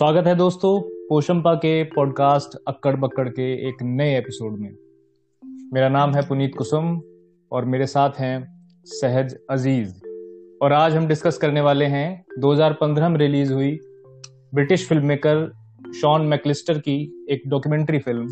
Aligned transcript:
स्वागत 0.00 0.26
है 0.26 0.34
दोस्तों 0.34 0.80
पोशंपा 1.08 1.54
के 1.54 1.84
पॉडकास्ट 1.84 2.58
अक्कड़ 2.68 2.96
बक्कड़ 2.96 3.28
के 3.28 3.68
एक 3.68 3.82
नए 3.82 4.18
एपिसोड 4.18 4.58
में। 4.58 4.76
मेरा 5.72 5.88
नाम 5.88 6.14
है 6.14 6.28
पुनीत 6.28 6.52
कुसुम 6.58 7.02
और 7.52 7.64
मेरे 7.64 7.86
साथ 7.86 8.10
हैं 8.18 8.66
सहज 8.84 9.36
अज़ीज़। 9.50 10.00
और 10.62 10.72
आज 10.72 10.96
हम 10.96 11.06
डिस्कस 11.06 11.38
करने 11.38 11.60
वाले 11.60 11.84
हैं 11.84 12.24
2015 12.40 13.08
में 13.08 13.18
रिलीज़ 13.18 13.52
हुई 13.52 13.78
British 14.54 14.88
film 14.88 15.06
maker 15.06 15.52
Sean 16.00 16.26
McAllister 16.26 16.78
की 16.78 17.26
एक 17.30 17.42
documentary 17.46 17.98
film 17.98 18.28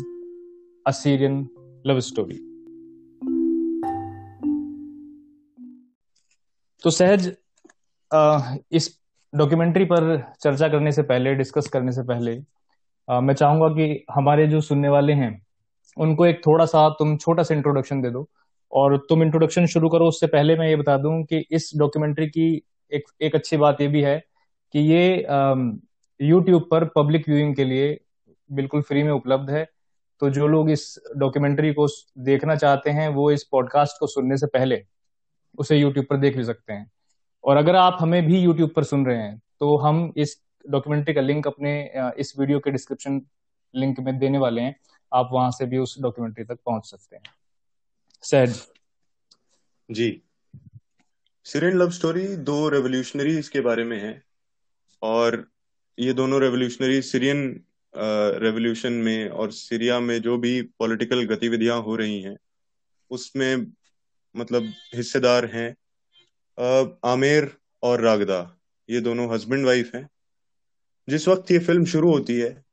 a Syrian 0.87 1.47
love 1.87 1.99
story 1.99 2.37
तो 6.83 6.89
सहज 6.89 7.33
इस 8.71 8.99
डॉक्यूमेंट्री 9.33 9.85
पर 9.85 10.17
चर्चा 10.41 10.67
करने 10.67 10.91
से 10.91 11.01
पहले 11.01 11.33
डिस्कस 11.35 11.67
करने 11.67 11.91
से 11.91 12.03
पहले 12.03 12.37
आ, 13.07 13.19
मैं 13.21 13.33
चाहूँगा 13.33 13.67
कि 13.75 14.05
हमारे 14.11 14.47
जो 14.47 14.61
सुनने 14.61 14.89
वाले 14.89 15.13
हैं 15.13 15.31
उनको 15.97 16.25
एक 16.25 16.41
थोड़ा 16.47 16.65
सा 16.65 16.87
तुम 16.99 17.15
छोटा 17.17 17.43
सा 17.43 17.55
इंट्रोडक्शन 17.55 18.01
दे 18.01 18.09
दो। 18.09 18.27
और 18.71 18.97
तुम 19.09 19.23
इंट्रोडक्शन 19.23 19.65
शुरू 19.65 19.89
करो 19.89 20.07
उससे 20.07 20.27
पहले 20.27 20.55
मैं 20.55 20.67
ये 20.67 20.75
बता 20.75 20.97
दूँ 20.97 21.23
कि 21.23 21.43
इस 21.51 21.71
डॉक्यूमेंट्री 21.79 22.27
की 22.27 22.49
एक 22.91 23.03
एक 23.21 23.35
अच्छी 23.35 23.57
बात 23.57 23.81
ये 23.81 23.87
भी 23.87 24.01
है 24.03 24.17
कि 24.73 24.79
ये 24.79 25.07
यूट्यूब 26.19 26.67
पर 26.71 26.85
पब्लिक 26.95 27.29
व्यूइंग 27.29 27.55
के 27.55 27.63
लिए 27.63 27.97
बिल्कुल 28.49 28.81
फ्री 28.81 29.03
में 29.03 29.11
उपलब्ध 29.11 29.49
है। 29.49 29.65
तो 30.21 30.29
जो 30.29 30.47
लोग 30.47 30.69
इस 30.71 30.83
डॉक्यूमेंट्री 31.17 31.73
को 31.73 31.87
देखना 32.23 32.55
चाहते 32.55 32.89
हैं 32.91 33.07
वो 33.09 33.29
इस 33.31 33.43
पॉडकास्ट 33.51 33.99
को 33.99 34.07
सुनने 34.07 34.37
से 34.37 34.47
पहले 34.47 34.81
उसे 35.57 35.77
यूट्यूब 35.77 36.05
पर 36.09 36.17
देख 36.17 36.37
भी 36.37 36.43
सकते 36.43 36.73
हैं। 36.73 36.89
और 37.43 37.57
अगर 37.57 37.75
आप 37.75 37.97
हमें 38.01 38.25
भी 38.25 38.39
यूट्यूब 38.39 38.69
पर 38.69 38.83
सुन 38.83 39.05
रहे 39.05 39.17
हैं 39.17 39.41
तो 39.59 39.75
हम 39.77 40.13
इस 40.17 40.39
डॉक्यूमेंट्री 40.65 41.13
का 41.13 41.21
लिंक 41.21 41.47
अपने 41.47 41.71
इस 42.17 42.33
वीडियो 42.39 42.59
के 42.59 42.71
डिस्क्रिप्शन 42.71 43.21
लिंक 43.73 43.99
में 43.99 44.17
देने 44.19 44.37
वाले 44.37 44.61
हैं। 44.61 44.75
आप 45.11 45.29
वहाँ 45.33 45.51
से 45.51 45.65
भी 45.65 45.77
उस 45.77 45.99
डॉक्यूमेंट्री 46.01 46.43
तक 46.43 46.59
पहुँच 46.65 46.85
सकते 46.85 47.15
हैं। 47.15 47.23
सैड। 48.23 48.49
जी। 49.89 50.21
सीरियन 51.45 51.77
लव 51.77 51.89
स्टोरी 51.89 52.27
दो 52.45 52.67
रेवोल्यूशनरीज 52.69 53.49
के 53.49 53.61
बारे 53.61 53.83
में 53.83 53.99
है 53.99 54.21
और 55.01 55.45
ये 55.97 56.13
दोनों 56.13 56.41
रेवोल्यूशनरी 56.41 57.01
सीरियन 57.01 57.39
रेवोल्यूशन 57.93 58.93
में 58.93 59.29
और 59.29 59.51
सीरिया 59.51 59.99
में 59.99 60.21
जो 60.21 60.37
भी 60.37 60.61
पॉलिटिकल 60.79 61.23
गतिविधियाँ 61.25 61.81
हो 61.81 61.95
रही 61.95 62.21
हैं, 62.21 62.37
उसमें 63.11 63.65
मतलब 64.35 64.73
हिस्सेदार 64.95 65.45
हैं। 65.45 65.75
आमिर 67.05 67.57
और 67.83 68.01
रागदा 68.01 68.57
ये 68.89 69.01
दोनों 69.01 69.33
हस्बैंड 69.33 69.65
वाइफ 69.65 69.95
हैं। 69.95 70.09
जिस 71.09 71.27
वक्त 71.27 71.51
ये 71.51 71.59
फ़िल्म 71.59 71.85
शुरू 71.85 72.11
होती 72.11 72.39
है 72.39 72.65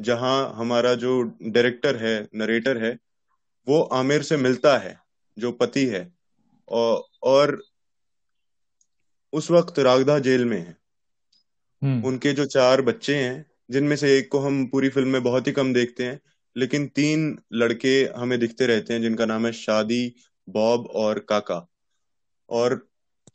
जहाँ 0.00 0.54
हमारा 0.54 0.94
जो 0.94 1.22
डायरेक्टर 1.42 1.96
है 1.96 2.28
नरेटर 2.34 2.84
है 2.84 2.98
वो 3.68 3.82
आमिर 3.82 4.22
से 4.22 4.36
मिलता 4.36 4.78
है 4.78 5.00
जो 5.38 5.52
पति 5.52 5.86
है। 5.86 6.12
और, 6.68 7.04
और 7.22 7.64
उस 9.32 9.50
वक्त 9.50 9.78
रागदा 9.78 10.18
जेल 10.18 10.44
में 10.44 10.58
है। 10.58 10.76
हम्म। 11.82 12.04
उनके 12.04 12.32
जो 12.32 12.44
चार 12.46 12.82
बच्चे 12.82 13.16
हैं 13.16 13.46
जिनमें 13.70 13.96
से 13.96 14.18
एक 14.18 14.30
को 14.30 14.38
हम 14.38 14.66
पूरी 14.66 14.88
फ़िल्म 14.88 15.08
में 15.08 15.22
बहुत 15.22 15.46
ही 15.46 15.52
कम 15.52 15.74
देखते 15.74 16.04
हैं 16.04 16.20
लेकिन 16.56 16.86
तीन 16.86 17.38
लड़के 17.52 18.04
हमें 18.16 18.40
दिखते 18.40 18.66
रहते 18.66 18.94
हैं 18.94 19.02
जिनका 19.02 19.26
नाम 19.26 19.46
है 19.46 19.52
शादी 19.52 20.14
बॉब 20.48 20.86
और 20.86 21.18
काका। 21.18 21.68
और 22.48 22.88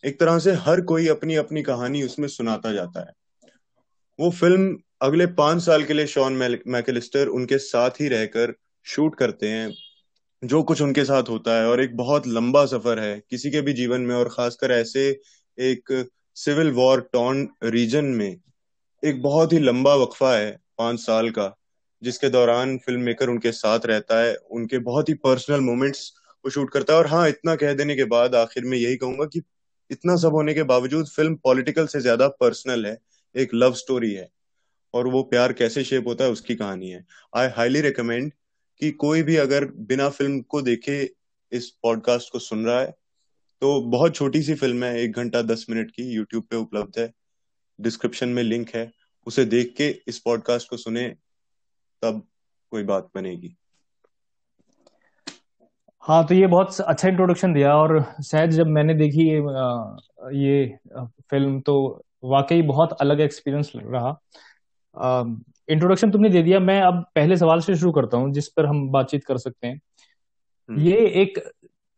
एक 0.04 0.20
तरह 0.20 0.38
से 0.40 0.52
हर 0.58 0.82
कोई 0.82 1.08
अपनी 1.08 1.36
अपनी 1.36 1.62
कहानी 1.62 2.04
उसमें 2.04 2.28
सुनाता 2.28 2.72
जाता 2.74 3.00
है। 3.00 3.14
वो 4.20 4.30
फ़िल्म 4.32 4.78
अगले 5.02 5.26
पाँच 5.36 5.62
साल 5.64 5.84
के 5.84 5.94
लिए 5.94 6.08
शॉन 6.08 6.34
मैकेलिस्टर 6.68 7.28
उनके 7.30 7.58
साथ 7.58 8.00
ही 8.02 8.08
रहकर 8.08 8.54
शूट 8.86 9.16
करते 9.16 9.50
हैं, 9.50 9.72
जो 10.44 10.62
कुछ 10.64 10.82
उनके 10.82 11.04
साथ 11.06 11.30
होता 11.30 11.60
है, 11.60 11.68
और 11.68 11.82
एक 11.82 11.96
बहुत 11.98 12.28
लंबा 12.28 12.66
सफ़र 12.66 13.00
है 13.00 13.22
किसी 13.30 13.52
के 13.52 13.62
भी 13.62 13.74
जीवन 13.74 14.02
में, 14.02 14.16
और 14.16 14.30
खासकर 14.30 14.72
ऐसे 14.72 15.08
एक 15.58 16.08
सिविल 16.38 16.72
वॉर 16.72 17.10
टॉन 17.14 17.48
रीजन 17.66 18.06
में 18.06 18.36
एक 19.04 19.22
बहुत 19.22 19.54
ही 19.54 19.60
लंबा 19.60 19.96
वक्फा 19.96 20.36
है 20.36 20.52
पाँच 20.78 21.00
साल 21.00 21.30
का, 21.30 21.54
जिसके 22.02 22.30
दौरान 22.30 22.78
फ़िल्म 22.78 23.02
मेकर 23.02 23.30
उनके 23.30 23.52
साथ 23.52 23.86
रहता 23.86 24.22
है, 24.22 24.36
उनके 24.36 24.78
बहुत 24.80 25.10
ही 25.10 25.14
पर्सनल 25.14 25.60
मोमेंट्स 25.62 26.12
वो 26.46 26.50
शूट 26.52 26.72
करता 26.72 26.94
है। 26.94 27.00
और 27.00 27.08
हाँ 27.08 27.28
इतना 27.30 27.56
कह 27.56 27.74
देने 27.74 27.96
के 27.96 28.04
बाद 28.08 28.36
आखिर 28.36 28.66
में 28.66 28.78
यही 28.78 28.96
कहूँगा 28.96 29.26
कि 29.26 29.42
इतना 29.92 30.16
सब 30.18 30.34
होने 30.34 30.54
के 30.54 30.64
बावजूद 30.66 31.08
फ़िल्म 31.08 31.36
पॉलिटिकल 31.36 31.88
से 31.88 32.00
ज़्यादा 32.02 32.28
पर्सनल 32.40 32.86
है, 32.86 32.98
एक 33.36 33.54
लव 33.54 33.74
स्टोरी 33.76 34.14
है, 34.14 34.30
और 34.94 35.08
वो 35.08 35.24
प्यार 35.24 35.54
कैसे 35.54 35.84
शेप 35.84 36.08
होता 36.08 36.24
है 36.24 36.32
उसकी 36.32 36.56
कहानी 36.56 36.90
है। 36.90 37.06
आई 37.34 37.48
हाईली 37.48 37.82
रिकमेंड 37.82 38.32
कि 38.82 38.92
कोई 38.94 39.24
भी 39.24 39.36
अगर 39.38 39.66
बिना 39.66 40.10
फ़िल्म 40.10 40.42
को 40.42 40.62
देखे 40.62 41.02
इस 41.52 41.70
पॉडकास्ट 41.84 42.32
को 42.32 42.40
सुन 42.40 42.66
रहा 42.66 42.80
है 42.80 42.92
तो 43.62 43.80
बहुत 43.84 44.16
छोटी 44.16 44.42
सी 44.44 44.54
फ़िल्म 44.56 44.84
है, 44.84 45.00
एक 45.00 45.12
घंटा 45.12 45.42
दस 45.42 45.66
मिनट 45.70 45.92
की 45.92 46.04
यूट्यूब 46.06 46.44
पे 46.44 46.56
उपलब्ध 46.56 47.00
है 47.00 47.12
डिस्क्रिप्शन 47.80 48.30
में 48.30 48.42
लिंक 48.44 48.70
है, 48.76 48.92
उसे 49.28 49.46
देख 49.46 49.74
के 49.78 49.90
इस 50.08 50.20
पॉडकास्ट 50.20 50.70
को 50.70 50.78
सुने, 50.78 51.08
तब 52.02 52.28
कोई 52.72 52.84
बात 52.84 53.10
बनेगी। 53.16 53.56
हाँ 56.00 56.26
तो 56.26 56.34
ये 56.36 56.48
बहुत 56.48 56.80
अच्छा 56.80 57.08
इंट्रोडक्शन 57.08 57.54
दिया 57.54 57.76
और 57.76 58.06
शायद 58.26 58.50
जब 58.50 58.68
मैंने 58.68 58.94
देखी 58.94 59.30
ये 59.30 59.38
ये 60.36 60.78
फ़िल्म 61.30 61.62
तो 61.62 62.04
वाकई 62.24 62.62
बहुत 62.62 62.94
अलग 62.94 63.20
एक्सपीरियंस 63.20 63.72
रहा। 63.76 64.20
इंट्रोडक्शन 65.70 66.12
तुमने 66.12 66.30
दे 66.30 66.44
दिया। 66.44 66.60
मैं 66.60 66.82
अब 66.82 67.06
पहले 67.16 67.38
सवाल 67.38 67.60
से 67.60 67.76
शुरू 67.76 67.92
करता 67.92 68.18
हूँ 68.18 68.32
जिस 68.34 68.48
पर 68.48 68.66
हम 68.66 68.90
बातचीत 68.92 69.24
कर 69.24 69.38
सकते 69.38 69.68
हैं। 69.68 69.82
हम्म। 70.70 70.80
ये 70.80 70.98
एक 70.98 71.52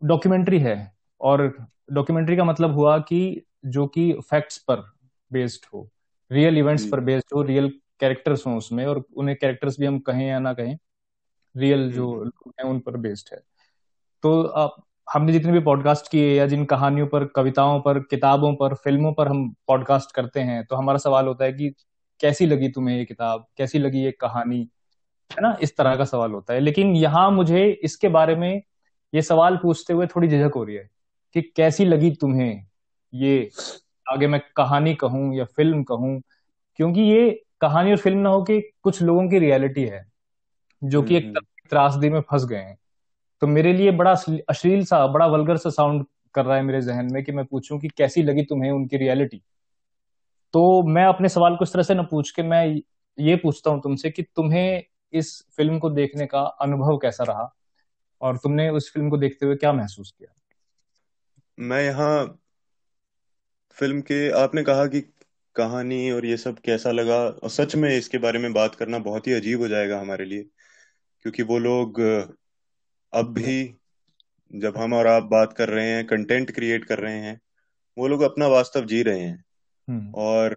डॉक्यूमेंट्री 0.03 0.59
है 0.59 0.93
और 1.21 1.67
डॉक्यूमेंट्री 1.91 2.37
का 2.37 2.43
मतलब 2.43 2.71
हुआ 2.71 2.97
कि 2.99 3.41
जो 3.65 3.87
कि 3.87 4.13
फैक्ट्स 4.13 4.57
पर 4.57 4.75
बेस्ड 5.33 5.65
हो 5.73 5.89
रियल 6.31 6.57
इवेंट्स 6.57 6.89
पर 6.89 6.99
बेस्ड 6.99 7.35
हो 7.35 7.41
रियल 7.41 7.69
कैरेक्टर्स 7.99 8.47
हो 8.47 8.57
उसमें 8.57 8.85
और 8.85 9.03
उन्हें 9.17 9.37
कैरेक्टर्स 9.41 9.79
भी 9.79 9.85
हम 9.85 9.99
कहें 9.99 10.27
या 10.27 10.39
ना 10.39 10.53
कहें 10.53 10.77
रियल 11.57 11.91
जो 11.91 12.11
हम्म। 12.13 12.51
हैं 12.59 12.63
उन 12.63 12.79
पर 12.79 12.97
बेस्ड 12.97 13.29
है। 13.33 13.50
तो 14.23 14.43
अब 14.43 14.83
हमने 15.13 15.33
जितने 15.33 15.51
भी 15.51 15.59
पॉडकास्ट 15.59 16.11
किए 16.11 16.37
या 16.37 16.47
जिन 16.47 16.65
कहानियों 16.65 17.07
पर 17.07 17.25
कविताओं 17.25 17.81
पर 17.81 17.99
किताबों 17.99 18.55
पर 18.55 18.73
फ़िल्मों 18.73 19.13
पर 19.13 19.27
हम 19.27 19.49
पॉडकास्ट 19.67 20.15
करते 20.15 20.39
हैं 20.39 20.65
तो 20.65 20.75
हमारा 20.75 20.97
सवाल 20.97 21.27
होता 21.27 21.45
है 21.45 21.53
कि 21.53 21.73
कैसी 22.21 22.45
लगी 22.45 22.69
तुम्हें 22.69 22.97
ये 22.97 23.05
किताब? 23.05 23.45
कैसी 23.57 23.79
लगी 23.79 23.99
ये 23.99 24.11
कहानी? 24.11 24.59
है 25.31 25.41
ना? 25.41 25.57
इस 25.61 25.77
तरह 25.77 25.95
का 25.95 26.05
सवाल 26.05 26.31
होता 26.31 26.53
है। 26.53 26.59
लेकिन 26.59 26.95
यहाँ 26.95 27.31
मुझे 27.31 27.79
इसके 27.83 28.07
बारे 28.07 28.35
में 28.35 28.61
ये 29.13 29.21
सवाल 29.21 29.57
पूछते 29.57 29.93
हुए 29.93 30.07
थोड़ी 30.07 30.27
झिझक 30.27 30.51
हो 30.55 30.63
रही 30.63 30.75
है 30.75 30.89
कि 31.33 31.41
कैसी 31.41 31.85
लगी 31.85 32.11
तुम्हें 32.11 32.65
ये 33.13 33.49
आगे 34.11 34.27
मैं 34.27 34.41
कहानी 34.55 34.95
कहूँ 34.95 35.35
या 35.35 35.45
फ़िल्म 35.45 35.83
कहूँ? 35.83 36.21
क्योंकि 36.75 37.01
ये 37.01 37.43
कहानी 37.61 37.91
और 37.91 37.97
फ़िल्म 37.97 38.17
ना 38.17 38.29
हो 38.29 38.43
कि 38.43 38.61
कुछ 38.61 39.01
लोगों 39.01 39.29
की 39.29 39.39
रियलिटी 39.39 39.83
है 39.83 40.11
जो 40.83 41.03
कि 41.03 41.15
एक 41.17 41.25
हम्म। 41.25 41.39
त्रासदी 41.69 42.09
में 42.09 42.21
फंस 42.21 42.45
गए 42.45 42.57
हैं। 42.57 42.77
तो 43.41 43.47
मेरे 43.47 43.73
लिए 43.73 43.91
बड़ा 43.91 44.11
अश्लील 44.49 44.83
सा, 44.85 45.07
बड़ा 45.07 45.25
वलगर 45.27 45.57
सा 45.57 45.69
साउंड 45.69 46.05
कर 46.35 46.45
रहा 46.45 46.55
है 46.57 46.63
मेरे 46.63 46.81
जहन 46.81 47.11
में 47.13 47.23
कि 47.23 47.31
मैं 47.31 47.45
पूछूँ 47.45 47.79
कि 47.79 47.87
कैसी 47.87 48.23
लगी 48.23 48.43
तुम्हें 48.43 48.71
उनकी 48.71 48.97
रियलिटी 48.97 49.41
तो 50.53 50.83
मैं 50.83 51.05
अपने 51.05 51.29
सवाल 51.29 51.55
को 51.55 51.63
इस 51.63 51.73
तरह 51.73 51.83
से 51.83 51.95
न 51.95 52.03
पूछ 52.03 52.31
के 52.31 52.43
मैं 52.43 52.65
ये 53.17 53.35
पूछता 53.35 53.71
हूँ 53.71 53.81
तुमसे 53.81 54.09
कि 54.09 54.23
तुम्हें 54.23 54.83
इस 55.13 55.31
फ़िल्म 55.57 55.79
को 55.79 55.89
देखने 55.89 56.25
का 56.25 56.41
अनुभव 56.61 56.97
कैसा 56.97 57.23
रहा? 57.23 57.55
और 58.21 58.37
तुमने 58.37 58.69
उस 58.69 58.91
फ़िल्म 58.93 59.09
को 59.09 59.17
देखते 59.17 59.45
हुए 59.45 59.55
क्या 59.55 59.73
महसूस 59.73 60.11
किया? 60.11 60.33
मैं 61.57 61.81
यहाँ 61.83 62.39
फ़िल्म 63.77 64.01
के, 64.01 64.29
आपने 64.31 64.63
कहा 64.63 64.85
कि 64.85 65.01
कहानी 65.55 66.11
और 66.11 66.25
ये 66.25 66.37
सब 66.37 66.59
कैसा 66.59 66.91
लगा? 66.91 67.17
और 67.17 67.49
सच 67.49 67.75
में 67.75 67.89
इसके 67.89 68.17
बारे 68.17 68.39
में 68.39 68.53
बात 68.53 68.75
करना 68.75 68.99
बहुत 68.99 69.27
ही 69.27 69.33
अजीब 69.33 69.59
हो 69.61 69.67
जाएगा 69.67 69.99
हमारे 69.99 70.25
लिए, 70.25 70.43
क्योंकि 71.25 71.43
वो 71.43 71.57
लोग 71.59 72.01
अब 73.13 73.33
भी 73.33 73.75
जब 74.53 74.77
हम 74.77 74.93
और 74.93 75.07
आप 75.07 75.23
बात 75.23 75.53
कर 75.53 75.69
रहे 75.69 75.89
हैं 75.89 76.05
कंटेंट 76.05 76.51
क्रिएट 76.51 76.85
कर 76.85 76.99
रहे 76.99 77.17
हैं 77.17 77.39
वो 77.97 78.07
लोग 78.07 78.21
अपना 78.21 78.47
वास्तव 78.47 78.85
जी 78.85 79.01
रहे 79.03 79.19
हैं 79.19 79.43
हम्म। 79.87 80.11
और 80.15 80.55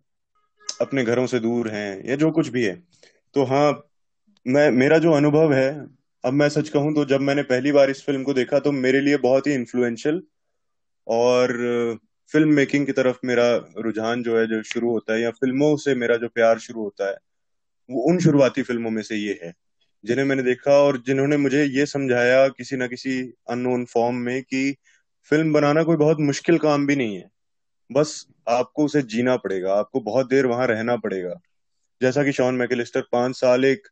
अपने 0.81 1.05
घरों 1.05 1.27
से 1.27 1.41
दूर 1.41 1.69
हैं 1.69 2.05
या 2.05 2.17
जो 2.17 2.31
कुछ 2.31 2.49
भी 2.49 2.65
है 2.65 2.75
तो 3.35 3.45
हाँ 3.45 3.71
मैं 4.47 4.71
मेरा 4.71 4.99
जो 4.99 5.13
अनुभव 5.13 5.53
है 5.53 5.69
अब 6.25 6.33
मैं 6.33 6.49
सच 6.49 6.69
कहूँ 6.69 6.95
तो 6.95 7.05
जब 7.05 7.21
मैंने 7.21 7.43
पहली 7.43 7.73
बार 7.73 7.91
इस 7.91 8.05
फ़िल्म 8.05 8.23
को 8.23 8.35
देखा 8.35 8.59
तो 8.59 8.73
मेरे 8.73 9.01
लिए 9.01 9.17
बहुत 9.17 9.47
ही 9.47 9.53
इन्फ्लुएंशियल 9.53 10.23
और 11.07 11.53
फ़िल्म 12.33 12.55
मेकिंग 12.55 12.87
की 12.87 12.93
तरफ़ 12.93 13.19
मेरा 13.25 13.47
रुझान 13.79 14.23
जो 14.23 14.39
है 14.39 14.47
जो 14.47 14.63
शुरू 14.63 14.91
होता 14.91 15.13
है 15.13 15.21
या 15.21 15.31
फ़िल्मों 15.31 15.77
से 15.77 15.95
मेरा 15.95 16.17
जो 16.17 16.29
प्यार 16.29 16.59
शुरू 16.59 16.83
होता 16.83 17.09
है 17.09 17.17
वो 17.89 18.03
उन 18.03 18.19
शुरुआती 18.19 18.63
फ़िल्मों 18.63 18.91
में 18.91 19.03
से 19.03 19.17
ये 19.17 19.39
है 19.43 19.53
जिन्हें 20.05 20.27
मैंने 20.27 20.43
देखा 20.43 20.73
और 20.73 20.97
जिन्होंने 20.99 21.37
मुझे 21.37 21.65
ये 21.65 21.87
समझाया 21.87 22.47
किसी 22.49 22.77
ना 22.77 22.87
किसी 22.87 23.21
अननोन 23.51 23.85
फॉर्म 23.85 24.17
में 24.17 24.43
कि 24.43 24.77
फ़िल्म 25.31 25.53
बनाना 25.53 25.83
कोई 25.83 25.97
बहुत 25.97 26.21
मुश्किल 26.21 26.59
काम 26.59 26.87
भी 26.87 26.97
नहीं 26.97 27.17
है। 27.17 27.29
बस 27.91 28.27
आपको 28.49 28.85
उसे 28.85 29.03
जीना 29.03 29.37
पड़ेगा, 29.37 29.75
आपको 29.75 30.01
बहुत 30.01 30.29
देर 30.29 30.47
वहाँ 30.47 30.67
रहना 30.67 30.97
पड़ेगा। 30.97 31.41
जैसा 32.01 32.25
कि 32.25 32.33
शॉन 32.33 32.55
मैकेलिस्टर 32.55 33.01
पाँच 33.13 33.37
साल 33.37 33.65
एक 33.65 33.89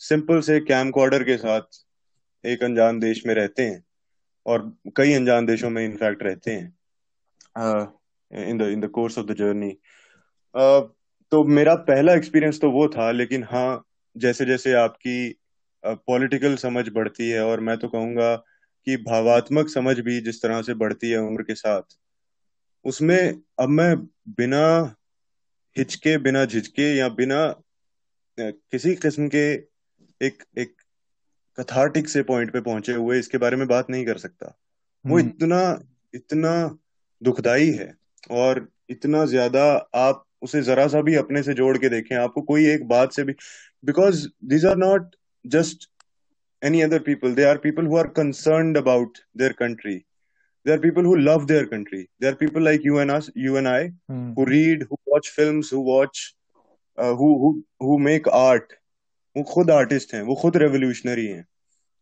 सिंपल 0.00 0.40
से 0.40 0.60
कैम 0.60 0.90
के 0.96 1.36
साथ 1.36 1.84
एक 2.44 2.62
अनजान 2.62 2.98
देश 3.00 3.26
में 3.26 3.34
रहते 3.34 3.62
हैं 3.62 3.82
और 4.46 4.72
कई 4.96 5.12
अनजान 5.12 5.46
देशों 5.46 5.70
में 5.70 5.84
इनफैक्ट 5.84 6.22
रहते 6.22 6.50
हैं। 6.50 6.74
In 8.30 8.58
the 8.58 8.62
in 8.62 8.80
the 8.80 8.88
course 8.88 9.18
of 9.18 9.26
the 9.26 9.34
journey 9.34 9.70
तो 11.32 11.42
मेरा 11.44 11.74
पहला 11.74 12.14
एक्सपीरियंस 12.14 12.60
तो 12.60 12.70
वो 12.70 12.86
था, 12.88 13.10
लेकिन 13.10 13.44
हाँ 13.44 13.82
जैसे 14.16 14.44
जैसे 14.44 14.72
आपकी 14.72 15.36
पॉलिटिकल 16.06 16.56
समझ 16.56 16.88
बढ़ती 16.88 17.28
है 17.30 17.44
और 17.44 17.60
मैं 17.60 17.76
तो 17.78 17.88
कहूँगा 17.88 18.34
कि 18.86 18.96
भावात्मक 19.02 19.68
समझ 19.68 19.98
भी 20.00 20.20
जिस 20.20 20.42
तरह 20.42 20.62
से 20.62 20.74
बढ़ती 20.74 21.10
है 21.10 21.18
उम्र 21.18 21.42
के 21.42 21.54
साथ 21.54 21.96
उसमें 22.84 23.18
अब 23.60 23.68
मैं 23.70 23.96
बिना 24.36 24.66
हिचके 25.76 26.16
बिना 26.18 26.44
झिझके 26.44 26.94
या 26.96 27.08
बिना 27.12 27.40
किसी 28.38 28.94
किस्म 28.96 29.28
के 29.28 29.46
एक 30.20 30.42
एक 30.58 30.74
कथार्टिक 31.58 32.08
से 32.08 32.22
पॉइंट 32.22 32.52
पे 32.52 32.60
पहुँचे 32.60 32.92
हुए 32.92 33.18
इसके 33.18 33.38
बारे 33.38 33.56
में 33.56 33.66
बात 33.68 33.90
नहीं 33.90 34.04
कर 34.06 34.18
सकता 34.18 34.54
वो 35.04 35.18
हम्म। 35.18 35.28
इतना 35.28 35.60
इतना 36.14 36.52
दुखदाई 37.22 37.70
है 37.70 37.92
और 38.32 38.66
इतना 38.90 39.24
ज़्यादा 39.24 39.64
आप 39.96 40.24
उसे 40.42 40.62
जरा 40.62 40.86
सा 40.88 41.00
भी 41.02 41.14
अपने 41.14 41.42
से 41.42 41.54
जोड़ 41.54 41.76
के 41.78 41.88
देखें 41.88 42.16
आपको 42.16 42.42
कोई 42.42 42.66
एक 42.66 42.86
बात 42.88 43.12
से 43.12 43.22
भी 43.24 43.32
because 43.84 44.26
these 44.44 44.66
are 44.66 44.76
not 44.76 45.14
just 45.46 45.90
any 46.64 46.80
other 46.80 46.98
people 46.98 47.34
they 47.34 47.44
are 47.44 47.58
people 47.58 47.86
who 47.86 47.96
are 47.96 48.06
concern 48.06 48.74
about 48.74 49.18
their 49.36 49.52
country 49.52 50.02
there 50.66 50.76
are 50.76 50.82
people 50.82 51.04
who 51.04 51.16
love 51.16 51.46
their 51.46 51.66
country. 51.66 51.98
There 52.20 52.32
are 52.32 52.36
people 52.36 52.64
like 52.66 52.86
you 52.86 52.96
and 52.98 53.12
us 53.16 53.26
you 53.36 53.58
and 53.58 53.68
i 53.68 53.82
mm. 54.10 54.34
who 54.36 54.46
read 54.46 54.80
who 54.90 54.96
watch 55.06 55.28
films 55.30 55.68
who 55.70 55.82
watch 55.88 56.22
uh, 56.98 57.12
who 57.14 57.28
who 57.42 57.50
who 57.80 57.98
make 57.98 58.26
art. 58.38 58.74
वो 59.36 59.42
खुद 59.42 59.70
artist 59.70 60.14
हैं 60.14 60.22
वो 60.22 60.34
खुद 60.34 60.56
revolutionary 60.56 61.26
हैं। 61.26 61.46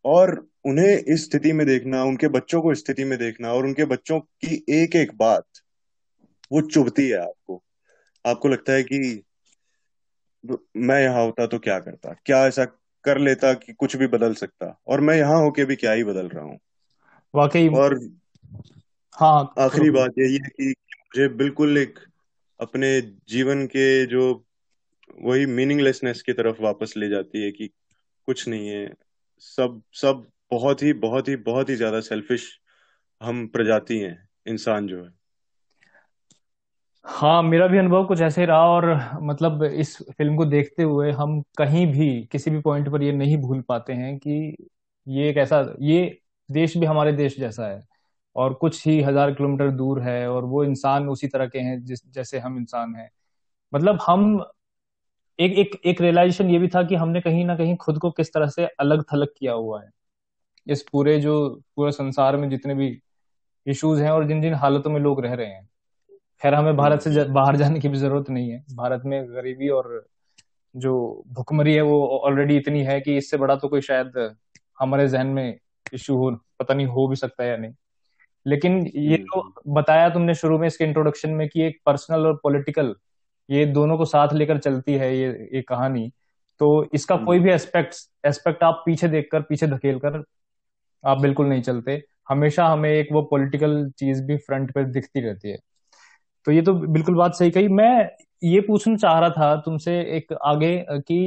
और 0.05 0.49
उन्हें 0.64 0.97
इस 0.99 1.25
स्थिति 1.25 1.52
में 1.52 1.67
देखना 1.67 2.05
उनके 2.05 2.29
बच्चों 2.29 2.62
को 2.62 2.73
इस 2.73 2.79
स्थिति 2.79 3.05
में 3.05 3.19
देखना 3.19 3.52
और 3.52 3.67
उनके 3.67 3.85
बच्चों 3.85 4.20
की 4.20 4.64
एक 4.69 4.97
एक 4.97 5.14
बात 5.17 5.44
वो 6.52 6.61
चुभती 6.61 7.08
है 7.08 7.19
आपको। 7.19 7.62
आपको 8.26 8.49
लगता 8.49 8.73
है 8.73 8.82
कि 8.82 9.23
मैं 10.76 11.02
यहाँ 11.02 11.25
होता 11.25 11.47
तो 11.47 11.58
क्या 11.58 11.79
करता? 11.79 12.14
क्या 12.26 12.47
ऐसा 12.47 12.64
कर 13.04 13.18
लेता 13.18 13.52
कि 13.54 13.72
कुछ 13.72 13.96
भी 13.96 14.06
बदल 14.06 14.34
सकता। 14.34 14.76
और 14.88 15.00
मैं 15.00 15.16
यहाँ 15.16 15.40
होके 15.40 15.64
भी 15.64 15.76
क्या 15.76 15.92
ही 15.92 16.04
बदल 16.04 16.28
रहा 16.28 16.44
हूँ। 16.44 16.58
वाकई 17.34 17.68
और 17.68 17.98
हाँ 19.14 19.54
आखिरी 19.58 19.90
बात 19.90 20.14
यही 20.18 20.34
है 20.34 20.48
कि 20.50 20.68
मुझे 20.68 21.28
बिल्कुल 21.28 21.78
एक 21.78 21.98
अपने 22.60 23.00
जीवन 23.28 23.66
के 23.66 24.06
जो 24.06 24.44
वही 25.22 25.46
मीनिंगलेसनेस 25.46 26.22
की 26.22 26.32
तरफ़ 26.32 26.62
वापस 26.62 26.94
ले 26.96 27.08
जाती 27.08 27.42
है 27.42 27.50
कि 27.52 27.68
कुछ 28.28 28.48
नहीं 28.48 28.68
है। 28.68 28.94
सब 29.40 29.82
सब 29.92 30.26
बहुत 30.50 30.82
ही 30.82 30.92
बहुत 30.92 31.28
ही 31.28 31.36
बहुत 31.36 31.68
ही 31.68 31.74
ज़्यादा 31.74 32.00
सेल्फिश 32.00 32.60
हम 33.20 33.46
प्रजाति 33.46 33.98
हैं 33.98 34.28
इंसान 34.46 34.86
जो 34.86 35.04
है। 35.04 35.10
हाँ 37.04 37.42
मेरा 37.42 37.66
भी 37.66 37.78
अनुभव 37.78 38.04
कुछ 38.06 38.20
ऐसे 38.20 38.44
रहा 38.46 38.66
और 38.68 38.84
मतलब 39.22 39.62
इस 39.64 39.96
फ़िल्म 40.10 40.36
को 40.36 40.44
देखते 40.44 40.82
हुए 40.82 41.10
हम 41.12 41.40
कहीं 41.58 41.86
भी 41.86 42.06
किसी 42.32 42.50
भी 42.50 42.60
पॉइंट 42.60 42.88
पर 42.92 43.02
ये 43.02 43.12
नहीं 43.12 43.36
भूल 43.38 43.60
पाते 43.62 43.92
हैं 43.92 44.16
कि 44.18 44.56
ये 45.06 45.28
एक 45.30 45.36
ऐसा, 45.36 45.60
ये 45.80 46.18
देश 46.48 46.76
भी 46.76 46.86
हमारे 46.86 47.12
देश 47.12 47.38
जैसा 47.40 47.66
है 47.66 47.80
और 48.36 48.54
कुछ 48.54 48.86
ही 48.86 49.00
हज़ार 49.02 49.32
किलोमीटर 49.34 49.70
दूर 49.70 50.00
है 50.02 50.28
और 50.30 50.44
वो 50.44 50.64
इंसान 50.64 51.08
उसी 51.08 51.28
तरह 51.28 51.46
के 51.46 51.58
हैं 51.58 51.82
जिस, 51.84 52.00
जैसे 52.12 52.38
हम 52.38 52.56
इंसान 52.58 52.94
हैं। 52.96 53.08
मतलब 53.72 53.98
हम, 54.06 54.44
एक 55.38 55.52
एक 55.54 55.80
एक 55.86 56.00
रियलाइजेशन 56.00 56.50
ये 56.50 56.58
भी 56.58 56.68
था 56.68 56.82
कि 56.82 56.94
हमने 56.94 57.20
कहीं 57.20 57.44
ना 57.44 57.56
कहीं 57.56 57.76
खुद 57.76 57.98
को 57.98 58.10
किस 58.12 58.32
तरह 58.34 58.48
से 58.48 58.66
अलग 58.80 59.04
थलग 59.12 59.28
किया 59.38 59.52
हुआ 59.52 59.82
है। 59.82 59.90
इस 60.66 60.82
पूरे 60.92 61.18
जो, 61.20 61.50
पूरे 61.76 61.92
संसार 61.92 62.36
में 62.36 62.48
जितने 62.50 62.74
भी 62.74 62.98
इश्यूज़ 63.66 64.02
हैं 64.02 64.10
और 64.10 64.28
जिन 64.28 64.42
जिन 64.42 64.54
हालतों 64.54 64.90
में 64.90 65.00
लोग 65.00 65.20
रह 65.20 65.34
रहे 65.34 65.46
हैं। 65.46 65.68
खैर 66.44 66.55
हमें 66.55 66.76
भारत 66.76 67.00
से 67.00 67.25
बाहर 67.25 67.56
जाने 67.56 67.81
की 67.81 67.88
भी 67.88 67.99
ज़रूरत 67.99 68.31
नहीं 68.31 68.50
है। 68.50 68.64
भारत 68.75 69.02
में 69.06 69.35
गरीबी 69.35 69.69
और 69.69 70.06
जो 70.75 71.25
भुखमरी 71.29 71.75
है 71.75 71.82
वो 71.82 72.06
ऑलरेडी 72.19 72.56
इतनी 72.56 72.82
है 72.85 73.00
कि 73.00 73.17
इससे 73.17 73.37
बड़ा 73.37 73.56
तो 73.56 73.69
कोई 73.69 73.81
शायद 73.81 74.37
हमारे 74.81 75.08
जहन 75.08 75.26
में 75.26 75.58
इश्यू 75.93 76.17
हो 76.17 76.31
पता 76.61 76.75
नहीं 76.75 76.87
हो 76.87 77.06
भी 77.08 77.17
सकता 77.17 77.44
है 77.44 77.50
या 77.50 77.56
नहीं। 77.56 77.75
लेकिन 78.46 78.87
ये 78.96 79.17
तो 79.17 79.43
बताया 79.69 80.08
तुमने 80.11 80.35
शुरू 80.35 80.58
में 80.58 80.67
इसके 80.69 80.85
इंट्रोडक्शन 80.85 81.31
में 81.31 81.49
कि 81.49 81.62
एक 81.62 81.81
पर्सनल 81.87 82.26
और 82.26 82.41
पॉलिटिकल 82.43 82.94
ये 83.49 83.64
दोनों 83.67 83.97
को 83.99 84.05
साथ 84.05 84.32
लेकर 84.35 84.58
चलती 84.58 84.94
है 84.94 85.17
ये 85.19 85.29
ये 85.55 85.62
कहानी। 85.62 86.11
तो 86.61 86.69
इसका 86.94 87.17
कोई 87.17 87.38
भी 87.40 87.50
एस्पेक्ट 87.50 87.94
एस्पेक्ट 88.26 88.62
आप 88.62 88.82
पीछे 88.87 89.08
देखकर 89.08 89.43
पीछे 89.43 89.67
धकेल 89.67 89.99
कर 89.99 90.23
आप 91.05 91.20
बिल्कुल 91.20 91.47
नहीं 91.47 91.62
चलते। 91.62 92.02
हमेशा 92.29 92.67
हमें 92.67 92.90
एक 92.90 93.08
वो 93.12 93.23
पॉलिटिकल 93.23 93.90
चीज़ 93.99 94.23
भी 94.23 94.37
फ्रंट 94.37 94.73
पे 94.75 94.85
दिखती 94.85 95.20
रहती 95.20 95.50
है। 95.50 95.58
तो 96.46 96.52
ये 96.52 96.62
तो 96.62 96.75
बिल्कुल 96.75 97.14
बात 97.14 97.35
सही 97.35 97.50
कही। 97.50 97.69
मैं 97.69 98.11
ये 98.43 98.61
पूछना 98.61 98.96
चाह 98.96 99.19
रहा 99.19 99.31
था 99.31 99.55
तुमसे 99.56 100.00
एक 100.17 100.32
आगे 100.44 100.76
कि 100.91 101.19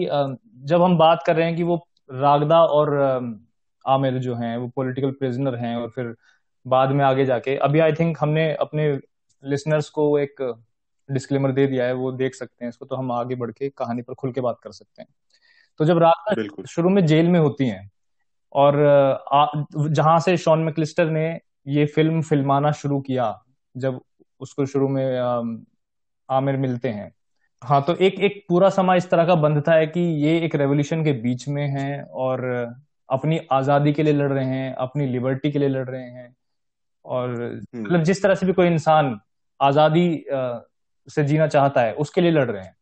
जब 0.66 0.82
हम 0.82 0.98
बात 0.98 1.24
कर 1.26 1.36
रहे 1.36 1.46
हैं 1.46 1.56
कि 1.56 1.64
वो 1.64 1.76
रागदा 2.10 2.62
और 2.62 2.96
आमिर 3.86 4.18
जो 4.20 4.36
हैं 4.36 4.58
वो 4.58 4.68
पॉलिटिकल 4.68 5.12
प्रिजनर 5.12 5.56
हैं 5.56 5.76
और 5.76 5.90
फिर 5.90 6.16
बाद 6.66 6.90
में 6.90 7.04
आगे 7.06 7.26
जाके 7.26 7.56
अभी 7.58 7.80
आई 7.80 7.94
थिंक 7.94 8.18
हमने 8.22 8.52
अपने 8.56 8.92
लिसनर्स 9.44 9.90
को 9.90 10.18
एक 10.20 10.42
डिस्क्लेमर 11.10 11.52
दे 11.52 11.68
दिया 11.68 11.86
है 11.86 11.94
वो 11.94 12.12
देख 12.12 12.36
सकते 12.36 12.66
हैं 12.66 12.70
इसको 12.70 12.86
तो 12.86 12.96
हम 12.96 13.12
आगे 13.12 13.36
बढ़ 13.36 13.52
के 13.52 13.70
कहानी 13.70 14.02
पर 14.02 14.14
खुल 14.14 14.32
के 14.32 14.42
बात 14.42 14.58
कर 14.64 14.72
सकते 14.72 15.02
हैं। 15.02 15.10
तो 15.80 15.86
जब 15.86 15.98
रागदा 15.98 16.64
शुरू 16.64 16.90
में 16.90 17.06
जेल 17.06 17.28
में 17.28 17.40
होती 17.40 17.68
हैं 17.68 17.90
और 18.56 18.76
जहाँ 19.90 20.20
से 20.20 20.38
शॉन 20.38 20.60
मैक्लिस्टर 20.60 21.10
ने 21.10 21.40
ये 21.68 21.86
फ़िल्म 21.86 22.22
फिल्माना 22.22 22.72
शुरू 22.72 23.00
किया 23.02 23.34
जब 23.78 24.00
उसको 24.42 24.66
शुरू 24.66 24.88
में 24.88 25.18
आमिर 26.30 26.58
मिलते 26.58 26.90
हैं 26.90 27.12
हाँ 27.64 27.82
तो 27.82 27.96
एक 27.96 28.20
एक 28.20 28.46
पूरा 28.50 28.70
समा 28.70 28.96
इस 28.96 29.10
तरह 29.10 29.26
का 29.26 29.36
बंधता 29.36 29.74
है 29.74 29.88
कि 29.88 30.00
ये 30.00 30.40
एक 30.40 30.56
रेवोल्यूशन 30.56 31.04
के 31.04 31.14
बीच 31.14 31.48
में 31.48 31.68
है 31.68 32.04
और 32.04 32.44
अपनी 33.10 33.40
आज़ादी 33.52 33.94
के 33.94 34.04
लिए 34.04 34.14
लड़ 34.14 34.32
रहे 34.32 34.46
हैं 34.46 34.74
अपनी 34.76 35.08
लिबर्टी 35.08 35.52
के 35.52 35.60
लिए 35.60 35.70
लड़ 35.70 35.88
रहे 35.90 36.04
हैं 36.04 36.36
और 37.06 37.30
हम्म। 37.30 37.82
मतलब 37.82 38.04
जिस 38.04 38.24
तरह 38.24 38.36
से 38.36 38.46
भी 38.46 38.54
कोई 38.54 38.68
इंसान 38.68 39.20
आज़ादी 39.60 40.26
से 41.08 41.24
जीना 41.24 41.48
चाहता 41.48 41.82
है 41.82 41.94
उसके 41.94 42.22
लिए 42.22 42.32
लड़ 42.32 42.50
रहे 42.52 42.64
हैं 42.64 42.76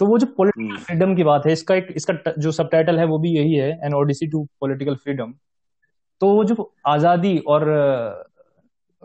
तो 0.00 0.06
वो 0.06 0.18
जो 0.18 0.26
पॉलिटिकल 0.26 0.76
फ्रीडम 0.76 1.04
हम्म। 1.04 1.16
की 1.16 1.24
बात 1.24 1.46
है 1.46 1.52
इसका 1.52 1.74
एक 1.74 1.86
इसका 1.96 2.32
जो 2.38 2.52
सब 2.52 2.70
है 2.74 3.04
वो 3.04 3.18
भी 3.18 3.30
यही 3.30 3.54
है 3.54 3.70
an 3.84 3.94
odyssey 3.94 4.26
to 4.26 4.44
political 4.60 4.94
freedom 4.94 5.34
तो 6.20 6.32
वो 6.32 6.44
जो 6.44 6.72
आज़ादी 6.86 7.38
और 7.38 7.64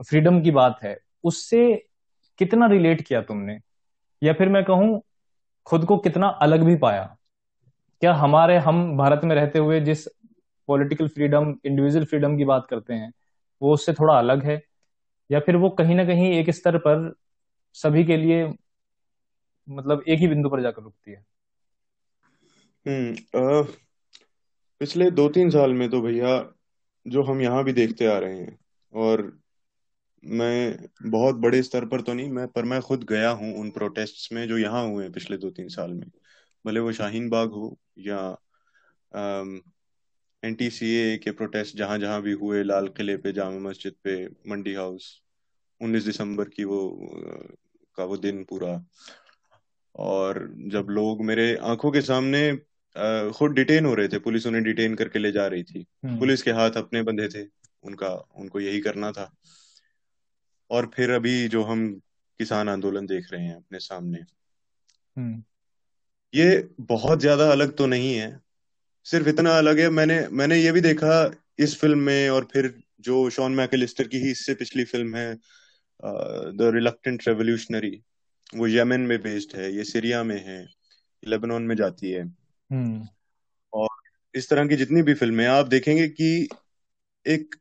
फ्रीडम 0.09 0.41
की 0.41 0.51
बात 0.51 0.79
है 0.83 0.97
उससे 1.23 1.85
कितना 2.39 2.67
रिलेट 2.67 3.01
किया 3.01 3.21
तुमने? 3.21 3.59
या 4.23 4.33
फिर 4.33 4.49
मैं 4.49 4.63
कहूँ, 4.65 5.01
खुद 5.65 5.85
को 5.85 5.97
कितना 5.97 6.27
अलग 6.27 6.63
भी 6.63 6.75
पाया? 6.75 7.17
क्या 8.01 8.13
हमारे, 8.13 8.57
हम 8.57 8.97
भारत 8.97 9.21
में 9.23 9.35
रहते 9.35 9.59
हुए 9.59 9.81
जिस 9.81 10.07
पॉलिटिकल 10.67 11.07
फ्रीडम 11.07 11.55
इंडिविजुअल 11.65 12.05
फ्रीडम 12.05 12.37
की 12.37 12.45
बात 12.45 12.67
करते 12.69 12.93
हैं, 12.93 13.11
वो 13.61 13.73
उससे 13.73 13.93
थोड़ा 13.93 14.17
अलग 14.19 14.43
है? 14.43 14.61
या 15.31 15.39
फिर 15.39 15.55
वो 15.55 15.69
कहीं 15.69 15.95
ना 15.95 16.05
कहीं 16.05 16.31
एक 16.33 16.49
स्तर 16.49 16.77
पर 16.77 17.13
सभी 17.73 18.03
के 18.03 18.17
लिए 18.17 18.53
मतलब 19.69 20.03
एक 20.07 20.19
ही 20.19 20.27
बिंदु 20.27 20.49
पर 20.49 20.61
जाकर 20.61 20.81
रुकती 20.81 21.11
है? 21.11 21.25
हम्म 22.87 23.63
पिछले 24.81 25.11
दो 25.11 25.29
तीन 25.29 25.49
साल 25.49 25.73
में 25.73 25.89
तो 25.89 26.01
भैया, 26.01 26.53
जो 27.07 27.23
हम 27.23 27.41
यहाँ 27.41 27.63
भी 27.63 27.73
देखते 27.73 28.05
आ 28.05 28.17
रहे 28.17 28.37
हैं, 28.37 28.57
और 28.93 29.40
मैं 30.23 30.87
बहुत 31.03 31.35
बड़े 31.35 31.61
स्तर 31.63 31.85
पर 31.85 32.01
तो 32.01 32.13
नहीं 32.13 32.29
मैं 32.29 32.47
पर 32.47 32.63
मैं 32.63 32.81
खुद 32.81 33.03
गया 33.03 33.29
हूँ 33.29 33.53
उन 33.55 33.69
प्रोटेस्ट्स 33.71 34.29
में 34.33 34.47
जो 34.47 34.57
यहाँ 34.57 34.83
हुए 34.87 35.03
हैं 35.03 35.11
पिछले 35.13 35.37
दो 35.37 35.49
तीन 35.49 35.67
साल 35.67 35.91
में। 35.91 36.07
भले 36.65 36.79
वो 36.79 36.91
शाहीन 36.91 37.29
बाग 37.29 37.49
हो 37.49 37.77
या 37.97 38.19
एनटीसीए 40.43 41.17
के 41.17 41.31
प्रोटेस्ट 41.31 41.77
जहाँ 41.77 41.97
जहाँ 41.99 42.21
भी 42.21 42.31
हुए 42.31 42.63
लाल 42.63 42.87
किले 42.87 43.17
पे 43.17 43.31
जामा 43.31 43.59
मस्जिद 43.69 43.93
पे 44.03 44.25
मंडी 44.49 44.73
हाउस 44.73 45.21
19 45.81 46.05
दिसंबर 46.05 46.49
की 46.49 46.63
वो 46.63 46.79
का 47.97 48.03
वो 48.03 48.17
दिन 48.17 48.43
पूरा। 48.43 48.83
और 49.95 50.55
जब 50.67 50.87
लोग 50.89 51.23
मेरे 51.25 51.55
आँखों 51.55 51.91
के 51.91 52.01
सामने 52.01 52.51
खुद 53.31 53.51
डिटेन 53.51 53.85
हो 53.85 53.93
रहे 53.93 54.07
थे 54.07 54.19
पुलिस 54.19 54.47
उन्हें 54.47 54.63
डिटेन 54.63 54.95
करके 54.95 55.19
ले 55.19 55.31
जा 55.31 55.47
रही 55.47 55.63
थी। 55.63 55.85
हम्म। 56.05 56.19
पुलिस 56.19 56.43
के 56.43 56.51
हाथ 56.51 56.71
अपने 56.71 57.01
बंधे 57.01 57.27
थे 57.27 57.47
उनका 57.83 58.09
उनको 58.35 58.59
यही 58.59 58.79
करना 58.79 59.11
था। 59.11 59.31
और 60.71 60.91
फिर 60.95 61.11
अभी 61.11 61.47
जो 61.47 61.63
हम 61.63 61.93
किसान 62.39 62.69
आंदोलन 62.69 63.05
देख 63.05 63.31
रहे 63.31 63.43
हैं 63.43 63.55
अपने 63.55 63.79
सामने 63.79 64.19
हम्म। 65.17 65.43
ये 66.35 66.69
बहुत 66.79 67.19
ज़्यादा 67.19 67.51
अलग 67.51 67.75
तो 67.75 67.85
नहीं 67.85 68.15
है। 68.15 68.41
सिर्फ़ 69.03 69.29
इतना 69.29 69.57
अलग 69.57 69.79
है 69.79 69.89
मैंने 69.89 70.27
मैंने 70.27 70.57
ये 70.57 70.71
भी 70.71 70.81
देखा 70.81 71.31
इस 71.59 71.79
फ़िल्म 71.79 71.99
में 71.99 72.29
और 72.29 72.47
फिर 72.53 72.83
जो 72.99 73.29
शॉन 73.29 73.51
मैकेलिस्टर 73.51 74.07
की 74.07 74.17
ही 74.17 74.31
इससे 74.31 74.53
पिछली 74.53 74.83
फ़िल्म 74.83 75.15
है 75.15 75.35
द 76.55 76.71
रिलक्टेंट 76.73 77.23
रेवोल्यूशनरी 77.27 78.01
वो 78.55 78.67
यमन 78.67 79.01
में 79.01 79.21
बेस्ड 79.21 79.55
है 79.55 79.73
ये 79.73 79.83
सीरिया 79.83 80.23
में 80.23 80.45
है 80.45 80.67
लेबनान 81.27 81.61
में 81.61 81.75
जाती 81.75 82.11
है। 82.11 82.23
हम्म। 82.71 83.07
और 83.73 83.89
इस 84.35 84.49
तरह 84.49 84.67
की 84.67 84.75
जितनी 84.75 85.01
भी 85.01 85.13
फ़िल्में 85.13 85.45
आप 85.47 85.67
देखेंगे 85.67 86.07
कि 86.07 86.49
एक 87.27 87.55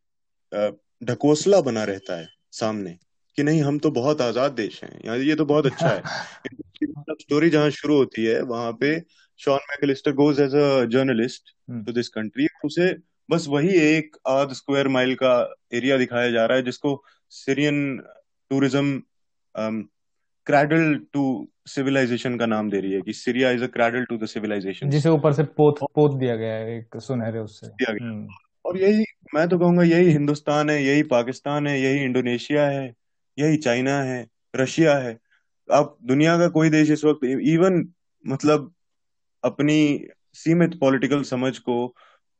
ढकोसला 1.04 1.60
बना 1.60 1.84
रहता 1.84 2.20
है। 2.20 2.28
सामने 2.52 2.98
कि 3.36 3.42
नहीं 3.42 3.62
हम 3.62 3.78
तो 3.78 3.90
बहुत 3.90 4.20
आज़ाद 4.20 4.52
देश 4.52 4.84
हैं। 4.84 5.18
ये 5.18 5.34
तो 5.34 5.44
बहुत 5.44 5.66
अच्छा 5.66 5.88
है। 5.88 6.02
स्टोरी 7.20 7.50
जहाँ 7.50 7.70
शुरू 7.70 7.96
होती 7.96 8.24
है 8.24 8.42
वहाँ 8.42 8.72
पे 8.72 9.02
Sean 9.38 9.58
McAllister 9.70 10.12
goes 10.12 10.40
as 10.40 10.54
a 10.54 10.84
journalist 10.84 11.42
to 11.86 11.92
this 11.92 12.08
country 12.08 12.46
उसे 12.64 12.96
बस 13.30 13.46
वही 13.48 13.68
एक 13.68 14.16
आध 14.28 14.52
स्क्वायर 14.52 14.88
माइल 14.88 15.14
का 15.14 15.54
एरिया 15.72 15.98
दिखाया 15.98 16.30
जा 16.30 16.46
रहा 16.46 16.56
है 16.56 16.62
जिसको 16.64 17.04
Syrian 17.30 18.02
tourism 18.50 19.02
cradle 20.46 21.00
to 21.12 21.48
civilisation 21.66 22.38
का 22.38 22.46
नाम 22.46 22.70
दे 22.70 22.80
रही 22.80 22.92
है 22.92 23.00
कि 23.00 23.12
Syria 23.12 23.50
is 23.50 23.64
a 23.64 23.66
cradle 23.66 24.04
to 24.04 24.16
the 24.16 24.26
civilisation 24.26 24.90
जिसे 24.90 25.08
ऊपर 25.08 25.32
से 25.32 25.42
पोत 25.42 25.78
पोत 25.94 26.18
दिया 26.18 26.36
गया 26.36 26.54
है 26.54 26.78
एक 26.78 26.96
सुनहरे 26.96 27.38
उससे। 27.38 27.66
दिया 27.66 27.92
गया। 27.92 28.08
हम्म। 28.08 28.28
और 28.70 28.76
यही 28.78 29.04
मैं 29.34 29.48
तो 29.48 29.58
कहूँगा 29.58 29.82
यही 29.82 30.10
हिंदुस्तान 30.12 30.70
है 30.70 30.82
यही 30.82 31.02
पाकिस्तान 31.08 31.66
है 31.66 31.80
यही 31.80 32.04
इंडोनेशिया 32.04 32.66
है 32.68 32.84
यही 33.38 33.56
चाइना 33.56 34.02
है 34.02 34.26
रशिया 34.56 34.96
है 34.98 35.18
अब 35.68 35.96
दुनिया 36.04 36.36
का 36.38 36.48
कोई 36.48 36.70
देश 36.70 36.90
इस 36.90 37.04
वक्त 37.04 37.24
इवन 37.24 37.84
मतलब 38.24 38.72
अपनी 39.44 39.78
सीमित 40.34 40.78
पॉलिटिकल 40.80 41.22
समझ 41.22 41.56
को 41.58 41.76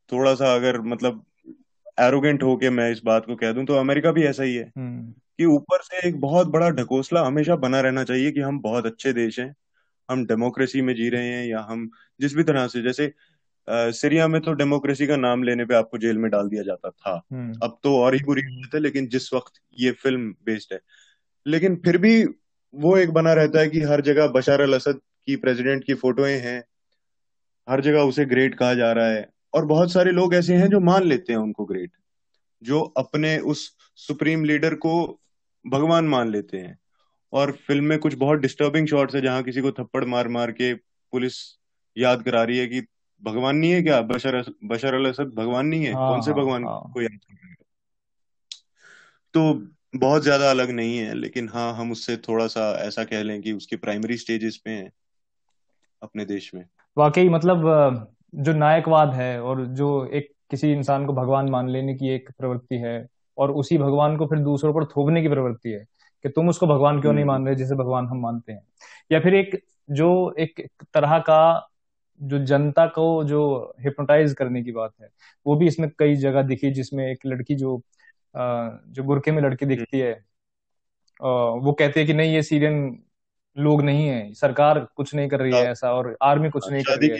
थोड़ा 0.09 0.33
सा 0.35 0.53
अगर 0.55 0.79
मतलब 0.83 1.23
एरोगेंट 1.99 2.43
होके 2.43 2.69
मैं 2.69 2.89
इस 2.91 3.01
बात 3.03 3.25
को 3.25 3.35
कह 3.35 3.51
दूँ 3.51 3.65
तो 3.65 3.75
अमेरिका 3.75 4.11
भी 4.11 4.23
ऐसा 4.23 4.43
ही 4.43 4.55
है 4.55 4.71
हम्म। 4.77 5.11
कि 5.37 5.45
ऊपर 5.47 5.81
से 5.81 6.07
एक 6.07 6.19
बहुत 6.21 6.47
बड़ा 6.47 6.69
ढकोसला 6.71 7.21
हमेशा 7.21 7.55
बना 7.57 7.81
रहना 7.81 8.03
चाहिए 8.03 8.31
कि 8.31 8.41
हम 8.41 8.59
बहुत 8.61 8.85
अच्छे 8.85 9.13
देश 9.13 9.39
हैं 9.39 9.53
हम 10.09 10.25
डेमोक्रेसी 10.25 10.81
में 10.81 10.93
जी 10.95 11.09
रहे 11.09 11.27
हैं 11.27 11.45
या 11.47 11.59
हम 11.61 11.89
जिस 12.19 12.35
भी 12.35 12.43
तरह 12.43 12.67
से 12.67 12.81
जैसे 12.81 13.13
सीरिया 13.69 14.27
में 14.27 14.41
तो 14.41 14.53
डेमोक्रेसी 14.53 15.07
का 15.07 15.15
नाम 15.15 15.43
लेने 15.43 15.65
पे 15.65 15.75
आपको 15.75 15.97
जेल 15.97 16.17
में 16.17 16.29
डाल 16.31 16.49
दिया 16.49 16.63
जाता 16.63 16.89
था। 16.89 17.21
हम्म। 17.31 17.59
अब 17.63 17.79
तो 17.83 17.97
और 17.97 18.15
ही 18.15 18.23
बुरी 18.23 18.41
हालत 18.41 18.75
है 18.75 18.79
लेकिन 18.79 19.07
जिस 19.07 19.33
वक्त 19.33 19.53
ये 19.79 19.91
फ़िल्म 19.91 20.31
बेस्ड 20.45 20.73
है। 20.73 20.79
लेकिन 21.47 21.75
फिर 21.75 21.97
भी 21.97 22.23
वो 22.73 22.97
एक 22.97 23.11
बना 23.11 23.33
रहता 23.33 23.59
है 23.59 23.69
कि 23.69 23.81
हर 23.81 24.01
जगह 24.01 24.27
बशार 24.27 24.61
अल 24.61 24.73
असद 24.73 24.99
की 25.25 25.35
प्रेसिडेंट 25.35 25.83
की 25.83 25.93
फोटोएँ 25.93 26.37
हैं 26.39 26.63
हर 27.69 27.81
जगह 27.81 28.01
उसे 28.01 28.25
ग्रेट 28.25 28.55
कहा 28.55 28.73
जा 28.73 28.91
रहा 28.91 29.07
है। 29.07 29.29
और 29.53 29.65
बहुत 29.65 29.91
सारे 29.91 30.11
लोग 30.11 30.33
ऐसे 30.35 30.55
हैं 30.55 30.67
जो 30.67 30.79
मान 30.79 31.03
लेते 31.03 31.33
हैं 31.33 31.39
उनको 31.39 31.65
ग्रेट 31.65 31.91
जो 32.63 32.81
अपने 32.81 33.37
उस 33.39 33.75
सुप्रीम 33.95 34.45
लीडर 34.45 34.75
को 34.75 35.19
भगवान 35.67 36.05
मान 36.05 36.31
लेते 36.31 36.57
हैं। 36.57 36.77
और 37.33 37.51
फ़िल्म 37.51 37.83
में 37.83 37.99
कुछ 37.99 38.13
बहुत 38.13 38.39
डिस्टर्बिंग 38.39 38.87
शॉट्स 38.87 39.15
है 39.15 39.21
जहाँ 39.21 39.43
किसी 39.43 39.61
को 39.61 39.71
थप्पड़ 39.71 40.05
मार 40.05 40.27
मार 40.27 40.51
के 40.51 40.73
पुलिस 40.73 41.33
याद 41.97 42.23
करा 42.23 42.43
रही 42.43 42.57
है 42.57 42.67
कि 42.67 42.81
भगवान 43.23 43.55
नहीं 43.55 43.71
है 43.71 43.81
क्या? 43.81 44.01
बशर 44.01 44.43
बशर 44.63 44.93
अल 44.93 45.05
असद 45.05 45.33
भगवान 45.35 45.65
नहीं 45.65 45.85
है? 45.85 45.93
हाँ, 45.93 46.07
कौन 46.07 46.21
से 46.21 46.31
हाँ, 46.31 46.39
भगवान 46.41 46.63
हाँ, 46.63 46.91
को 46.93 47.01
याद 47.01 47.11
करेगा 47.11 47.55
तो 49.33 49.65
बहुत 49.99 50.23
ज़्यादा 50.23 50.49
अलग 50.49 50.69
नहीं 50.69 50.97
है 50.97 51.13
लेकिन 51.13 51.49
हाँ 51.49 51.73
हम 51.73 51.91
उससे 51.91 52.17
थोड़ा 52.17 52.47
सा 52.47 52.71
ऐसा 52.79 53.03
कह 53.03 53.23
लें 53.23 53.41
कि 53.41 53.51
उसकी 53.51 53.75
प्राइमरी 53.75 54.17
स्टेजेस 54.17 54.57
पे 54.57 54.71
हैं 54.71 54.91
अपने 56.01 56.25
देश 56.25 56.55
में। 56.55 56.65
वाकई 56.97 57.29
मतलब 57.29 57.57
जो 58.35 58.53
नायकवाद 58.53 59.13
है 59.13 59.41
और 59.41 59.65
जो 59.65 60.05
एक 60.05 60.31
किसी 60.51 60.71
इंसान 60.71 61.05
को 61.05 61.13
भगवान 61.13 61.49
मान 61.49 61.69
लेने 61.69 61.95
की 61.95 62.09
एक 62.09 62.29
प्रवृत्ति 62.37 62.75
है 62.75 63.07
और 63.37 63.51
उसी 63.51 63.77
भगवान 63.77 64.17
को 64.17 64.25
फिर 64.25 64.39
दूसरों 64.39 64.73
पर 64.73 64.85
थोपने 64.85 65.21
की 65.21 65.27
प्रवृत्ति 65.27 65.69
है 65.69 65.85
कि 66.23 66.29
तुम 66.29 66.49
उसको 66.49 66.67
भगवान 66.67 67.01
क्यों 67.01 67.13
नहीं 67.13 67.25
मान 67.25 67.45
रहे 67.45 67.55
जिसे 67.55 67.75
भगवान 67.75 68.05
हम 68.05 68.19
मानते 68.19 68.51
हैं। 68.53 68.67
या 69.11 69.19
फिर 69.19 69.35
एक 69.35 69.63
जो 69.91 70.35
एक 70.39 70.67
तरह 70.93 71.19
का 71.19 71.70
जो 72.23 72.39
जनता 72.45 72.87
को 72.87 73.23
जो 73.23 73.73
हिप्नोटाइज 73.79 74.33
करने 74.33 74.63
की 74.63 74.71
बात 74.71 74.91
है 75.01 75.09
वो 75.47 75.55
भी 75.55 75.67
इसमें 75.67 75.89
कई 75.99 76.15
जगह 76.15 76.41
दिखी 76.41 76.71
जिसमें 76.71 77.11
एक 77.11 77.19
लड़की 77.25 77.55
जो 77.55 77.81
जो 78.87 79.03
बुरखे 79.03 79.31
में 79.31 79.41
लड़की 79.41 79.65
दिखती 79.65 79.99
है 79.99 80.25
वो 81.51 81.71
कहती 81.71 81.99
है 81.99 82.05
कि 82.05 82.13
नहीं 82.13 82.33
ये 82.33 82.43
सीरियन 82.43 83.03
लोग 83.57 83.81
नहीं 83.81 84.07
है 84.07 84.33
सरकार 84.33 84.87
कुछ 84.95 85.15
नहीं 85.15 85.29
कर 85.29 85.39
रही 85.39 85.51
है 85.51 85.63
हाँ। 85.63 85.71
ऐसा 85.71 85.93
और 85.93 86.17
आर्मी 86.21 86.49
कुछ 86.49 86.71
नहीं 86.71 86.83
कर 86.83 86.99
रही 86.99 87.09
है। 87.09 87.17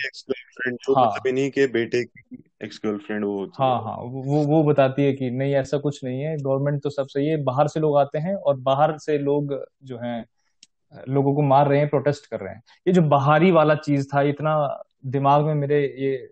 हाँ। 0.96 1.06
मतलब 1.06 1.50
के 1.50 1.68
बेटे 1.68 2.04
की 2.04 2.44
एक्स 2.64 2.82
गर्लफ्रेंड 2.86 3.26
वो 3.26 3.46
हाँ 3.46 3.84
हाँ। 3.84 3.98
वो 3.98 4.46
वो 4.46 4.64
बताती 4.64 5.04
है 5.04 5.14
कि 5.14 5.32
नहीं 5.32 5.54
ऐसा 5.54 5.78
कुछ 5.78 6.04
नहीं 6.04 6.22
है 6.22 6.38
गवर्नमेंट 6.38 6.84
तो 6.84 6.90
सब 6.90 7.08
सही 7.08 7.28
है 7.28 7.44
बाहर 7.44 7.68
से 7.68 7.80
लोग 7.80 7.98
आते 7.98 8.18
हैं 8.18 8.36
और 8.36 8.56
बाहर 8.56 8.98
से 8.98 9.18
लोग 9.18 9.66
जो 9.84 9.98
हैं 9.98 10.26
लोगों 11.10 11.36
को 11.36 11.42
मार 11.42 11.68
रहे 11.68 11.80
हैं 11.80 11.90
प्रोटेस्ट 11.90 12.26
कर 12.26 12.40
रहे 12.40 12.54
हैं। 12.54 12.64
ये 12.88 12.94
जो 12.94 13.02
बाहरी 13.02 13.52
वाला 13.52 13.76
चीज़ 13.76 14.08
था 14.08 14.22
इतना 14.22 14.84
दिमाग 15.06 15.46
में 15.46 15.54
मेरे 15.54 15.82
ये 15.84 16.30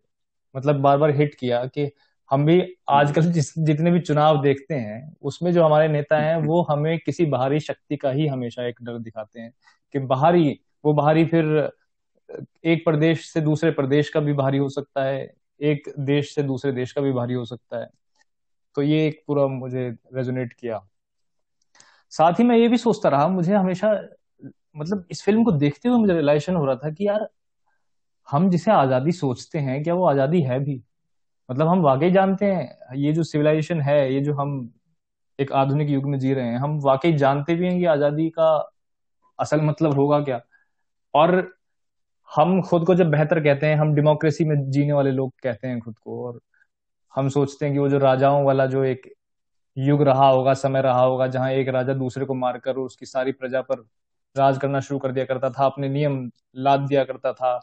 मतलब 0.56 0.76
बार 0.76 0.98
बार 0.98 1.12
हिट 1.12 1.36
किया 1.36 1.66
कि 1.66 1.92
हम 2.32 2.46
भी 2.46 2.76
आजकल 2.90 3.22
जितने 3.58 3.92
भी 3.92 4.00
चुनाव 4.00 4.42
देखते 4.42 4.74
हैं, 4.74 5.16
उसमें 5.22 5.54
जो 5.54 5.64
हमारे 5.64 5.88
नेता 5.88 6.22
हैं, 6.22 6.36
वो 6.38 6.62
हमें 6.62 7.00
किसी 7.00 7.26
बाहरी 7.26 7.60
शक्ति 7.60 7.98
का 7.98 8.12
ही 8.12 8.28
हमेशा 8.28 8.64
एक 8.64 8.76
डर 8.84 9.00
दिखाते 9.00 9.40
हैं 9.40 9.54
कि 9.94 10.00
बाहरी, 10.00 10.60
वो 10.86 10.94
बाहरी 10.94 11.26
फिर, 11.26 11.72
एक 12.66 12.86
प्रदेश 12.86 13.26
से 13.26 13.42
दूसरे 13.42 13.72
प्रदेश 13.72 14.10
का 14.10 14.20
भी 14.20 14.34
भारी 14.34 14.58
हो 14.58 14.70
सकता 14.70 15.04
है, 15.04 15.34
एक 15.62 15.94
देश 16.00 16.36
से 16.36 16.44
दूसरे 16.44 16.72
देश 16.72 16.92
का 16.92 17.02
भी 17.02 17.12
भारी 17.12 17.34
हो 17.34 17.46
सकता 17.46 17.80
है। 17.80 17.90
तो 18.76 18.82
ये 18.82 19.08
एक 19.08 19.24
पूरा 19.28 19.48
मुझे 19.48 19.96
रेजोनेट 20.14 20.54
किया। 20.54 20.88
साथ 22.10 22.34
ही 22.34 22.44
मैं 22.44 22.58
ये 22.58 22.68
भी 22.68 22.78
सोचता 22.78 23.10
रहा, 23.10 23.28
मुझे 23.28 23.56
हमेशा 23.56 24.10
मतलब 24.78 25.06
इस 25.12 25.24
फ़िल्म 25.24 25.44
को 25.44 25.52
देखते 25.52 25.90
हुए 25.90 25.98
मुझे 25.98 26.14
रियलाइजेशन 26.14 26.56
हो 26.56 26.66
रहा 26.66 26.76
था 26.76 26.92
कि 26.92 27.08
यार 27.08 27.30
हम 28.32 28.50
जिसे 28.50 28.72
आज़ादी 28.72 29.12
सोचते 29.12 29.60
हैं, 29.60 29.84
क्या 29.84 29.94
वो 29.94 30.06
आज़ादी 30.06 30.42
है 30.42 30.60
भी? 30.60 30.84
मतलब 31.50 31.68
हम 31.68 31.82
वाकई 31.82 32.12
जानते 32.12 32.46
हैं, 32.46 32.78
ये 32.96 33.14
जो 33.14 33.24
सिविलाइजेशन 33.24 33.82
है, 33.82 34.14
ये 34.14 34.22
जो 34.22 34.34
हम 34.34 34.74
एक 35.40 35.52
आधुनिक 35.52 35.90
युग 35.90 36.06
में 36.06 36.20
जी 36.20 36.34
रहे 36.34 36.46
हैं, 36.46 36.58
हम 36.58 36.80
वाकई 36.80 37.14
जानते 37.14 37.56
भी 37.56 37.68
हैं 37.68 37.80
कि 37.80 37.86
आज़ादी 37.86 38.30
का 38.30 38.72
असल 39.40 39.62
मतलब 39.62 39.94
होगा 39.94 40.20
क्या? 40.20 40.42
और 41.14 41.54
हम 42.30 42.62
खुद 42.62 42.86
को 42.86 42.96
जब 42.96 43.10
बेहतर 43.12 43.40
कहते 43.40 43.68
हैं, 43.68 43.76
हम 43.76 43.94
डेमोक्रेसी 43.96 44.46
में 44.46 44.72
जीने 44.72 44.94
वाले 44.94 45.12
लोग 45.12 45.34
कहते 45.44 45.68
हैं 45.68 45.80
खुद 45.80 45.98
को, 45.98 46.28
और 46.28 46.40
हम 47.16 47.30
सोचते 47.30 47.66
हैं 47.66 47.74
कि 47.74 47.80
वो 47.80 47.90
जो 47.90 47.98
राजाओं 47.98 48.46
वाला 48.46 48.66
जो 48.66 48.84
एक 48.84 49.14
युग 49.78 50.02
रहा 50.04 50.28
होगा, 50.30 50.54
समय 50.54 50.82
रहा 50.82 51.02
होगा, 51.02 51.28
जहाँ 51.28 51.52
एक 51.52 51.70
राजा 51.70 51.94
दूसरे 51.94 52.26
को 52.26 52.34
मारकर 52.34 52.76
उसकी 52.76 53.06
सारी 53.06 53.32
प्रजा 53.32 53.62
पर 53.62 53.86
राज 54.38 54.58
करना 54.58 54.80
शुरू 54.80 55.00
कर 55.00 55.12
दिया 55.12 55.26
करता 55.26 55.50
था, 55.50 55.66
अपने 55.66 55.90
नियम 55.90 56.32
लाद 56.56 56.80
दिया 56.80 57.04
करता 57.04 57.34
था 57.34 57.62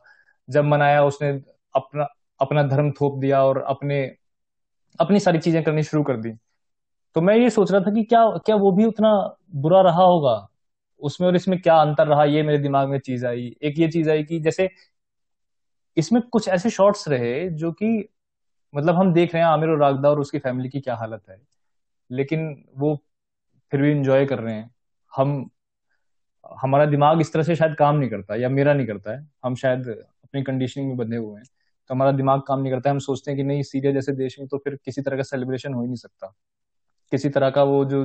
जब 0.51 0.65
मनाया, 0.65 1.05
उसने 1.05 1.31
अपना 1.75 2.07
अपना 2.41 2.63
धर्म 2.63 2.91
थोप 2.93 3.19
दिया 3.19 3.45
और 3.45 3.59
अपने, 3.59 4.17
अपनी 5.01 5.21
सारी 5.21 5.39
चीज़ें 5.39 5.63
करनी 5.65 5.83
शुरू 5.83 6.03
कर 6.03 6.17
दी। 6.17 6.33
तो 7.15 7.21
मैं 7.21 7.37
ये 7.37 7.51
सोच 7.51 7.73
रहा 7.73 7.81
था 7.81 7.91
कि 7.91 8.03
क्या 8.05 8.31
क्या 8.31 8.57
वो 8.57 8.73
भी 8.73 8.85
उतना 8.85 9.37
बुरा 9.55 9.81
रहा 9.81 10.03
होगा? 10.03 10.49
उसमें 11.01 11.29
और 11.29 11.37
इसमें 11.37 11.61
क्या 11.61 11.77
अंतर 11.77 12.07
रहा? 12.07 12.25
ये 12.25 12.43
मेरे 12.43 12.59
दिमाग 12.59 12.89
में 12.89 12.99
चीज़ 12.99 13.27
आई। 13.27 13.57
एक 13.63 13.79
ये 13.79 13.89
चीज़ 13.89 14.11
आई 14.11 14.25
कि 14.25 14.41
जैसे 14.41 14.71
इसमें 15.97 16.23
कुछ 16.23 16.49
ऐसे 16.49 16.71
शॉर्ट्स 16.71 17.09
रहे 17.09 17.51
जो 17.51 17.73
कि 17.73 18.09
मतलब 18.75 18.95
हम 18.95 19.13
देख 19.13 19.35
रहे 19.35 19.43
हैं 19.43 19.51
आमिर 19.51 19.69
और 19.71 19.79
रागदा 19.79 20.11
और 20.11 20.21
उसकी 20.21 20.39
फैमिली 20.39 20.69
की 20.69 20.81
क्या 20.81 20.97
हालत 20.97 21.23
है। 21.31 21.41
लेकिन 22.11 22.65
वो 22.77 22.97
फिर 23.73 23.83
भी 23.83 23.91
इंजॉय 23.91 24.27
कर 24.27 24.39
रहे 24.39 24.55
हैं। 24.55 24.71
हम, 25.17 25.51
हमारा 26.61 26.87
दिमाग 26.87 27.21
इस 27.21 27.33
तरह 27.33 27.43
से 27.43 27.57
शायद 27.57 27.75
काम 27.75 27.97
नहीं 27.97 28.11
करता 28.11 28.37
या 28.37 28.49
मेरा 28.49 28.75
नहीं 28.75 28.87
करता 28.87 29.13
है। 29.13 29.29
हम 29.45 29.55
शायद 29.55 30.05
अपनी 30.27 30.43
कंडीशनिंग 30.43 30.89
में 30.89 30.97
बंधे 30.97 31.17
हुए 31.17 31.39
हैं। 31.41 31.45
तो 31.91 31.95
हमारा 31.95 32.13
दिमाग 32.13 32.41
काम 32.41 32.61
नहीं 32.61 32.73
करता 32.73 32.91
है 32.91 32.95
हम 32.95 32.99
सोचते 32.99 33.31
हैं 33.31 33.39
कि 33.39 33.45
नहीं 33.45 33.63
सीरिया 33.63 33.93
जैसे 33.93 34.13
देश 34.13 34.39
में 34.39 34.49
तो 34.49 34.59
फिर 34.59 34.79
किसी 34.85 35.03
तरह 35.03 35.17
का 35.17 35.23
सेलिब्रेशन 35.23 35.75
हो 35.75 35.81
ही 35.81 35.87
नहीं 35.87 35.97
सकता। 35.97 36.35
किसी 37.13 37.29
तरह 37.29 37.51
का 37.51 37.63
वो 37.63 37.85
जो 37.85 38.05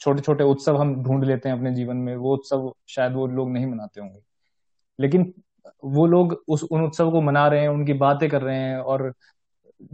छोटे 0.00 0.20
छोटे 0.20 0.44
उत्सव 0.44 0.76
हम 0.76 0.94
ढूंढ 1.02 1.24
लेते 1.24 1.48
हैं 1.48 1.56
अपने 1.56 1.74
जीवन 1.74 1.96
में, 1.96 2.16
वो 2.16 2.34
उत्सव 2.34 2.72
शायद 2.88 3.12
वो 3.12 3.26
लोग 3.26 3.50
नहीं 3.52 3.66
मनाते 3.66 4.00
होंगे। 4.00 4.20
लेकिन 4.98 5.32
वो 5.84 6.06
लोग 6.06 6.42
उस, 6.48 6.62
उन 6.62 6.84
उत्सव 6.84 7.10
को 7.10 7.20
मना 7.20 7.46
रहे 7.48 7.60
हैं, 7.60 7.68
उनकी 7.68 7.92
बातें 7.92 8.28
कर 8.30 8.42
रहे 8.42 8.56
हैं 8.56 8.78
और 8.78 9.12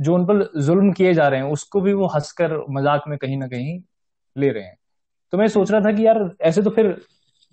जो 0.00 0.14
उन 0.14 0.24
पर 0.26 0.60
जुल्म 0.60 0.92
किए 0.92 1.14
जा 1.14 1.28
रहे 1.28 1.40
हैं, 1.40 1.46
उसको 1.46 1.80
भी 1.80 1.92
वो 1.92 2.06
हंसकर 2.06 2.56
मज़ाक 2.70 3.04
में 3.08 3.18
कहीं 3.18 3.36
ना 3.36 3.48
कहीं 3.48 3.80
ले 4.36 4.50
रहे 4.50 4.62
हैं। 4.62 4.76
तो 5.32 5.38
मैं 5.38 5.48
सोच 5.48 5.70
रहा 5.70 5.80
था 5.80 5.92
कि 5.92 6.06
यार, 6.06 6.30
ऐसे 6.40 6.62
तो 6.62 6.70
फिर 6.70 6.96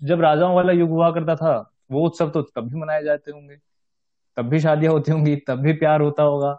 जब 0.02 0.20
राजाओं 0.20 0.54
वाला 0.54 0.72
युग 0.72 0.90
हुआ 0.90 1.10
करता 1.10 1.36
था, 1.36 1.72
वो 1.90 2.06
उत्सव 2.06 2.30
तो 2.30 2.42
तब 2.42 2.68
भी 2.68 2.80
मनाए 2.80 3.02
जाते 3.02 3.30
होंगे। 3.30 3.56
तब 4.36 4.48
भी 4.48 4.60
शादियाँ 4.60 4.92
होती 4.92 5.12
होंगी, 5.12 5.36
तब 5.48 5.60
भी 5.60 5.72
प्यार 5.72 6.00
होता 6.00 6.22
होगा। 6.22 6.52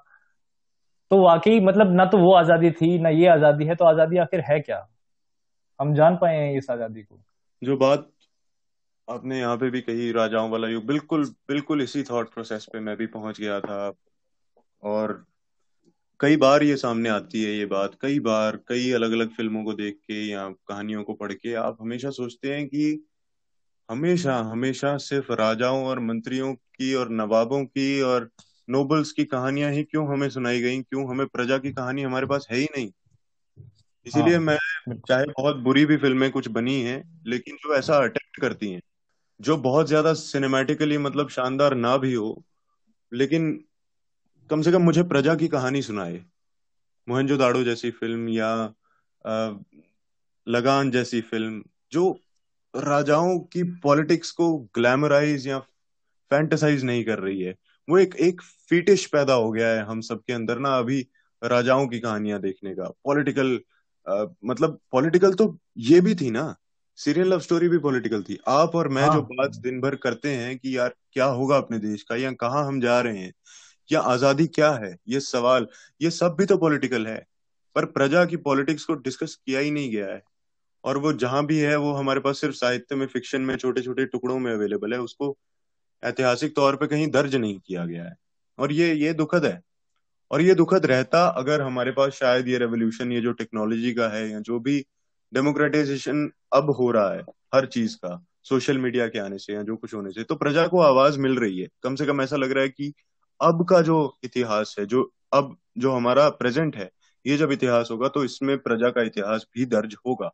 तो 1.12 1.22
वाकई 1.22 1.60
मतलब 1.60 1.93
ना 1.96 2.05
तो 2.05 2.17
वो 2.17 2.34
आज़ादी 2.34 2.72
थी, 2.72 2.98
ना 3.00 3.10
ये 3.10 3.27
आज़ादी 3.27 3.65
है 3.65 3.75
तो 3.75 3.86
आज़ादी 3.86 4.17
आखिर 4.17 4.41
है 4.41 4.60
क्या? 4.60 4.88
हम 5.79 5.93
जान 5.96 6.15
पाए 6.15 6.36
हैं 6.38 6.57
इस 6.57 6.69
आज़ादी 6.69 7.01
को। 7.01 7.19
जो 7.62 7.77
बात 7.77 8.10
आपने 9.07 9.39
यहाँ 9.39 9.57
पे 9.57 9.69
भी 9.69 9.81
कही, 9.81 10.12
राजाओं 10.12 10.50
वाला 10.50 10.67
युग, 10.67 10.86
बिल्कुल 10.86 11.25
बिल्कुल 11.50 11.81
इसी 11.81 12.03
थॉट 12.03 12.34
प्रोसेस 12.34 12.65
पे 12.74 12.79
मैं 12.79 12.96
भी 12.98 13.05
पहुँच 13.07 13.39
गया 13.41 13.60
था। 13.60 13.91
और 14.84 15.24
कई 16.19 16.38
बार 16.38 16.63
ये 16.63 16.75
सामने 16.77 17.10
आती 17.10 17.43
है 17.43 17.51
ये 17.51 17.65
बात, 17.65 17.96
कई 18.01 18.19
बार 18.19 18.55
कई 18.67 18.91
अलग 18.91 19.12
अलग 19.12 19.29
फ़िल्मों 19.29 19.63
को 19.63 19.74
देख 19.74 19.96
के 19.96 20.27
या 20.27 20.48
कहानियों 20.67 21.03
को 21.03 21.13
पढ़ 21.13 21.34
के 21.34 21.53
आप 21.55 21.77
हमेशा 21.81 22.10
सोचते 22.10 22.53
हैं 22.55 22.67
कि 22.67 23.03
हमेशा 23.89 24.36
हमेशा 24.44 24.96
सिर्फ़ 25.00 25.32
राजाओं 25.34 25.84
और 25.86 26.00
मंत्रियों 26.01 26.53
की 26.56 26.94
और 26.96 27.10
नवाबों 27.13 27.63
की 27.65 27.89
और 28.03 28.29
नोबल्स 28.67 29.12
की 29.12 29.25
कहानियाँ 29.27 29.72
ही 29.72 29.84
क्यों 29.84 30.08
हमें 30.08 30.29
सुनाई 30.29 30.62
गई? 30.62 30.82
क्यों 30.82 31.10
हमें 31.10 31.25
प्रजा 31.27 31.58
की 31.58 31.72
कहानी 31.74 32.03
हमारे 32.03 32.25
पास 32.27 32.48
है 32.51 32.58
ही 32.58 32.65
नहीं? 32.67 32.91
इसीलिए 34.06 34.38
हाँ 34.38 34.39
मैं 34.39 34.58
चाहे 35.08 35.25
बहुत 35.29 35.56
बुरी 35.60 35.86
भी 35.86 35.98
फ़िल्में 35.98 36.29
कुछ 36.32 36.48
बनी 36.50 36.82
हैं 36.82 37.03
लेकिन 37.27 37.56
जो 37.56 37.75
ऐसा 37.75 37.98
अटेम्प्ट 37.98 38.39
करती 38.41 38.72
हैं 38.72 38.82
जो 39.39 39.58
बहुत 39.60 39.88
ज़्यादा 39.88 40.13
सिनेमैटिकली 40.15 40.98
मतलब 41.00 41.29
शानदार 41.29 41.75
ना 41.77 41.96
भी 41.98 42.13
हो 42.13 42.29
लेकिन 43.12 43.51
कम 44.50 44.62
से 44.62 44.72
कम 44.72 44.82
मुझे 44.82 45.03
प्रजा 45.06 45.36
की 45.36 45.48
कहानी 45.48 45.82
सुनाए। 45.82 46.24
मोहनजोदाड़ो 47.08 47.63
जैसी 47.63 47.91
फ़िल्म 47.91 48.29
या 48.29 48.51
अ, 49.25 49.60
लगान 50.48 50.91
जैसी 50.91 51.22
फ़िल्म 51.22 51.63
जो 51.91 52.03
राजाओं 52.77 53.38
की 53.51 53.63
पॉलिटिक्स 53.84 54.31
को 54.31 54.57
ग्लैमराइज 54.75 55.48
या 55.48 55.60
फैंटेसाइज 56.31 56.84
नहीं 56.84 57.03
कर 57.05 57.19
रही 57.19 57.41
है। 57.41 57.55
वो 57.88 57.98
एक 57.98 58.15
एक 58.17 58.41
फीटिश 58.69 59.05
पैदा 59.05 59.34
हो 59.34 59.51
गया 59.51 59.67
है 59.67 59.84
हम 59.86 60.01
सबके 60.01 60.34
अंदर 60.34 60.60
ना 60.60 60.77
अभी 60.79 61.00
राजाओं 61.41 61.88
की 61.88 62.00
कहानियाँ 62.00 62.39
देखने 62.41 62.74
का। 62.75 62.89
पॉलिटिकल 63.05 63.60
मतलब 64.46 64.79
पॉलिटिकल 64.91 65.34
तो 65.34 65.57
ये 65.77 66.01
भी 66.01 66.15
थी 66.15 66.29
ना 66.31 66.53
सीरियल 66.98 67.27
लव 67.27 67.39
स्टोरी 67.39 67.67
भी 67.69 67.77
पॉलिटिकल 67.77 68.24
थी। 68.24 68.38
आप 68.48 68.75
और 68.75 68.88
मैं 68.88 69.03
जो 69.03 69.10
हाँ। 69.12 69.22
बात 69.31 69.55
दिन 69.55 69.79
भर 69.81 69.96
करते 69.96 70.29
हैं 70.29 70.57
कि 70.57 70.77
यार 70.77 70.93
क्या 71.13 71.25
होगा 71.25 71.57
अपने 71.57 71.79
देश 71.79 72.03
का 72.03 72.15
या 72.15 72.31
कहाँ 72.31 72.65
हम 72.67 72.79
जा 72.81 73.00
रहे 73.01 73.17
हैं 73.17 73.34
या 73.89 74.00
आज़ादी 74.03 74.48
क्या 74.48 74.72
है 74.75 74.96
ये 75.10 75.19
सवाल 75.19 75.67
ये 76.01 76.10
सब 76.12 76.36
भी 76.39 76.46
तो 76.46 76.57
पॉलिटिकल 76.57 77.07
है। 77.07 77.24
पर 77.75 77.86
प्रजा 77.88 78.25
की 78.25 78.38
पॉलिटिक्स 78.38 78.86
को 78.86 78.93
डिस्कस 78.96 79.36
किया 79.36 79.60
ही 79.60 79.72
नहीं 79.72 79.91
गया 79.91 80.07
है। 80.07 80.22
और 80.88 80.98
वो 80.98 81.13
जहाँ 81.13 81.46
भी 81.46 81.60
है, 81.60 81.75
वो 81.75 81.94
हमारे 81.94 82.20
पास 82.20 82.41
सिर्फ़ 82.41 82.56
साहित्य 82.56 82.96
में 82.96 83.08
फिक्शन 83.08 83.41
में 83.41 83.58
छोटे 83.58 83.82
छोटे 83.82 84.06
टुकड़ों 84.06 84.39
में 84.39 84.53
अवेलेबल 84.53 84.94
है, 84.94 85.00
उसको 85.00 85.38
ऐतिहासिक 86.03 86.56
तौर 86.56 86.75
पे 86.75 86.88
कहीं 86.88 87.08
दर्ज 87.08 87.36
नहीं 87.36 87.60
किया 87.67 87.86
गया 87.86 88.03
है। 88.03 88.15
और 88.60 88.72
ये 88.72 88.94
ये 88.94 89.13
दुखद 89.13 89.46
है। 89.46 89.62
और 90.32 90.41
ये 90.41 90.56
दुखद 90.56 90.86
रहता 90.86 91.27
अगर 91.27 91.62
हमारे 91.62 91.91
पास 91.91 92.13
शायद 92.13 92.48
ये 92.48 92.58
रेवोल्यूशन 92.58 93.12
ये 93.12 93.22
जो 93.22 93.32
टेक्नोलॉजी 93.32 93.94
का 93.94 94.08
है, 94.08 94.29
या 94.29 94.39
जो 94.39 94.60
भी 94.60 94.86
डेमोक्रेटाइजेशन 95.34 96.32
अब 96.53 96.70
हो 96.70 96.91
रहा 96.91 97.13
है, 97.13 97.22
हर 97.56 97.65
चीज़ 97.65 97.96
का 97.96 98.25
सोशल 98.44 98.77
मीडिया 98.77 99.08
के 99.08 99.20
आने 99.20 99.38
से 99.38 99.53
या 99.53 99.62
जो 99.63 99.75
कुछ 99.75 99.94
होने 99.94 100.12
से 100.12 100.24
तो 100.24 100.36
प्रजा 100.36 100.67
को 100.67 100.79
आवाज़ 100.79 101.20
मिल 101.20 101.36
रही 101.36 101.60
है। 101.60 101.67
कम 101.84 101.96
से 101.96 102.06
कम 102.06 102.22
ऐसा 102.22 102.36
लग 102.36 102.51
रहा 102.51 102.63
है 102.63 102.70
कि 102.70 102.94
अब 103.41 103.67
का 103.70 103.82
जो 103.82 104.17
इतिहास 104.24 104.75
है, 104.79 104.86
जो, 104.86 105.13
अब 105.34 105.58
जो 105.77 105.91
हमारा 105.91 106.29
प्रेजेंट 106.29 106.75
है, 106.75 106.91
ये 107.27 107.38
जब 107.38 107.51
इतिहास 107.51 107.88
होगा 107.91 108.08
तो 108.08 108.24
इसमें 108.24 108.58
प्रजा 108.58 108.89
का 108.89 109.01
इतिहास 109.01 109.46
भी 109.56 109.65
दर्ज 109.65 109.96
होगा। 110.08 110.32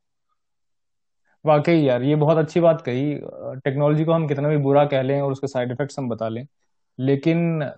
वाकई 1.46 1.78
यार, 1.78 2.04
ये 2.04 2.16
बहुत 2.16 2.38
अच्छी 2.38 2.60
बात 2.60 2.82
कही। 2.82 3.16
टेक्नोलॉजी 3.64 4.04
को 4.06 4.12
हम 4.14 4.28
कितना 4.28 4.50
भी 4.50 4.58
बुरा 4.60 4.86
कह 4.86 5.02
लें 5.02 5.20
और 5.22 5.32
उसके 5.32 5.48
साइड 5.48 5.72
इफेक्ट्स 5.72 6.00
हम 6.00 6.10
बता 6.10 6.28
लें, 6.30 6.46
लेकिन 7.00 7.72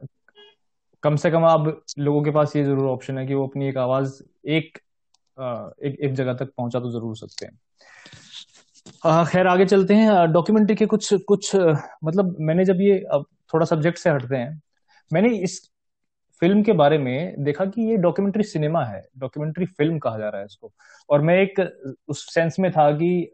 कम 1.03 1.15
से 1.15 1.31
कम 1.31 1.43
अब 1.45 1.81
लोगों 1.99 2.21
के 2.23 2.31
पास 2.31 2.55
ये 2.55 2.63
ज़रूर 2.63 2.89
ऑप्शन 2.89 3.17
है 3.17 3.25
कि 3.27 3.33
वो 3.33 3.47
अपनी 3.47 3.67
एक 3.69 3.77
आवाज़ 3.77 4.21
एक 4.47 4.77
एक 5.37 5.97
एक 5.99 6.13
जगह 6.13 6.33
तक 6.33 6.51
पहुँचा 6.57 6.79
तो 6.79 6.91
ज़रूर 6.91 7.15
सकते 7.17 7.45
हैं। 7.45 7.57
खैर, 9.25 9.47
आगे 9.47 9.65
चलते 9.65 9.93
हैं। 9.93 10.31
डॉक्यूमेंट्री 10.33 10.75
के 10.75 10.85
कुछ 10.85 11.13
कुछ 11.27 11.55
मतलब 11.55 12.35
मैंने 12.39 12.65
जब 12.65 12.81
ये, 12.81 12.99
अब 13.11 13.25
थोड़ा 13.53 13.65
सब्जेक्ट 13.65 13.97
से 13.97 14.09
हटते 14.09 14.35
हैं, 14.35 14.61
मैंने 15.11 15.29
इस 15.37 15.59
फ़िल्म 16.41 16.63
के 16.63 16.73
बारे 16.73 16.97
में 16.97 17.43
देखा 17.43 17.65
कि 17.65 17.81
ये 17.81 17.97
डॉक्यूमेंट्री 17.97 18.43
सिनेमा 18.43 18.83
है 18.85 19.01
डॉक्यूमेंट्री 19.17 19.65
फ़िल्म 19.67 19.99
कहा 19.99 20.17
जा 20.19 20.29
रहा 20.29 20.39
है 20.39 20.45
इसको। 20.45 20.71
और 21.09 21.21
मैं 21.21 21.37
एक, 21.37 21.59
उस 22.07 22.25
सेंस 22.33 22.59
में 22.59 22.71
था 22.71 22.91
कि 22.93 23.31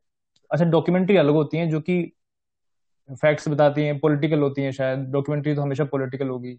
अच्छा 0.51 0.65
डॉक्यूमेंट्री 0.65 1.15
अलग 1.17 1.33
होती 1.33 1.57
हैं 1.57 1.69
जो 1.69 1.79
कि 1.81 2.01
फैक्ट्स 3.09 3.47
बताती 3.47 3.81
हैं 3.83 3.97
पॉलिटिकल 3.99 4.39
होती 4.39 4.61
हैं 4.61 4.71
शायद। 4.71 4.99
डॉक्यूमेंट्री 5.11 5.55
तो 5.55 5.61
हमेशा 5.61 5.83
पॉलिटिकल 5.85 6.29
होगी। 6.29 6.53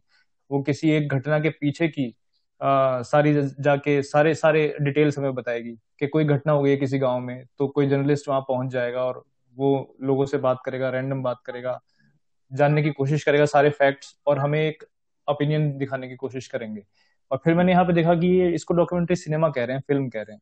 वो 0.51 0.63
किसी 0.63 0.91
एक 0.91 1.09
घटना 1.15 1.39
के 1.41 1.51
पीछे 1.51 1.89
की 1.89 2.15
आ, 2.61 3.03
सारी 3.03 3.33
जाके 3.61 4.03
सारे 4.03 4.35
सारे 4.35 4.67
डिटेल्स 4.81 5.19
हमें 5.19 5.35
बताएगी 5.35 5.73
कि 6.01 6.07
कोई 6.09 6.25
घटना 6.25 6.53
हो 6.53 6.63
गई 6.63 6.77
किसी 6.77 6.99
गाँव 6.99 7.21
में 7.21 7.45
तो 7.59 7.67
कोई 7.69 7.89
जर्नलिस्ट 7.89 8.29
वहाँ 8.29 8.41
पहुँच 8.41 8.71
जाएगा 8.73 9.03
और 9.05 9.23
वो 9.57 9.71
लोगों 10.03 10.27
से 10.27 10.39
बात 10.39 10.61
करेगा 10.67 10.91
रैंडम 10.91 11.23
बात 11.23 11.41
करेगा 11.47 11.79
जानने 12.53 12.83
की 12.83 12.91
कोशिश 12.93 13.25
करेगा 13.25 13.45
सारे 13.47 13.71
फैक्ट्स 13.71 14.15
और 14.27 14.39
हमें 14.39 14.61
एक 14.61 14.85
ओपिनियन 15.29 15.71
दिखाने 15.79 16.09
की 16.09 16.17
कोशिश 16.17 16.47
करेंगे। 16.49 16.83
और 17.31 17.39
फिर 17.45 17.55
मैंने 17.55 17.73
यहाँ 17.73 17.85
पे 17.85 17.93
देखा 17.93 18.15
कि 18.15 18.27
ये 18.41 18.51
इसको 18.55 18.75
डॉक्यूमेंट्री 18.75 19.17
सिनेमा 19.17 19.49
कह 19.51 19.65
रहे 19.65 19.77
हैं 19.77 19.83
फ़िल्म 19.89 20.09
कह 20.09 20.23
रहे 20.23 20.35
हैं। 20.35 20.41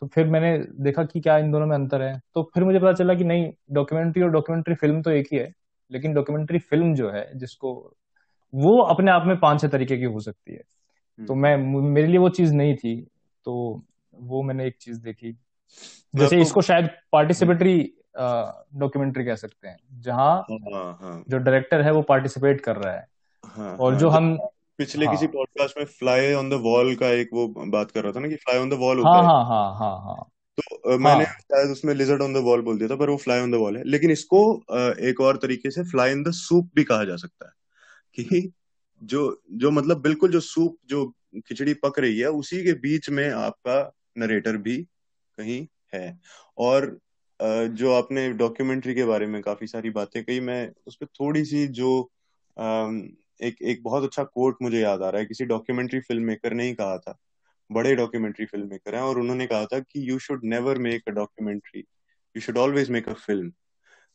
तो 0.00 0.06
फिर 0.06 0.26
मैंने 0.26 0.58
देखा 0.58 1.04
कि 1.04 1.20
क्या 1.20 1.38
इन 1.38 1.52
दोनों 1.52 1.66
में 1.66 1.74
अंतर 1.76 2.02
है। 2.02 2.20
तो 2.34 2.50
फिर 2.54 2.64
मुझे 2.64 2.78
पता 2.78 2.92
चला 2.92 3.14
कि 3.14 3.24
नहीं 3.24 3.52
डॉक्यूमेंट्री 3.72 4.22
और 4.22 4.30
डॉक्यूमेंट्री 4.30 4.74
फ़िल्म 4.74 5.02
तो 5.02 5.10
एक 5.10 5.28
ही 5.32 5.38
है 5.38 5.52
लेकिन 5.90 6.14
डॉक्यूमेंट्री 6.14 6.58
फ़िल्म 6.58 6.94
जो 6.94 7.10
है 7.10 7.38
जिसको 7.38 7.94
वो 8.54 8.78
अपने 8.82 9.10
आप 9.10 9.26
में 9.26 9.40
पाँच 9.40 9.60
छह 9.60 9.68
तरीके 9.68 9.96
की 9.96 10.04
हो 10.04 10.20
सकती 10.20 10.52
है। 10.52 10.62
तो 11.28 11.34
हम्म 11.34 11.42
मैं 11.42 11.56
मेरे 11.82 12.06
लिए 12.06 12.18
वो 12.18 12.28
चीज़ 12.28 12.54
नहीं 12.54 12.76
थी 12.76 13.06
तो 13.44 13.82
वो 14.14 14.42
मैंने 14.42 14.66
एक 14.66 14.76
चीज़ 14.80 15.00
देखी। 15.00 15.36
जैसे 16.14 16.40
इसको 16.40 16.62
शायद 16.62 16.84
हम्म, 16.84 16.94
पार्टिसिपेटरी 17.12 17.92
डॉक्यूमेंट्री 18.76 19.24
कह 19.24 19.34
सकते 19.34 19.68
हैं 19.68 19.76
जहाँ 20.00 20.46
हाँ 20.50 20.98
हाँ। 21.00 21.24
जो 21.28 21.38
डायरेक्टर 21.38 21.80
है 21.80 21.92
वो 21.92 22.02
पार्टिसिपेट 22.02 22.60
कर 22.60 22.76
रहा 22.76 22.94
है। 22.94 23.06
हाँ 23.44 23.76
और 23.76 23.94
जो 23.94 24.08
हम 24.08 24.38
पिछले 24.80 25.06
हाँ। 25.06 25.14
किसी 25.14 25.26
पॉडकास्ट 25.26 25.78
में 25.78 25.84
फ्लाई 25.84 26.32
ऑन 26.32 26.50
द 26.50 26.54
वॉल 26.54 26.94
का 26.96 27.08
एक 27.10 27.30
वो 27.32 27.46
बात 27.48 27.90
कर 27.90 28.02
रहा 28.02 28.12
था 28.12 28.20
ना 28.20 28.28
कि 28.28 28.36
फ्लाई 28.36 28.58
ऑन 28.58 28.70
द 28.70 28.72
वॉल 28.72 28.96
हाँ 28.96 29.04
होता 29.04 29.20
है 29.20 29.26
हाँ। 29.26 29.44
हाँ 29.44 29.78
हाँ 29.78 29.96
हाँ 30.00 30.28
तो 30.58 30.76
अ, 30.76 30.96
मैंने 30.96 31.24
हाँ। 31.24 31.34
शायद 31.40 31.70
उसमें 31.70 31.94
लिजर्ड 31.94 32.22
ऑन 32.22 32.34
द 32.34 32.36
वॉल 32.36 32.60
बोल 32.60 32.78
दिया 32.78 32.88
था 32.88 32.96
पर 32.96 33.10
वो 33.10 33.16
फ्लाई 33.16 33.40
ऑन 33.40 33.50
द 33.50 33.54
वॉल 33.54 33.76
है। 33.76 33.82
लेकिन 33.84 34.10
इसको 34.10 34.54
अ, 34.70 34.78
एक 35.00 35.20
और 35.20 35.36
तरीके 35.36 35.70
से 35.70 35.82
फ्लाई 35.82 36.12
इन 36.12 36.22
द 36.22 36.30
सूप 36.30 36.70
भी 36.74 36.84
कहा 36.84 37.04
जा 37.04 37.16
सकता 37.16 37.46
है 37.46 37.52
कि 38.14 38.52
जो 39.02 39.42
जो 39.52 39.70
मतलब 39.70 40.00
बिल्कुल 40.00 40.30
जो 40.32 40.40
सूप 40.40 40.78
जो 40.86 41.12
खिचड़ी 41.46 41.74
पक 41.74 41.98
रही 41.98 42.18
है 42.18 42.26
उसी 42.26 42.64
के 42.64 42.72
बीच 42.72 43.10
में 43.10 43.30
आपका 43.30 43.92
नरेटर 44.18 44.56
भी 44.56 44.76
कहीं 45.38 45.66
है। 45.94 46.18
और 46.58 46.98
जो 47.68 47.92
आपने 47.92 48.30
डॉक्यूमेंट्री 48.32 48.94
के 48.94 49.04
बारे 49.04 49.26
में 49.26 49.42
काफ़ी 49.42 49.66
सारी 49.66 49.90
बातें 49.90 50.24
कही 50.24 50.40
मैं 50.40 50.72
उस 50.86 50.96
पर 50.96 51.06
थोड़ी 51.06 51.44
सी 51.44 51.66
जो 51.68 52.10
एक 53.42 53.56
एक 53.62 53.82
बहुत 53.82 54.04
अच्छा 54.04 54.24
कोट 54.24 54.56
मुझे 54.62 54.80
याद 54.80 55.02
आ 55.02 55.10
रहा 55.10 55.20
है 55.20 55.26
किसी 55.26 55.44
डॉक्यूमेंट्री 55.44 56.00
फ़िल्म 56.00 56.22
मेकर 56.22 56.52
ने 56.52 56.64
ही 56.64 56.74
कहा 56.74 56.98
था। 56.98 57.18
बड़े 57.72 57.94
डॉक्यूमेंट्री 57.96 58.46
फ़िल्म 58.46 58.68
मेकर 58.68 58.94
हैं 58.94 59.02
और 59.02 59.18
उन्होंने 59.18 59.46
कहा 59.46 59.66
था 59.66 59.78
कि 59.80 60.10
you 60.10 60.18
should 60.18 60.40
never 60.44 60.78
make 60.78 61.02
a 61.08 61.10
documentary 61.10 61.80
you 62.36 62.40
should 62.40 62.58
always 62.58 62.90
make 62.90 63.08
a 63.08 63.12
film 63.12 63.50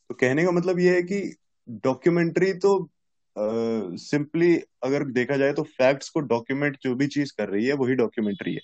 तो 0.08 0.14
कहने 0.14 0.44
का 0.44 0.50
मतलब 0.50 0.78
ये 0.78 0.94
है 0.94 1.02
कि 1.02 1.36
डॉक्यूमेंट्री 1.68 2.52
तो 2.52 2.90
सिंपली 3.38 4.56
uh, 4.56 4.62
अगर 4.82 5.04
देखा 5.04 5.36
जाए 5.36 5.52
तो 5.52 5.62
फैक्ट्स 5.62 6.08
को 6.08 6.20
डॉक्यूमेंट 6.20 6.76
जो 6.82 6.94
भी 6.94 7.06
चीज़ 7.06 7.32
कर 7.38 7.48
रही 7.48 7.66
है 7.66 7.72
वही 7.72 7.94
डॉक्यूमेंट्री 7.94 8.54
है। 8.54 8.60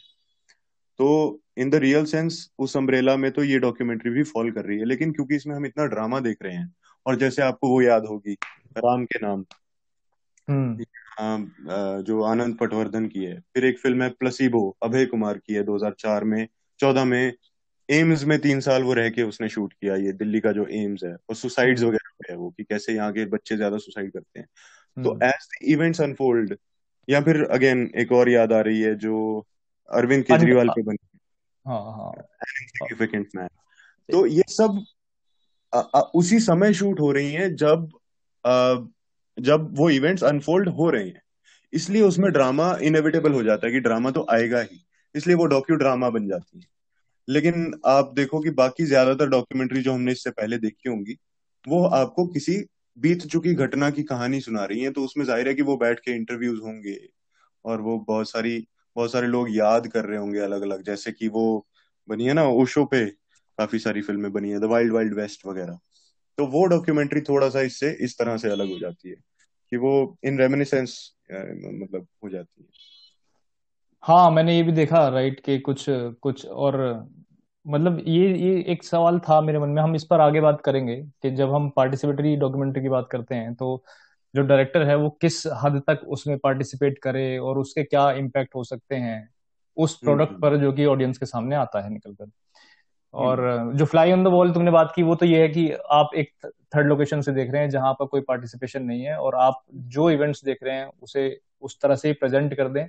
तो 0.99 1.41
इन 1.59 1.71
द 1.71 1.75
रियल 1.75 2.05
सेंस 2.05 2.51
उस 2.59 2.77
अम्ब्रेला 2.77 3.17
में 3.17 3.31
तो 3.31 3.45
ये 3.45 3.59
डॉक्यूमेंट्री 3.59 4.11
भी 4.11 4.23
फॉल 4.23 4.51
कर 4.51 4.65
रही 4.65 4.79
है 4.79 4.85
लेकिन 4.85 5.13
क्योंकि 5.13 5.37
इसमें 5.37 5.55
हम 5.57 5.67
इतना 5.67 5.85
ड्रामा 5.87 6.21
देख 6.21 6.37
रहे 6.43 6.55
हैं 6.55 6.75
और 7.07 7.17
जैसे 7.17 7.43
आपको 7.43 7.69
वो 7.69 7.83
याद 7.83 8.07
होगी 8.07 8.33
राम 8.79 9.05
के 9.05 9.19
नाम। 9.23 9.45
जो 10.51 12.23
आनंद 12.23 12.57
पटवर्धन 12.59 13.07
की 13.07 13.25
है। 13.25 13.41
फिर 13.55 13.65
एक 13.65 13.79
फ़िल्म 13.79 14.03
है 14.03 14.09
प्लसीबो 14.11 14.77
अभय 14.83 15.05
कुमार 15.07 15.39
की 15.39 15.55
है 15.55 15.63
2004 15.63 16.25
में। 16.25 16.49
14 16.81 17.05
में 17.05 17.33
एम्स 17.91 18.25
में 18.25 18.39
तीन 18.41 18.61
साल 18.61 18.83
वो 18.83 18.93
रह 18.95 19.09
के 19.11 19.23
उसने 19.23 19.49
शूट 19.49 19.73
किया 19.73 19.97
ये 19.97 20.13
दिल्ली 20.13 20.41
का 20.41 20.53
जो 20.53 20.67
एम्स 20.67 21.05
है। 21.05 21.13
और 21.15 21.35
सुसाइड्स 21.37 21.81
हम्म। 21.81 21.89
वगैरह 21.91 22.11
पे 22.21 22.33
है 22.33 22.39
वो 22.39 22.51
कि 22.51 22.65
कैसे 22.65 22.93
यहाँ 22.95 23.13
के 23.13 23.25
बच्चे 23.27 23.57
ज़्यादा 23.57 23.77
सुसाइड 23.79 24.13
करते 24.13 24.41
हैं। 24.41 24.47
तो 25.05 25.11
hmm. 25.11 25.25
As 25.25 25.49
the 25.53 25.65
events 25.65 26.01
unfold 26.01 26.57
या 27.09 27.21
फिर 27.21 27.45
अगेन 27.45 27.91
एक 27.97 28.13
और 28.13 28.29
याद 28.29 28.53
आ 28.53 28.61
रही 28.61 28.81
है 28.81 28.95
जो 28.95 29.47
अरविंद 29.91 30.25
केजरीवाल 30.25 30.69
पे 30.69 30.83
बनी 30.83 31.19
हाँ। 31.67 31.81
हाँ 31.81 32.13
सिग्निफिकेंट 32.43 33.29
मैन 33.37 33.49
तो 34.13 34.27
ये 34.27 34.43
सब 34.49 34.85
अ, 35.73 35.79
अ, 35.95 36.11
उसी 36.15 36.39
समय 36.41 36.75
शूट 36.75 37.01
हो 37.01 37.13
रही 37.13 37.33
है 37.33 37.55
जब 37.55 37.89
अ, 38.45 38.75
जब 39.39 39.69
वो 39.77 39.89
इवेंट्स 39.91 40.25
अनफोल्ड 40.25 40.69
हो 40.69 40.89
रहे 40.91 41.05
हैं। 41.05 41.23
इसलिए 41.73 42.03
उसमें 42.03 42.31
ड्रामा 42.33 42.75
इनएविटेबल 42.83 43.33
हो 43.33 43.43
जाता 43.43 43.67
है 43.67 43.73
कि 43.73 43.81
ड्रामा 43.81 44.11
तो 44.11 44.27
आएगा 44.31 44.61
ही। 44.61 44.81
इसलिए 45.15 45.37
वो 45.37 45.47
डॉक्यू 45.47 45.77
ड्रामा 45.77 46.11
बन 46.11 46.29
जाती 46.29 46.59
है। 46.59 46.67
लेकिन 47.29 47.73
आप 47.87 48.13
देखो 48.17 48.41
कि 48.41 48.51
बाकी 48.53 48.85
ज़्यादातर 48.85 49.29
डॉक्यूमेंट्री 49.29 49.83
जो 49.83 49.93
हमने 49.93 50.13
इससे 50.13 50.31
पहले 50.31 50.59
देखी 50.59 50.89
होंगी, 50.89 51.17
वो 51.65 51.85
आपको 51.87 52.27
किसी 52.27 52.57
बीत 52.97 53.27
चुकी 53.27 53.55
घटना 53.55 53.91
की 53.91 54.03
कहानी 54.03 54.41
सुना 54.41 54.65
रही 54.65 54.81
है 54.81 54.91
तो 54.91 55.05
उसमें 55.05 55.25
ज़ाहिर 55.25 55.49
है 55.49 55.55
कि 55.55 55.63
वो 55.63 55.77
बैठ 55.77 56.01
के 56.01 56.13
इंटरव्यूज़ 56.13 56.61
होंगे 56.61 56.99
और 57.65 57.81
वो 57.81 57.99
बहुत 58.09 58.31
सारी, 58.31 58.67
बहुत 58.97 59.13
सारे 59.13 59.27
लोग 59.27 59.49
याद 59.51 59.87
कर 59.87 60.05
रहे 60.05 60.19
होंगे 60.19 60.39
अलग 60.41 60.63
अलग 60.63 60.83
जैसे 60.83 61.13
कि 61.13 61.29
वो 61.29 61.67
बनी 62.09 62.27
है 62.27 62.33
ना 62.33 62.45
ओशो 62.45 62.85
पे 62.85 63.05
काफ़ी 63.59 63.79
सारी 63.79 64.03
फ़िल्में 64.03 64.33
बनी 64.33 64.51
है 64.51 64.61
द 64.61 64.65
वाइल्ड 64.65 64.93
वाइल्ड 64.93 65.15
वेस्ट 65.15 65.47
वगैरह। 65.47 65.79
तो 66.39 66.47
वो 66.47 66.65
डॉक्यूमेंट्री 66.65 67.21
थोड़ा 67.21 67.49
सा 67.49 67.61
इससे 67.61 67.91
इस 68.01 68.19
तरह 68.19 68.37
से 68.37 68.51
अलग 68.51 68.71
हो 68.71 68.79
जाती 68.79 69.09
है 69.09 69.15
कि 69.71 69.77
वो 69.77 70.17
इन 70.25 70.39
रेमिनिसेंस 70.39 71.15
मतलब 71.33 72.07
हो 72.25 72.29
जाती 72.29 72.63
है। 72.63 72.69
हाँ 74.03 74.31
मैंने 74.31 74.57
ये 74.57 74.63
भी 74.63 74.73
देखा 74.73 75.09
राइट 75.09 75.41
के 75.41 75.59
कुछ 75.59 75.85
कुछ 75.89 76.47
और 76.47 77.09
मतलब 77.67 78.03
ये 78.07 78.37
ये 78.39 78.65
एक 78.69 78.85
सवाल 78.85 79.19
था 79.19 79.41
मेरे 79.41 79.59
मन 79.59 79.69
में 79.69 79.83
हम 79.83 79.95
इस 79.97 80.05
पर 80.05 80.21
आगे 80.21 80.41
बात 80.41 80.61
करेंगे 80.61 80.97
कि 81.23 81.31
जब 81.31 81.55
हम 81.55 81.71
पार्टिसिपेटरी 81.71 82.37
डॉक्यूमेंट्री 82.37 82.83
की 82.83 82.89
बात 82.89 83.09
करते 83.11 83.35
हैं 83.35 83.55
तो 83.55 83.85
जो 84.37 84.43
डायरेक्टर 84.43 84.83
है 84.83 84.97
वो 84.97 85.11
किस 85.11 85.47
हद 85.47 85.83
तक 85.87 86.01
उसमें 86.09 86.39
पार्टिसिपेट 86.39 86.99
करे 86.99 87.39
और 87.39 87.59
उसके 87.59 87.85
क्या 87.85 88.13
इम्पैक्ट 88.13 88.55
हो 88.55 88.65
सकते 88.65 88.95
हैं 88.95 89.29
उस 89.77 89.99
प्रोडक्ट 89.99 90.31
हम्म। 90.31 90.41
पर 90.41 90.57
जो 90.57 90.73
कि 90.73 90.85
ऑडियंस 90.85 91.19
के 91.19 91.27
सामने 91.27 91.57
आता 91.57 91.81
है 91.81 91.91
निकलकर। 91.91 92.31
और 93.15 93.41
हम्म 93.41 93.77
जो 93.77 93.85
फ्लाई 93.85 94.13
ऑन 94.13 94.25
द 94.25 94.27
वॉल 94.27 94.53
तुमने 94.53 94.71
बात 94.71 94.93
की 94.97 95.03
वो 95.03 95.15
तो 95.15 95.27
ये 95.27 95.43
है 95.43 95.49
कि 95.49 95.73
आप 95.73 96.11
एक 96.17 96.33
थर्ड 96.47 96.87
लोकेशन 96.87 97.21
से 97.21 97.33
देख 97.33 97.51
रहे 97.51 97.63
हैं 97.63 97.71
जहाँ 97.71 97.93
पर 97.93 98.07
कोई 98.07 98.21
पार्टिसिपेशन 98.21 98.83
नहीं 98.83 99.03
है 99.03 99.17
और 99.17 99.35
आप 99.35 99.65
जो 99.73 100.11
इवेंट्स 100.11 100.45
देख 100.45 100.59
रहे 100.63 100.77
हैं 100.77 100.91
उसे 101.03 101.41
उस 101.63 101.81
तरह 101.81 101.97
से 101.97 102.09
ही 102.09 102.15
प्रेजेंट 102.15 102.55
कर 102.55 102.69
दें 102.69 102.87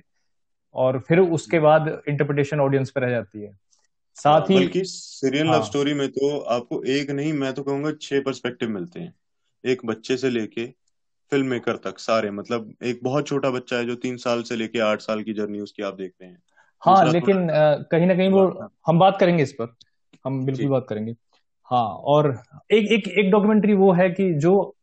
और 0.74 0.98
फिर 1.00 1.18
उसके 1.18 1.58
बाद 1.58 2.02
इंटरप्रिटेशन 2.08 2.60
ऑडियंस 2.60 2.90
पर 2.90 3.00
रह 3.00 3.10
जाती 3.10 3.42
है। 3.42 3.48
हाँ 3.48 4.40
साथ 4.40 4.50
ही 4.50 4.56
बल्कि 4.56 4.84
सीरियल 4.84 5.46
लव 5.46 5.52
हाँ। 5.52 5.62
स्टोरी 5.62 5.94
में 5.94 6.08
तो 6.08 6.38
आपको 6.38 6.82
एक 6.82 7.10
नहीं 7.10 7.32
मैं 7.32 7.52
तो 7.52 7.62
कहूँगा 7.62 7.92
छह 8.02 8.20
पर्सपेक्टिव 8.20 8.68
मिलते 8.68 9.00
हैं। 9.00 9.14
एक 9.64 9.86
बच्चे 9.86 10.16
से 10.16 10.30
लेके 10.30 10.66
फ़िल्म 11.32 11.46
मेकर 11.46 11.76
तक 11.76 11.98
सारे 11.98 12.30
मतलब 12.30 12.74
एक 12.82 13.00
बहुत 13.02 13.26
छोटा 13.26 13.50
बच्चा 13.50 13.76
है 13.76 13.86
जो 13.86 13.94
तीन 13.94 14.16
साल 14.16 14.42
से 14.42 14.56
लेके 14.56 14.78
आठ 14.78 15.00
साल 15.00 15.22
की 15.22 15.32
जर्नी 15.32 15.60
उसकी 15.60 15.82
आप 15.82 15.94
देख 15.94 16.12
रहे 16.22 16.30
हैं। 16.30 16.42
हाँ 16.82 17.04
लेकिन 17.12 17.48
कहीं 17.90 18.06
ना 18.06 18.14
कहीं 18.14 18.28
वो 18.28 18.48
हाँ। 18.60 18.72
हम 18.86 18.98
बात 18.98 19.16
करेंगे 19.20 19.42
इस 19.42 19.52
पर। 19.52 19.74
हम 20.24 20.44
बिल्कुल 20.44 20.68
बात 20.68 20.86
करेंगे। 20.88 21.14
हाँ 21.68 21.86
और 21.88 22.42
एक 22.72 22.92
एक 22.92 23.08
एक 23.08 23.30
डॉक्यूमेंट्री 23.30 23.74
वो 23.74 23.92
है 23.92 24.10
कि 24.10 24.32
जो 24.34 24.74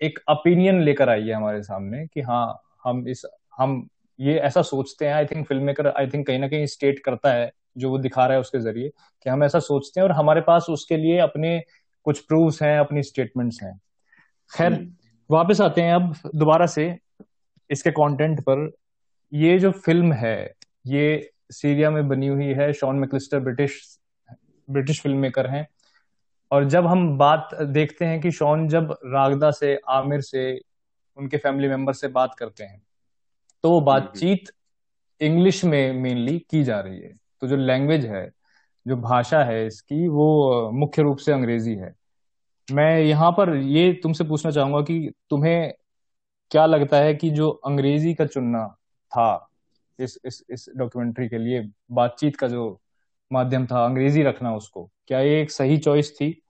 एक 0.00 0.18
ओपिनियन 0.30 0.80
लेकर 0.82 1.08
आई 1.08 1.22
है 1.22 1.34
हमारे 1.34 1.62
सामने 1.62 2.06
कि 2.06 2.20
हाँ 2.20 2.60
हम 2.84 3.08
इस 3.08 3.24
हम 3.58 3.88
ये 4.20 4.34
ऐसा 4.38 4.62
सोचते 4.62 5.06
हैं 5.06 5.14
I 5.14 5.24
think 5.24 5.46
film 5.46 5.62
maker 5.62 5.86
I 5.88 6.06
think 6.06 6.26
कहीं 6.26 6.38
ना 6.38 6.48
कहीं 6.48 6.66
स्टेट 6.66 6.98
करता 6.98 7.32
है 7.32 7.50
जो 7.78 7.90
वो 7.90 7.98
दिखा 7.98 8.24
रहा 8.24 8.34
है 8.34 8.40
उसके 8.40 8.58
ज़रिए 8.58 8.88
कि 9.22 9.30
हम 9.30 9.44
ऐसा 9.44 9.58
सोचते 9.58 10.00
हैं 10.00 10.06
और 10.08 10.12
हमारे 10.12 10.40
पास 10.40 10.66
उसके 10.70 10.96
लिए 10.96 11.18
अपने 11.18 11.62
कुछ 12.04 12.20
प्रूफ्स 12.20 12.62
हैं 12.62 12.78
अपनी 12.78 13.02
स्टेटमेंट्स 13.02 13.62
हैं। 13.62 13.80
खैर 14.50 14.86
वापस 15.30 15.60
आते 15.60 15.82
हैं 15.82 15.94
अब 15.94 16.14
दोबारा 16.34 16.66
से 16.66 16.98
इसके 17.70 17.90
कंटेंट 17.90 18.40
पर। 18.40 18.70
ये 19.32 19.58
जो 19.58 19.70
फ़िल्म 19.70 20.12
है 20.12 20.54
ये 20.86 21.30
सीरिया 21.50 21.90
में 21.90 22.08
बनी 22.08 22.26
हुई 22.26 22.44
है 22.44 22.72
Sean 22.72 22.96
McAllister 22.96 23.40
British 23.40 23.80
British 24.72 25.00
film 25.02 25.18
maker 25.18 25.46
हैं। 25.46 25.66
और 26.50 26.64
जब 26.64 26.86
हम 26.86 27.16
बात 27.18 27.48
देखते 27.62 28.04
हैं 28.04 28.20
कि 28.20 28.30
शॉन 28.30 28.66
जब 28.68 28.96
रागदा 29.06 29.50
से 29.50 29.78
आमिर 29.88 30.20
से 30.20 30.60
उनके 31.16 31.36
फैमिली 31.36 31.68
मेंबर 31.68 31.92
से 31.92 32.08
बात 32.08 32.34
करते 32.34 32.64
हैं 32.64 32.82
तो 33.64 33.70
वो 33.70 33.78
हम्म 33.80 33.90
हम्म। 33.90 34.00
बातचीत 34.00 34.50
इंग्लिश 35.20 35.64
में 35.64 35.92
मेनली 35.92 36.38
की 36.50 36.62
जा 36.64 36.80
रही 36.80 37.00
है। 37.00 37.16
तो 37.40 37.46
जो 37.46 37.56
लैंग्वेज 37.56 38.06
है 38.06 38.30
जो 38.86 38.96
भाषा 38.96 39.42
है 39.44 39.66
इसकी 39.66 40.06
वो 40.08 40.70
मुख्य 40.74 41.02
रूप 41.02 41.18
से 41.18 41.32
अंग्रेज़ी 41.32 41.74
है। 41.74 41.94
मैं 42.68 42.98
यहाँ 43.00 43.30
पर 43.32 43.54
ये 43.56 43.92
तुमसे 44.02 44.24
पूछना 44.24 44.50
चाहूँगा 44.50 44.80
कि 44.80 45.12
तुम्हें 45.30 45.72
क्या 46.50 46.66
लगता 46.66 46.96
है 46.96 47.14
कि 47.14 47.30
जो 47.30 47.48
अंग्रेज़ी 47.66 48.14
का 48.14 48.26
चुनना 48.26 48.66
था 49.12 49.48
इस 49.98 50.18
इस 50.24 50.42
इस 50.50 50.68
डॉक्यूमेंट्री 50.76 51.28
के 51.28 51.38
लिए 51.38 51.68
बातचीत 51.92 52.36
का 52.36 52.48
जो 52.48 52.80
माध्यम 53.32 53.66
था 53.66 53.84
अंग्रेज़ी 53.84 54.22
रखना 54.22 54.54
उसको। 54.54 54.90
क्या 55.08 55.20
ये 55.20 55.42
एक 55.42 55.50
सही 55.50 55.78
चॉइस 55.78 56.14
थी? 56.16 56.42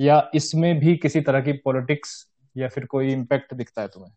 या 0.00 0.30
इसमें 0.34 0.78
भी 0.78 0.96
किसी 0.96 1.20
तरह 1.20 1.40
की 1.40 1.52
पॉलिटिक्स 1.52 2.26
या 2.56 2.68
फिर 2.68 2.84
कोई 2.84 3.12
इम्पैक्ट 3.12 3.54
दिखता 3.54 3.82
है 3.82 3.88
तुम्हें? 3.88 4.10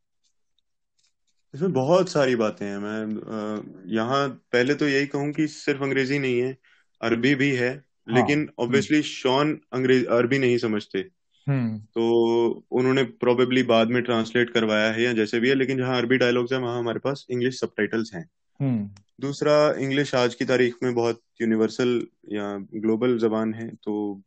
इसमें 1.56 1.74
बहुत 1.74 2.10
सारी 2.10 2.36
बातें 2.36 2.66
हैं। 2.66 2.78
मैं 2.78 3.06
यहाँ 3.94 4.30
पहले 4.30 4.76
तो 4.76 4.88
यही 4.88 5.08
कहूँ 5.08 5.32
कि 5.32 5.48
सिर्फ़ 5.48 5.84
अंग्रेज़ी 5.84 6.20
नहीं 6.20 6.40
है 6.40 6.58
अरबी 7.02 7.36
भी 7.36 7.56
है 7.56 7.84
हाँ। 8.10 8.16
लेकिन 8.16 8.50
ऑब्वियसली 8.60 9.02
शॉन 9.02 9.62
अंग्रेज़ 9.74 10.06
अरबी 10.06 10.40
नहीं 10.40 10.58
समझते। 10.58 11.00
हम्म। 11.48 11.80
तो 11.80 12.12
उन्होंने 12.72 13.04
प्रोबेबली 13.04 13.64
बाद 13.64 13.88
में 13.88 14.04
ट्रांसलेट 14.04 14.50
करवाया 14.50 14.92
है 14.92 15.04
या 15.04 15.14
जैसे 15.14 15.40
भी 15.40 15.50
है 15.50 15.56
लेकिन 15.56 15.78
जहाँ 15.78 15.98
अरबी 15.98 16.18
डायलॉग्स 16.18 16.54
हैं 16.54 16.60
वहाँ 16.60 16.80
हमारे 16.80 17.00
पास 17.00 17.26
इंग्लिश 17.30 17.60
सबटाइटल्स 17.60 18.14
हैं। 18.14 18.30
दूसरा 19.22 19.74
इंग्लिश 19.74 20.15
आज 20.15 20.36
की 20.36 20.45
तारीख 20.45 20.76
में 20.84 20.95
बहुत 20.95 21.22
यूनिवर्सल 21.41 22.08
या 22.32 22.65
ग्लोबल 22.76 23.17
जबान 23.17 23.54
है 23.54 23.76
तो 23.84 24.22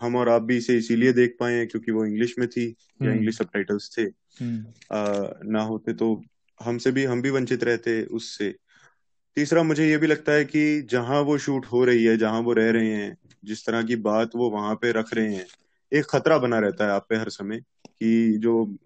हम 0.00 0.16
और 0.16 0.28
आप 0.28 0.42
भी 0.42 0.56
इसे 0.56 0.78
इसीलिए 0.78 1.12
देख 1.12 1.36
पाए 1.40 1.54
हैं 1.54 1.68
क्योंकि 1.68 1.92
वो 1.92 2.06
इंग्लिश 2.06 2.34
में 2.38 2.48
थी 2.48 2.68
या 3.02 3.06
हम्म। 3.06 3.16
इंग्लिश 3.16 3.38
सबटाइटल्स 3.38 3.98
थे। 3.98 4.02
हम्म। 4.02 4.64
आ, 4.96 5.28
ना 5.44 5.62
होते 5.62 5.92
तो 5.92 6.22
हमसे 6.62 6.90
भी 6.90 7.04
हम 7.04 7.22
भी 7.22 7.30
वंचित 7.30 7.64
रहते 7.64 8.02
उससे। 8.02 8.56
तीसरा 9.36 9.62
मुझे 9.62 9.90
ये 9.90 9.96
भी 9.96 10.06
लगता 10.06 10.32
है 10.32 10.44
कि 10.44 10.82
जहाँ 10.82 11.20
वो 11.20 11.38
शूट 11.38 11.66
हो 11.66 11.84
रही 11.84 12.04
है 12.04 12.16
जहाँ 12.16 12.40
वो 12.40 12.52
रह 12.52 12.70
रहे 12.70 12.90
हैं 12.90 13.18
जिस 13.44 13.66
तरह 13.66 13.82
की 13.82 13.96
बात 13.96 14.30
वो 14.36 14.50
वहाँ 14.50 14.74
पे 14.74 14.92
रख 14.92 15.14
रहे 15.14 15.34
हैं 15.34 15.46
एक 15.92 16.04
खतरा 16.04 16.38
बना 16.38 16.58
रहता 16.58 16.84
है 16.84 16.90
आप 16.90 17.06
पे 17.08 17.16
हर 17.16 17.28
समय 17.28 17.60
कि 17.88 18.38
जो 18.38 18.78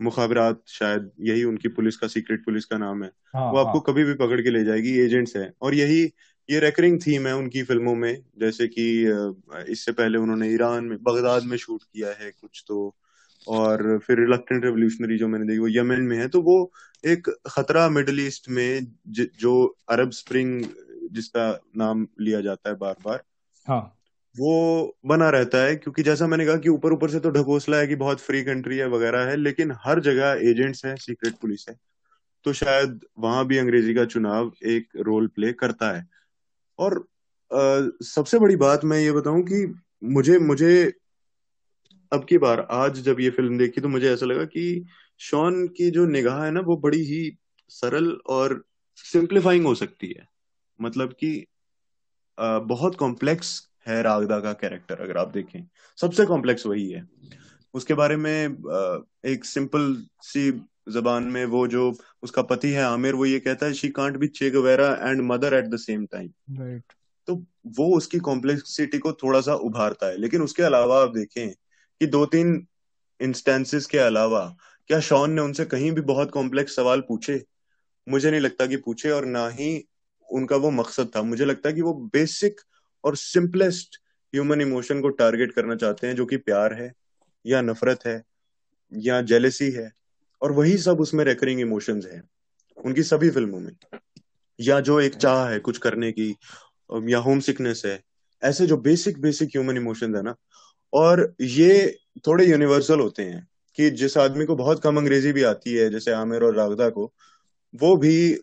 मुखाबरात 0.00 0.62
शायद 0.68 1.10
यही 1.20 1.44
उनकी 1.44 1.68
पुलिस 1.68 1.96
का 1.96 2.06
सीक्रेट 2.08 2.44
पुलिस 2.44 2.64
का 2.64 2.78
नाम 2.78 3.02
है। 3.04 3.10
हाँ 3.34 3.50
वो 3.52 3.56
हाँ। 3.56 3.66
आपको 3.66 3.80
कभी 3.80 4.04
भी 4.04 4.14
पकड़ 4.14 4.40
के 4.40 4.50
ले 4.50 4.64
जाएगी 4.64 4.98
एजेंट्स 5.00 5.36
है। 5.36 5.52
और 5.62 5.74
यही 5.74 6.02
ये 6.48 6.58
रेकरिंग 6.60 6.98
थीम 7.00 7.26
है 7.26 7.34
उनकी 7.36 7.62
फ़िल्मों 7.62 7.94
में 7.94 8.14
जैसे 8.40 8.68
कि 8.68 8.84
इससे 9.72 9.92
पहले 9.92 10.18
उन्होंने 10.18 10.48
ईरान 10.48 10.84
में 10.84 10.96
बगदाद 11.02 11.42
में 11.44 11.56
शूट 11.56 11.82
किया 11.82 12.08
है 12.20 12.30
कुछ 12.30 12.64
तो 12.68 12.94
और 13.48 13.98
फिर 13.98 14.20
रिलक्टेंट 14.20 14.64
रेवोल्यूशनरी 14.64 15.18
जो 15.18 15.28
मैंने 15.28 15.46
देखी 15.46 15.58
वो 15.58 15.68
यमन 15.68 16.00
में 16.02 16.16
है। 16.18 16.28
तो 16.28 16.42
वो 16.42 16.72
एक 17.04 17.28
खतरा 17.48 17.88
मिडल 17.88 18.20
ईस्ट 18.20 18.48
में 18.48 18.86
ज, 19.08 19.26
जो 19.40 19.76
अरब 19.88 20.10
स्प्रिंग 20.12 20.66
जिसका 21.12 21.50
नाम 21.76 22.06
लिया 22.20 22.40
जाता 22.40 22.70
है 22.70 22.76
बार 22.76 22.96
बार। 23.04 23.22
हाँ। 23.66 23.97
वो 24.34 24.96
बना 25.06 25.28
रहता 25.30 25.58
है 25.58 25.76
क्योंकि 25.76 26.02
जैसा 26.02 26.26
मैंने 26.26 26.46
कहा 26.46 26.56
कि 26.56 26.68
ऊपर 26.68 26.92
ऊपर 26.92 27.10
से 27.10 27.20
तो 27.20 27.30
ढकोसला 27.30 27.76
है 27.76 27.86
कि 27.86 27.94
बहुत 27.96 28.20
फ्री 28.20 28.42
कंट्री 28.44 28.78
है 28.78 28.86
वगैरह 28.88 29.26
है 29.26 29.36
लेकिन 29.36 29.72
हर 29.84 30.00
जगह 30.00 30.40
एजेंट्स 30.50 30.84
हैं 30.86 30.96
सीक्रेट 30.96 31.36
पुलिस 31.40 31.66
है। 31.68 31.76
तो 32.44 32.52
शायद 32.52 33.00
वहाँ 33.18 33.46
भी 33.46 33.58
अंग्रेज़ी 33.58 33.94
का 33.94 34.04
चुनाव 34.04 34.52
एक 34.66 34.88
रोल 34.96 35.26
प्ले 35.28 35.52
करता 35.52 35.92
है। 35.96 36.06
और 36.78 36.98
अ, 37.50 37.90
सबसे 38.04 38.38
बड़ी 38.38 38.56
बात 38.56 38.84
मैं 38.84 38.98
ये 39.00 39.12
बताऊँ 39.12 39.42
कि 39.42 39.74
मुझे 40.04 40.38
मुझे 40.38 40.92
अब 42.12 42.24
की 42.24 42.38
बार 42.38 42.60
आज 42.70 43.00
जब 43.00 43.20
ये 43.20 43.30
फ़िल्म 43.30 43.58
देखी 43.58 43.80
तो 43.80 43.88
मुझे 43.88 44.12
ऐसा 44.12 44.26
लगा 44.26 44.44
कि 44.44 44.84
शॉन 45.20 45.66
की 45.68 45.90
जो 45.90 46.06
निगाह 46.06 46.44
है 46.44 46.50
ना 46.50 46.60
वो 46.60 46.76
बड़ी 46.76 47.02
ही 47.04 47.20
सरल 47.70 48.10
और 48.28 48.64
सिंप्लीफाइंग 48.96 49.66
हो 49.66 49.74
सकती 49.74 50.08
है। 50.18 50.26
मतलब 50.80 51.12
कि 51.12 51.46
बहुत 52.38 52.96
कॉम्प्लेक्स 52.96 53.58
है 53.86 54.00
रागदा 54.02 54.38
का 54.40 54.52
कैरेक्टर 54.52 55.00
अगर 55.00 55.16
आप 55.16 55.28
देखें। 55.28 55.60
सबसे 55.98 56.26
कॉम्प्लेक्स 56.26 56.66
वही 56.66 56.88
है। 56.90 57.06
उसके 57.74 57.94
बारे 57.94 58.16
में 58.16 58.32
एक 59.26 59.44
सिंपल 59.44 59.94
सी 60.22 60.50
जबान 60.88 61.24
में 61.24 61.44
वो 61.46 61.66
जो 61.66 61.92
उसका 62.22 62.42
पति 62.42 62.70
है 62.70 62.82
आमिर 62.82 63.14
वो 63.14 63.26
ये 63.26 63.40
कहता 63.40 63.66
है 63.66 63.74
she 63.74 63.88
can't 63.88 64.16
be 64.16 64.26
Che 64.28 64.50
Guevara 64.50 64.88
and 65.02 65.20
mother 65.22 65.54
at 65.54 65.64
the 65.64 65.76
same 65.76 66.06
time 66.06 66.30
right 66.50 66.92
तो 67.28 67.34
वो 67.78 67.86
उसकी 67.96 68.18
कॉम्प्लेक्सिटी 68.18 68.98
को 68.98 69.12
थोड़ा 69.12 69.40
सा 69.40 69.54
उभारता 69.54 70.06
है। 70.06 70.16
लेकिन 70.16 70.42
उसके 70.42 70.62
अलावा 70.62 71.02
आप 71.02 71.12
देखें 71.14 71.50
कि 71.50 72.06
दो 72.06 72.24
तीन 72.26 72.66
इंस्टेंसेस 73.20 73.86
के 73.86 73.98
अलावा 73.98 74.40
क्या 74.90 75.00
शॉन 75.00 75.32
ने 75.32 75.40
उनसे 75.40 75.64
कहीं 75.64 75.90
भी 75.92 76.00
बहुत 76.00 76.30
कॉम्प्लेक्स 76.30 76.76
सवाल 76.76 77.00
पूछे? 77.00 77.42
मुझे 78.06 78.30
नहीं 78.30 78.40
लगता 78.40 78.66
कि 78.66 78.76
पूछे 78.76 79.10
और 79.10 79.24
ना 79.26 79.48
ही 79.48 79.84
उनका 80.28 80.56
वो 80.56 80.70
मकसद 80.70 81.10
था। 81.16 81.22
मुझे 81.22 81.44
लगता 81.44 81.68
है 81.68 81.74
कि 81.74 81.82
वो 81.82 81.92
बेसिक 82.12 82.60
और 83.04 83.16
सिंपलेस्ट 83.16 83.96
ह्यूमन 84.34 84.60
इमोशन 84.60 85.00
को 85.00 85.08
टारगेट 85.08 85.52
करना 85.52 85.76
चाहते 85.76 86.06
हैं, 86.06 86.16
जो 86.16 86.26
कि 86.26 86.36
प्यार 86.36 86.74
है, 86.74 86.92
या 87.46 87.60
नफरत 87.60 87.98
है, 88.06 88.24
या 88.92 89.22
जेलेसी 89.22 89.70
है, 89.70 89.92
और 90.42 90.52
वही 90.52 90.78
सब 90.78 91.00
उसमें 91.00 91.24
रेकरिंग 91.24 91.60
इमोशंस 91.60 92.06
हैं, 92.06 92.22
उनकी 92.84 93.02
सभी 93.02 93.30
फ़िल्मों 93.30 93.60
में। 93.60 93.72
या 94.60 94.80
जो 94.80 95.00
एक 95.00 95.14
चाह 95.14 95.48
है 95.48 95.58
कुछ 95.58 95.78
करने 95.78 96.12
की 96.12 96.36
या 97.04 97.18
होम 97.18 97.40
सिकनेस 97.40 97.82
है, 97.86 98.02
ऐसे 98.42 98.66
जो 98.66 98.76
बेसिक 98.76 99.20
बेसिक 99.20 99.48
ह्यूमन 99.48 99.76
इमोशंस 99.76 100.16
है 100.16 100.22
ना, 100.22 100.34
और 100.92 101.34
ये 101.40 101.98
थोड़े 102.26 102.46
यूनिवर्सल 102.46 103.00
होते 103.00 103.22
हैं, 103.22 103.48
कि 103.74 103.90
जिस 103.90 104.16
आदमी 104.18 104.44
को 104.44 104.56
बहुत 104.56 104.82
कम 104.82 104.96
अंग्रेज़ी 104.96 105.32
भी 105.32 105.42
आती 105.42 105.74
है, 105.74 105.90
जैसे 105.90 106.10
आमिर 106.10 106.42
और 106.42 106.54
रागदा 106.54 106.88
को, 106.88 107.12
वो 107.74 107.96
भी 107.96 108.38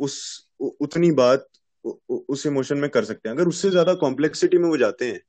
उस 0.00 0.48
उतनी 0.60 1.10
बात 1.10 1.48
उस 1.84 2.46
इमोशन 2.46 2.78
में 2.78 2.88
कर 2.90 3.04
सकते 3.04 3.28
हैं। 3.28 3.36
अगर 3.36 3.48
उससे 3.48 3.70
ज़्यादा 3.70 3.94
कॉम्प्लेक्सिटी 3.96 4.58
में 4.58 4.68
वो 4.68 4.76
जाते 4.76 5.10
हैं 5.12 5.20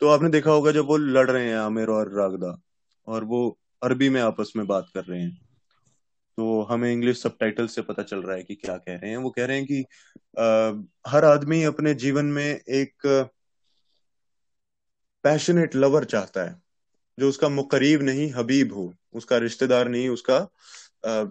तो 0.00 0.08
आपने 0.08 0.28
देखा 0.28 0.50
होगा 0.50 0.70
जब 0.72 0.86
वो 0.86 0.96
लड़ 0.96 1.30
रहे 1.30 1.48
हैं 1.48 1.56
आमिर 1.56 1.88
और 1.90 2.12
रागदा 2.18 2.56
और 3.08 3.24
वो 3.24 3.58
अरबी 3.82 4.08
में 4.08 4.20
आपस 4.20 4.52
में 4.56 4.66
बात 4.66 4.86
कर 4.94 5.04
रहे 5.04 5.20
हैं 5.20 5.38
तो 6.38 6.62
हमें 6.62 6.92
इंग्लिश 6.92 7.22
सबटाइटल 7.22 7.66
से 7.66 7.82
पता 7.82 8.02
चल 8.02 8.22
रहा 8.22 8.36
है 8.36 8.42
कि 8.42 8.54
क्या 8.54 8.76
कह 8.76 8.94
रहे 8.94 9.10
हैं। 9.10 9.16
वो 9.16 9.30
कह 9.30 9.44
रहे 9.46 9.56
हैं 9.56 9.66
कि 9.66 9.84
आ, 10.38 11.10
हर 11.10 11.24
आदमी 11.24 11.62
अपने 11.64 11.94
जीवन 11.96 12.24
में 12.26 12.44
एक 12.44 13.06
पैशनेट 15.24 15.76
लवर 15.76 16.04
चाहता 16.06 16.44
है 16.44 16.54
जो 17.18 17.28
उसका 17.28 17.48
मुकरीब 17.48 18.02
नहीं 18.02 18.30
हबीब 18.32 18.72
हो 18.74 18.92
उसका 19.14 19.38
रिश्तेदार 19.38 19.88
नहीं 19.88 20.08
उसका 20.08 20.36
आ, 21.06 21.24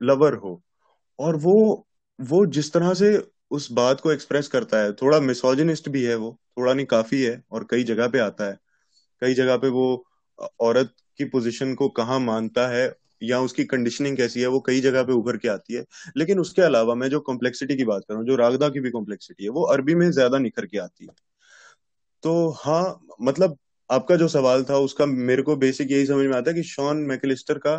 लवर 0.00 0.34
हो। 0.34 0.60
और 1.18 1.36
वो 1.36 1.86
वो 2.18 2.44
जिस 2.48 2.72
तरह 2.72 2.94
से 2.94 3.16
उस 3.50 3.70
बात 3.72 4.00
को 4.00 4.12
एक्सप्रेस 4.12 4.48
करता 4.48 4.78
है। 4.82 4.92
थोड़ा 4.92 5.20
मिसोजिनिस्ट 5.20 5.88
भी 5.88 6.04
है 6.04 6.14
वो, 6.16 6.38
थोड़ा 6.58 6.74
नहीं, 6.74 6.86
काफ़ी 6.86 7.22
है 7.22 7.42
और 7.52 7.66
कई 7.70 7.84
जगह 7.84 8.08
पे 8.08 8.18
आता 8.18 8.48
है। 8.48 8.58
कई 9.22 9.34
जगह 9.34 9.56
पे 9.56 9.68
वो 9.68 10.04
औरत 10.60 10.94
की 11.18 11.24
पोजीशन 11.24 11.74
को 11.74 11.88
कहाँ 11.88 12.20
मानता 12.20 12.68
है 12.68 12.92
या 13.22 13.40
उसकी 13.40 13.64
कंडीशनिंग 13.64 14.16
कैसी 14.16 14.40
है, 14.40 14.46
वो 14.46 14.60
कई 14.60 14.80
जगह 14.80 15.02
पे 15.02 15.12
उभर 15.12 15.36
के 15.36 15.48
आती 15.48 15.74
है। 15.74 15.84
लेकिन 16.16 16.38
उसके 16.40 16.62
अलावा 16.62 16.94
मैं 16.94 17.08
जो 17.10 17.20
कॉम्प्लेक्सिटी 17.20 17.76
की 17.76 17.84
बात 17.84 18.02
कर 18.02 18.14
रहा 18.14 18.20
हूँ 18.20 18.28
जो 18.28 18.36
रागदा 18.36 18.68
की 18.68 18.80
भी 18.80 18.90
कॉम्प्लेक्सिटी 18.90 19.44
है, 19.44 19.50
वो 19.50 19.62
अरबी 19.62 19.94
में 19.94 20.10
ज़्यादा 20.10 20.38
निखर 20.38 20.66
के 20.66 20.78
आती 20.78 21.04
है। 21.04 21.14
तो 22.22 22.50
हाँ 22.50 23.00
मतलब 23.22 23.56
आपका 23.90 24.16
जो 24.16 24.28
सवाल 24.28 24.64
था, 24.64 24.76
उसका 24.78 25.06
मेरे 25.06 25.42
को 25.42 25.56
बेसिक 25.56 25.90
यही 25.90 26.06
समझ 26.06 26.26
में 26.26 26.36
आता 26.36 26.50
है 26.50 26.56
कि 26.56 26.62
शॉन 26.62 26.96
मैकलिस्टर 26.96 27.58
का 27.58 27.76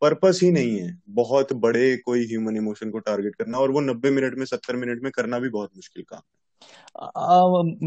पर्पस 0.00 0.40
ही 0.42 0.50
नहीं 0.50 0.80
है। 0.80 1.00
बहुत 1.08 1.52
बड़े 1.52 1.96
कोई 1.96 2.26
ह्यूमन 2.26 2.56
इमोशन 2.56 2.90
को 2.90 2.98
टारगेट 2.98 3.34
करना 3.34 3.58
और 3.58 3.70
वो 3.70 3.80
नब्बे 3.80 4.10
मिनट 4.10 4.34
में 4.34 4.44
सत्तर 4.44 4.76
मिनट 4.76 5.02
में 5.02 5.12
करना 5.12 5.38
भी 5.38 5.48
बहुत 5.48 5.70
मुश्किल 5.76 6.04
काम 6.12 6.20
है। 6.20 6.36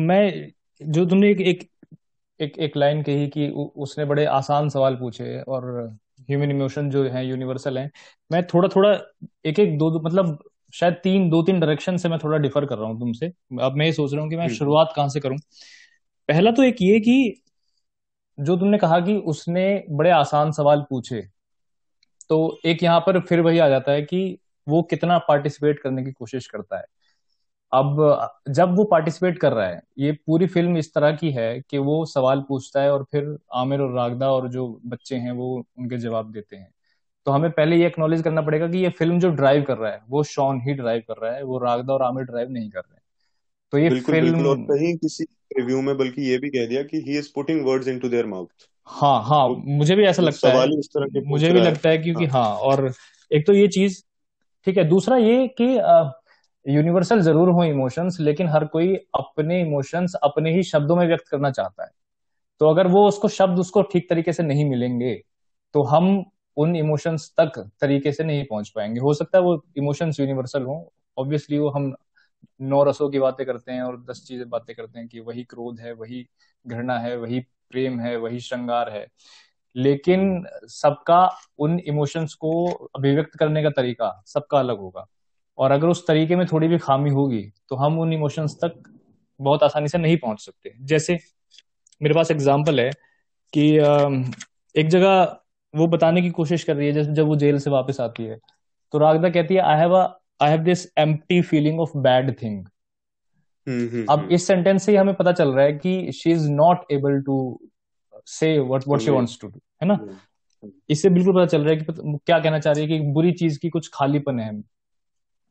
मैं 0.06 0.52
जो 0.82 1.06
तुमने 1.06 1.32
एक 1.32 1.42
एक 1.42 1.70
एक, 2.42 2.60
एक 2.60 2.78
लाइन 2.78 3.04
कही 3.04 3.28
कि 3.28 3.50
उसने 3.50 4.06
बड़े 4.06 4.26
आसान 4.26 4.70
सवाल 4.70 4.96
पूछे 4.96 5.42
और 5.42 5.98
ह्यूमन 6.22 6.52
इमोशन 6.52 6.90
जो 6.90 7.04
है 7.04 7.28
यूनिवर्सल 7.28 7.78
है 7.78 7.92
मैं 8.32 8.48
थोड़ा 8.48 8.70
थोड़ा 8.70 8.92
एक 9.46 9.60
एक 9.60 9.78
दो, 9.78 9.92
दो 9.92 10.00
मतलब 10.00 10.44
शायद 10.74 10.94
तीन 10.94 11.30
दो 11.30 11.44
तीन 11.44 11.60
डायरेक्शन 11.60 11.98
से 11.98 12.10
मैं 12.10 12.20
थोड़ा 12.20 12.38
डिफर 12.38 12.66
कर 12.66 12.78
रहा 12.78 12.88
हूँ 12.88 13.00
तुमसे। 13.00 13.26
अब 13.62 13.74
मैं 13.76 13.86
ये 13.86 13.94
सोच 13.94 14.14
रहा 14.14 14.22
हूँ 14.22 14.30
कि 14.30 14.36
मैं 14.36 14.46
हम्म। 14.46 14.56
शुरुआत 14.56 14.94
कहाँ 14.96 15.10
से 15.10 15.20
करूँ? 15.20 15.38
पहला 16.28 16.52
तो 16.52 16.64
एक 16.64 16.76
ये 16.82 17.00
कि 17.00 17.42
जो 18.40 18.58
तुमने 18.58 18.78
कहा 18.78 19.00
कि 19.00 19.16
उसने 19.16 19.84
बड़े 19.90 20.10
आसान 20.10 20.52
सवाल 20.52 20.86
पूछे 20.90 21.28
तो 22.30 22.60
एक 22.66 22.84
यहाँ 22.84 23.00
पर 23.00 23.20
फिर 23.22 23.40
वही 23.42 23.60
आ 23.60 23.68
जाता 23.70 23.92
है 23.92 24.02
कि 24.02 24.38
वो 24.68 24.82
कितना 24.84 25.18
पार्टिसिपेट 25.28 25.80
करने 25.80 26.04
की 26.04 26.12
कोशिश 26.12 26.48
करता 26.48 26.78
है। 26.78 26.86
अब 27.72 27.98
जब 28.50 28.76
वो 28.76 28.84
पार्टिसिपेट 28.84 29.38
कर 29.40 29.54
रहा 29.54 29.68
है 29.68 29.82
ये 30.00 30.12
पूरी 30.28 30.48
फ़िल्म 30.48 30.78
इस 30.78 30.94
तरह 30.94 31.16
की 31.16 31.32
है 31.32 31.60
कि 31.62 31.78
वो 31.80 32.06
सवाल 32.06 32.42
पूछता 32.42 32.82
है 32.82 32.92
और 32.94 33.04
फिर 33.12 33.38
आमिर 33.56 33.82
और 33.82 33.94
रागदा 33.96 34.32
और 34.32 34.48
जो 34.50 34.68
बच्चे 34.86 35.16
हैं 35.16 35.32
वो 35.32 35.56
उनके 35.80 35.98
जवाब 35.98 36.32
देते 36.32 36.56
हैं। 36.56 36.72
तो 37.28 37.32
हमें 37.32 37.50
पहले 37.52 37.76
ये 37.76 37.88
एक्नोलेज 37.88 38.22
करना 38.24 38.42
पड़ेगा 38.42 38.68
कि 38.68 38.78
ये 38.78 38.90
फ़िल्म 38.90 39.20
जो 39.20 39.30
ड्राइव 39.32 39.64
कर 39.64 39.78
रहा 39.78 39.92
है 39.92 40.02
वो 40.10 40.24
शॉन 40.26 40.62
ही 40.62 40.74
ड्राइव 40.74 41.04
कर 41.08 41.18
रहा 41.18 41.34
है 41.36 41.44
वो 41.44 41.58
रागदा 41.60 41.94
और 41.94 42.04
आमिर 42.04 42.24
ड्राइव 42.26 42.50
नहीं 42.50 42.70
कर 42.70 42.80
रहे 42.80 42.96
हैं। 42.96 43.02
तो 43.74 43.78
ये 43.78 43.90
बिल्कुल, 43.90 44.16
फ़िल्म 44.16 44.36
बिल्कुल, 44.36 44.48
और 44.48 44.56
कहीं 44.64 44.96
किसी 44.98 45.24
रिव्यू 45.52 45.82
में 45.82 45.98
बल्कि 45.98 46.30
ये 46.30 46.38
भी 46.38 46.50
कह 46.50 46.66
दिया 46.68 46.84
कि 46.84 47.02
he 47.02 47.18
is 47.18 47.32
putting 47.36 47.66
words 47.66 47.88
into 47.88 48.10
their 48.10 48.26
mouth 48.28 48.68
हाँ 48.90 49.22
हाँ 49.24 49.48
मुझे 49.50 49.96
भी 49.96 50.04
ऐसा 50.06 50.22
लगता 50.22 50.50
है। 50.50 50.68
इस 50.80 50.88
तरह 50.88 51.06
के 51.06 51.22
मुझे 51.26 51.52
भी 51.52 51.60
लगता 51.60 51.90
है 51.90 51.98
क्योंकि 51.98 52.26
हाँ।, 52.26 52.44
हाँ 52.44 52.56
और 52.58 52.92
एक 53.32 53.46
तो 53.48 53.54
ये 53.54 53.68
चीज़ 53.68 54.02
ठीक 54.68 54.78
है 54.78 54.84
दूसरा 54.84 55.18
ये 55.18 55.48
कि 55.62 55.66
यूनिवर्सल 56.66 57.22
ज़रूर 57.22 57.50
हो 57.50 57.64
इमोशंस 57.64 58.18
लेकिन 58.20 58.48
हर 58.48 58.66
कोई 58.66 58.96
अपने 59.16 59.60
इमोशंस 59.62 60.14
अपने 60.24 60.54
ही 60.56 60.64
शब्दों 60.64 60.96
में 60.96 61.06
व्यक्त 61.08 61.28
करना 61.28 61.52
चाहता 61.52 61.84
है। 61.84 61.90
तो 62.62 62.70
अगर 62.70 62.88
वो 62.88 63.08
उसको 63.08 63.28
शब्द 63.28 63.60
उसको 63.60 63.82
ठीक 63.84 64.10
तरीके 64.10 64.34
से 64.34 64.44
नहीं 64.44 64.66
मिलेंगे 64.70 65.14
तो 65.76 65.84
हम 65.84 66.10
उन 66.58 66.76
इमोशंस 66.76 67.32
तक 67.40 67.60
तरीके 67.82 68.12
से 68.12 68.24
नहीं 68.24 68.44
पहुँच 68.46 68.70
पाएँगे। 68.70 69.00
हो 69.00 69.14
सकता 69.14 69.38
है 69.38 69.44
वो 69.44 69.56
इमोशंस 69.78 70.20
यूनिवर्सल 70.20 70.64
हो। 70.64 70.76
ऑब्वियसली 71.18 71.58
वो 71.58 71.70
हम 71.70 71.94
नौ 72.62 72.84
रसों 72.84 73.10
की 73.10 73.20
बातें 73.20 73.46
करते 73.46 73.72
हैं 73.72 73.82
और 73.82 74.02
दस 74.04 74.24
चीज़ें 74.28 74.50
बातें 74.50 74.76
करते 74.76 75.00
हैं 75.00 75.08
कि 75.08 75.20
वही 75.20 75.44
क्रोध 75.44 75.80
है 75.80 75.94
वही 75.94 76.26
घृणा 76.66 76.98
है 77.00 77.16
वही 77.18 77.40
प्रेम 77.72 78.00
है, 78.00 78.16
वही 78.18 78.40
श्रृंगार 78.40 78.90
है। 78.90 79.06
लेकिन 79.76 80.46
सबका, 80.66 81.30
उन 81.60 81.80
इमोशंस 81.80 82.34
को 82.36 82.68
अभिव्यक्त 82.96 83.38
करने 83.40 83.64
का 83.64 83.70
तरीका 83.72 84.12
सबका 84.28 84.60
अलग 84.60 84.80
होगा। 84.80 85.06
और 85.58 85.72
अगर 85.72 85.88
उस 85.88 86.06
तरीके 86.08 86.36
में 86.36 86.46
थोड़ी 86.48 86.68
भी 86.68 86.78
खामी 86.78 87.10
होगी 87.12 87.42
तो 87.70 87.76
हम 87.76 88.00
उन 88.00 88.14
इमोशंस 88.14 88.58
तक 88.64 88.82
बहुत 89.40 89.64
आसानी 89.64 89.88
से 89.88 89.98
नहीं 89.98 90.18
पहुँच 90.18 90.42
सकते। 90.42 90.74
जैसे, 90.82 91.18
मेरे 92.02 92.16
पास 92.16 92.32
एग्ज़ाम्पल 92.32 92.80
है 92.80 92.90
कि 93.54 93.68
एक 94.76 94.88
जगह 94.88 95.38
वो 95.74 95.88
बताने 95.88 96.22
की 96.22 96.30
कोशिश 96.32 96.64
कर 96.64 96.76
रही 96.76 96.88
है, 96.88 96.94
जैसे 96.94 97.14
जब 97.14 97.28
वो 97.28 97.36
जेल 97.36 97.60
से 97.60 97.70
वापस 97.70 98.00
आती 98.02 98.24
है 98.24 98.40
तो 98.94 98.98
रागदा 98.98 99.30
कहती 99.30 99.56
है 99.56 99.62
I 99.62 99.78
have 99.78 99.96
I 99.96 100.50
have 100.50 100.60
this 100.64 100.86
empty 100.98 101.42
feeling 101.42 101.80
of 101.80 101.98
bad 101.98 102.32
thing 102.42 102.66
अब 104.10 104.28
इस 104.32 104.48
सेंटेंस 104.48 104.84
से 104.84 104.92
ही 104.92 104.98
हमें 104.98 105.14
पता 105.16 105.32
चल 105.32 105.54
रहा 105.54 105.66
है 105.66 105.74
कि 105.74 106.12
she 106.12 106.32
is 106.32 106.50
not 106.50 106.92
able 106.92 107.22
to 107.22 107.60
say 108.26 108.58
what 108.60 108.84
what 108.88 109.02
she 109.02 109.12
wants 109.12 109.38
to 109.42 109.48
do 109.48 109.60
है 109.82 109.88
ना? 109.88 110.20
इससे 110.90 111.10
बिल्कुल 111.10 111.34
पता 111.36 111.46
चल 111.46 111.62
रहा 111.62 111.70
है 111.70 111.78
कि 111.78 112.18
क्या 112.26 112.40
कहना 112.40 112.60
चाह 112.60 112.74
रही 112.74 112.84
है 112.84 113.00
कि 113.00 113.06
बुरी 113.06 113.32
चीज़ 113.32 113.60
की 113.60 113.70
कुछ 113.70 113.90
खालीपन 113.94 114.40
है। 114.40 114.52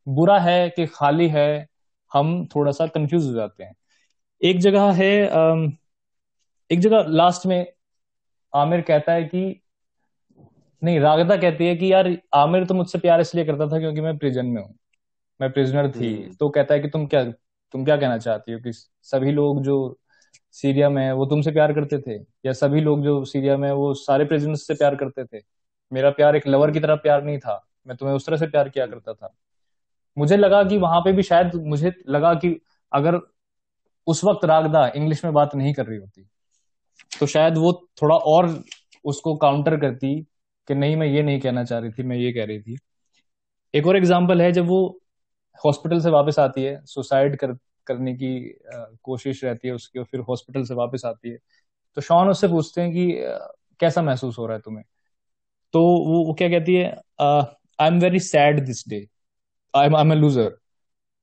बुरा 0.09 0.39
है 0.39 0.69
कि 0.71 0.87
खाली 0.87 1.29
है 1.29 1.67
हम 2.15 2.47
थोड़ा 2.47 2.73
सा 2.73 2.87
कंफ्यूज 2.87 3.27
हो 3.27 3.33
जाते 3.33 3.65
हैं। 3.65 3.75
एक 4.43 4.59
जगह 4.59 4.93
है 4.93 5.13
एक 6.71 6.81
जगह 6.81 7.05
लास्ट 7.09 7.47
में 7.47 7.67
आमिर 8.55 8.81
कहता 8.81 9.13
है 9.13 9.25
कि 9.25 9.63
नहीं 10.83 11.01
रागदा 11.01 11.37
कहती 11.37 11.67
है 11.67 11.77
कि 11.77 11.93
यार 11.93 12.17
आमिर 12.35 12.65
तो 12.65 12.75
मुझसे 12.75 12.99
प्यार 12.99 13.21
इसलिए 13.21 13.45
करता 13.45 13.67
था 13.67 13.79
क्योंकि 13.79 14.01
मैं 14.01 14.19
प्रिजन 14.19 14.47
में 14.47 14.63
हूँ। 14.63 14.75
मैं 15.41 15.51
प्रिजनर 15.53 15.91
थी। 15.91 16.15
हम्म। 16.17 16.35
तो 16.35 16.49
कहता 16.49 16.75
है 16.75 16.81
कि 16.81 16.89
तुम 16.89 17.07
क्या 17.07 17.25
तुम 17.75 17.85
क्या 17.85 17.97
कहना 17.97 18.19
चाहती 18.19 18.53
हो 18.53 18.59
कि 18.59 18.73
सभी 18.73 19.33
लोग 19.33 19.63
जो 19.63 19.77
सीरिया 20.55 20.89
में 20.91 21.11
वो 21.13 21.27
तुमसे 21.27 21.51
प्यार 21.51 21.73
करते 21.73 21.99
थे? 21.99 22.15
या 22.47 22.53
सभी 22.55 22.81
लोग 22.81 23.03
जो 23.05 23.25
सीरिया 23.25 23.57
में 23.57 23.71
वो 23.73 23.93
सारे 23.97 24.25
प्रेसिडेंट 24.25 24.57
से 24.59 24.75
प्यार 24.75 24.95
करते 24.97 25.25
थे? 25.25 25.43
मेरा 25.93 26.11
प्यार 26.11 26.37
एक 26.37 26.47
लवर 26.49 26.71
की 26.71 26.81
तरह 26.81 26.97
प्यार 26.99 27.25
नहीं 27.25 27.39
था। 27.39 27.65
मैं 27.87 27.97
तुम्हें 27.97 28.17
उस 28.17 28.27
तरह 28.27 28.37
से 28.37 28.47
प्यार 28.47 28.69
किया 28.69 28.87
करता 28.87 29.13
था। 29.13 29.35
मुझे 30.17 30.37
लगा 30.37 30.63
कि 30.65 30.79
वहाँ 30.79 31.01
पे 31.01 31.13
भी 31.13 31.23
शायद, 31.23 31.55
मुझे 31.57 31.93
लगा 32.09 32.33
कि 32.35 32.61
अगर 32.93 33.21
उस 34.07 34.25
वक्त 34.25 34.45
रागदा 34.45 34.87
इंग्लिश 34.97 35.25
में 35.25 35.33
बात 35.35 35.55
नहीं 35.55 35.73
कर 35.75 35.87
रही 35.87 35.99
होती 35.99 36.27
तो 37.13 37.27
शायद 37.27 37.59
वो 37.59 37.73
थोड़ा 38.03 38.17
और 38.17 38.49
उसको 39.05 39.35
काउंटर 39.37 39.77
करती 39.77 40.15
कि 40.69 40.75
नहीं, 40.75 40.97
मैं 40.97 41.07
ये 41.07 41.23
नहीं 41.23 41.41
कहना 41.41 41.65
चाह 41.65 41.79
रही 41.79 41.91
थी, 41.91 42.03
मैं 42.03 42.17
ये 42.17 42.33
कह 42.33 42.45
रही 42.45 42.61
थी। 42.61 42.77
एक 43.75 43.87
और 43.87 43.97
एग्ज़ाम्पल 43.97 44.41
है 44.43 44.51
जब 44.53 44.67
वो 44.67 45.01
हॉस्पिटल 45.65 46.01
से 46.01 46.11
वापस 46.11 46.39
आती 46.39 46.63
है 46.65 46.81
सुसाइड 46.87 47.37
कर 47.39 47.53
करने 47.87 48.15
की 48.15 48.31
कोशिश 49.05 49.45
रहती 49.45 49.69
है 49.69 49.75
उसकी 49.75 49.99
और 49.99 50.05
फिर 50.05 50.21
हॉस्पिटल 50.21 50.65
से 50.65 50.75
वापस 50.75 51.03
आती 51.07 51.31
है। 51.31 51.39
तो 51.97 52.01
शॉन 52.01 52.29
उससे 52.31 52.49
पूछते 52.49 52.81
हैं 52.81 52.91
कि 52.93 53.07
कैसा 53.81 54.03
महसूस 54.03 54.39
हो 54.39 54.47
रहा 54.47 54.57
है 54.57 54.61
तुम्हें? 54.63 54.85
तो 55.75 55.81
वो, 55.81 56.25
वो 56.27 56.35
क्या 56.35 56.49
कहती 56.49 56.75
है 56.75 56.87
I 57.21 57.89
am 57.89 57.99
very 58.01 58.19
sad 58.21 58.65
this 58.67 58.85
day 58.89 59.07
I 59.75 59.87
am 59.87 59.97
I 59.97 60.03
am 60.03 60.13
loser 60.13 60.57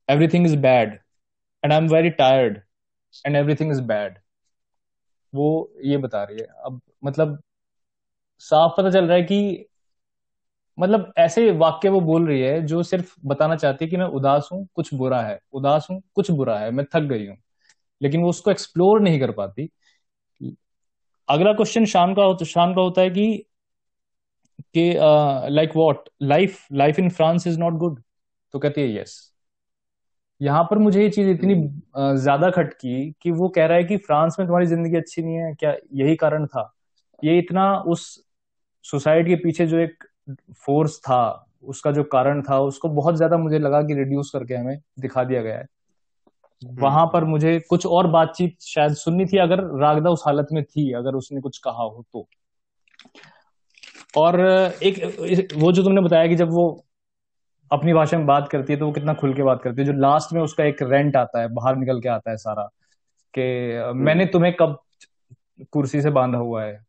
everything 0.10 0.46
is 0.48 0.58
bad 0.60 1.00
and 1.64 1.74
I 1.74 1.78
am 1.80 1.88
very 1.90 2.10
tired 2.20 2.60
and 3.26 3.36
everything 3.36 3.72
is 3.72 3.82
bad 3.84 4.20
वो 5.34 5.48
ये 5.86 5.98
बता 5.98 6.24
रही 6.24 6.38
है। 6.40 6.48
अब 6.66 6.82
मतलब 7.06 7.40
साफ़ 8.42 8.72
पता 8.78 8.90
चल 8.92 9.06
रहा 9.06 9.18
है 9.18 9.24
कि 9.24 9.66
मतलब 10.78 11.14
ऐसे 11.18 11.50
वाक्य 11.54 11.90
वो 11.90 12.00
बोल 12.02 12.28
रही 12.28 12.42
है 12.42 12.62
जो 12.66 12.82
सिर्फ़ 12.84 13.16
बताना 13.26 13.56
चाहती 13.56 13.86
है 13.86 13.90
कि 13.92 13.98
मैं 13.98 14.06
उदास 14.06 14.50
हूँ, 14.52 14.68
कुछ 14.76 14.94
बुरा 14.94 15.22
है। 15.22 15.40
उदास 15.54 15.88
हूँ, 15.92 16.02
कुछ 16.16 16.32
बुरा 16.32 16.58
है। 16.60 16.72
मैं 16.72 16.86
थक 16.96 17.04
गई 17.04 17.28
हूँ। 17.28 17.38
लेकिन 18.02 18.22
वो 18.22 18.30
उसको 18.30 18.52
एक्सप्लोर 18.52 19.02
नहीं 19.02 19.20
कर 19.20 19.32
पाती। 19.32 19.70
अगला 21.30 21.54
क्वेश्चन 21.54 21.86
शान 21.86 22.14
का 22.16 22.24
होता, 22.24 22.46
शान 22.46 22.74
का 22.76 22.82
होता 22.82 23.02
है 23.02 23.10
कि 23.10 23.46
कि 24.76 24.94
like 25.52 25.76
what 25.76 26.10
life 26.22 26.58
life 26.74 27.00
in 27.00 27.10
France 27.10 27.48
is 27.48 27.60
not 27.60 27.74
good 27.74 28.02
तो 28.54 28.60
कहती 28.60 28.82
है 28.82 28.96
यस 29.02 29.16
यहाँ 30.42 30.64
पर 30.72 30.78
मुझे 30.78 31.02
ये 31.04 31.10
चीज़ 31.10 31.28
इतनी 31.30 31.56
ज़्यादा 32.22 32.50
खटकी 32.52 33.12
कि 33.22 33.32
वो 33.32 33.50
कह 33.50 33.66
रहा 33.66 33.78
है 33.78 33.84
कि 33.84 33.98
फ्रांस 33.98 34.36
में 34.40 34.48
तुम्हारी 34.48 34.66
ज़िंदगी 34.68 34.96
अच्छी 34.98 35.22
नहीं 35.22 35.36
है, 35.36 35.54
क्या 35.56 35.76
यही 35.94 36.16
कारण 36.16 36.46
था? 36.48 36.72
ये 37.24 37.38
इतना 37.40 37.74
उस 37.88 38.08
सुसाइड 38.86 39.28
के 39.28 39.36
पीछे 39.36 39.68
जो 39.68 39.78
एक 39.78 40.04
फोर्स 40.58 40.98
था 41.00 41.22
उसका 41.64 41.92
जो 41.92 42.04
कारण 42.04 42.42
था 42.42 42.60
उसको 42.62 42.90
बहुत 42.92 43.16
ज़्यादा 43.16 43.38
मुझे 43.38 43.60
लगा 43.60 43.82
कि 43.82 43.94
रिड्यूस 43.94 44.30
करके 44.34 44.54
हमें 44.54 44.78
दिखा 45.00 45.24
दिया 45.24 45.42
गया 45.42 45.58
है। 45.58 45.66
वहाँ 46.62 47.06
पर 47.14 47.24
मुझे 47.24 47.60
कुछ 47.70 47.86
और 47.86 48.08
बातचीत 48.08 48.56
शायद 48.64 48.94
सुननी 48.94 49.26
थी 49.26 49.38
अगर 49.38 49.64
रागदा 49.80 50.10
उस 50.10 50.24
हालत 50.26 50.48
में 50.52 50.64
थी 50.64 50.92
अगर 50.94 51.16
उसने 51.16 51.42
कुछ 51.42 51.58
कहा 51.58 51.84
हो 51.84 52.04
तो। 52.14 52.28
और 54.18 54.40
एक 54.84 55.50
वो 55.56 55.72
जो 55.72 55.84
तुमने 55.84 56.02
बताया 56.02 56.28
कि 56.28 56.36
जब 56.36 56.52
वो 56.52 56.68
अपनी 57.72 57.94
भाषा 57.94 58.18
में 58.18 58.26
बात 58.28 58.48
करती 58.48 58.74
है 58.74 58.80
तो 58.80 58.86
वो 58.86 58.92
कितना 58.92 59.14
खुल 59.14 59.34
के 59.34 59.44
बात 59.44 59.62
करती 59.64 59.82
है। 59.82 59.86
जो 59.88 59.94
लास्ट 59.94 60.34
में 60.34 60.42
उसका 60.42 60.64
एक 60.64 60.82
रेंट 60.82 61.16
आता 61.16 61.42
है 61.42 61.48
बाहर 61.54 61.76
निकल 61.76 62.02
के 62.02 62.10
आता 62.10 62.32
है 62.32 62.38
सारा 62.38 62.70
कि 63.34 63.94
मैंने 63.96 64.26
तुम्हें 64.26 64.54
कब 64.60 64.78
कुर्सी 65.72 66.02
से 66.02 66.10
बांधा 66.10 66.38
हुआ 66.38 66.64
है? 66.64 66.80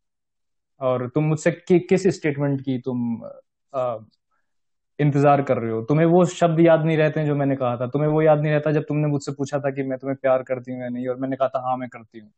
और 0.80 1.06
तुम 1.08 1.24
मुझसे 1.24 1.50
कि, 1.50 1.78
किस 1.80 2.06
स्टेटमेंट 2.16 2.60
की 2.60 2.78
तुम 2.78 3.20
आ, 3.72 3.96
इंतज़ार 4.98 5.42
कर 5.42 5.58
रहे 5.58 5.70
हो? 5.72 5.82
तुम्हें 5.82 6.06
वो 6.06 6.24
शब्द 6.26 6.60
याद 6.60 6.84
नहीं 6.84 6.96
रहते 6.96 7.20
हैं 7.20 7.26
जो 7.26 7.34
मैंने 7.34 7.56
कहा 7.56 7.76
था। 7.76 7.86
तुम्हें 7.86 8.08
वो 8.10 8.22
याद 8.22 8.40
नहीं 8.40 8.52
रहता 8.52 8.72
जब 8.72 8.82
तुमने 8.82 9.08
मुझसे 9.08 9.32
पूछा 9.32 9.58
था 9.58 9.70
कि 9.70 9.82
मैं 9.82 9.98
तुम्हें 9.98 10.16
प्यार 10.22 10.42
करती 10.42 10.72
हूँ 10.72 10.82
या 10.82 10.88
नहीं 10.88 11.08
और 11.08 11.16
मैंने 11.16 11.36
कहा 11.36 11.48
था 11.48 11.60
हाँ 11.68 11.76
मैं 11.76 11.88
करती 11.88 12.18
हूँ। 12.20 12.30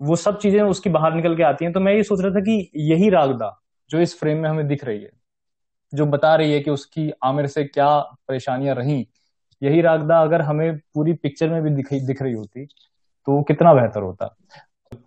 वो 0.00 0.16
सब 0.16 0.38
चीज़ें 0.38 0.60
उसकी 0.62 0.90
बाहर 0.90 1.14
निकल 1.14 1.36
के 1.36 1.42
आती 1.42 1.64
हैं। 1.64 1.74
तो 1.74 1.80
मैं 1.80 1.94
ये 1.94 2.02
सोच 2.02 2.20
रहा 2.20 2.30
था 2.30 2.40
कि 2.40 2.70
यही 2.76 3.08
रागदा 3.10 3.50
जो 3.90 4.00
इस 4.00 4.18
फ्रेम 4.20 4.38
में 4.38 4.48
हमें 4.50 4.66
दिख 4.68 4.84
रही 4.84 5.02
है 5.02 5.10
जो 5.92 6.06
बता 6.06 6.34
रही 6.36 6.52
है 6.52 6.60
कि 6.60 6.70
उसकी 6.70 7.10
आमिर 7.24 7.46
से 7.46 7.64
क्या 7.64 7.88
परेशानियाँ 8.28 8.74
रही 8.74 9.06
यही 9.62 9.80
रागदा 9.80 10.20
अगर 10.22 10.42
हमें 10.42 10.78
पूरी 10.94 11.12
पिक्चर 11.14 11.50
में 11.50 11.62
भी 11.62 11.70
दिख 11.70 11.92
दिख 12.06 12.22
रही 12.22 12.32
होती 12.32 12.64
तो 13.26 13.42
कितना 13.42 13.74
बेहतर 13.74 14.02
होता। 14.02 14.36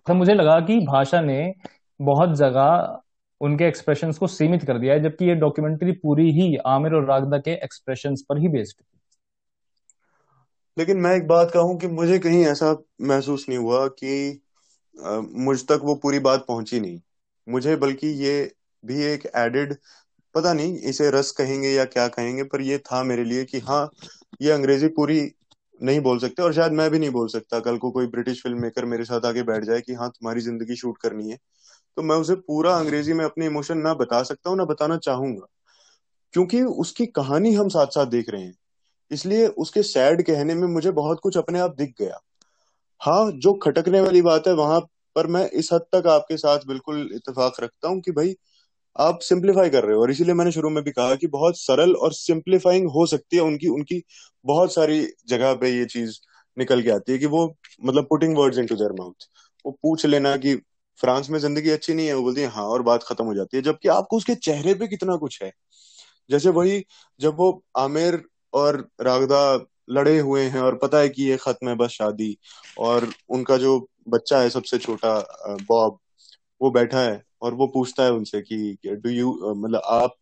तो 0.06 0.14
मुझे 0.14 0.34
लगा 0.34 0.60
कि 0.60 0.78
भाषा 0.80 1.20
ने 1.20 1.54
बहुत 2.00 2.34
जगह 2.36 2.98
उनके 3.40 3.64
एक्सप्रेशन 3.64 4.12
को 4.12 4.26
सीमित 4.28 4.64
कर 4.64 4.78
दिया 4.78 4.94
है 4.94 5.02
जबकि 5.02 5.24
ये 5.24 5.34
डॉक्यूमेंट्री 5.36 5.92
पूरी 5.98 6.30
ही 6.32 6.54
आमिर 6.66 6.94
और 6.94 7.04
रागदा 7.04 7.38
के 7.40 7.54
एक्सप्रेशन 7.64 8.14
पर 8.28 8.38
ही 8.38 8.48
बेस्ड 8.48 8.76
थी। 8.76 8.84
लेकिन 10.76 10.96
मैं 10.96 11.14
एक 11.16 11.26
बात 11.26 11.50
कहूँ 11.50 11.78
कि 11.80 11.86
मुझे 11.88 12.18
कहीं 12.18 12.44
ऐसा 12.46 12.72
महसूस 13.02 13.46
नहीं 13.48 13.58
हुआ 13.58 13.86
कि 13.94 14.40
आ, 14.96 15.20
मुझ 15.20 15.58
तक 15.66 15.80
वो 15.84 15.94
पूरी 15.96 16.18
बात 16.20 16.44
पहुँची 16.48 16.80
नहीं। 16.80 17.00
मुझे 17.46 17.76
बल्कि 17.76 18.06
ये 18.18 18.32
भी 18.84 19.02
एक 19.04 19.26
एडेड 19.36 19.76
पता 20.34 20.52
नहीं 20.52 20.76
इसे 20.90 21.10
रस 21.10 21.30
कहेंगे 21.32 21.70
या 21.70 21.84
क्या 21.86 22.06
कहेंगे 22.08 22.42
पर 22.46 22.60
ये 22.62 22.78
था 22.82 23.02
मेरे 23.04 23.24
लिए 23.24 23.44
कि 23.44 23.58
हाँ 23.62 23.88
ये 24.40 24.50
अंग्रेज़ी 24.52 24.88
पूरी 24.96 25.20
नहीं 25.80 26.00
बोल 26.00 26.18
सकते 26.18 26.42
और 26.42 26.52
शायद 26.54 26.72
मैं 26.72 26.90
भी 26.90 26.98
नहीं 26.98 27.10
बोल 27.10 27.28
सकता 27.28 27.60
कल 27.60 27.78
को 27.78 27.90
कोई 27.90 28.06
ब्रिटिश 28.08 28.42
फ़िल्म 28.42 28.60
मेकर 28.62 28.84
मेरे 28.86 29.04
साथ 29.04 29.24
आके 29.26 29.42
बैठ 29.44 29.64
जाए 29.64 29.80
कि 29.80 29.94
हाँ 29.94 30.08
तुम्हारी 30.10 30.40
ज़िंदगी 30.40 30.76
शूट 30.76 30.98
करनी 30.98 31.30
है। 31.30 31.38
तो 31.96 32.02
मैं 32.02 32.16
उसे 32.16 32.34
पूरा 32.34 32.76
अंग्रेज़ी 32.76 33.12
में 33.12 33.24
अपने 33.24 33.46
इमोशन 33.46 33.78
ना 33.78 33.94
बता 33.94 34.22
सकता 34.22 34.50
हूँ, 34.50 34.58
ना 34.58 34.64
बताना 34.64 34.96
चाहूँगा। 34.96 35.46
क्योंकि 36.32 36.62
उसकी 36.62 37.06
कहानी 37.06 37.54
हम 37.54 37.68
साथ 37.68 37.86
साथ 37.86 38.06
देख 38.06 38.30
रहे 38.30 38.42
हैं। 38.42 38.54
इसलिए 39.10 39.46
उसके 39.46 39.82
सैड 39.82 40.22
कहने 40.22 40.54
में 40.54 40.68
मुझे 40.68 40.90
बहुत 40.90 41.20
कुछ 41.22 41.36
अपने 41.36 41.58
आप 41.58 41.74
दिख 41.76 41.94
गया। 42.00 42.20
हाँ 43.00 43.30
जो 43.32 43.52
खटकने 43.52 44.00
वाली 44.00 44.22
बात 44.22 44.46
है, 44.48 44.52
वहाँ 44.54 44.80
पर 45.16 45.26
मैं 45.26 45.50
इस 45.50 45.70
हद 45.72 45.80
तक 45.94 46.06
आपके 46.06 46.36
साथ 46.36 46.58
बिल्कुल 46.58 47.10
इतफाक 47.14 47.56
रखता 47.60 47.88
हूँ 47.88 48.00
कि 48.00 48.12
भाई, 48.12 48.34
आप 48.98 49.18
सिंप्लीफाई 49.18 49.70
कर 49.70 49.84
रहे 49.84 49.96
हो। 49.96 50.02
और 50.02 50.10
इसीलिए 50.10 50.34
मैंने 50.34 50.52
शुरू 50.52 50.70
में 50.70 50.84
भी 50.84 50.90
कहा 50.90 51.14
कि 51.14 51.26
बहुत 51.26 51.58
सरल 51.58 51.94
और 51.94 52.12
सिंप्लीफाइंग 52.12 52.88
हो 52.90 53.06
सकती 53.06 53.36
है 53.36 53.42
उनकी 53.42 53.68
उनकी 53.68 54.02
बहुत 54.44 54.74
सारी 54.74 55.08
जगह 55.28 55.54
पे 55.54 55.70
ये 55.70 55.84
चीज़ 55.84 56.18
निकल 56.58 56.82
के 56.82 56.90
आती 56.90 57.12
है 57.12 57.18
कि 57.18 57.26
वो 57.26 57.56
मतलब 57.84 58.04
putting 58.04 58.36
words 58.36 58.58
into 58.58 58.76
their 58.76 58.92
mouth 58.92 59.28
वो 59.66 59.78
पूछ 59.82 60.06
लेना 60.06 60.36
कि 60.36 60.54
फ्रांस 61.00 61.30
में 61.30 61.38
ज़िंदगी 61.38 61.70
अच्छी 61.70 61.94
नहीं 61.94 62.06
है, 62.06 62.14
वो 62.14 62.22
बोलती 62.22 62.40
है 62.40 62.46
हाँ 62.46 62.64
और 62.64 62.82
बात 62.82 63.02
खत्म 63.02 63.24
हो 63.24 63.34
जाती 63.34 63.56
है। 63.56 63.62
जबकि 63.62 63.88
आपको 63.88 64.16
उसके 64.16 64.34
चेहरे 64.34 64.74
पे 64.74 64.86
कितना 64.86 65.16
कुछ 65.16 65.42
है। 65.42 65.52
जैसे 66.30 66.48
वही, 66.48 66.84
जब 67.20 67.36
वो 67.36 67.64
आमिर 67.76 68.22
और 68.52 68.88
रागदा 69.00 69.66
लड़े 69.90 70.18
हुए 70.18 70.42
हैं 70.44 70.60
और 70.60 70.76
पता 70.76 70.98
है 70.98 71.08
कि 71.08 71.24
ये 71.24 71.36
खत्म 71.36 71.68
है 71.68 71.74
बस 71.74 71.90
शादी 71.90 72.36
और 72.78 73.12
उनका 73.28 73.56
जो 73.56 73.78
बच्चा 74.08 74.40
है 74.40 74.50
सबसे 74.50 74.78
छोटा 74.78 75.18
बॉब, 75.68 75.98
वो 76.62 76.70
बैठा 76.70 77.00
है 77.00 77.22
और 77.42 77.54
वो 77.54 77.66
पूछता 77.66 78.02
है 78.04 78.12
उनसे 78.12 78.40
कि 78.42 78.78
डू 78.86 79.10
यू 79.10 79.54
मतलब 79.56 79.82
आप, 79.84 80.14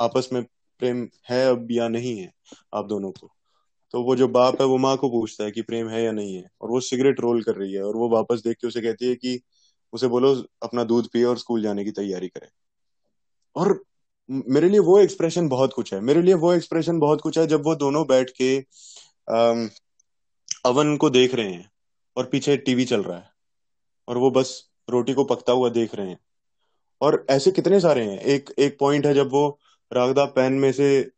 आपस 0.00 0.28
में 0.32 0.42
प्रेम 0.80 1.08
है 1.30 1.46
अब 1.50 1.68
या 1.70 1.88
नहीं 1.88 2.16
है 2.18 2.30
आप 2.74 2.86
दोनों 2.86 3.10
को? 3.10 3.30
तो 3.94 4.02
वो 4.02 4.16
जो 4.16 4.28
बाप 4.28 4.60
है, 4.60 4.66
वो 4.66 4.78
माँ 4.78 4.96
को 4.96 5.08
पूछता 5.08 5.44
है 5.44 5.50
कि 5.50 5.62
प्रेम 5.62 5.88
है 5.88 6.02
या 6.04 6.12
नहीं 6.12 6.34
है 6.36 6.48
और 6.60 6.70
वो 6.70 6.80
सिगरेट 6.80 7.20
रोल 7.20 7.42
कर 7.42 7.54
रही 7.54 7.72
है 7.72 7.82
और 7.82 7.96
वो 7.96 8.08
वापस 8.08 8.42
देख 8.44 8.56
के 8.56 8.66
उसे 8.66 8.80
कहती 8.80 9.08
है 9.08 9.14
कि 9.14 9.40
उसे 9.92 10.08
बोलो, 10.08 10.34
अपना 10.62 10.84
दूध 10.84 11.08
पिए 11.12 11.24
और 11.24 11.38
स्कूल 11.38 11.62
जाने 11.62 11.84
की 11.84 11.90
तैयारी 11.90 12.28
करे. 12.28 12.48
और 13.56 13.84
मेरे 14.30 14.68
लिए 14.68 14.78
वो 14.78 14.98
एक्सप्रेशन 14.98 15.48
बहुत 15.48 15.72
कुछ 15.72 15.94
है। 15.94 16.00
मेरे 16.00 16.22
लिए 16.22 16.34
वो 16.34 16.52
एक्सप्रेशन 16.52 16.98
बहुत 16.98 17.20
कुछ 17.20 17.38
है 17.38 17.46
जब 17.46 17.64
वो 17.64 17.74
दोनों 17.74 18.06
बैठ 18.06 18.30
के 18.30 18.56
अवन 20.66 20.96
को 20.96 21.10
देख 21.10 21.34
रहे 21.34 21.52
हैं 21.52 21.70
और 22.16 22.24
पीछे 22.24 22.56
टीवी 22.56 22.84
चल 22.84 23.02
रहा 23.02 23.18
है 23.18 23.30
और 24.08 24.18
वो 24.18 24.30
बस 24.30 24.70
रोटी 24.90 25.14
को 25.14 25.24
पकता 25.24 25.52
हुआ 25.52 25.68
देख 25.68 25.94
रहे 25.94 26.08
हैं। 26.08 26.18
और 27.00 27.26
ऐसे 27.30 27.50
कितने 27.50 27.80
सारे 27.80 28.04
हैं। 28.04 28.18
एक 28.18 28.50
एक 28.58 28.76
पॉइंट 28.80 29.06
है 29.06 29.14
जब 29.14 29.30
वो 29.30 29.58
रागदा 29.92 30.24
पैन 30.24 30.52
में 30.52 30.72
से 30.72 31.10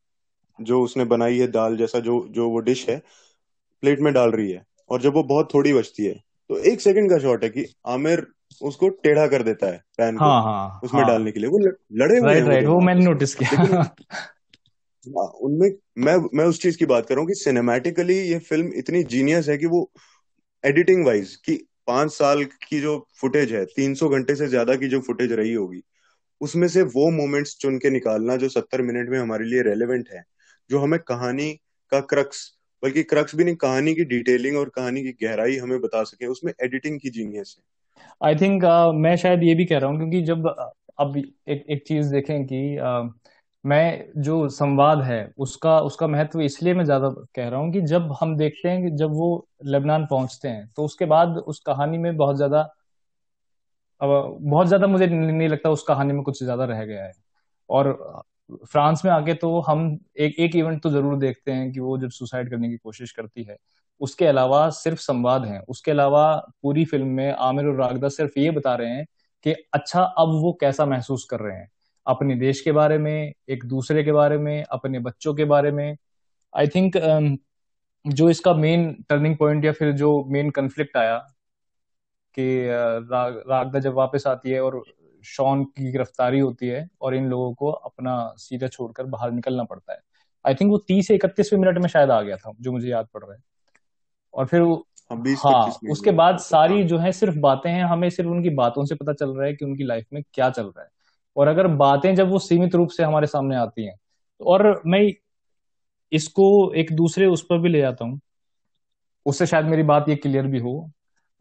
जो 0.61 0.83
उसने 0.83 1.05
बनाई 1.05 1.39
है 1.39 1.47
दाल 1.47 1.77
जैसा 1.77 1.99
जो 2.01 2.27
जो 2.31 2.49
वो 2.51 2.59
डिश 2.59 2.89
है 2.89 3.03
प्लेट 3.81 4.01
में 4.01 4.13
डाल 4.13 4.31
रही 4.31 4.51
है 4.51 4.67
और 4.91 5.01
जब 5.03 5.15
वो 5.15 5.23
बहुत 5.23 5.55
थोड़ी 5.55 5.73
बचती 5.73 6.05
है 6.05 6.23
तो 6.55 6.59
एक 6.59 6.81
सेकंड 6.81 7.11
का 7.11 7.19
शॉट 7.19 7.45
है 7.45 7.49
कि 7.51 7.75
आमिर 7.87 8.27
उसको 8.63 8.89
टेढ़ा 8.89 9.27
कर 9.27 9.43
देता 9.43 9.67
है 9.67 9.83
पैन 9.99 10.19
हाँ, 10.19 10.43
को 10.43 10.49
हाँ, 10.49 10.81
उसमें 10.85 11.03
हाँ. 11.03 11.11
डालने 11.11 11.33
के 11.33 11.41
लिए। 11.41 11.49
वो 11.49 11.59
लड़े 11.59 12.19
हुए 12.19 12.35
राइट 12.35 12.45
राइट 12.45 12.67
वो 12.67 12.81
मैंने 12.81 13.05
नोटिस 13.05 13.35
किया। 13.35 13.51
हाँ, 15.07 15.27
उनमें 15.27 15.71
मैं 15.99 16.17
मैं 16.35 16.45
उस 16.45 16.63
चीज़ 16.63 16.79
की 16.79 16.87
बात 16.87 17.07
कर 17.07 17.15
रहा 17.15 17.21
हूँ 17.21 17.29
कि 17.29 17.35
सिनेमैटिकली 17.35 18.19
ये 18.19 18.39
फ़िल्म 18.39 18.73
इतनी 18.75 19.03
जीनियस 19.05 19.49
है 19.49 19.59
कि 19.59 19.67
वो 19.67 19.93
एडिटिंग 20.65 21.07
वाइज 21.07 21.37
कि 21.37 21.67
पाँच 21.87 22.13
साल 22.13 22.45
की 22.45 22.81
जो 22.81 23.09
फुटेज 23.21 23.53
है 23.53 23.65
तीन 23.65 23.95
सौ 23.95 24.09
घंटे 24.09 24.35
से 24.35 24.49
ज़्यादा 24.49 24.77
की 24.77 24.89
जो 24.89 25.01
फुटेज 25.01 25.33
रही 25.33 25.53
होगी 25.53 25.83
उसमें 26.41 26.69
से 26.69 26.83
वो 26.83 27.11
मोमेंट्स 27.11 27.57
चुन 27.57 27.79
के 27.79 27.91
निकालना 27.91 28.37
जो 28.37 28.49
सत्तर 28.49 28.83
मिनट 28.83 29.09
में 29.09 29.19
हमारे 29.19 29.45
लिए 29.45 29.63
रेलिवेंट 29.63 30.09
है 30.13 30.25
जो 30.71 30.79
हमें 30.79 31.01
कहानी 31.01 31.53
का 31.91 32.01
क्रक्स 32.01 32.59
बल्कि 32.85 33.03
क्रक्स 33.03 33.35
भी 33.37 33.45
नहीं 33.45 33.57
कहानी 33.57 33.95
की 33.95 34.05
डिटेलिंग 34.05 34.57
और 34.57 34.69
कहानी 34.69 35.03
की 35.03 35.13
गहराई 35.23 35.57
हमें 35.57 35.81
बता 35.81 36.03
सके 36.05 36.27
उसमें 36.27 36.53
एडिटिंग 36.63 37.01
की 37.01 37.11
जीनियस 37.11 37.55
है। 37.59 37.65
आई 38.23 38.35
थिंक 38.37 38.65
uh, 38.65 38.95
मैं 38.95 39.17
शायद 39.17 39.43
ये 39.43 39.55
भी 39.55 39.65
कह 39.65 39.79
रहा 39.79 39.91
हूँ 39.91 39.99
क्योंकि 39.99 40.23
जब 40.23 40.47
अब 41.01 41.17
एक 41.17 41.65
एक 41.71 41.85
चीज़ 41.89 42.13
देखें 42.13 42.45
कि 42.47 42.79
uh, 42.83 43.11
मैं 43.65 44.13
जो 44.23 44.49
संवाद 44.49 45.01
है 45.03 45.33
उसका 45.39 45.79
उसका 45.81 46.07
महत्व 46.07 46.41
इसलिए 46.41 46.75
मैं 46.75 46.85
ज़्यादा 46.85 47.09
कह 47.35 47.49
रहा 47.49 47.61
हूँ 47.61 47.73
कि 47.73 47.81
जब 47.81 48.13
हम 48.21 48.37
देखते 48.37 48.69
हैं 48.69 48.83
कि 48.83 48.91
जब 48.97 49.13
वो 49.13 49.49
लेबनान 49.65 50.07
पहुँचते 50.07 50.49
हैं 50.49 50.67
तो 50.77 50.85
उसके 50.85 51.05
बाद 51.05 51.29
उस 51.29 51.61
कहानी 51.61 51.99
में 51.99 52.17
बहुत 52.17 52.37
ज़्यादा 52.37 52.63
बहुत 54.01 54.67
ज़्यादा 54.67 54.87
मुझे 54.87 55.07
नहीं 55.07 55.49
लगता 55.49 55.71
उस 55.71 55.83
कहानी 55.83 56.13
में 56.13 56.23
कुछ 56.23 56.43
ज़्यादा 56.43 56.65
रह 56.65 56.85
गया 56.85 57.05
है। 57.05 57.13
और 57.71 57.89
फ्रांस 58.51 59.03
में 59.05 59.13
आके 59.13 59.35
तो 59.35 59.61
हम 59.61 59.99
एक 60.19 60.35
एक 60.41 60.57
इवेंट 60.57 60.83
तो 60.83 60.91
ज़रूर 60.91 61.19
देखते 61.19 61.53
हैं 61.53 61.73
कि 61.73 61.81
वो 61.81 61.99
जब 61.99 62.11
सुसाइड 62.11 62.51
करने 62.51 62.69
की 62.69 62.77
कोशिश 62.77 63.13
करती 63.13 63.45
है 63.45 63.57
उसके 64.01 64.27
अलावा 64.27 64.69
सिर्फ़ 64.71 65.01
संवाद 65.01 65.45
है। 65.45 65.61
उसके 65.69 65.91
अलावा 65.91 66.25
पूरी 66.63 66.85
फ़िल्म 66.85 67.07
में 67.07 67.33
आमिर 67.33 67.67
और 67.67 67.77
रागदा 67.77 68.09
सिर्फ़ 68.09 68.39
ये 68.41 68.51
बता 68.51 68.75
रहे 68.75 68.91
हैं 68.91 69.05
कि 69.45 69.53
अच्छा 69.75 70.03
अब 70.03 70.29
वो 70.43 70.53
कैसा 70.61 70.87
महसूस 70.87 71.27
कर 71.31 71.41
रहे 71.41 71.57
हैं। 71.57 71.69
अपने 72.07 72.35
देश 72.37 72.61
के 72.61 72.73
बारे 72.73 72.99
में 72.99 73.33
एक 73.49 73.65
दूसरे 73.65 74.05
के 74.05 74.13
बारे 74.13 74.39
में 74.39 74.65
अपने 74.65 74.99
बच्चों 74.99 75.35
के 75.35 75.45
बारे 75.45 75.71
में। 75.73 75.97
आई 76.55 76.69
थिंक 76.69 76.97
um, 76.97 77.37
जो 78.07 78.31
इसका 78.31 78.55
मेन 78.55 78.93
टर्निंग 79.09 79.37
पॉइंट 79.37 79.65
या 79.65 79.73
फिर 79.73 79.93
जो 79.93 80.25
मेन 80.29 80.51
कंफ्लिक्ट 80.51 80.97
आया 80.97 81.17
कि 82.37 82.67
राग, 83.11 83.43
रागदा 83.49 83.79
जब 83.79 83.95
वापस 83.95 84.25
आती 84.27 84.51
है 84.51 84.61
और 84.63 84.83
शॉन 85.25 85.65
की 85.65 85.93
गिरफ्तारी 85.93 86.39
होती 86.39 86.69
है 86.69 86.89
और 87.01 87.15
इन 87.15 87.27
लोगों 87.27 87.55
को 87.55 87.71
अपना 87.71 88.35
सीधा 88.37 88.69
छोड़कर 88.69 89.05
बाहर 89.05 89.31
निकलना 89.33 89.65
पड़ता 89.65 89.93
है। 89.93 89.99
आई 90.47 90.55
थिंक 90.55 90.71
वो 90.71 90.79
तीस 90.79 91.09
से 91.09 91.15
इकतीसवें 91.15 91.61
मिनट 91.61 91.79
में 91.79 91.89
शायद 91.89 92.11
आ 92.11 92.23
गया 92.23 92.37
था 92.37 92.53
जो 92.61 92.73
मुझे 92.73 92.89
याद 92.89 93.07
पड़ 93.15 93.25
रहा 93.25 93.35
है। 93.35 93.43
और 94.35 94.47
फिर 94.47 94.61
हाँ, 94.63 95.19
हाँ 95.37 95.81
उसके 95.91 96.11
बाद 96.11 96.39
सारी 96.39 96.85
जो 96.85 96.99
है 96.99 97.13
सिर्फ़ 97.13 97.39
बातें 97.39 97.71
हैं 97.71 97.85
हमें 97.85 98.11
सिर्फ़ 98.11 98.31
उनकी 98.31 98.51
बातों 98.51 98.85
से 98.85 98.95
पता 98.95 99.13
चल 99.13 99.31
रहा 99.31 99.47
है 99.47 99.55
कि 99.55 99.65
उनकी 99.65 99.85
लाइफ 99.85 100.07
में 100.13 100.23
क्या 100.35 100.51
चल 100.51 100.63
रहा 100.63 100.83
है। 100.83 100.89
और 101.37 101.49
अगर 101.49 101.67
बातें 101.67 102.15
जब 102.15 102.29
वो 102.31 102.39
सीमित 102.39 102.75
रूप 102.75 102.89
से 102.89 103.03
हमारे 103.03 103.27
सामने 103.27 103.57
आती 103.57 103.87
हैं 103.87 103.95
और 104.41 104.83
मैं 104.87 105.13
इसको 106.13 106.73
एक 106.75 106.93
दूसरे 106.97 107.27
उस 107.27 107.43
पर 107.43 107.59
भी 107.59 107.69
ले 107.69 107.81
जाता 107.81 108.05
हूँ 108.05 108.21
उससे 109.27 109.47
शायद 109.47 109.67
मेरी 109.67 109.83
बात 109.83 110.09
ये 110.09 110.17
क्लियर 110.17 110.47
भी 110.47 110.59
हो। 110.59 110.91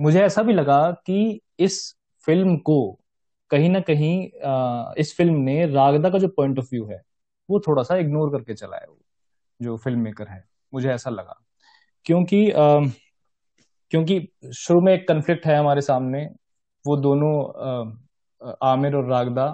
मुझे 0.02 0.22
ऐसा 0.22 0.44
भी 0.44 0.54
लगा 0.54 0.92
कि 0.92 1.42
इस 1.60 1.96
फ़िल्म 2.28 2.58
को 2.58 3.00
कहीं 3.54 3.70
ना 3.70 3.80
कहीं 3.80 4.94
इस 4.98 5.16
फ़िल्म 5.18 5.36
ने 5.40 5.66
रागदा 5.68 6.10
का 6.10 6.20
जो 6.20 6.28
पॉइंट 6.28 6.60
ऑफ़ 6.60 6.68
व्यू 6.72 6.86
है, 6.88 7.02
वो 7.50 7.60
थोड़ा 7.60 7.84
सा 7.84 7.96
इग्नोर 7.98 8.32
करके 8.32 8.54
चला 8.54 8.78
है 8.78 8.88
जो 9.60 9.76
फ़िल्म 9.78 10.00
मेकर 10.00 10.28
है। 10.28 10.44
मुझे 10.74 10.90
ऐसा 10.90 11.10
लगा। 11.10 11.40
क्योंकि 12.06 12.52
क्योंकि 13.92 14.20
शुरू 14.56 14.82
में 14.82 14.94
एक 14.94 15.08
कन्फ्लिक्ट 15.08 15.46
है 15.46 15.58
हमारे 15.58 15.82
सामने। 15.82 16.26
वो 16.86 16.98
दोनों 16.98 17.34
आमिर 18.68 18.96
और 18.96 19.06
रागदा 19.06 19.46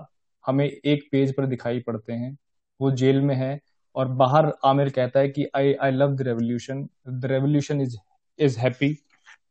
हमें 0.45 0.65
एक 0.65 1.07
पेज 1.11 1.35
पर 1.37 1.45
दिखाई 1.45 1.79
पड़ते 1.79 2.13
हैं। 2.13 2.37
वो 2.79 2.91
जेल 2.91 3.21
में 3.21 3.35
है 3.35 3.59
और 3.95 4.07
बाहर 4.07 4.51
आमिर 4.65 4.89
कहता 4.89 5.19
है 5.19 5.29
कि 5.29 5.47
I 5.55 5.73
I 5.73 5.91
love 5.91 6.15
the 6.15 6.21
revolution 6.21 6.87
the 7.09 7.25
revolution 7.25 7.81
is 7.81 7.97
is 8.39 8.59
happy 8.59 8.95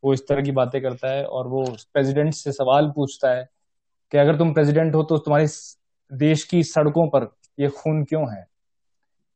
वो 0.03 0.13
इस 0.13 0.27
तरह 0.27 0.41
की 0.41 0.51
बातें 0.51 0.81
करता 0.81 1.11
है 1.11 1.23
और 1.25 1.47
वो 1.47 1.63
प्रेसिडेंट 1.93 2.33
से 2.33 2.51
सवाल 2.51 2.91
पूछता 2.95 3.31
है 3.31 3.47
कि 4.11 4.17
अगर 4.17 4.37
तुम 4.37 4.53
प्रेसिडेंट 4.53 4.95
हो 4.95 5.03
तो 5.03 5.17
तुम्हारी 5.17 5.45
देश 6.11 6.43
की 6.43 6.63
सड़कों 6.63 7.07
पर 7.09 7.35
ये 7.59 7.67
खून 7.67 8.03
क्यों 8.03 8.23
है? 8.33 8.45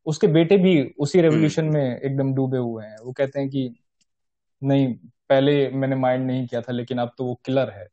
उसके 0.06 0.28
बेटे 0.28 0.58
भी 0.58 0.94
उसी 1.00 1.22
रेवोल्यूशन 1.22 1.66
में 1.66 2.00
एकदम 2.00 2.34
डूबे 2.34 2.58
हुए 2.58 2.86
हैं। 2.86 2.98
वो 2.98 3.12
कहते 3.12 3.40
हैं 3.40 3.50
कि 3.50 3.76
नहीं 4.64 4.94
पहले 5.30 5.70
मैंने 5.70 5.96
माइंड 5.96 6.26
नहीं 6.28 6.48
किया 6.48 6.62
था 6.62 6.74
लेकिन 6.74 6.98
अब 6.98 7.12
तो 7.18 7.26
वो 7.26 7.40
किलर 7.46 7.70
है। 7.70 7.88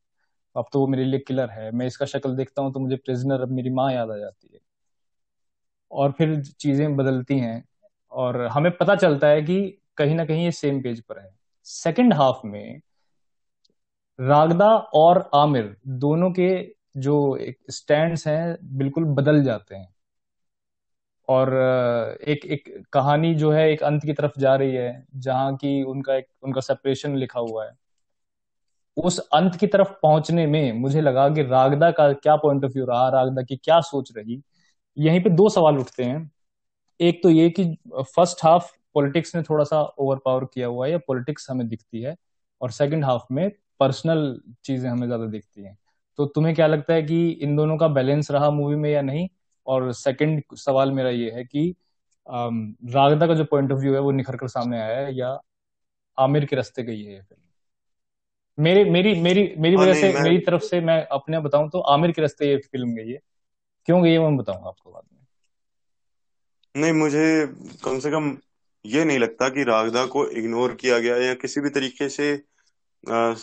अब 0.57 0.65
तो 0.73 0.81
वो 0.81 0.87
मेरे 0.87 1.05
लिए 1.05 1.21
किलर 1.21 1.51
है। 1.51 1.71
मैं 1.71 1.87
इसका 1.87 2.07
शक्ल 2.07 2.37
देखता 2.37 2.63
हूँ 2.63 2.73
तो 2.73 2.81
मुझे 2.81 2.97
प्रिजनर 2.97 3.41
अब 3.41 3.51
मेरी 3.51 3.71
माँ 3.71 3.93
याद 3.93 4.11
आ 4.11 4.17
जाती 4.17 4.51
है। 4.55 4.61
और 5.91 6.13
फिर 6.13 6.41
चीज़ें 6.61 6.97
बदलती 6.97 7.39
हैं 7.39 7.65
और 8.13 8.47
हमें 8.47 8.77
पता 8.77 8.95
चलता 8.95 9.27
है 9.27 9.43
कि 9.43 9.79
कहीं 9.97 10.15
ना 10.15 10.25
कहीं 10.25 10.45
ये 10.45 10.51
सेम 10.53 10.83
पेज 10.83 11.01
पर 11.01 11.19
है। 11.19 11.31
सेकंड 11.65 12.15
हाफ़ 12.15 12.47
में 12.47 12.81
रागदा 14.21 14.69
और 14.95 15.29
आमिर 15.35 15.77
दोनों 15.89 16.31
के 16.31 16.49
जो 16.97 17.39
स्टैंड्स 17.71 18.27
हैं, 18.29 18.57
बिल्कुल 18.79 19.05
बदल 19.15 19.43
जाते 19.43 19.75
हैं। 19.75 19.89
और 21.29 21.53
एक 22.29 22.45
एक 22.45 22.83
कहानी 22.93 23.35
जो 23.35 23.51
है, 23.53 23.69
एक 23.73 23.83
अंत 23.83 24.05
की 24.05 24.13
तरफ़ 24.13 24.39
जा 24.39 24.55
रही 24.55 24.75
है, 24.75 25.07
जहाँ 25.17 25.55
की 25.57 25.83
उनका 25.83 26.15
एक, 26.15 26.27
उनका 26.43 26.61
सेपरेशन 26.61 27.17
लिखा 27.17 27.41
हुआ 27.41 27.65
है। 27.67 27.73
उस 28.97 29.19
अंत 29.35 29.57
की 29.57 29.67
तरफ़ 29.67 29.91
पहुँचने 30.03 30.47
में 30.47 30.73
मुझे 30.73 31.01
लगा 31.01 31.29
कि 31.29 31.43
रागदा 31.43 31.91
का 31.91 32.13
क्या 32.13 32.37
पॉइंट 32.37 32.65
ऑफ़ 32.65 32.73
व्यू 32.73 32.85
रहा, 32.87 33.09
रागदा 33.09 33.43
की 33.43 33.57
क्या 33.57 33.81
सोच 33.81 34.13
रही। 34.17 34.41
यहीं 34.97 35.21
पे 35.23 35.31
दो 35.31 35.49
सवाल 35.49 35.79
उठते 35.79 36.05
हैं। 36.05 36.31
एक 37.01 37.23
तो 37.23 37.31
ये 37.31 37.49
कि 37.51 37.65
फ़र्स्ट 37.99 38.45
हाफ़ 38.45 38.73
पॉलिटिक्स 38.95 39.35
ने 39.37 39.43
थोड़ा 39.43 39.65
सा 39.65 39.81
ओवर 39.83 40.17
पावर 40.25 40.45
किया 40.45 40.67
हुआ 40.67 40.87
है, 40.87 40.93
या 40.93 40.99
पॉलिटिक्स 40.99 41.51
हमें 41.51 41.69
दिखती 41.69 42.03
है, 42.03 42.17
और 42.61 42.71
सेकंड 42.71 43.05
हाफ़ 43.05 43.25
में 43.33 43.51
पर्सनल 43.81 44.41
चीज़ें 44.65 44.89
हमें 44.91 45.07
ज़्यादा 45.07 45.27
दिखती 45.27 45.63
हैं। 45.63 45.77
तो 46.19 46.27
तुम्हें 46.27 46.55
क्या 46.55 46.67
लगता 46.67 46.95
है 46.95 47.03
कि 47.03 47.29
इन 47.33 47.57
दोनों 47.57 47.77
का 47.79 47.89
बैलेंस 47.89 48.31
रहा 48.31 48.51
मूवी 48.51 48.77
में 48.77 48.91
या 48.91 49.03
नहीं? 49.03 49.29
और 49.67 49.93
सेकंड 49.93 50.43
सवाल 50.57 50.93
मेरा 50.93 51.11
ये 51.11 51.31
है 51.31 51.45
कि 51.45 51.75
रागदा 52.27 53.27
का 53.27 53.35
जो 53.35 53.45
पॉइंट 53.45 53.73
ऑफ़ 53.73 53.79
व्यू 53.81 53.95
है 53.95 54.01
वो 54.01 54.11
निखर 54.11 54.37
कर 54.37 54.49
सामने 54.49 54.81
आया 54.81 54.99
है 54.99 55.15
या 55.17 55.39
आमिर 56.19 56.45
के 56.47 56.57
रास्ते 56.57 56.83
गई 56.83 57.03
है 57.03 57.13
ये 57.13 57.21
फ़िल्म? 57.21 57.43
मेरी 58.59 58.85
मेरी 58.91 59.15
मेरी 59.23 59.43
मेरी 59.59 59.77
हाँ, 59.77 59.87
वजह 59.87 59.95
से 59.95 60.13
मेरी 60.21 60.39
तरफ़ 60.41 60.63
से 60.63 60.81
मैं 60.81 61.05
अपने 61.13 61.41
बताऊँ 61.41 61.71
तो 61.71 61.81
आमिर 61.91 62.13
के 62.13 62.23
रास्ते 62.23 62.49
ये 62.51 62.57
फ़िल्म 62.59 62.95
गई 62.95 63.11
है। 63.11 63.21
क्यों 63.89 64.03
गई 64.03 64.13
है 64.13 64.19
मैं 64.19 64.37
बताऊँगा 64.37 64.69
आपको 64.69 64.93
बाद 64.93 65.05
में। 65.13 65.21
नहीं 66.75 66.93
मुझे 66.93 67.23
कम 67.85 67.99
से 67.99 68.11
कम 68.11 68.37
ये 68.85 69.05
नहीं 69.05 69.19
लगता 69.19 69.49
कि 69.49 69.63
रागदा 69.65 70.05
को 70.07 70.27
इग्नोर 70.33 70.75
किया 70.75 70.99
गया 70.99 71.17
या 71.17 71.35
किसी 71.35 71.61
भी 71.61 71.71
तरीके 71.71 72.09
से 72.09 72.33
आ, 73.05 73.35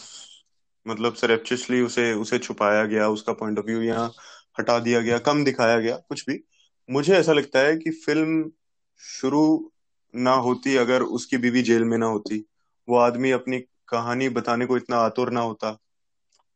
मतलब 0.88 1.14
सरेप्चुअसली 1.14 1.82
उसे 1.82 2.14
उसे 2.14 2.40
छुपाया 2.40 2.86
गया 2.86 3.08
उसका 3.10 3.34
पॉइंट 3.34 3.60
ऑफ़ 3.60 3.66
व्यू 3.66 3.82
यहाँ 3.82 4.14
हटा 4.60 4.80
दिया 4.80 5.02
गया 5.02 5.18
कम 5.18 5.44
दिखाया 5.44 5.80
गया 5.80 5.96
कुछ 5.96 6.26
भी। 6.30 6.44
मुझे 6.92 7.14
ऐसा 7.16 7.34
लगता 7.34 7.60
है 7.60 7.78
कि 7.78 7.92
फ़िल्म 7.92 8.52
शुरू 9.00 9.72
ना 10.16 10.32
होती 10.32 10.76
अगर 10.76 11.02
उसकी 11.02 11.38
बीवी 11.38 11.62
जेल 11.62 11.84
में 11.84 11.98
ना 11.98 12.06
होती। 12.06 12.46
वो 12.90 12.98
आदमी 12.98 13.32
अपनी 13.32 13.60
कहानी 13.88 14.30
बताने 14.30 14.66
को 14.66 14.78
इतना 14.78 14.98
आतुर 14.98 15.32
ना 15.32 15.42
होता। 15.42 15.78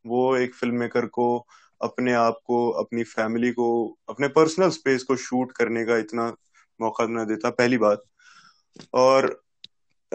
वो 0.06 0.36
एक 0.38 0.56
फ़िल्म 0.56 0.76
मेकर 0.76 1.06
को 1.06 1.48
अपने 1.82 2.14
आप 2.14 2.40
को 2.46 2.70
अपनी 2.72 3.04
फैमिली 3.04 3.52
को 3.52 3.98
अपने 4.10 4.28
पर्सनल 4.28 4.70
स्पेस 4.70 5.04
को 5.04 5.16
शूट 5.16 5.52
करने 5.52 5.86
का 5.86 5.98
इतना 5.98 6.36
मौका 6.82 7.08
ना 7.08 7.24
देता 7.24 7.50
पहली 7.50 7.78
बात। 7.78 8.04
और 8.94 9.44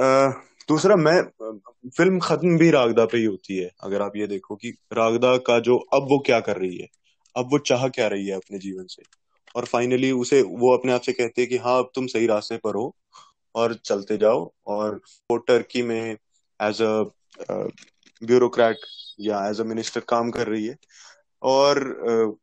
आ, 0.00 0.30
दूसरा 0.68 0.96
मैं 0.96 1.20
फ़िल्म 1.96 2.18
खत्म 2.18 2.56
भी 2.58 2.70
रागदा 2.70 3.04
पे 3.06 3.18
ही 3.18 3.24
होती 3.24 3.56
है 3.58 3.70
अगर 3.84 4.02
आप 4.02 4.16
ये 4.16 4.26
देखो 4.26 4.56
कि 4.56 4.70
रागदा 4.92 5.36
का 5.46 5.58
जो 5.60 5.76
अब 5.94 6.06
वो 6.10 6.18
क्या 6.18 6.40
कर 6.40 6.56
रही 6.56 6.76
है 6.78 6.88
अब 7.36 7.48
वो 7.52 7.58
चाह 7.58 7.88
क्या 7.88 8.06
रही 8.08 8.26
है 8.26 8.36
अपने 8.36 8.58
जीवन 8.58 8.86
से? 8.86 9.02
और 9.56 9.64
फाइनली 9.64 10.10
उसे 10.12 10.40
वो 10.42 10.76
अपने 10.76 10.92
आप 10.92 11.00
से 11.00 11.12
कहती 11.12 11.40
है 11.40 11.46
कि 11.46 11.56
हाँ 11.56 11.78
अब 11.78 11.90
तुम 11.94 12.06
सही 12.06 12.26
रास्ते 12.26 12.56
पर 12.56 12.74
हो 12.74 12.94
और 13.54 13.74
चलते 13.74 14.16
जाओ। 14.16 14.50
और 14.66 15.00
वो 15.30 15.36
टर्की 15.36 15.82
में 15.82 16.16
एज 16.60 16.82
अ 16.82 16.92
ब्यूरोक्रेट 18.22 18.76
या 19.20 19.46
एज 19.48 19.60
अ 19.60 19.64
मिनिस्टर 19.64 20.00
काम 20.08 20.30
कर 20.30 20.46
रही 20.46 20.66
है। 20.66 20.76
और 21.42 21.78
uh, 22.10 22.34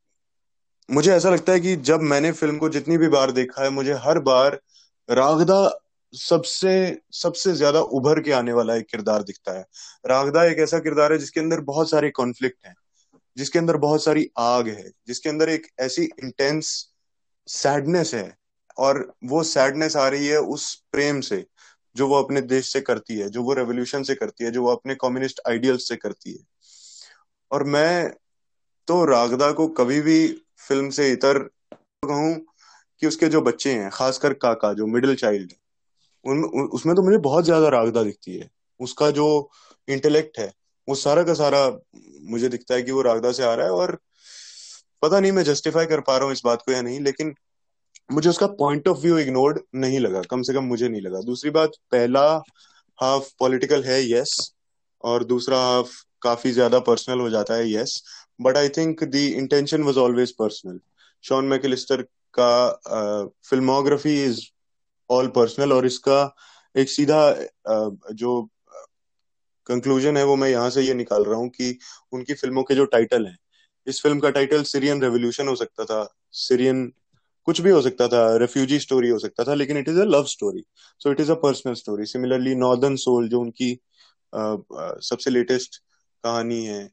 मुझे 0.89 1.11
ऐसा 1.13 1.29
लगता 1.29 1.53
है 1.53 1.59
कि 1.59 1.75
जब 1.75 2.01
मैंने 2.01 2.31
फ़िल्म 2.31 2.57
को 2.57 2.69
जितनी 2.69 2.97
भी 2.97 3.07
बार 3.07 3.31
देखा 3.31 3.63
है 3.63 3.69
मुझे 3.69 3.93
हर 3.93 4.19
बार 4.19 4.59
रागदा 5.09 5.61
सबसे 6.13 7.01
सबसे 7.11 7.53
ज़्यादा 7.53 7.81
उभर 7.81 8.19
के 8.21 8.31
आने 8.31 8.53
वाला 8.53 8.75
एक 8.75 8.85
किरदार 8.85 9.23
दिखता 9.23 9.51
है। 9.51 9.65
रागदा 10.05 10.43
एक 10.43 10.59
ऐसा 10.59 10.79
किरदार 10.79 11.13
है 11.13 11.17
जिसके 11.17 11.39
अंदर 11.39 11.61
बहुत 11.61 11.89
सारे 11.89 12.09
कॉन्फ्लिक्ट 12.11 12.65
हैं, 12.65 12.75
जिसके 13.37 13.59
अंदर 13.59 13.77
बहुत 13.77 14.03
सारी 14.03 14.29
आग 14.37 14.67
है, 14.67 14.91
जिसके 15.07 15.29
अंदर 15.29 15.49
एक 15.49 15.67
ऐसी 15.79 16.03
इंटेंस 16.23 16.89
सैडनेस 17.47 18.13
है 18.13 18.37
और 18.77 19.13
वो 19.23 19.43
सैडनेस 19.43 19.95
आ 19.95 20.07
रही 20.07 20.27
है 20.27 20.37
उस 20.37 20.73
प्रेम 20.91 21.21
से, 21.21 21.45
जो 21.95 22.07
वो 22.07 22.21
अपने 22.23 22.41
देश 22.41 22.71
से 22.73 22.81
करती 22.81 23.17
है, 23.17 23.29
जो 23.29 23.43
वो 23.43 23.53
रेवोल्यूशन 23.53 24.03
से 24.03 24.15
करती 24.15 24.43
है, 24.43 24.51
जो 24.51 24.63
वो 24.63 24.71
अपने 24.71 24.95
कम्युनिस्ट 24.95 25.41
आइडियल्स 25.47 25.87
से 25.87 25.95
करती 25.95 26.31
है। 26.31 26.45
और 27.51 27.63
मैं 27.63 28.13
तो 28.87 29.03
रागदा 29.05 29.51
को 29.51 29.67
कभी 29.67 30.01
भी 30.01 30.27
फ़िल्म 30.67 30.89
से 30.89 31.11
इतर 31.11 31.39
कहूँ 31.73 32.35
कि 33.01 33.07
उसके 33.07 33.27
जो 33.27 33.41
बच्चे 33.41 33.73
हैं, 33.73 33.89
खासकर 33.93 34.33
काका, 34.33 34.73
जो 34.73 34.87
मिडिल 34.87 35.15
चाइल्ड 35.15 35.51
है 35.51 35.62
उसमें 36.25 36.95
तो 36.95 37.01
मुझे 37.03 37.17
बहुत 37.19 37.45
ज़्यादा 37.45 37.69
रागदा 37.69 38.03
दिखती 38.03 38.35
है। 38.35 38.49
उसका 38.79 39.09
जो 39.11 39.27
इंटेलेक्ट 39.87 40.39
है, 40.39 40.51
वो 40.87 40.95
सारा 40.95 41.23
का 41.23 41.33
सारा 41.33 41.67
मुझे 42.29 42.49
दिखता 42.49 42.75
है 42.75 42.81
कि 42.83 42.91
वो 42.91 43.01
रागदा 43.01 43.31
से 43.31 43.43
आ 43.43 43.53
रहा 43.53 43.65
है 43.65 43.71
और 43.73 43.97
पता 45.01 45.19
नहीं 45.19 45.31
मैं 45.31 45.43
जस्टिफाई 45.43 45.85
कर 45.85 46.01
पा 46.01 46.15
रहा 46.17 46.25
हूँ 46.25 46.33
इस 46.33 46.41
बात 46.45 46.61
को 46.65 46.71
या 46.71 46.81
नहीं, 46.81 46.99
लेकिन 47.01 47.33
मुझे 48.09 48.29
उसका 48.29 48.47
पॉइंट 48.59 48.87
ऑफ़ 48.87 48.97
व्यू 48.97 49.17
इग्नोर्ड 49.17 49.59
नहीं 49.75 49.99
लगा, 49.99 50.21
कम 50.21 50.41
से 50.41 50.53
कम 50.53 50.63
मुझे 50.65 50.87
नहीं 50.89 51.01
लगा। 51.01 51.21
दूसरी 51.21 51.49
बात, 51.51 51.71
पहला 51.91 52.23
हाफ़ 52.99 53.29
पॉलिटिकल 53.39 53.83
है 53.83 54.01
यस 54.11 54.53
और 55.03 55.23
दूसरा 55.23 55.57
हाफ़ 55.59 55.91
काफ़ी 56.21 56.51
ज़्यादा 56.51 56.79
पर्सनल 56.81 57.19
हो 57.19 57.29
जाता 57.29 57.53
है 57.53 57.71
yes 57.71 58.01
but 58.41 58.57
I 58.57 58.69
think 58.69 59.03
the 59.05 59.15
intention 59.15 59.83
was 59.83 59.97
always 59.97 60.31
personal 60.31 60.79
Sean 61.23 61.45
McAllister 61.45 62.01
का 62.39 63.29
फिल्मोग्राफी 63.49 64.23
इज़ 64.23 64.41
ऑल 65.13 65.27
पर्सनल 65.35 65.73
और 65.73 65.85
इसका 65.85 66.19
एक 66.75 66.89
सीधा 66.89 67.19
जो 68.13 68.41
कंक्लूजन 69.67 70.17
है 70.17 70.23
वो 70.25 70.35
मैं 70.35 70.49
यहाँ 70.49 70.69
से 70.69 70.81
ये 70.81 70.93
निकाल 70.93 71.23
रहा 71.23 71.37
हूँ 71.37 71.49
कि 71.49 71.77
उनकी 72.13 72.33
फ़िल्मों 72.33 72.63
के 72.63 72.75
जो 72.75 72.85
टाइटल 72.87 73.25
हैं, 73.25 73.37
इस 73.87 74.01
फ़िल्म 74.01 74.19
का 74.19 74.29
टाइटल 74.29 74.63
सीरियन 74.63 75.01
रेवोल्यूशन 75.01 75.47
हो 75.47 75.55
सकता 75.55 75.85
था 75.85 76.07
सीरियन 76.37 76.91
कुछ 77.47 77.61
भी 77.61 77.69
हो 77.69 77.81
सकता 77.81 78.07
था 78.07 78.25
रेफ्यूजी 78.37 78.79
स्टोरी 78.79 79.09
हो 79.09 79.19
सकता 79.19 79.43
था, 79.43 79.53
लेकिन 79.53 79.77
it 79.77 79.89
is 79.89 79.99
a 79.99 80.03
love 80.05 80.23
story 80.27 80.63
so 81.01 81.11
it 81.11 81.19
is 81.19 81.31
a 81.31 81.35
personal 81.43 81.73
story 81.75 82.05
similarly 82.05 82.55
Northern 82.55 82.95
Soul 82.97 83.27
जो 83.29 83.39
उनकी 83.41 83.73
सबसे 84.33 85.31
लेटेस्ट 85.31 85.81
कहानी 86.23 86.63
है 86.65 86.83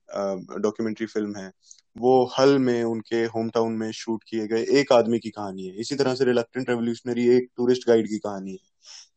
डॉक्यूमेंट्री 0.60 1.06
फ़िल्म 1.06 1.36
है 1.36 1.50
वो 1.96 2.24
हल 2.38 2.58
में, 2.58 2.82
उनके 2.84 3.16
होम 3.26 3.48
टाउन 3.50 3.72
में 3.72 3.90
शूट 3.92 4.24
किए 4.28 4.46
गए 4.48 4.62
एक 4.80 4.92
आदमी 4.92 5.18
की 5.18 5.30
कहानी 5.30 5.66
है। 5.66 5.80
इसी 5.80 5.96
तरह 5.96 6.14
से 6.14 6.24
रिलक्टेंट 6.24 6.68
रेवोल्यूशनरी 6.70 7.28
एक 7.36 7.48
टूरिस्ट 7.56 7.88
गाइड 7.88 8.08
की 8.08 8.18
कहानी 8.18 8.52
है। 8.52 8.58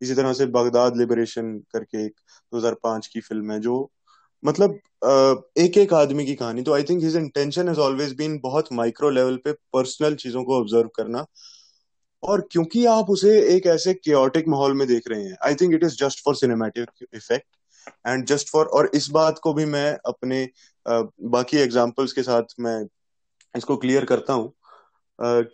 इसी 0.01 0.15
तरह 0.15 0.33
से 0.33 0.45
बगदाद 0.47 0.97
लिबरेशन 0.97 1.57
करके 1.73 2.05
एक 2.05 2.13
2005 2.53 3.07
की 3.07 3.19
फ़िल्म 3.21 3.51
है, 3.51 3.59
जो 3.59 3.91
मतलब 4.43 4.79
एक 5.59 5.77
एक 5.77 5.93
आदमी 5.93 6.25
की 6.25 6.35
कहानी। 6.35 6.61
तो 6.61 6.73
I 6.73 6.83
think 6.83 7.03
his 7.03 7.15
intention 7.15 7.67
has 7.67 7.79
always 7.79 8.13
been 8.17 8.39
बहुत 8.43 8.71
माइक्रो 8.73 9.09
लेवल 9.09 9.37
पे 9.45 9.51
पर्सनल 9.73 10.15
चीज़ों 10.15 10.43
को 10.43 10.59
ऑब्ज़र्व 10.59 10.89
करना। 10.95 11.25
और 12.23 12.47
क्योंकि 12.51 12.85
आप 12.85 13.09
उसे 13.09 13.39
एक 13.55 13.65
ऐसे 13.67 13.93
क्योटिक 13.93 14.47
माहौल 14.47 14.73
में 14.77 14.87
देख 14.87 15.07
रहे 15.07 15.23
हैं 15.23 15.37
I 15.45 15.55
think 15.55 15.73
it 15.73 15.83
is 15.83 15.95
just 15.97 16.23
for 16.25 16.35
cinematic 16.35 17.05
effect 17.13 17.45
and 18.07 18.25
just 18.25 18.49
for 18.49 18.65
और 18.65 18.89
इस 18.95 19.09
बात 19.09 19.39
को 19.39 19.53
भी 19.53 19.65
मैं 19.65 19.91
अपने 20.05 20.45
uh, 20.45 21.07
बाकी 21.21 21.57
एग्जाम्पल्स 21.57 22.13
के 22.13 22.23
साथ 22.23 22.59
मैं 22.59 22.81
इसको 23.55 23.77
क्लियर 23.77 24.05
करता 24.05 24.33
हूँ 24.33 24.53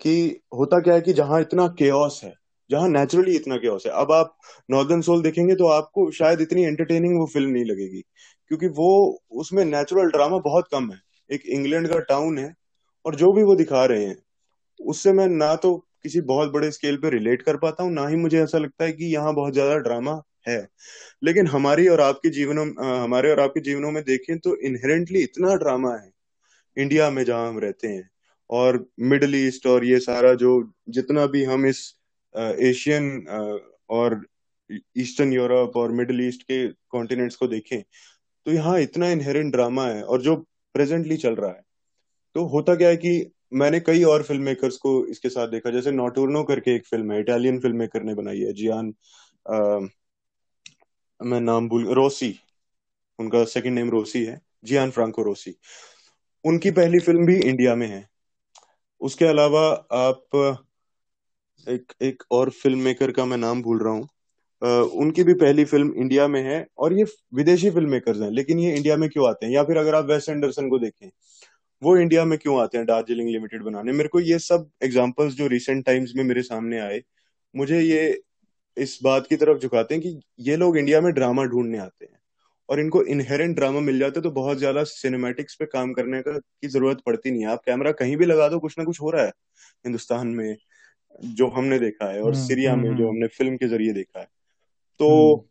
कि 0.01 0.41
होता 0.53 0.79
क्या 0.79 0.93
है 0.93 1.01
कि 1.01 1.13
जहाँ 1.13 1.41
इतना 1.41 1.67
केओस 1.67 2.19
है 2.23 2.33
जहाँ 2.69 2.89
नेचुरली 2.89 3.35
इतना 3.35 3.57
केओस 3.57 3.85
है 3.85 3.91
अब 3.91 4.11
आप 4.11 4.37
नॉर्दर्न 4.71 5.01
सोल 5.01 5.21
देखेंगे 5.21 5.55
तो 5.55 5.67
आपको 5.67 6.09
शायद 6.11 6.41
इतनी 6.41 6.63
एंटरटेनिंग 6.63 7.19
वो 7.19 7.25
फ़िल्म 7.25 7.49
नहीं 7.49 7.65
लगेगी 7.65 8.01
क्योंकि 8.47 8.67
वो 8.67 8.89
उसमें 9.31 9.63
नेचुरल 9.65 10.09
ड्रामा 10.09 10.37
बहुत 10.37 10.67
कम 10.71 10.91
है 10.91 10.99
एक 11.29 11.45
इंग्लैंड 11.45 11.87
का 11.87 11.99
टाउन 11.99 12.37
है 12.37 12.53
और 13.05 13.15
जो 13.15 13.31
भी 13.33 13.43
वो 13.43 13.55
दिखा 13.55 13.85
रहे 13.85 14.05
हैं 14.05 14.17
उससे 14.79 15.13
मैं 15.13 15.27
ना 15.27 15.55
तो 15.55 15.75
किसी 16.03 16.21
बहुत 16.21 16.51
बड़े 16.51 16.71
स्केल 16.71 16.97
पे 16.97 17.09
रिलेट 17.09 17.41
कर 17.41 17.57
पाता 17.57 17.83
हूँ 17.83 17.91
ना 17.91 18.07
ही 18.07 18.15
मुझे 18.15 18.43
ऐसा 18.43 18.57
लगता 18.57 18.83
है 18.83 18.91
कि 18.91 19.05
यहाँ 19.05 19.33
बहुत 19.35 19.53
ज़्यादा 19.53 19.77
ड्रामा 19.77 20.21
है। 20.49 20.67
लेकिन 21.23 21.47
हमारी 21.47 21.87
और 21.87 22.01
आपके 22.01 22.29
जीवनों 22.31 22.65
हमारे 22.93 23.31
और 23.31 23.39
आपके 23.39 23.59
जीवनों 23.61 23.91
में 23.91 24.03
देखें 24.03 24.37
तो 24.39 24.55
इनहेरेंटली 24.57 25.23
इतना 25.23 25.55
ड्रामा 25.57 25.95
है। 25.95 26.11
इंडिया 26.77 27.09
में 27.09 27.23
जहाँ 27.25 27.47
हम 27.47 27.59
रहते 27.59 27.87
हैं 27.87 28.09
और 28.49 28.85
मिडल 29.01 29.35
ईस्ट 29.35 29.65
और 29.67 29.85
ये 29.85 29.99
सारा 29.99 30.33
जो 30.35 30.51
जितना 30.91 31.25
भी 31.27 31.43
हम 31.45 31.65
इस 31.65 31.81
एशियन 32.35 33.25
और 33.89 34.21
ईस्टर्न 34.97 35.33
यूरोप 35.33 35.77
और 35.77 35.91
मिडल 35.91 36.21
ईस्ट 36.21 36.43
के 36.43 36.67
कॉन्टिनेंट्स 36.89 37.35
को 37.35 37.47
देखें 37.47 37.81
तो 38.45 38.51
यहाँ 38.51 38.79
इतना 38.79 39.09
इनहेरेंट 39.09 39.51
ड्रामा 39.51 39.85
है 39.85 40.03
और 40.03 40.21
जो 40.21 40.35
प्रेजेंटली 40.75 41.17
चल 41.17 41.35
रहा 41.35 41.49
है। 41.49 41.61
तो 42.35 42.45
होता 42.47 42.75
क्या 42.75 42.89
है 42.89 42.97
कि 42.97 43.31
मैंने 43.53 43.79
कई 43.79 44.03
और 44.03 44.23
फ़िल्म 44.23 44.43
मेकर्स 44.43 44.75
को 44.77 44.91
इसके 45.07 45.29
साथ 45.29 45.47
देखा। 45.47 45.69
जैसे 45.71 45.91
नोटोर्नो 45.91 46.43
करके 46.43 46.75
एक 46.75 46.85
फ़िल्म 46.87 47.11
है 47.11 47.19
इटालियन 47.19 47.59
फ़िल्म 47.59 47.77
मेकर 47.77 48.03
ने 48.03 48.13
बनाई 48.15 48.39
है 48.39 48.53
जियान 48.53 48.91
मैं 51.21 51.39
नाम 51.41 51.67
भूल, 51.69 51.85
रोसी। 51.85 52.35
उनका 53.19 53.43
सेकंड 53.45 53.75
नेम 53.75 53.89
रोसी 53.89 54.23
है, 54.25 54.39
जियान 54.63 54.91
फ्रांको 54.91 55.23
रोसी। 55.23 55.55
उनकी 56.45 56.71
पहली 56.71 56.99
फ़िल्म 56.99 57.25
भी 57.25 57.35
इंडिया 57.39 57.75
में 57.75 57.87
है। 57.87 58.07
उसके 59.01 59.25
अलावा 59.25 59.61
आप, 59.93 60.57
एक 61.67 61.93
एक 62.01 62.23
और 62.31 62.49
फ़िल्म 62.51 62.79
मेकर 62.79 63.11
का 63.11 63.25
मैं 63.25 63.37
नाम 63.37 63.61
भूल 63.61 63.83
रहा 63.83 63.93
हूँ। 63.93 64.07
उनकी 65.01 65.23
भी 65.23 65.33
पहली 65.33 65.65
फ़िल्म 65.65 65.93
इंडिया 65.93 66.27
में 66.27 66.41
है 66.43 66.65
और 66.77 66.93
ये 66.93 67.03
विदेशी 67.33 67.69
फ़िल्म 67.71 67.89
मेकर्स 67.89 68.21
हैं, 68.21 68.29
लेकिन 68.31 68.59
ये 68.59 68.75
इंडिया 68.75 68.97
में 68.97 69.09
क्यों 69.09 69.27
आते 69.29 69.45
हैं? 69.45 69.53
या 69.53 69.63
फिर 69.63 69.77
अगर 69.77 69.95
आप 69.95 70.05
वेस्ट 70.05 70.29
एंडरसन 70.29 70.69
को 70.69 70.79
देखें, 70.79 71.09
वो 71.81 71.95
इंडिया 71.97 72.25
में 72.25 72.37
क्यों 72.39 72.59
आते 72.61 72.77
हैं 72.77 72.85
दार्जिलिंग 72.87 73.29
लिमिटेड 73.29 73.63
बनाने? 73.63 73.91
मेरे 73.91 74.09
को 74.09 74.19
ये 74.19 74.39
सब 74.39 74.69
एग्जांपल्स 74.83 75.33
जो 75.33 75.47
रिसेंट 75.47 75.85
टाइम्स 75.85 76.13
में 76.15 76.23
मेरे 76.23 76.41
सामने 76.43 76.79
आए, 76.79 77.01
मुझे 77.53 77.79
ये 77.81 78.21
इस 78.79 78.97
बात 79.03 79.27
की 79.27 79.35
तरफ़ 79.35 79.57
झुकाते 79.57 79.93
हैं 79.95 80.03
कि 80.03 80.19
ये 80.41 80.55
लोग 80.57 80.77
इंडिया 80.77 81.01
में 81.01 81.11
ड्रामा 81.13 81.43
ढूँढने 81.45 81.77
आते 81.77 82.05
हैं 82.05 82.17
और 82.69 82.79
इनको 82.79 83.03
इनहेरेंट 83.05 83.55
ड्रामा 83.55 83.79
मिल 83.79 83.99
जाता 83.99 84.19
है 84.19 84.23
तो 84.23 84.31
बहुत 84.31 84.57
ज़्यादा 84.57 84.83
सिनेमैटिक्स 84.83 85.55
पे 85.55 85.65
काम 85.65 85.93
करने 85.93 86.21
का 86.21 86.37
की 86.37 86.67
ज़रूरत 86.67 87.01
पड़ती 87.05 87.31
नहीं 87.31 87.41
है। 87.41 87.47
आप 87.47 87.61
कैमरा 87.65 87.91
कहीं 87.93 88.17
भी 88.17 88.25
लगा 88.25 88.47
दो 88.49 88.59
कुछ 88.59 88.77
ना 88.79 88.83
कुछ 88.85 89.01
हो 89.01 89.09
रहा 89.09 89.23
है 89.23 89.31
हिंदुस्तान 89.85 90.27
में 90.27 90.55
जो 91.23 91.47
हमने 91.47 91.79
देखा 91.79 92.11
है 92.11 92.21
और 92.21 92.33
हम्म 92.33 92.47
सीरिया 92.47 92.73
हम्म 92.73 92.81
में 92.83 92.89
जो 92.89 92.95
हम्म। 92.95 93.09
हमने 93.09 93.27
फ़िल्म 93.27 93.57
के 93.57 93.67
ज़रिए 93.67 93.93
देखा 93.93 94.19
है। 94.19 94.27
तो 94.99 95.09
हम्म। 95.35 95.47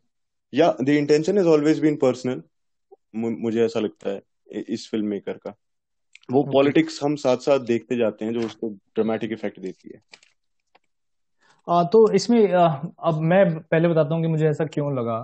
या 0.53 0.75
the 0.81 0.89
intention 0.89 1.37
is 1.37 1.47
always 1.47 1.79
been 1.79 1.95
personal 1.95 2.41
मुझे 3.15 3.63
ऐसा 3.65 3.79
लगता 3.79 4.09
है 4.09 4.63
इस 4.69 4.87
फ़िल्म 4.91 5.05
मेकर 5.05 5.37
का। 5.37 5.55
वो 6.29 6.43
पॉलिटिक्स 6.43 7.01
हम 7.03 7.15
साथ 7.15 7.37
साथ 7.37 7.59
देखते 7.65 7.95
जाते 7.95 8.25
हैं 8.25 8.33
जो 8.33 8.41
उसको 8.41 8.69
ड्रामेटिक 8.69 9.31
इफ़ेक्ट 9.31 9.59
देती 9.59 9.91
है। 9.93 10.01
आ, 11.67 11.83
तो 11.83 12.11
इसमें 12.11 12.53
आ, 12.53 12.67
अब 12.99 13.19
मैं 13.21 13.59
पहले 13.59 13.87
बताता 13.87 14.15
हूँ 14.15 14.21
कि 14.21 14.27
मुझे 14.27 14.47
ऐसा 14.49 14.65
क्यों 14.65 14.93
लगा। 14.97 15.19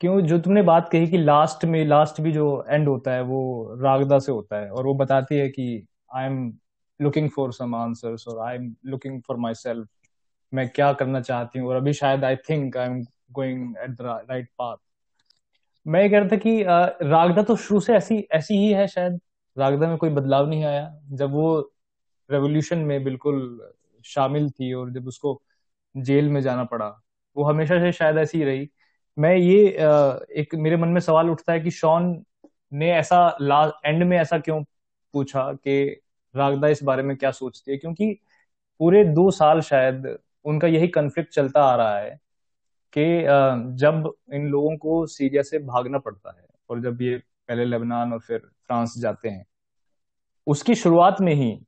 क्यों? 0.00 0.20
जो 0.20 0.38
तुमने 0.38 0.62
बात 0.62 0.88
कही 0.88 1.06
कि 1.06 1.18
लास्ट 1.18 1.64
में 1.64 1.84
लास्ट 1.86 2.20
भी 2.20 2.32
जो 2.32 2.64
एंड 2.68 2.88
होता 2.88 3.12
है 3.12 3.22
वो 3.22 3.40
रागदा 3.80 4.18
से 4.18 4.32
होता 4.32 4.60
है 4.60 4.70
और 4.70 4.86
वो 4.86 4.94
बताती 4.94 5.38
है 5.38 5.48
कि 5.48 5.86
I 6.16 6.24
am 6.26 6.52
looking 7.00 7.30
for 7.30 7.52
some 7.52 7.74
answers 7.74 8.28
और 8.28 8.46
I 8.48 8.56
am 8.56 8.74
looking 8.86 9.20
for 9.28 9.36
my 9.36 9.54
self 9.54 9.88
मैं 10.52 10.68
क्या 10.68 10.92
करना 10.92 11.20
चाहती 11.20 11.58
हूँ 11.58 11.68
और 11.68 11.76
अभी 11.76 11.92
शायद 11.92 12.24
I 12.24 12.36
think 12.36 12.76
I 12.76 12.86
am 12.86 13.02
going 13.32 13.74
at 13.78 13.90
the 13.90 14.02
right 14.30 14.48
path 14.58 14.76
मैं 15.86 16.10
कह 16.10 16.18
रहा 16.18 16.28
था 16.28 16.36
कि 16.36 16.62
रागदा 17.10 17.42
तो 17.42 17.56
शुरू 17.56 17.80
से 17.80 17.94
ऐसी 17.94 18.18
ऐसी 18.32 18.54
ही 18.54 18.72
है 18.72 18.86
शायद। 18.88 19.20
रागदा 19.56 19.88
में 19.88 19.96
कोई 19.98 20.10
बदलाव 20.10 20.48
नहीं 20.48 20.64
आया। 20.64 21.00
जब 21.10 21.30
वो 21.32 21.72
रेवोल्यूशन 22.30 22.78
में 22.78 23.04
बिल्कुल 23.04 23.38
शामिल 24.04 24.50
थी 24.50 24.72
और 24.72 24.90
जब 24.90 25.06
उसको 25.06 25.42
जेल 25.94 26.28
में 26.28 26.40
जाना 26.40 26.64
पड़ा। 26.64 26.86
वो 27.36 27.44
हमेशा 27.44 27.78
से 27.80 27.92
शायद 27.92 28.18
ऐसी 28.18 28.38
ही 28.38 28.44
रही। 28.44 28.68
मैं 29.16 29.34
ये 29.36 29.66
एक 30.40 30.54
मेरे 30.54 30.76
मन 30.76 30.88
में 30.88 31.00
सवाल 31.00 31.30
उठता 31.30 31.52
है 31.52 31.60
कि 31.60 31.70
शॉन 31.70 32.22
ने 32.72 32.90
ऐसा 32.92 33.36
लास्ट 33.40 33.86
एंड 33.86 34.02
में 34.04 34.16
ऐसा 34.18 34.38
क्यों 34.38 34.62
पूछा 35.14 35.52
कि 35.54 35.84
रागदा 36.34 36.68
इस 36.68 36.82
बारे 36.82 37.02
में 37.02 37.16
क्या 37.16 37.30
सोचती 37.30 37.70
है? 37.72 37.78
क्योंकि 37.78 38.12
पूरे 38.80 39.04
दो 39.04 39.30
साल 39.30 39.60
शायद 39.60 40.16
उनका 40.44 40.68
यही 40.68 40.88
कन्फ्लिक्ट 40.88 41.32
चलता 41.32 41.62
आ 41.62 41.74
रहा 41.76 41.98
है 41.98 42.10
कि 42.92 43.22
जब 43.76 44.12
इन 44.32 44.46
लोगों 44.46 44.76
को 44.76 45.04
सीरिया 45.06 45.42
से 45.42 45.58
भागना 45.58 45.98
पड़ता 45.98 46.30
है 46.30 46.46
और 46.70 46.80
जब 46.80 47.02
ये 47.02 47.16
पहले 47.48 47.64
लेबनान 47.64 48.12
और 48.12 48.20
फिर 48.20 48.38
फ्रांस 48.38 48.94
जाते 48.98 49.28
हैं, 49.28 49.44
उसकी 50.46 50.74
शुरुआत 50.74 51.20
में 51.20 51.32
ही 51.34 51.58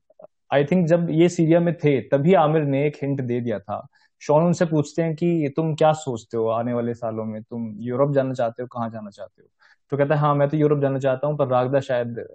आई 0.53 0.65
थिंक 0.65 0.87
जब 0.87 1.11
ये 1.11 1.29
सीरिया 1.29 1.61
में 1.61 1.75
थे, 1.75 2.01
तभी 2.03 2.35
आमिर 2.35 2.63
ने 2.63 2.87
एक 2.87 2.97
हिंट 3.03 3.21
दे 3.21 3.41
दिया 3.41 3.59
था 3.59 3.87
शॉन 4.23 4.43
उनसे 4.43 4.65
पूछते 4.65 5.03
हैं 5.03 5.15
कि 5.15 5.53
तुम 5.57 5.75
क्या 5.75 5.93
सोचते 5.93 6.37
हो 6.37 6.47
आने 6.47 6.73
वाले 6.73 6.95
सालों 6.95 7.25
में? 7.25 7.43
तुम 7.43 7.75
यूरोप 7.79 8.13
जाना 8.13 8.35
चाहते 8.35 8.63
हो 8.63 8.69
कहाँ 8.69 8.91
जाना 8.91 9.11
चाहते 9.11 9.43
हो? 9.43 9.49
तो 9.91 9.97
कहता 9.97 10.15
है 10.15 10.21
हाँ 10.21 10.35
मैं 10.35 10.49
तो 10.49 10.57
यूरोप 10.57 10.81
जाना 10.81 10.99
चाहता 10.99 11.27
हूँ 11.27 11.37
पर 11.37 11.49
रागदा 11.49 11.81
शायद 11.81 12.29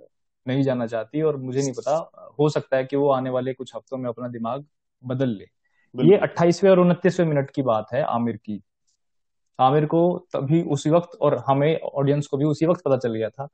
नहीं 0.48 0.64
जाना 0.64 0.88
चाहती 0.88 1.22
और 1.22 1.38
मुझे 1.38 1.62
नहीं 1.62 1.74
पता 1.74 2.12
हो 2.40 2.50
सकता 2.50 2.78
है 2.78 2.86
कि 2.86 2.96
वो 2.96 3.10
आने 3.10 3.30
वाले 3.30 3.54
कुछ 3.54 3.76
हफ्तों 3.76 3.98
में 3.98 4.10
अपना 4.10 4.28
दिमाग 4.28 4.66
बदल 5.06 5.30
ले। 5.30 5.46
ये 6.04 6.18
अट्ठाईसवें 6.18 6.72
और 6.72 6.80
उनतीसवें 6.80 7.28
मिनट 7.28 7.52
की 7.52 7.62
बात 7.62 7.86
है 7.94 8.04
आमिर 8.04 8.38
की। 8.38 8.64
आमिर 9.60 9.86
को 9.86 10.28
तभी 10.34 10.62
उसी 10.62 10.90
वक्त 10.90 11.18
और 11.22 11.44
हमें 11.48 11.80
ऑडियंस 11.80 12.28
को 12.28 12.38
भी 12.38 12.46
उसी 12.46 12.66
वक्त 12.66 12.82
पता 12.86 12.98
चल 12.98 13.14
गया 13.14 13.30
था 13.30 13.48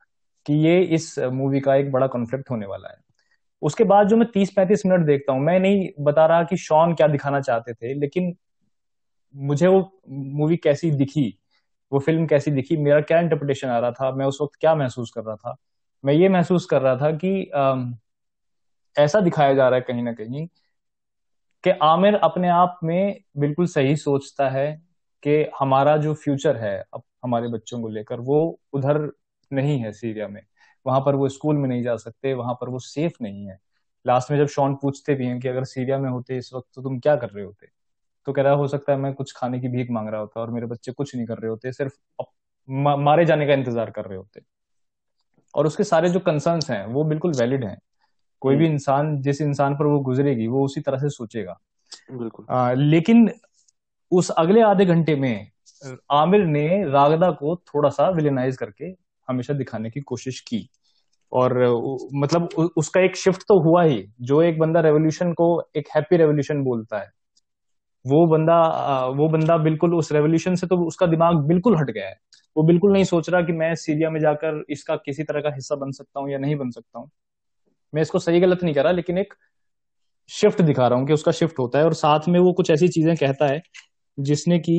कि 0.45 0.53
ये 0.53 0.81
इस 0.81 1.19
मूवी 1.19 1.59
का 1.59 1.75
एक 1.75 1.91
बड़ा 1.91 2.07
कॉन्फ्लिक्ट 2.07 2.49
होने 2.49 2.65
वाला 2.65 2.89
है। 2.89 2.97
उसके 3.64 3.84
बाद 3.84 4.07
जो 4.07 4.18
मैं 4.18 4.28
तीस 4.32 4.51
पैंतीस 4.51 4.86
मिनट 4.86 5.05
देखता 5.05 5.34
हूँ 5.34 5.41
मैं 5.41 5.59
नहीं 5.59 5.89
बता 5.99 6.26
रहा 6.26 6.43
कि 6.43 6.57
शॉन 6.57 6.93
क्या 6.95 7.07
दिखाना 7.07 7.41
चाहते 7.41 7.74
थे 7.74 7.93
लेकिन 7.93 8.36
मुझे 9.36 9.68
वो 9.68 10.01
मूवी 10.09 10.57
कैसी 10.57 10.91
दिखी 10.91 11.39
वो 11.91 11.99
फ़िल्म 11.99 12.28
कैसी 12.28 12.51
दिखी 12.51 12.78
मेरा 12.78 13.01
क्या 13.01 13.20
इंटरप्रिटेशन 13.20 13.68
आ 13.68 13.80
रहा 13.80 13.91
था 13.91 14.11
मैं 14.11 14.26
उस 14.26 14.38
वक्त 14.41 14.59
क्या 14.59 14.76
महसूस 14.76 15.11
कर 15.11 15.22
रहा 15.24 15.36
था। 15.36 15.55
मैं 16.05 16.14
ये 16.14 16.30
महसूस 16.30 16.66
कर 16.66 16.82
रहा 16.82 16.95
था 16.95 17.11
कि 17.11 17.45
अम, 17.55 17.97
ऐसा 18.97 19.20
दिखाया 19.22 19.53
जा 19.53 19.70
रहा 19.70 19.76
है 19.76 19.82
कहीं 19.82 20.03
ना 20.03 20.14
कहीं 20.14 20.47
कि 21.64 21.70
आमिर 21.70 22.16
अपने 22.16 22.49
आप 22.49 22.80
में 22.84 23.20
बिल्कुल 23.38 23.68
सही 23.68 23.95
सोचता 23.95 24.49
है 24.49 24.82
कि 25.24 25.45
हमारा 25.59 25.97
जो 25.97 26.14
फ्यूचर 26.14 26.57
है 26.57 26.86
अब 26.93 27.03
हमारे 27.24 27.47
बच्चों 27.47 27.82
को 27.82 27.89
लेकर 27.89 28.20
वो 28.20 28.59
उधर 28.74 29.11
नहीं 29.53 29.80
है 29.80 29.91
सीरिया 29.91 30.28
में। 30.28 30.41
वहाँ 30.86 30.99
पर 31.01 31.15
वो 31.15 31.29
स्कूल 31.29 31.57
में 31.57 31.67
नहीं 31.69 31.84
जा 31.84 31.95
सकते 31.97 32.34
वहाँ 32.34 32.53
पर 32.53 32.69
वो 32.69 32.79
सेफ़ 32.79 33.13
नहीं 33.21 33.45
है। 33.45 33.59
लास्ट 34.05 34.31
में 34.31 34.38
जब 34.38 34.47
शॉन 34.47 34.75
पूछते 34.75 35.13
भी 35.15 35.25
हैं 35.25 35.39
कि 35.39 35.47
अगर 35.47 35.63
सीरिया 35.65 35.97
में 35.97 36.09
होते 36.09 36.38
इस 36.38 36.53
वक्त 36.53 36.67
तो 36.75 36.81
तुम 36.81 36.99
क्या 36.99 37.15
कर 37.15 37.29
रहे 37.29 37.43
होते? 37.45 37.67
तो 38.27 38.34
कह 38.34 38.41
रहा 38.41 38.53
हो 38.53 38.67
सकता 38.67 38.91
है 38.91 38.97
मैं 38.99 39.13
कुछ 39.13 39.34
खाने 39.38 39.59
की 39.59 39.67
भीख 39.67 39.91
मांग 39.91 40.09
रहा 40.09 40.19
होता 40.21 40.41
और 40.41 40.51
मेरे 40.51 40.65
बच्चे 40.65 40.91
कुछ 40.91 41.15
नहीं 41.15 41.25
कर 41.25 41.38
रहे 41.38 41.49
होते 41.49 41.71
सिर्फ़ 41.71 41.93
मारे 42.69 43.25
जाने 43.25 43.47
का 43.47 43.53
इंतज़ार 43.53 43.89
कर 43.91 44.05
रहे 44.05 44.17
होते। 44.17 44.41
और 45.53 45.67
उसके 45.67 45.84
सारे 45.84 46.09
जो 46.09 46.19
कंसर्न्स 46.19 46.69
हैं 46.71 46.86
वो 46.86 47.03
बिल्कुल 47.03 47.34
वैलिड 47.34 47.63
हैं। 47.65 47.77
कोई 48.41 48.55
भी 48.55 48.65
हम्म। 48.65 48.73
इंसान 48.73 49.21
जिस 49.21 49.41
इंसान 49.41 49.75
पर 49.75 49.86
वो 49.86 49.99
गुजरेगी 49.99 50.47
वो 50.47 50.63
उसी 50.65 50.81
तरह 50.81 50.97
से 50.97 51.09
सोचेगा। 51.09 51.59
बिल्कुल। 52.11 52.45
आ, 52.49 52.71
लेकिन 52.71 53.29
उस 54.11 54.29
अगले 54.29 54.61
आधे 54.61 54.86
घंटे 54.86 55.15
में 55.15 55.47
आमिर 56.11 56.45
ने 56.45 56.84
रागदा 56.86 57.29
को 57.31 57.55
थोड़ा 57.67 57.89
सा 57.89 58.09
विलेनाइज 58.09 58.57
करके 58.57 58.91
हमेशा 59.28 59.53
दिखाने 59.53 59.89
की 59.89 60.01
कोशिश 60.01 60.39
की। 60.41 60.67
और 61.32 61.53
मतलब 62.15 62.49
उसका 62.78 63.01
एक 63.01 63.15
शिफ्ट 63.15 63.41
तो 63.41 63.59
हुआ 63.61 63.84
ही, 63.84 64.03
जो 64.21 64.41
एक 64.41 64.59
बंदा 64.59 64.80
रेवोल्यूशन 64.80 65.34
को 65.34 65.47
एक 65.78 65.88
हैप्पी 65.95 66.17
रेवोल्यूशन 66.17 66.63
बोलता 66.63 66.99
है। 66.99 67.11
वो 68.05 68.26
बंदा 68.28 68.55
वो 69.07 69.28
बंदा 69.30 69.57
बिल्कुल 69.59 69.93
उस 69.95 70.11
रेवोल्यूशन 70.11 70.55
से 70.55 70.67
तो 70.67 70.78
उसका 70.88 71.05
दिमाग 71.07 71.36
बिल्कुल 71.47 71.78
हट 71.78 71.89
गया 71.89 72.07
है। 72.07 72.15
वो 72.55 72.63
बिल्कुल 72.63 72.91
नहीं 72.93 73.03
सोच 73.03 73.30
रहा 73.30 73.41
कि 73.41 73.53
मैं 73.53 73.74
सीरिया 73.76 74.09
में 74.09 74.19
जाकर 74.19 74.63
इसका 74.69 74.95
किसी 74.95 75.24
तरह 75.24 75.41
का 75.41 75.53
हिस्सा 75.55 75.76
बन 75.76 75.91
सकता 75.91 76.19
हूँ 76.19 76.32
या 76.32 76.38
नहीं 76.38 76.55
बन 76.55 76.69
सकता 76.69 76.99
हूँ। 76.99 77.09
मैं 77.93 78.01
इसको 78.01 78.19
सही 78.19 78.39
गलत 78.39 78.63
नहीं 78.63 78.74
कर 78.74 78.84
रहा, 78.84 78.91
लेकिन 78.91 79.17
एक 79.17 79.34
शिफ्ट 80.30 80.61
दिखा 80.61 80.88
रहा 80.88 80.99
हूँ 80.99 81.07
कि 81.07 81.13
उसका 81.13 81.32
शिफ्ट 81.32 81.59
होता 81.59 81.80
है। 81.80 81.86
और 81.86 81.93
साथ 81.93 82.28
में 82.28 82.39
वो 82.39 82.53
कुछ 82.53 82.71
ऐसी 82.71 82.88
चीज़ें 82.88 83.15
कहता 83.15 83.47
है, 83.47 83.61
जिसने 84.17 84.59
की 84.59 84.78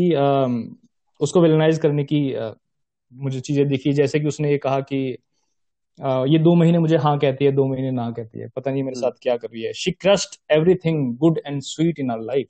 उसको 1.21 1.41
वेलनाइज 1.41 1.79
करने 1.79 2.05
की 2.05 2.21
मुझे 3.15 3.41
चीज़ें 3.41 3.67
दिखी। 3.69 3.93
जैसे 3.93 4.21
कि 4.21 4.27
उसने 4.27 4.51
ये 4.51 4.59
कहा 4.59 4.81
कि 4.83 5.17
अ, 5.99 6.25
ये 6.29 6.39
दो 6.39 6.55
महीने 6.55 6.79
मुझे 6.79 6.97
हाँ 6.97 7.19
कहती 7.19 7.45
है 7.45 7.51
दो 7.53 7.67
महीने 7.67 7.91
ना 7.91 8.11
कहती 8.11 8.41
है। 8.41 8.49
पता 8.49 8.71
नहीं 8.71 8.83
मेरे 8.83 8.95
हम्म। 8.97 9.01
साथ 9.03 9.19
क्या 9.23 9.37
कर 9.37 9.49
रही 9.49 9.63
है। 9.63 9.73
She 9.73 9.91
crushed 9.93 10.41
everything 10.53 11.17
good 11.19 11.39
and 11.47 11.61
sweet 11.63 11.99
in 11.99 12.11
our 12.11 12.21
life 12.23 12.49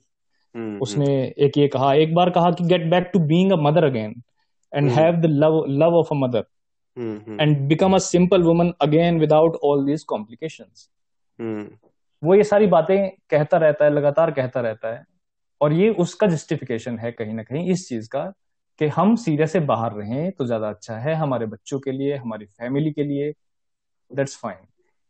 उसने 0.81 1.07
एक 1.37 1.57
ये 1.57 1.67
कहा 1.67 1.93
एक 1.93 2.13
बार 2.15 2.29
कहा 2.29 2.51
कि 2.51 2.63
get 2.63 2.85
back 2.89 3.09
to 3.13 3.19
being 3.27 3.51
a 3.51 3.55
mother 3.55 3.83
again 3.83 4.13
and 4.73 4.89
have 4.89 5.15
the 5.15 5.25
love 5.25 5.63
love 5.69 5.95
of 5.95 6.07
a 6.11 6.17
mother 6.17 6.45
and 7.41 7.57
become 7.67 7.95
a 7.95 7.97
simple 7.97 8.43
woman 8.43 8.73
again 8.81 9.19
without 9.19 9.55
all 9.63 9.85
these 9.85 10.03
complications 10.03 10.89
hmm. 11.39 11.67
वो 12.23 12.35
ये 12.35 12.43
सारी 12.43 12.67
बातें 12.67 12.97
कहता 13.29 13.57
रहता 13.57 13.85
है 13.85 13.91
लगातार 13.91 14.31
कहता 14.31 14.61
रहता 14.61 14.93
है। 14.93 15.03
और 15.61 15.73
ये 15.73 15.89
उसका 15.99 16.27
जस्टिफिकेशन 16.27 16.97
है 16.99 17.11
कहीं 17.11 17.33
ना 17.33 17.43
कहीं 17.43 17.71
इस 17.71 17.87
चीज़ 17.89 18.09
का 18.09 18.31
कि 18.79 18.87
हम 18.89 19.15
सीरिया 19.15 19.47
से 19.47 19.59
बाहर 19.61 19.93
रहें 19.93 20.31
तो 20.31 20.45
ज़्यादा 20.45 20.69
अच्छा 20.69 20.97
है 20.97 21.13
हमारे 21.15 21.45
बच्चों 21.45 21.79
के 21.79 21.91
लिए, 21.91 22.15
हमारी 22.15 22.45
फैमिली 22.45 22.91
के 22.91 23.03
लिए। 23.03 23.31
दैट्स 24.11 24.37
फाइन 24.37 24.65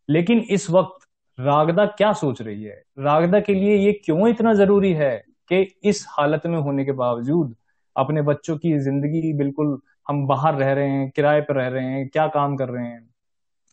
लेकिन 0.09 0.39
इस 0.49 0.69
वक्त 0.69 1.07
रागदा 1.37 1.85
क्या 1.87 2.11
सोच 2.13 2.41
रही 2.41 2.63
है? 2.63 2.81
रागदा 2.99 3.39
के 3.39 3.53
लिए 3.53 3.75
ये 3.77 3.91
क्यों 3.95 4.27
इतना 4.29 4.53
ज़रूरी 4.53 4.91
है 4.93 5.17
कि 5.51 5.61
इस 5.83 6.05
हालत 6.09 6.41
में 6.45 6.57
होने 6.57 6.85
के 6.85 6.91
बावजूद 6.93 7.55
अपने 7.95 8.21
बच्चों 8.21 8.57
की 8.57 8.77
ज़िंदगी 8.79 9.33
बिल्कुल 9.33 9.79
हम 10.07 10.25
बाहर 10.27 10.55
रह 10.55 10.71
रहे 10.73 10.89
हैं, 10.89 11.09
किराए 11.11 11.41
पर 11.41 11.55
रह 11.55 11.67
रहे 11.67 11.85
हैं, 11.85 12.07
क्या 12.09 12.27
काम 12.27 12.55
कर 12.57 12.69
रहे 12.69 12.85
हैं, 12.85 13.07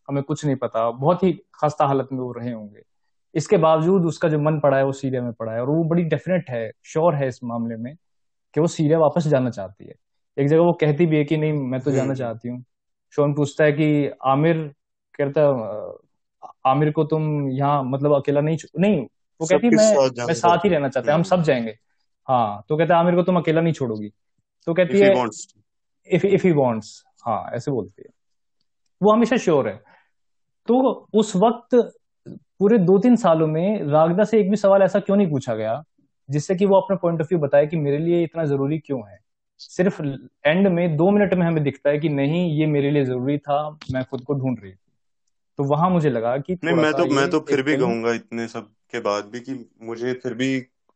हमें 0.09 0.23
कुछ 0.23 0.45
नहीं 0.45 0.57
पता। 0.57 0.91
बहुत 0.91 1.23
ही 1.23 1.33
खस्ता 1.55 1.87
हालत 1.87 2.09
में 2.13 2.19
वो 2.21 2.31
रहे 2.33 2.53
होंगे। 2.53 2.83
इसके 3.35 3.57
बावजूद 3.59 4.05
उसका 4.07 4.29
जो 4.29 4.39
मन 4.39 4.59
पड़ा 4.61 4.77
है, 4.77 4.85
वो 4.85 4.93
सीरिया 4.93 5.23
में 5.23 5.33
पड़ा 5.33 5.53
है 5.53 5.61
और 5.61 5.71
वो 5.71 5.85
बड़ी 5.85 6.03
डेफिनेट 6.05 6.51
है 6.51 6.71
श्योर 6.85 7.15
है 7.15 7.29
इस 7.29 7.41
मामले 7.45 7.77
में। 7.77 7.95
कि 8.55 8.61
वो 8.61 8.67
सीरिया 8.67 8.99
वापस 8.99 9.27
जाना 9.29 9.51
चाहती 9.51 9.85
है। 9.85 9.95
एक 10.39 10.49
जगह 10.49 10.61
वो 10.61 10.73
कहती 10.73 11.07
भी 11.07 11.17
है 11.17 11.25
कि 11.25 11.37
नहीं 11.37 11.53
मैं 11.53 11.81
तो 11.81 11.91
जाना 11.91 12.03
हम्म 12.03 12.15
चाहती 12.15 12.49
हूँ। 12.49 12.65
शोन 13.11 13.35
पूछता 13.35 13.65
है 13.65 13.73
कि 13.73 14.11
आमिर 14.25 14.75
कहता 15.15 15.43
आमिर 16.67 16.91
को 16.91 17.05
तुम 17.05 17.51
यहाँ 17.51 17.85
मतलब 17.85 18.15
अकेला 18.15 18.41
नहीं 18.41 18.57
नहीं 18.79 19.07
वो 19.41 19.47
कहती 19.47 19.67
है 19.67 19.73
मैं 19.73 19.95
साथ 19.95 20.03
मैं 20.03 20.11
जाना 20.11 20.33
साथ 20.33 20.59
ही 20.59 20.69
रहना 20.69 20.89
चाहता 20.89 21.09
है 21.09 21.15
हम 21.15 21.21
हम्म। 21.21 21.29
सब 21.29 21.43
जाएँगे। 21.43 21.79
हाँ 22.29 22.65
तो 22.69 22.77
कहता 22.77 22.95
है 22.95 23.01
आमिर 23.01 23.15
को 23.15 23.23
तुम 23.23 23.37
अकेला 23.37 23.61
नहीं 23.61 23.73
छोड़ोगी। 23.73 24.13
तो 24.67 24.75
कहती 24.75 24.99
इफ़ 24.99 25.05
ही 25.05 25.19
है 25.19 25.27
इफ़ 26.11 26.27
इफ़ 26.27 26.47
ही 26.47 26.53
वांट्स 26.53 27.05
हाँ 27.27 27.51
ऐसे 27.55 27.71
बोलती 27.71 28.03
है। 28.07 28.13
वो 29.03 29.13
हमेशा 29.13 29.37
श्योर 29.37 29.69
है। 29.69 29.81
तो 30.67 30.91
उस 31.15 31.37
वक्त 31.37 31.93
पूरे 32.29 32.79
दो 32.79 32.99
तीन 32.99 33.17
सालों 33.17 33.47
में 33.47 33.83
रागदा 33.83 34.25
से 34.25 34.41
एक 34.41 34.51
भी 34.51 34.57
सवाल 34.57 34.83
ऐसा 34.83 35.01
क्यों 35.01 35.17
नहीं 35.17 35.31
पूछा 35.31 35.55
गया? 35.55 35.83
जिससे 36.29 36.55
कि 36.55 36.67
वो 36.67 36.77
अपना 36.77 36.97
पॉइंट 36.97 37.21
ऑफ़ 37.21 37.29
व्यू 37.29 37.39
बताए 37.39 37.67
कि 37.67 37.77
मेरे 37.77 37.99
लिए 37.99 38.23
इतना 38.25 38.45
ज़रूरी 38.45 38.79
क्यों 38.79 39.01
है। 39.09 39.19
सिर्फ़ 39.61 40.01
एंड 40.47 40.69
में 40.69 40.97
दो 40.97 41.11
मिनट 41.11 41.35
में 41.35 41.47
हमें 41.47 41.63
दिखता 41.65 41.91
है 41.91 41.99
कि 41.99 42.09
नहीं 42.09 42.49
ये 42.59 42.67
मेरे 42.67 42.91
लिए 42.91 43.05
ज़रूरी 43.05 43.39
था 43.39 43.59
मैं 43.93 44.05
खुद 44.05 44.25
को 44.25 44.35
ढूंढ 44.35 44.59
रही 44.63 44.73
थी 44.73 44.77
तो 45.59 45.65
वहाँ 45.65 45.91
मुझे 45.91 46.11
लगा 46.11 46.37
कि 46.39 46.57
नहीं 46.65 46.75
मैं 46.77 46.93
तो 46.95 47.07
मैं 47.07 47.29
तो 47.31 47.41
फिर 47.41 47.63
भी 47.63 47.75
कहूँगा 47.77 48.13
इतने 48.13 48.47
सब 48.49 48.69
के 48.93 49.01
बाद 49.01 49.25
भी 49.25 49.41
कि 49.41 49.55
मुझे 49.83 50.13
फिर 50.15 50.35
भी 50.35 50.51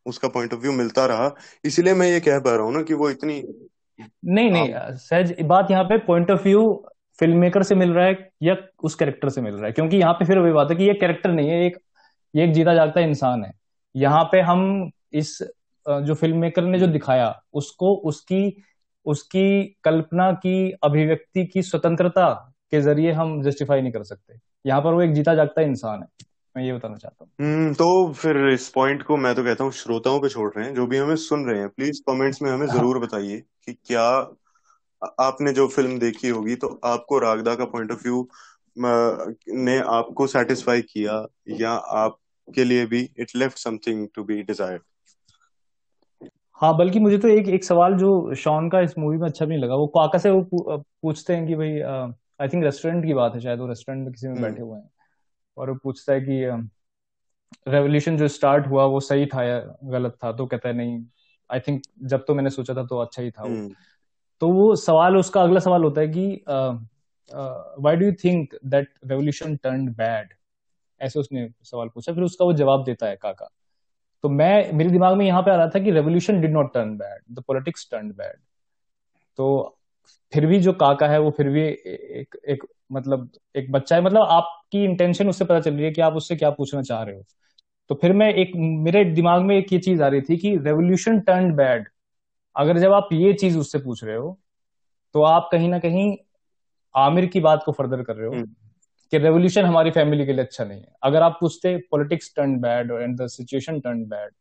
उसका 0.05 0.27
पॉइंट 0.27 0.53
ऑफ़ 0.53 0.61
व्यू 0.61 0.71
मिलता 0.71 1.05
रहा। 1.05 1.31
इसीलिए 1.65 1.93
मैं 1.93 2.07
ये 2.07 2.19
कह 2.19 2.39
पा 2.39 2.55
रहा 2.55 2.65
हूँ 2.65 2.73
ना 2.73 2.81
कि 2.81 2.93
वो 2.93 3.09
इतनी 3.09 3.39
नहीं 3.99 4.51
नहीं 4.51 4.73
सहज 4.97 5.33
बात 5.45 5.71
यहाँ 5.71 5.83
पे 5.83 5.97
point 6.05 6.31
of 6.31 6.43
view 6.43 6.61
film 7.19 7.37
maker 7.37 7.63
से 7.63 7.75
मिल 7.75 7.91
रहा 7.93 8.05
है 8.05 8.29
या 8.43 8.55
उस 8.83 8.95
कैरेक्टर 8.95 9.29
से 9.29 9.41
मिल 9.41 9.53
रहा 9.53 9.65
है? 9.65 9.71
क्योंकि 9.71 9.97
यहाँ 9.97 10.13
पे 10.13 10.25
फिर 10.25 10.39
वही 10.39 10.51
बात 10.51 10.71
है 10.71 10.75
कि 10.77 10.83
ये 10.83 10.93
कैरेक्टर 10.93 11.31
नहीं 11.31 11.49
है 11.49 11.61
एक 11.65 11.77
ये 12.33 12.43
एक 12.43 12.53
जीता 12.53 12.73
जागता 12.75 13.01
इंसान 13.01 13.43
है। 13.43 13.51
यहाँ 13.95 14.23
पे 14.31 14.41
हम 14.41 14.91
इस 15.13 15.37
जो 15.85 16.13
फ़िल्म 16.15 16.37
मेकर 16.37 16.63
ने 16.63 16.79
जो 16.79 16.87
दिखाया, 16.87 17.33
उसको 17.53 17.93
उसकी 18.05 18.63
उसकी 19.05 19.63
कल्पना 19.83 20.31
की, 20.35 20.71
अभिव्यक्ति 20.83 21.45
की 21.45 21.61
स्वतंत्रता 21.63 22.29
के 22.71 22.81
ज़रिए 22.81 23.11
हम 23.11 23.41
जस्टिफाई 23.41 23.81
नहीं 23.81 23.91
कर 23.91 24.03
सकते। 24.03 24.39
यहाँ 24.65 24.81
पर 24.81 24.93
वो 24.93 25.01
एक 25.01 25.13
जीता 25.13 25.35
जागता 25.35 25.61
इंसान 25.61 26.01
है। 26.01 26.07
मैं 26.55 26.63
ये 26.63 26.73
बताना 26.73 26.95
चाहता 26.95 27.23
हूँ। 27.23 27.31
हम्म 27.41 27.73
तो 27.73 28.11
फिर 28.13 28.47
इस 28.49 28.67
पॉइंट 28.69 29.03
को 29.03 29.17
मैं 29.17 29.33
तो 29.35 29.43
कहता 29.43 29.63
हूँ 29.63 29.71
श्रोताओं 29.73 30.19
पे 30.19 30.29
छोड़ 30.29 30.51
रहे 30.57 30.65
हैं। 30.65 30.73
जो 30.75 30.87
भी 30.87 30.97
हमें 30.97 31.15
सुन 31.15 31.45
रहे 31.45 31.59
हैं 31.59 31.69
प्लीज़ 31.69 32.01
कमेंट्स 32.07 32.41
में 32.41 32.51
हमें 32.51 32.67
ज़रूर 32.67 32.99
बताइए 32.99 33.37
कि 33.65 33.73
क्या 33.73 34.03
आपने 35.21 35.53
जो 35.53 35.67
फ़िल्म 35.67 35.97
देखी 35.99 36.27
होगी 36.29 36.55
तो 36.55 36.67
आपको 36.85 37.19
रागदा 37.19 37.55
का 37.55 37.65
पॉइंट 37.65 37.91
ऑफ़ 37.91 38.03
व्यू 38.03 38.27
ने 38.77 39.77
आपको 39.89 40.27
सेटिस्फाई 40.27 40.81
किया 40.81 41.25
या 41.59 41.71
आपके 41.71 42.63
लिए 42.63 42.85
भी 42.85 43.09
it 43.19 43.35
left 43.35 43.57
something 43.57 44.07
to 44.15 44.23
be 44.23 44.41
desired 44.43 44.81
हाँ 46.61 46.77
बल्कि 46.77 46.99
मुझे 46.99 47.17
तो 47.17 47.27
एक 47.27 47.47
एक 47.47 47.63
सवाल 47.63 47.95
जो 47.97 48.33
शॉन 48.35 48.69
का 48.69 48.79
इस 48.81 48.97
मूवी 48.97 49.17
में 49.17 49.27
अच्छा 49.27 49.45
भी 49.45 49.49
नहीं 49.49 49.63
लगा 49.63 49.75
वो 49.75 49.87
काका 49.87 50.17
से 50.17 50.29
वो 50.29 50.77
पूछते 51.01 51.35
हैं 51.35 51.47
कि 51.47 51.55
भाई 51.55 51.79
आई 52.41 52.47
थिंक 52.47 52.63
रेस्टोरेंट 52.63 53.05
की 53.05 53.13
बात 53.13 53.35
है 53.35 53.41
शायद 53.41 53.59
वो 53.59 53.67
रेस्टोरेंट 53.67 54.03
में 54.03 54.11
किसी 54.13 54.27
में 54.27 54.41
बैठे 54.41 54.61
हुए 54.61 54.77
हैं। 54.77 54.89
और 55.57 55.69
वो 55.69 55.75
पूछता 55.83 56.13
है 56.13 56.21
कि 56.21 56.39
रेवोल्यूशन 57.67 58.17
जो 58.17 58.27
स्टार्ट 58.27 58.67
हुआ 58.67 58.85
वो 58.85 58.99
सही 58.99 59.25
था 59.25 59.43
या 59.43 59.59
गलत 59.83 60.17
था? 60.23 60.31
तो 60.31 60.45
कहता 60.45 60.69
है 60.69 60.75
नहीं 60.75 61.03
आई 61.49 61.59
थिंक 61.59 61.81
जब 62.03 62.23
तो 62.27 62.35
मैंने 62.35 62.49
सोचा 62.49 62.73
था 62.73 62.85
तो 62.85 62.97
अच्छा 62.97 63.21
ही 63.21 63.31
था 63.31 63.43
वो। 63.43 63.49
हम्म। 63.49 63.73
तो 64.41 64.51
वो 64.51 64.75
सवाल 64.75 65.17
उसका 65.17 65.41
अगला 65.41 65.59
सवाल 65.59 65.83
होता 65.83 66.01
है 66.01 66.07
कि 66.07 66.43
why 67.81 67.95
do 67.95 68.05
you 68.05 68.11
think 68.23 68.55
that 68.65 68.93
revolution 69.05 69.55
turn 69.55 69.87
bad 69.93 70.33
ऐसे 71.01 71.19
उसने 71.19 71.49
सवाल 71.63 71.87
पूछा 71.87 72.13
फिर 72.13 72.23
उसका 72.23 72.45
वो 72.45 72.53
जवाब 72.53 72.83
देता 72.83 73.07
है 73.07 73.15
काका। 73.15 73.49
तो 74.23 74.29
मैं, 74.29 74.71
मेरे 74.73 74.89
दिमाग 74.89 75.17
में 75.17 75.25
यहाँ 75.25 75.41
पे 75.41 75.51
आ 75.51 75.55
रहा 75.55 75.67
था 75.67 75.79
कि 75.79 75.91
revolution 75.91 76.41
did 76.41 76.51
not 76.51 76.73
turn 76.73 76.97
bad 76.97 77.35
the 77.35 77.43
politics 77.47 77.87
turn 77.91 78.09
bad 78.09 78.39
तो 79.37 79.77
फिर 80.33 80.45
भी 80.45 80.59
जो 80.59 80.73
काका 80.73 81.07
है, 81.07 81.19
वो 81.19 81.31
फिर 81.31 81.49
भी 81.49 81.61
एक 81.61 82.37
एक 82.49 82.63
मतलब 82.91 83.29
एक 83.55 83.71
बच्चा 83.71 83.95
है। 83.95 84.01
मतलब 84.01 84.21
आपकी 84.21 84.83
इंटेंशन 84.83 85.29
उससे 85.29 85.45
पता 85.45 85.59
चल 85.59 85.73
रही 85.73 85.85
है 85.85 85.91
कि 85.91 86.01
आप 86.01 86.13
उससे 86.13 86.35
क्या 86.35 86.49
पूछना 86.49 86.81
चाह 86.81 87.03
रहे 87.03 87.15
हो। 87.15 87.23
तो 87.89 87.95
फिर 87.95 88.13
मैं 88.13 88.33
एक, 88.33 88.51
मेरे 88.55 89.03
दिमाग 89.05 89.41
में 89.41 89.55
एक 89.57 89.73
ये 89.73 89.79
चीज़ 89.79 90.03
आ 90.03 90.07
रही 90.07 90.21
थी 90.21 90.37
कि 90.37 90.55
रेवोल्यूशन 90.57 91.19
टर्न 91.19 91.53
बैड 91.55 91.87
अगर 92.55 92.77
जब 92.77 92.93
आप 92.93 93.09
ये 93.13 93.33
चीज़ 93.33 93.57
उससे 93.57 93.79
पूछ 93.79 94.03
रहे 94.03 94.15
हो 94.15 94.37
तो 95.13 95.21
आप 95.21 95.49
कहीं 95.51 95.69
ना 95.69 95.79
कहीं 95.79 96.17
आमिर 96.95 97.25
की 97.25 97.39
बात 97.39 97.63
को 97.65 97.71
फर्दर 97.71 98.03
कर 98.03 98.15
रहे 98.15 98.27
हो। 98.27 98.33
हम्म। 98.33 98.53
कि 99.11 99.17
रेवोल्यूशन 99.17 99.65
हमारी 99.65 99.91
फैमिली 99.91 100.25
के 100.25 100.33
लिए 100.33 100.45
अच्छा 100.45 100.63
नहीं 100.63 100.81
है। 100.81 100.93
अगर 101.03 101.21
आप 101.21 101.37
पूछते 101.41 101.77
politics 101.77 102.33
turn 102.35 102.59
bad 102.59 102.91
and 102.91 103.21
the 103.21 103.27
situation 103.27 103.79
turn 103.79 104.03
bad 104.05 104.31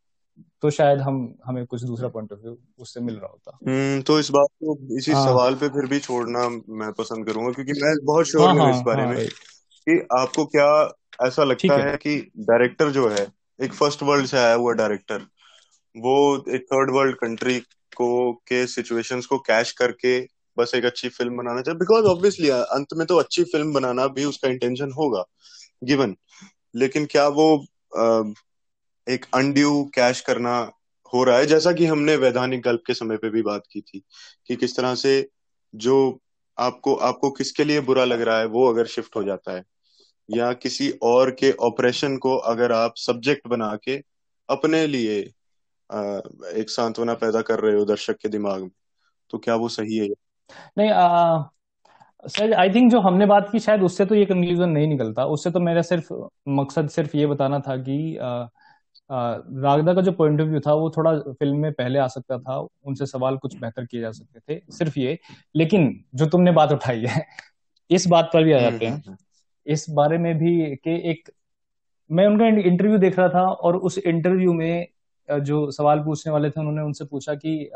तो 0.63 0.71
शायद 0.71 1.01
हम 1.01 1.35
हमें 1.47 1.67
कुछ 1.67 1.83
दूसरा 1.83 2.09
पॉइंट 2.09 2.33
ऑफ़ 2.33 2.41
व्यू 2.41 2.59
उससे 2.79 3.01
मिल 3.01 3.15
रहा 3.15 3.31
होता। 3.31 3.59
हम्म 3.69 4.03
तो 4.03 4.21
इस 4.21 4.31
बात 4.31 4.49
को 4.65 4.99
इसी 4.99 5.13
हाँ, 5.13 5.27
सवाल 5.27 5.55
पे 5.55 5.69
फिर 5.69 5.87
भी 5.87 5.99
छोड़ना 5.99 6.49
मैं 6.69 6.93
पसंद 6.93 7.27
करूँगा 7.27 7.53
क्योंकि 7.53 7.73
मैं 7.73 8.05
बहुत 8.05 8.27
श्योर 8.27 8.47
हाँ, 8.47 8.55
हूँ 8.55 8.63
हाँ, 8.63 8.71
इस 8.71 8.83
बारे 8.87 9.03
हाँ, 9.03 9.15
में 9.15 9.27
कि 9.89 10.09
आपको 10.19 10.47
क्या 10.47 10.93
ऐसा 11.27 11.45
लगता 11.45 11.75
है, 11.75 11.91
है 11.91 11.97
कि 11.97 12.31
डायरेक्टर 12.37 12.91
जो 12.91 13.09
है 13.09 13.27
एक 13.63 13.73
फ़र्स्ट 13.73 14.03
वर्ल्ड 14.03 14.27
से 14.27 14.39
आया 14.39 14.55
हुआ 14.55 14.73
डायरेक्टर 14.73 15.27
वो 15.97 16.45
एक 16.49 16.63
थर्ड 16.63 16.91
वर्ल्ड 16.91 17.17
कंट्री 17.17 17.61
को 17.97 18.33
के 18.33 18.67
सिचुएशंस 18.67 19.27
को 19.27 19.39
कैश 19.39 19.73
करके 19.73 20.36
बस 20.59 20.73
एक 20.75 20.85
अच्छी 20.85 21.09
फ़िल्म 21.09 21.37
बनाना 21.37 21.63
चाहिए। 21.63 21.79
बिकॉज़ 21.79 22.05
ऑब्वियसली 22.07 22.49
अंत 22.51 22.95
में 22.97 23.07
तो 23.07 23.17
अच्छी 23.17 23.45
फ़िल्म 23.45 23.73
बनाना 23.73 24.07
भी 24.09 24.25
उसका 24.25 24.49
इंटेंशन 24.49 24.93
होगा 24.93 25.25
गिवन 25.85 26.17
लेकिन 26.75 27.07
क्या 27.07 27.27
वो 27.31 27.49
एक 29.07 29.27
अनड्यू 29.35 29.85
कैश 29.95 30.21
करना 30.21 30.59
हो 31.13 31.23
रहा 31.25 31.39
है? 31.39 31.47
जैसा 31.47 31.73
कि 31.73 31.87
हमने 31.87 32.17
वैधानिक 32.17 32.63
गल्प 32.63 32.83
के 32.87 32.95
समय 32.95 33.17
पे 33.17 33.29
भी 33.31 33.43
बात 33.43 33.63
की 33.73 33.81
थी, 33.81 34.03
कि 34.47 34.57
किस 34.57 34.77
तरह 34.77 34.95
से 34.95 35.29
जो 35.75 35.97
आपको 36.59 36.95
आपको 37.05 37.31
किसके 37.31 37.65
लिए 37.65 37.81
बुरा 37.81 38.05
लग 38.05 38.21
रहा 38.21 38.39
है, 38.39 38.47
वो 38.47 38.69
अगर 38.69 38.87
शिफ्ट 38.87 39.17
हो 39.17 39.23
जाता 39.25 39.55
है, 39.57 39.63
या 40.29 40.53
किसी 40.53 40.91
और 41.03 41.31
के 41.31 41.51
ऑपरेशन 41.63 42.17
को 42.17 42.37
अगर 42.47 42.73
आप 42.73 42.95
सब्जेक्ट 42.97 43.49
बना 43.49 43.75
के 43.85 43.97
अपने 44.49 44.87
लिए 44.87 45.19
एक 46.61 46.71
सांत्वना 46.71 47.15
पैदा 47.15 47.41
कर 47.43 47.61
रहे 47.61 47.75
हो 47.75 47.85
दर्शक 47.85 48.17
के 48.17 48.29
दिमाग 48.29 48.63
में 48.63 48.71
तो 49.31 49.39
क्या 49.39 49.55
वो 49.55 49.69
सही 49.69 49.97
है 49.99 50.09
नहीं 50.79 50.91
आ, 50.91 51.43
सर 52.27 52.53
आई 52.53 52.71
थिंक 52.71 52.91
जो 52.93 53.01
हमने 53.01 53.27
बात 53.27 53.49
की 53.53 53.59
शायद 53.59 53.83
उससे 53.83 54.05
तो 54.07 54.15
ये 54.15 54.25
कंक्लूजन 54.25 54.69
नहीं 54.69 54.87
निकलता। 54.89 55.25
उससे 55.25 55.51
तो 55.51 55.61
मेरा 55.61 55.83
सिर्फ़ 55.83 56.29
मकसद 56.49 56.89
सिर्फ़ 56.89 57.17
ये 57.17 57.27
बताना 57.27 57.59
था 57.59 57.77
कि 57.77 58.17
आ, 58.17 58.27
आ, 58.27 58.49
रागदा 59.37 59.95
का 59.95 60.01
जो 60.01 60.13
पॉइंट 60.13 60.41
ऑफ़ 60.41 60.49
व्यू 60.49 60.61
था 60.61 60.75
वो 60.75 60.91
थोड़ा 60.91 61.19
फ़िल्म 61.19 61.57
में 61.57 61.73
पहले 61.73 61.99
आ 61.99 62.07
सकता 62.07 62.39
था। 62.39 62.59
उनसे 62.85 63.07
सवाल 63.07 63.37
कुछ 63.37 63.61
बेहतर 63.61 63.85
किए 63.85 64.01
जा 64.01 64.11
सकते 64.11 64.41
थे 64.41 64.63
सिर्फ़ 64.71 64.99
ये। 64.99 65.19
लेकिन 65.57 66.05
जो 66.15 66.27
तुमने 66.27 66.53
बात 66.53 66.73
उठाई 66.73 67.01
है 67.01 67.27
इस 67.91 68.07
बात 68.07 68.31
पर 68.35 68.45
भी 68.45 68.53
आ 68.53 68.59
जाते 68.59 68.87
हैं। 68.87 68.93
हम्म, 68.93 69.03
हम्म। 69.07 69.17
इस 69.67 69.87
बारे 69.91 70.19
में 70.19 70.39
भी 70.39 70.77
कि 70.77 71.11
एक 71.11 71.31
मैं 72.11 72.27
उनका 72.27 72.47
इंटरव्यू 72.47 72.99
देख 72.99 73.19
रहा 73.19 73.29
था 73.29 73.49
और 73.49 73.77
उस 73.77 73.99
इंटरव्यू 73.99 74.53
में 74.53 74.87
जो 75.31 75.71
सवाल 75.71 75.99
पूछने 75.99 76.33
वाले 76.33 76.51
थे 76.51 76.61
उन्होंने 76.61 76.83
उनसे 76.83 77.05
पूछा 77.05 77.35
कि 77.35 77.71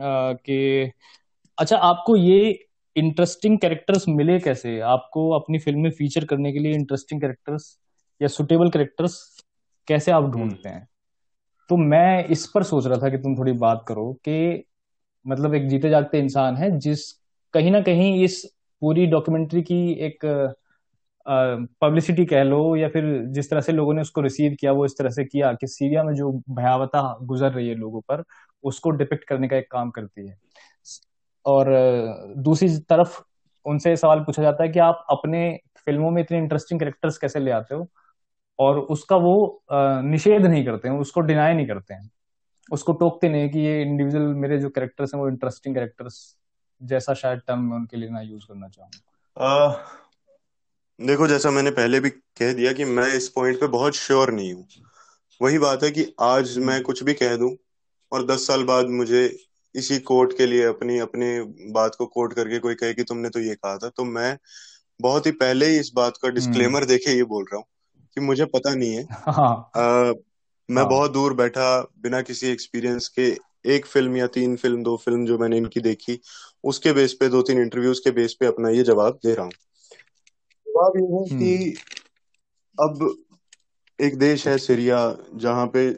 कि 0.00 0.90
अच्छा 1.58 1.76
आपको 1.78 2.16
ये 2.16 2.50
इंटरेस्टिंग 2.96 3.58
कैरेक्टर्स 3.58 4.04
मिले 4.08 4.38
कैसे? 4.40 4.78
आपको 4.80 5.30
अपनी 5.30 5.58
फ़िल्म 5.58 5.80
में 5.80 5.90
फीचर 5.90 6.24
करने 6.24 6.52
के 6.52 6.58
लिए 6.58 6.74
इंटरेस्टिंग 6.74 7.20
कैरेक्टर्स 7.20 7.76
या 8.20 8.28
सुटेबल 8.28 8.70
कैरेक्टर्स 8.70 9.18
कैसे 9.88 10.12
आप 10.12 10.30
ढूंढते 10.30 10.68
हैं? 10.68 10.86
तो 11.70 11.76
मैं 11.76 12.24
इस 12.26 12.46
पर 12.46 12.62
सोच 12.62 12.86
रहा 12.86 12.98
था 12.98 13.08
कि 13.08 13.18
तुम 13.18 13.36
थोड़ी 13.38 13.52
बात 13.58 13.84
करो 13.88 14.12
कि 14.24 14.64
मतलब 15.26 15.54
एक 15.54 15.68
जीते 15.68 15.90
जागते 15.90 16.18
इंसान 16.18 16.56
है 16.56 16.70
जिस 16.78 17.10
कहीं 17.54 17.70
ना 17.70 17.80
कहीं 17.80 18.24
इस 18.24 18.42
पूरी 18.82 19.06
डॉक्यूमेंट्री 19.06 19.62
की 19.62 19.80
एक 20.06 20.24
पब्लिसिटी 21.80 22.24
कह 22.24 22.42
लो 22.42 22.76
या 22.76 22.88
फिर 22.88 23.04
जिस 23.26 23.50
तरह 23.50 23.60
से 23.60 23.72
लोगों 23.72 23.94
ने 23.94 24.00
उसको 24.00 24.20
रिसीव 24.20 24.56
किया 24.60 24.72
वो 24.72 24.84
इस 24.84 24.96
तरह 24.98 25.10
से 25.10 25.24
किया 25.24 25.52
कि 25.52 25.66
सीरिया 25.66 26.02
में 26.02 26.14
जो 26.14 26.30
भयावता 26.50 27.02
गुजर 27.22 27.52
रही 27.52 27.68
है 27.68 27.74
लोगों 27.74 28.00
पर 28.00 28.22
उसको 28.64 28.90
डिपिक्ट 28.90 29.24
करने 29.24 29.48
का 29.48 29.56
एक 29.56 29.70
काम 29.70 29.90
करती 29.90 30.26
है। 30.26 30.38
और 31.46 31.66
दूसरी 32.38 32.68
तरफ़ 32.88 33.20
उनसे 33.66 33.96
सवाल 33.96 34.20
पूछा 34.20 34.42
जाता 34.42 34.62
है 34.62 34.68
कि 34.68 34.78
आप 34.78 35.04
अपने 35.10 35.60
फ़िल्मों 35.78 36.10
में 36.10 36.22
इतने 36.22 36.38
इंटरेस्टिंग 36.38 36.80
कैरेक्टर्स 36.80 37.18
कैसे 37.18 37.40
ले 37.40 37.50
आते 37.50 37.74
हो? 37.74 37.88
और 38.58 38.78
उसका 38.78 39.16
वो 39.16 39.62
निषेध 39.72 40.46
नहीं 40.46 40.64
करते 40.64 40.88
हैं, 40.88 40.96
उसको 40.96 41.20
डिनाई 41.20 41.54
नहीं 41.54 41.66
करते 41.66 41.94
हैं। 41.94 42.10
उसको 42.72 42.92
टोकते 42.92 43.28
नहीं 43.28 43.48
कि 43.50 43.58
ये 43.58 43.80
इंडिविजुअल 43.82 44.22
मेरे 44.34 44.58
जो 44.58 44.68
कैरेक्टर्स 44.70 45.14
हैं 45.14 45.20
वो 45.20 45.28
इंटरेस्टिंग 45.28 45.74
कैरेक्टर्स 45.74 46.16
जैसा 46.80 47.14
शायद 47.14 47.40
टर्म 47.46 47.60
मैं 47.60 47.76
उनके 47.76 47.96
लिए 47.96 48.10
ना 48.10 48.20
यूज़ 48.20 48.44
करना 48.46 48.68
चाहूँगा 48.68 49.96
देखो, 51.00 51.26
जैसा 51.26 51.50
मैंने 51.50 51.70
पहले 51.70 52.00
भी 52.00 52.10
कह 52.10 52.52
दिया 52.52 52.72
कि 52.72 52.84
मैं 52.84 53.06
इस 53.14 53.28
पॉइंट 53.28 53.60
पे 53.60 53.66
बहुत 53.66 53.94
श्योर 53.94 54.32
नहीं 54.32 54.52
हूँ। 54.52 54.66
वही 55.40 55.58
बात 55.58 55.82
है 55.82 55.90
कि 55.90 56.06
आज 56.20 56.56
मैं 56.58 56.82
कुछ 56.82 57.02
भी 57.02 57.14
कह 57.14 57.36
दूँ 57.36 57.50
और 58.12 58.26
दस 58.26 58.46
साल 58.46 58.64
बाद 58.64 58.86
मुझे 58.86 59.38
इसी 59.74 59.98
कोर्ट 59.98 60.36
के 60.36 60.46
लिए 60.46 60.62
अपनी 60.62 60.98
अपनी 60.98 61.40
बात 61.72 61.94
को 61.94 62.06
कोर्ट 62.06 62.32
करके 62.32 62.58
कोई 62.58 62.74
कहे 62.74 62.94
कि 62.94 63.02
तुमने 63.02 63.28
तो 63.28 63.40
ये 63.40 63.54
कहा 63.54 63.76
था 63.78 63.88
तो 63.88 64.04
मैं 64.04 64.38
बहुत 65.00 65.26
ही 65.26 65.30
पहले 65.32 65.66
ही 65.66 65.78
इस 65.78 65.92
बात 65.94 66.16
का 66.22 66.28
डिस्क्लेमर 66.28 66.78
हम्म। 66.78 66.86
देखे 66.86 67.10
ये 67.10 67.22
बोल 67.22 67.44
रहा 67.44 67.56
हूँ 67.56 67.64
कि 68.14 68.20
मुझे 68.20 68.44
पता 68.44 68.74
नहीं 68.74 68.94
है। 68.94 69.02
हाँ, 69.28 69.70
आ, 69.76 70.12
मैं 70.70 70.82
हाँ, 70.82 70.90
बहुत 70.90 71.12
दूर 71.12 71.34
बैठा 71.34 71.80
बिना 71.98 72.22
किसी 72.22 72.46
एक्सपीरियंस 72.46 73.08
के 73.08 73.36
एक 73.66 73.86
फ़िल्म 73.86 74.16
या 74.16 74.26
तीन 74.26 74.56
फ़िल्म 74.56 74.82
दो 74.82 74.96
फ़िल्म 74.96 75.26
जो 75.26 75.38
मैंने 75.38 75.56
इनकी 75.56 75.80
देखी 75.80 76.20
उसके 76.64 76.92
बेस 76.92 77.12
पे 77.12 77.28
दो 77.28 77.42
तीन 77.42 77.58
इंटरव्यूज़ 77.58 78.00
के 78.04 78.10
बेस 78.10 78.34
पे 78.40 78.46
अपना 78.46 78.68
ये 78.68 78.82
जवाब 78.82 79.18
दे 79.24 79.34
रहा 79.34 79.44
हूँ। 79.44 79.52
जवाब 80.66 80.92
ये 80.96 81.02
है 81.02 81.38
कि 81.38 81.78
हम्म। 82.80 82.88
अब 82.88 83.16
एक 84.00 84.18
देश 84.18 84.48
है 84.48 84.58
सीरिया 84.58 85.16
जहाँ 85.34 85.66
पे 85.66 85.92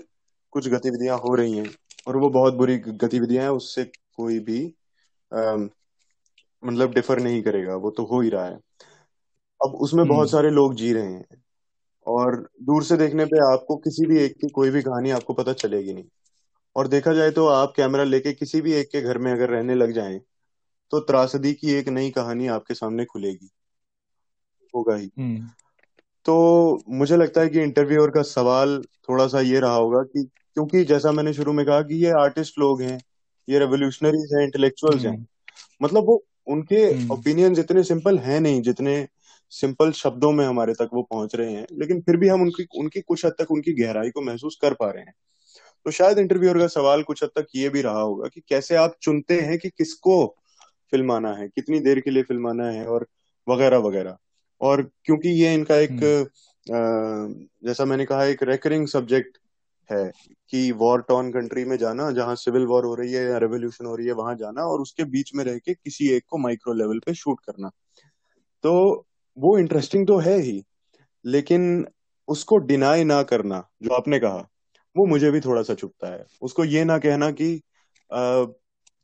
कुछ 0.51 0.69
गतिविधियाँ 0.69 1.19
हो 1.19 1.35
रही 1.35 1.59
हैं। 1.59 1.71
और 2.11 2.17
वो 2.17 2.29
बहुत 2.31 2.55
बुरी 2.55 2.77
गतिविधियाँ 2.79 3.43
हैं 3.43 3.51
उससे 3.51 3.85
कोई 3.85 4.39
भी 4.41 4.61
मतलब 6.63 6.93
डिफर 6.95 7.21
नहीं 7.21 7.43
करेगा 7.43 7.75
वो 7.77 7.91
तो 7.91 8.05
हो 8.05 8.21
ही 8.21 8.29
रहा 8.31 8.45
है। 8.47 8.59
अब 9.61 9.75
उसमें 9.75 10.07
बहुत 10.07 10.27
हम्म। 10.27 10.31
सारे 10.31 10.51
लोग 10.51 10.75
जी 10.75 10.93
रहे 10.93 11.13
हैं 11.13 11.43
और 12.07 12.37
दूर 12.63 12.85
से 12.85 12.97
देखने 12.97 13.25
पे 13.25 13.39
आपको 13.53 13.77
किसी 13.77 14.07
भी 14.07 14.19
एक 14.19 14.37
की 14.37 14.49
कोई 14.49 14.71
भी 14.71 14.83
कहानी 14.83 15.11
आपको 15.11 15.35
पता 15.35 15.53
चलेगी 15.53 15.93
नहीं। 15.95 16.05
और 16.77 16.89
देखा 16.89 17.13
जाए 17.13 17.31
तो 17.31 17.47
आप 17.47 17.73
कैमरा 17.77 18.05
लेके 18.05 18.33
किसी 18.33 18.61
भी 18.61 18.73
एक 18.73 18.89
के 18.91 19.01
घर 19.01 19.19
में 19.19 19.33
अगर 19.33 19.51
रहने 19.51 19.75
लग 19.75 19.93
जाएँ 19.93 20.21
तो 20.93 21.01
त्रासदी 21.01 21.53
की 21.55 21.71
एक 21.71 21.89
नई 21.89 22.11
कहानी 22.11 22.47
आपके 22.47 22.75
सामने 22.75 23.05
खुलेगी। 23.05 23.51
होगा 24.75 24.95
ही। 24.97 25.11
तो 26.27 26.83
मुझे 26.89 27.17
लगता 27.17 27.41
है 27.41 27.49
कि 27.49 27.61
इंटरव्यूअर 27.61 28.11
का 28.11 28.23
सवाल 28.23 28.83
थोड़ा 29.09 29.27
सा 29.27 29.41
ये 29.41 29.61
रहा 29.61 29.75
होगा 29.75 30.03
कि 30.03 30.29
क्योंकि 30.57 30.85
जैसा 30.85 31.13
मैंने 31.13 31.33
शुरू 31.33 31.53
में 31.53 31.65
कहा 31.67 31.81
कि 31.83 31.95
ये 32.05 32.11
आर्टिस्ट 32.21 32.59
लोग 32.59 32.83
हैं 32.83 32.99
ये 33.49 33.59
रेवोल्यूशनरीज 33.59 34.35
हैं 34.35 34.45
इंटेलेक्चुअल्स 34.45 35.05
हैं। 35.05 35.27
मतलब 35.83 36.05
वो 36.05 36.23
उनके 36.47 37.09
ओपिनियन 37.09 37.59
इतने 37.59 37.83
सिंपल 37.83 38.19
हैं 38.19 38.41
नहीं 38.41 38.61
जितने 38.63 39.07
सिंपल 39.53 39.91
शब्दों 39.93 40.31
में 40.33 40.45
हमारे 40.47 40.75
तक 40.75 40.91
वो 40.93 41.03
पहुँच 41.03 41.35
रहे 41.35 41.53
हैं 41.53 41.67
लेकिन 41.73 42.01
फिर 42.01 42.17
भी 42.17 42.29
हम 42.29 42.43
उनकी 42.43 42.67
उनकी 42.79 43.01
कुछ 43.01 43.25
हद 43.27 43.33
तक 43.39 43.51
उनकी 43.51 43.73
गहराई 43.73 44.11
को 44.11 44.21
महसूस 44.21 44.59
कर 44.63 44.75
पा 44.75 44.91
रहे 44.91 45.03
हैं। 45.03 45.15
तो 45.87 45.91
शायद 45.91 46.19
इंटरव्यूअर 46.19 46.59
का 46.59 46.67
सवाल 46.67 47.03
कुछ 47.03 47.23
हद 47.25 47.31
तक 47.37 47.47
ये 47.57 47.69
भी 47.69 47.81
रहा 47.83 48.01
होगा 48.01 48.29
कि 48.29 48.43
कैसे 48.49 48.77
आप 48.77 48.97
चुनते 49.03 49.41
हैं 49.41 49.59
कि 49.59 49.69
किसको 49.69 50.27
फ़िल्म 50.91 51.13
आना 51.13 51.33
है 51.33 51.49
कितनी 51.49 51.79
देर 51.81 52.01
के 52.01 52.11
लिए 52.11 52.23
फ़िल्म 52.23 52.49
आना 52.49 52.67
है 52.67 52.87
और 52.87 53.07
वगैरह 53.49 53.79
वगैरह। 53.79 54.17
और 54.61 54.83
क्योंकि 55.05 55.29
ये 55.29 55.55
इनका 55.55 55.77
एक 55.77 56.03
हम्म। 56.67 57.45
जैसा 57.67 57.85
मैंने 57.85 58.05
कहा 58.05 58.25
एक 58.25 58.43
रेकरिंग 58.43 58.87
सब्जेक्ट 58.89 59.39
है 59.93 60.11
कि 60.51 60.71
वॉर 60.73 61.03
टॉन 61.03 61.31
कंट्री 61.33 61.65
में 61.65 61.77
जाना 61.77 62.11
जहाँ 62.11 62.35
सिविल 62.35 62.67
वॉर 62.67 62.85
हो 62.85 62.95
रही 62.95 63.13
है 63.13 63.25
या 63.25 63.39
रेवोल्यूशन 63.39 63.87
हो 63.87 63.97
रही 63.97 64.07
है 64.07 64.13
वहाँ 64.13 64.35
जाना 64.35 64.63
और 64.63 64.81
उसके 64.81 65.05
बीच 65.05 65.35
में 65.35 65.45
रह 65.45 65.59
के 65.59 65.75
किसी 65.75 66.09
एक 66.09 66.25
को 66.29 66.39
माइक्रो 66.39 66.73
लेवल 66.73 66.99
पे 66.99 67.15
शूट 67.15 67.41
करना। 67.41 67.71
तो 68.65 69.07
वो 69.39 69.59
इंटरेस्टिंग 69.59 70.07
तो 70.07 70.19
है 70.19 70.39
ही 70.39 70.63
लेकिन 71.25 71.87
उसको 72.29 72.57
डिनाई 72.57 73.05
ना 73.05 73.23
करना 73.23 73.69
जो 73.83 73.95
आपने 73.95 74.19
कहा 74.19 74.47
वो 74.97 75.07
मुझे 75.07 75.31
भी 75.31 75.41
थोड़ा 75.41 75.63
सा 75.63 75.75
चुपता 75.75 76.13
है। 76.13 76.25
उसको 76.43 76.65
ये 76.65 76.85
ना 76.85 76.99
कहना 76.99 77.31
कि 77.31 77.55
आ, 78.11 78.45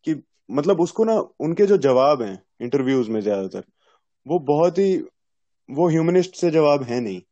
कि 0.05 0.23
मतलब 0.51 0.81
उसको 0.81 1.05
ना 1.05 1.15
उनके 1.41 1.67
जो 1.67 1.77
जवाब 1.77 2.23
हैं 2.23 2.43
इंटरव्यूज़ 2.61 3.11
में 3.11 3.21
ज़्यादातर 3.21 3.65
वो 4.27 4.39
बहुत 4.39 4.79
ही 4.79 4.97
वो 5.71 5.89
ह्यूमनिस्ट 5.89 6.37
से 6.37 6.51
जवाब 6.51 6.83
है 6.83 7.01
नहीं। 7.01 7.23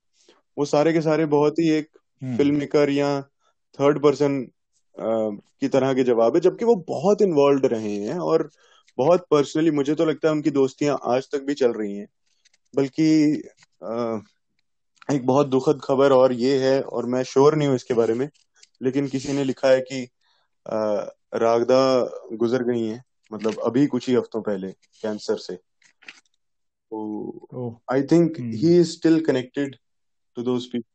वो 0.58 0.64
सारे 0.64 0.92
के 0.92 1.00
सारे 1.00 1.26
बहुत 1.26 1.58
ही 1.58 1.68
एक 1.70 1.88
फ़िल्म 2.22 2.50
हम्म। 2.50 2.58
मेकर 2.58 2.90
या 2.90 3.28
थर्ड 3.78 3.98
पर्सन 4.02 4.40
की 4.96 5.68
तरह 5.68 5.94
के 5.94 6.02
जवाब 6.04 6.34
है 6.34 6.40
जबकि 6.40 6.64
वो 6.64 6.74
बहुत 6.88 7.22
इन्वॉल्व 7.22 7.66
रहे 7.66 7.94
हैं 7.96 8.18
और 8.20 8.50
बहुत 8.98 9.26
पर्सनली 9.30 9.70
मुझे 9.70 9.94
तो 9.94 10.04
लगता 10.04 10.28
है 10.28 10.34
उनकी 10.34 10.50
दोस्तियाँ 10.50 10.98
आज 11.04 11.28
तक 11.32 11.42
भी 11.42 11.54
चल 11.54 11.72
रही 11.72 11.96
हैं। 11.96 12.06
बल्कि 12.74 13.06
एक 15.08 15.26
बहुत 15.26 15.46
दुखद 15.46 15.80
खबर 15.84 16.12
और 16.12 16.32
ये 16.32 16.58
है 16.58 16.80
और 16.82 17.06
मैं 17.06 17.22
श्योर 17.22 17.54
नहीं 17.54 17.68
हूँ 17.68 17.76
इसके 17.76 17.94
बारे 17.94 18.14
में 18.14 18.28
लेकिन 18.80 19.08
किसी 19.08 19.32
ने 19.32 19.44
लिखा 19.44 19.68
है 19.68 19.80
कि 19.80 20.02
रागदा 21.34 21.80
गुजर 22.32 22.62
गई 22.62 22.86
हैं 22.86 23.02
मतलब 23.32 23.58
अभी 23.60 23.86
कुछ 23.86 24.08
ही 24.08 24.14
हफ्तों 24.14 24.42
पहले 24.42 24.70
कैंसर 25.02 25.36
से। 25.36 25.54
तो 26.90 27.80
I 27.92 28.02
think 28.02 28.38
he 28.38 28.76
is 28.78 28.90
still 28.90 29.20
connected 29.24 29.76
to 30.36 30.42
those 30.42 30.66
people 30.66 30.90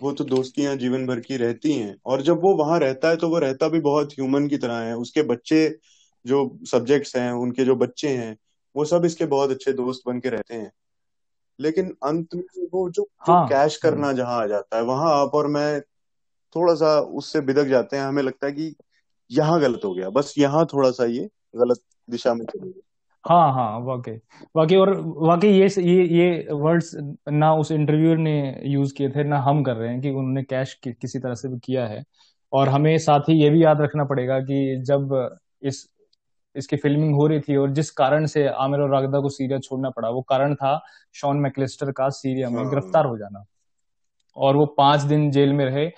वो 0.00 0.12
तो 0.12 0.24
दोस्तियाँ 0.24 0.74
जीवन 0.76 1.06
भर 1.06 1.20
की 1.20 1.36
रहती 1.36 1.72
हैं। 1.72 1.96
और 2.06 2.22
जब 2.22 2.40
वो 2.42 2.54
वहाँ 2.56 2.78
रहता 2.80 3.08
है 3.08 3.16
तो 3.16 3.28
वो 3.28 3.38
रहता 3.38 3.68
भी 3.68 3.80
बहुत 3.80 4.12
ह्यूमन 4.12 4.48
की 4.48 4.56
तरह 4.58 4.78
है। 4.78 4.96
उसके 4.96 5.22
बच्चे 5.24 5.68
जो 6.24 6.58
सब्जेक्ट्स 6.66 7.16
हैं 7.16 7.30
उनके 7.32 7.64
जो 7.64 7.76
बच्चे 7.76 8.08
हैं 8.08 8.36
वो 8.74 8.84
सब 8.84 9.04
इसके 9.04 9.26
बहुत 9.26 9.50
अच्छे 9.50 9.72
दोस्त 9.72 10.02
बन 10.06 10.20
के 10.20 10.28
रहते 10.28 10.54
हैं। 10.54 10.70
लेकिन 11.58 11.96
अंत 12.04 12.34
में 12.34 12.42
वो 12.72 12.88
जो, 12.90 13.02
हाँ, 13.20 13.42
जो 13.42 13.48
कैश 13.48 13.76
करना 13.76 14.12
जहाँ 14.12 14.40
आ 14.42 14.46
जाता 14.46 14.76
है 14.76 14.82
वहाँ 14.82 15.12
आप 15.14 15.34
और 15.34 15.46
मैं 15.48 15.80
थोड़ा 16.56 16.74
सा 16.74 16.98
उससे 17.00 17.40
बिदक 17.40 17.66
जाते 17.66 17.96
हैं। 17.96 18.04
हमें 18.04 18.22
लगता 18.22 18.46
है 18.46 18.52
कि 18.52 18.74
यहाँ 19.30 19.60
गलत 19.60 19.80
हो 19.84 19.94
गया। 19.94 20.10
बस 20.10 20.34
यहाँ 20.38 20.64
थोड़ा 20.66 20.90
सा 20.90 21.04
ये 21.06 21.28
गलत 21.56 21.80
दिशा 22.10 22.34
में 22.34 22.44
चले 22.46 22.70
गए। 22.70 22.80
हाँ 23.28 23.52
हाँ 23.52 23.78
वाकई। 23.80 24.12
वाकई 24.56 24.76
और 24.76 24.90
वाकई 25.18 25.48
ये 25.50 25.66
ये 25.80 26.04
ये 26.18 26.52
वर्ड्स 26.52 26.90
ना 27.30 27.52
उस 27.54 27.70
इंटरव्यूअर 27.72 28.16
ने 28.18 28.32
यूज़ 28.64 28.94
किए 28.94 29.08
थे 29.10 29.24
ना 29.24 29.38
हम 29.40 29.62
कर 29.64 29.76
रहे 29.76 29.88
हैं 29.90 30.00
कि 30.00 30.10
उन्होंने 30.10 30.42
कैश 30.42 30.74
कि, 30.74 30.92
किसी 30.92 31.18
तरह 31.18 31.34
से 31.34 31.48
भी 31.48 31.58
किया 31.58 31.86
है। 31.86 32.02
और 32.52 32.68
हमें 32.68 32.96
साथ 32.98 33.28
ही 33.28 33.34
ये 33.42 33.50
भी 33.50 33.62
याद 33.64 33.80
रखना 33.80 34.04
पड़ेगा 34.04 34.38
कि 34.40 34.82
जब 34.86 35.38
इस 35.62 35.86
इसकी 36.56 36.76
फिल्मिंग 36.76 37.14
हो 37.14 37.26
रही 37.26 37.40
थी 37.40 37.56
और 37.56 37.70
जिस 37.70 37.90
कारण 37.90 38.26
से 38.26 38.46
आमिर 38.48 38.80
और 38.80 38.90
रागदा 38.92 39.20
को 39.20 39.28
सीरिया 39.28 39.58
छोड़ना 39.58 39.90
पड़ा 39.90 40.08
वो 40.08 40.22
कारण 40.22 40.54
था 40.54 40.78
शॉन 41.14 41.36
मैकलिस्टर 41.36 41.90
का 41.92 42.08
सीरिया 42.10 42.50
में 42.50 42.62
हाँ। 42.62 42.70
गिरफ़्तार 42.70 43.06
हो 43.06 43.18
जाना। 43.18 43.44
और 44.36 44.56
वो 44.56 44.66
पाँच 44.78 45.00
दिन 45.02 45.30
जेल 45.30 45.52
में 45.52 45.64
रहे 45.64 45.90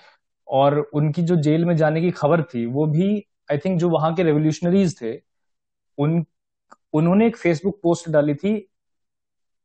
और 0.47 0.79
उनकी 0.93 1.21
जो 1.21 1.35
जेल 1.35 1.65
में 1.65 1.75
जाने 1.77 2.01
की 2.01 2.11
खबर 2.11 2.41
थी 2.43 2.65
वो 2.65 2.85
भी 2.87 3.09
आई 3.51 3.57
थिंक 3.57 3.79
जो 3.79 3.89
वहाँ 3.89 4.13
के 4.15 4.23
रेवोल्यूशनरीज 4.23 5.01
थे 5.01 5.13
उन 5.97 6.25
उन्होंने 6.93 7.27
एक 7.27 7.37
फेसबुक 7.37 7.79
पोस्ट 7.83 8.09
डाली 8.09 8.35
थी 8.35 8.55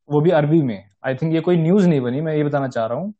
वो 0.08 0.20
भी 0.20 0.30
अरबी 0.30 0.62
में। 0.62 0.90
आई 1.06 1.14
थिंक 1.14 1.34
ये 1.34 1.40
कोई 1.40 1.56
न्यूज़ 1.56 1.86
नहीं 1.88 2.00
बनी 2.00 2.20
मैं 2.20 2.34
ये 2.36 2.44
बताना 2.44 2.68
चाह 2.68 2.86
रहा 2.86 2.98
हूँ। 2.98 3.14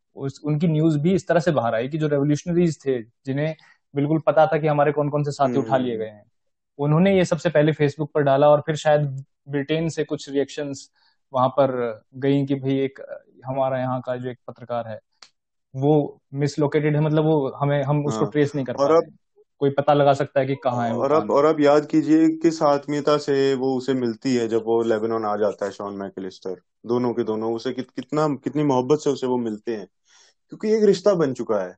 उनकी 0.45 0.69
न्यूज़ 0.69 0.99
भी 0.99 1.15
इस 1.15 1.27
तरह 1.29 1.41
से 1.41 1.53
बाहर 1.53 1.75
आई 1.75 1.89
कि 1.89 1.99
जो 1.99 2.09
रेवोल्यूशनरीज 2.09 2.79
थे 2.87 3.03
जिन्हें 3.27 3.55
बिल्कुल 3.95 4.21
पता 4.27 4.47
था 4.47 4.59
कि 4.59 4.67
हमारे 4.67 4.93
कौन 4.93 5.09
कौन 5.09 5.25
से 5.25 5.31
साथी 5.33 5.59
उठा 5.59 5.77
लिए 5.77 5.97
गए 5.97 6.07
हैं 6.07 6.25
उन्होंने 6.79 7.17
ये 7.17 7.25
सबसे 7.25 7.51
पहले 7.51 7.73
फेसबुक 7.73 8.11
पर 8.15 8.23
डाला 8.23 8.49
और 8.49 8.61
फिर 8.61 8.77
शायद 8.77 9.25
ब्रिटेन 9.49 9.89
से 9.89 10.05
कुछ 10.05 10.29
रिएक्शन 10.31 10.73
वहाँ 11.33 11.49
पर 11.49 11.73
गई 12.17 12.47
कि 12.47 12.55
भाई 12.55 12.79
एक 12.79 13.01
हमारा 13.47 13.79
यहाँ 13.79 14.01
का 14.01 14.17
जो 14.17 14.31
एक 14.31 14.39
पत्रकार 14.49 14.89
है 14.89 14.99
वो 15.75 16.21
मिसलोकेटेड 16.35 16.97
है 16.97 17.03
मतलब 17.03 17.25
वो 17.25 17.53
हमें 17.53 17.83
हम 17.83 18.05
उसको 18.07 18.25
हाँ, 18.25 18.31
ट्रेस 18.33 18.55
नहीं 18.55 18.65
कर 18.65 18.77
पा 18.77 18.91
रहे 18.91 19.11
कोई 19.61 19.71
पता 19.71 19.95
लगा 19.95 20.13
सकता 20.15 20.41
है 20.41 20.47
कि 20.47 20.55
कहाँ 20.55 20.87
है 20.87 20.93
और 20.95 21.13
अब 21.13 21.31
और 21.31 21.45
अब 21.45 21.61
याद 21.61 21.87
कीजिए 21.87 22.29
किस 22.39 22.63
आत्मीयता 22.63 23.17
से 23.19 23.55
वो 23.55 23.75
उसे 23.77 23.95
मिलती 23.95 24.35
है 24.37 24.47
जब 24.49 24.65
वो 24.67 24.83
लेबनान 24.83 25.25
आ 25.25 25.37
जाता 25.37 25.67
है 25.67 25.71
शॉन 25.73 25.95
मैकलिस्टर। 25.95 26.57
दोनों 26.87 27.13
के 27.15 27.25
दोनों 27.25 27.55
उसे 27.55 27.73
कि, 27.73 27.83
कितना 27.83 28.29
कितनी 28.45 28.63
मोहब्बत 28.65 28.99
से 28.99 29.11
उसे 29.11 29.27
वो 29.27 29.37
मिलते 29.39 29.77
हैं। 29.77 29.87
क्योंकि 30.49 30.73
एक 30.73 30.85
रिश्ता 30.85 31.15
बन 31.15 31.33
चुका 31.35 31.63
है। 31.65 31.75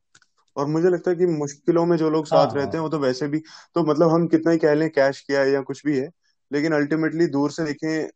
और 0.57 0.67
मुझे 0.67 0.89
लगता 0.91 1.11
है 1.11 1.17
कि 1.17 1.27
मुश्किलों 1.29 1.87
में 1.87 1.97
जो 1.97 2.11
लोग 2.11 2.27
साथ 2.27 2.47
हाँ, 2.47 2.55
रहते 2.55 2.77
हैं 2.77 2.83
वो 2.83 2.89
तो 2.89 2.99
वैसे 2.99 3.29
भी 3.29 3.39
तो 3.75 3.85
मतलब 3.85 4.11
हम 4.11 4.27
कितना 4.29 4.53
ही 4.53 4.59
कह 4.59 4.75
लें 4.75 4.91
कैश 4.91 5.21
किया 5.21 5.41
है 5.41 5.51
या 5.53 5.63
कुछ 5.63 5.83
भी 5.87 5.99
है 5.99 6.09
लेकिन 6.51 6.73
अल्टीमेटली 6.75 7.27
दूर 7.29 7.51
से 7.51 7.65
देखें 7.65 8.09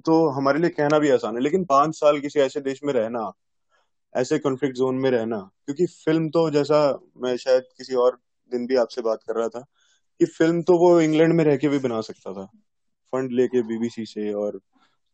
तो 0.00 0.28
हमारे 0.30 0.58
लिए 0.58 0.70
कहना 0.70 0.98
भी 0.98 1.10
आसान 1.10 1.36
है। 1.36 1.42
लेकिन 1.42 1.64
पाँच 1.64 1.94
साल 1.96 2.20
किसी 2.20 2.40
ऐसे 2.40 2.60
देश 2.60 2.80
में 2.84 2.92
रहना 2.94 3.32
ऐसे 4.14 4.38
कॉन्फ्लिक्ट 4.38 4.76
जोन 4.76 4.96
में 4.96 5.10
रहना 5.10 5.38
क्योंकि 5.66 5.86
फ़िल्म 5.86 6.28
तो 6.30 6.50
जैसा 6.50 6.80
मैं 7.18 7.36
शायद 7.36 7.64
किसी 7.78 7.94
और 7.96 8.18
दिन 8.52 8.66
भी 8.66 8.76
आपसे 8.76 9.02
बात 9.02 9.22
कर 9.22 9.36
रहा 9.36 9.48
था 9.48 9.60
कि 10.20 10.24
फ़िल्म 10.26 10.62
तो 10.62 10.78
वो 10.78 11.00
इंग्लैंड 11.00 11.32
में 11.32 11.44
रह 11.44 11.56
के 11.56 11.68
भी 11.68 11.78
बना 11.78 12.00
सकता 12.00 12.32
था। 12.32 12.44
फंड 13.12 13.32
लेके 13.32 13.62
बीबीसी 13.62 14.04
से 14.06 14.32
और 14.32 14.60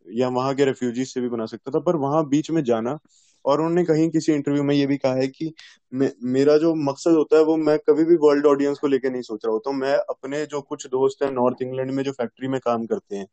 या 0.06 0.28
वहाँ 0.28 0.54
के 0.54 0.64
रेफ्यूजी 0.64 1.04
से 1.04 1.20
भी 1.20 1.28
बना 1.28 1.46
सकता 1.46 1.70
था 1.70 1.80
पर 1.80 1.96
वहाँ 1.96 2.28
बीच 2.28 2.50
में 2.50 2.62
जाना 2.64 2.98
और 3.44 3.60
उन्होंने 3.60 3.84
कहीं 3.84 4.08
किसी 4.10 4.32
इंटरव्यू 4.32 4.62
में 4.62 4.74
ये 4.74 4.86
भी 4.86 4.96
कहा 4.96 5.14
है 5.14 5.26
कि 5.28 5.52
मे, 5.92 6.10
मेरा 6.22 6.56
जो 6.58 6.74
मकसद 6.74 7.10
होता 7.10 7.36
है 7.36 7.42
वो 7.44 7.56
मैं 7.56 7.78
कभी 7.78 8.04
भी 8.04 8.16
वर्ल्ड 8.16 8.46
ऑडियंस 8.46 8.78
को 8.78 8.86
लेके 8.86 9.10
नहीं 9.10 9.22
सोच 9.22 9.44
रहा 9.44 9.52
होता 9.52 9.72
मैं 9.72 9.94
अपने 10.10 10.44
जो 10.46 10.60
कुछ 10.62 10.86
दोस्त 10.86 11.22
हैं 11.22 11.30
नॉर्थ 11.30 11.62
इंग्लैंड 11.62 11.90
में 11.90 12.02
जो 12.04 12.12
फैक्ट्री 12.12 12.48
में 12.48 12.60
काम 12.60 12.86
करते 12.86 13.16
हैं 13.16 13.26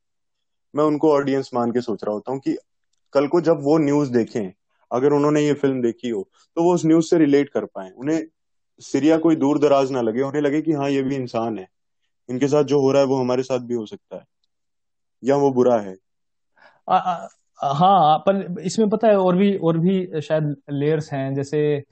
मैं 0.74 0.84
उनको 0.84 1.12
ऑडियंस 1.14 1.50
मान 1.54 1.72
के 1.72 1.82
सोच 1.82 2.04
रहा 2.04 2.14
होता 2.14 2.32
हूँ 2.32 2.40
कि 2.40 2.58
कल 3.14 3.28
को 3.28 3.42
जब 3.42 3.64
वो 3.64 3.78
न्यूज़ 3.78 4.12
देखें 4.12 4.52
अगर 4.92 5.14
उन्होंने 5.14 5.42
ये 5.42 5.54
फ़िल्म 5.54 5.82
देखी 5.82 6.10
हो 6.10 6.30
तो 6.58 6.64
वो 6.64 6.74
उस 6.76 6.86
न्यूज़ 6.86 7.06
से 7.06 7.18
रिलेट 7.18 7.50
कर 7.50 7.66
पाए। 7.66 7.92
उन्हें 7.92 8.22
सीरिया 8.82 9.18
कोई 9.18 9.36
दूर 9.36 9.60
दराज 9.60 9.92
ना 9.92 10.02
लगे 10.02 10.22
उन्हें 10.22 10.42
लगे 10.42 10.62
कि 10.62 10.72
हाँ 10.72 10.90
ये 10.90 11.04
भी 11.04 11.16
इंसान 11.16 11.60
है। 11.60 11.68
इनके 12.30 12.48
साथ 12.48 12.64
जो 12.64 12.82
हो 12.82 12.92
रहा 12.92 13.02
है 13.02 13.08
वो 13.08 13.16
हमारे 13.16 13.44
साथ 13.44 13.60
भी 13.60 13.74
हो 13.74 13.86
सकता 13.86 14.16
है। 14.18 14.24
या 15.24 15.36
वो 15.36 15.52
बुरा 15.52 15.80
है। 15.80 15.96
आ, 16.90 16.98
आ, 16.98 17.28
हाँ 17.74 18.18
पर 18.18 18.62
इसमें 18.62 18.90
पता 18.90 19.08
है 19.08 19.18
और 19.18 19.36
भी 19.36 19.58
और 19.58 19.78
भी 19.78 20.22
शायद 20.22 20.56
लेयर्स 20.72 21.14
हैं। 21.14 21.34
जैसे 21.34 21.84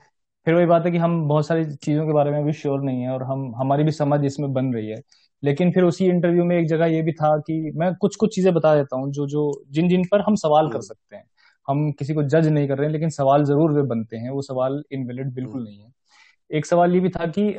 फिर 0.46 0.56
वही 0.56 0.66
बात 0.66 0.86
है 0.86 0.92
कि 0.92 0.98
हम 0.98 1.28
बहुत 1.28 1.48
सारी 1.48 1.66
चीज़ों 1.76 2.06
के 2.08 2.14
बारे 2.14 2.32
में 2.32 2.44
भी 2.46 2.54
श्योर 2.54 2.82
नहीं 2.82 3.02
है 3.02 3.10
और 3.10 3.24
हम 3.24 3.54
हमारी 3.56 3.84
भी 3.84 3.92
समझ 3.92 4.26
इसमें 4.26 4.54
बन 4.54 4.74
रही 4.74 4.88
है। 4.88 5.02
लेकिन 5.44 5.72
फिर 5.72 5.84
उसी 5.84 6.06
इंटरव्यू 6.06 6.44
में 6.44 6.58
एक 6.58 6.68
जगह 6.68 6.86
ये 6.86 7.02
भी 7.02 7.12
था 7.12 7.38
कि 7.38 7.72
मैं 7.76 7.96
कुछ 7.96 8.16
कुछ 8.16 8.36
चीज़ें 8.36 8.54
बता 8.54 8.76
देता 8.76 8.98
हूँ 8.98 9.12
जो 9.12 9.28
जो 9.28 9.52
जिन 9.72 9.90
जिन 9.90 10.04
पर 10.12 10.22
हम 10.22 10.36
सवाल 10.36 10.68
कर 10.68 10.74
हम्म। 10.74 10.82
सकते 10.82 11.16
हैं। 11.16 11.24
हम 11.68 11.92
किसी 11.92 12.14
को 12.14 12.24
जज 12.24 12.48
नहीं 12.48 12.68
कर 12.68 12.78
रहे 12.78 12.86
हैं 12.88 12.94
लेकिन 12.94 13.10
सवाल 13.10 13.44
ज़रूर 13.44 13.72
वे 13.72 13.82
बनते 13.82 14.18
हैं। 14.18 14.30
वो 14.30 14.42
सवाल 14.42 14.84
इनवेलिड 14.92 15.34
बिल्कुल 15.34 15.56
हम्म। 15.56 15.64
नहीं 15.64 15.80
है। 15.80 15.92
एक 16.52 16.66
सवाल 16.66 16.94
ये 16.94 17.00
भी 17.00 17.10
था 17.10 17.26
कि 17.38 17.52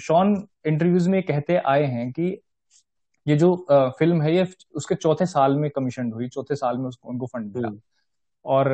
शॉन 0.00 0.36
इंटरव्यूज़ 0.66 1.08
में 1.10 1.22
कहते 1.22 1.56
आए 1.66 1.84
हैं 1.86 2.10
कि 2.12 2.36
ये 3.26 3.36
जो 3.36 3.54
फ़िल्म 3.70 4.22
है 4.22 4.34
ये 4.34 4.46
उसके 4.74 4.94
चौथे 4.94 5.26
साल 5.26 5.56
में 5.56 5.70
कमीशन 5.70 6.12
हुई 6.12 6.28
चौथे 6.28 6.56
साल 6.56 6.78
में 6.78 6.86
उसको 6.86 7.08
उनको 7.08 7.26
फंड 7.26 7.56
मिला 7.56 7.68
हम्म। 7.68 7.80
और 8.44 8.68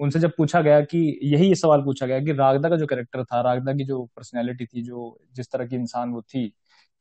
उनसे 0.00 0.18
जब 0.18 0.32
पूछा 0.36 0.60
गया 0.60 0.80
कि 0.82 0.98
यही 1.22 1.48
ये 1.48 1.54
सवाल 1.54 1.82
पूछा 1.82 2.06
गया 2.06 2.20
कि 2.20 2.32
रागदा 2.32 2.68
का 2.68 2.76
जो 2.76 2.86
कैरेक्टर 2.86 3.24
था 3.24 3.40
रागदा 3.40 3.72
की 3.72 3.84
जो 3.84 4.04
पर्सनैलिटी 4.16 4.66
थी 4.66 4.82
जो 4.82 5.16
जिस 5.34 5.50
तरह 5.52 5.66
की 5.66 5.76
इंसान 5.76 6.10
वो 6.10 6.22
थी 6.24 6.52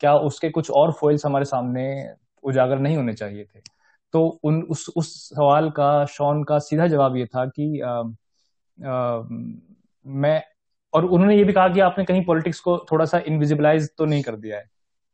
क्या 0.01 0.15
उसके 0.21 0.49
कुछ 0.49 0.71
और 0.71 0.91
फोइल्स 0.91 1.25
हमारे 1.25 1.45
सामने 1.45 1.85
उजागर 2.43 2.79
नहीं 2.79 2.97
होने 2.97 3.13
चाहिए 3.13 3.43
थे 3.45 3.59
तो 4.13 4.27
उन 4.43 4.61
उस 4.63 4.87
उस 4.97 5.13
सवाल 5.29 5.69
का 5.71 6.05
शॉन 6.07 6.43
का 6.43 6.57
सीधा 6.59 6.87
जवाब 6.87 7.17
ये 7.17 7.25
था 7.25 7.45
कि 7.49 7.79
आ, 7.79 7.91
आ, 8.77 9.23
मैं 10.05 10.41
और 10.93 11.05
उन्होंने 11.05 11.35
ये 11.37 11.43
भी 11.43 11.53
कहा 11.53 11.67
कि 11.69 11.79
आपने 11.79 12.05
कहीं 12.05 12.23
पॉलिटिक्स 12.25 12.59
को 12.59 12.77
थोड़ा 12.91 13.05
सा 13.05 13.21
इनविजिबलाइज 13.27 13.89
तो 13.97 14.05
नहीं 14.05 14.23
कर 14.23 14.35
दिया 14.35 14.57
है। 14.57 14.69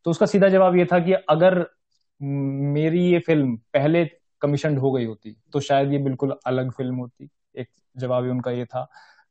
तो 0.06 0.12
उसका 0.12 0.26
सीधा 0.26 0.48
जवाब 0.50 0.76
ये 0.76 0.86
था 0.86 1.00
कि 1.00 1.14
अगर 1.30 1.66
मेरी 2.22 3.04
ये 3.04 3.20
फ़िल्म 3.20 3.56
पहले 3.74 4.06
कमीशन 4.42 4.78
हो 4.78 4.92
गई 4.92 5.06
होती 5.06 5.36
तो 5.54 5.60
शायद 5.60 5.92
ये 5.94 5.98
बिल्कुल 6.00 6.36
अलग 6.48 6.72
फ़िल्म 6.72 6.96
होती। 6.96 7.30
एक 7.56 7.68
जवाब 7.96 8.24
उनका 8.26 8.52
ये 8.52 8.66
था। 8.66 8.88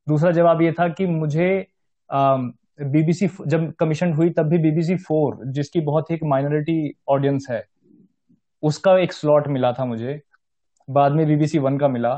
दूसरा 0.07 0.31
जवाब 0.31 0.63
ये 0.63 0.73
था 0.73 0.89
कि 0.89 1.07
मुझे 1.07 1.67
बीबीसी 2.11 3.29
जब 3.47 3.73
कमीशन 3.81 4.13
हुई 4.13 4.31
तब 4.31 4.49
भी 4.49 4.59
बीबीसी 4.59 4.97
फोर 4.99 5.39
जिसकी 5.49 5.81
बहुत 5.81 6.11
ही 6.11 6.15
एक 6.15 6.23
माइनॉरिटी 6.25 6.95
ऑडियंस 7.09 7.47
है, 7.51 7.65
उसका 8.63 8.97
एक 8.99 9.13
स्लॉट 9.13 9.49
मिला 9.49 9.73
था 9.73 9.85
मुझे। 9.85 10.21
बाद 10.89 11.13
में 11.13 11.27
बीबीसी 11.27 11.59
वन 11.59 11.79
का 11.79 11.89
मिला। 11.89 12.15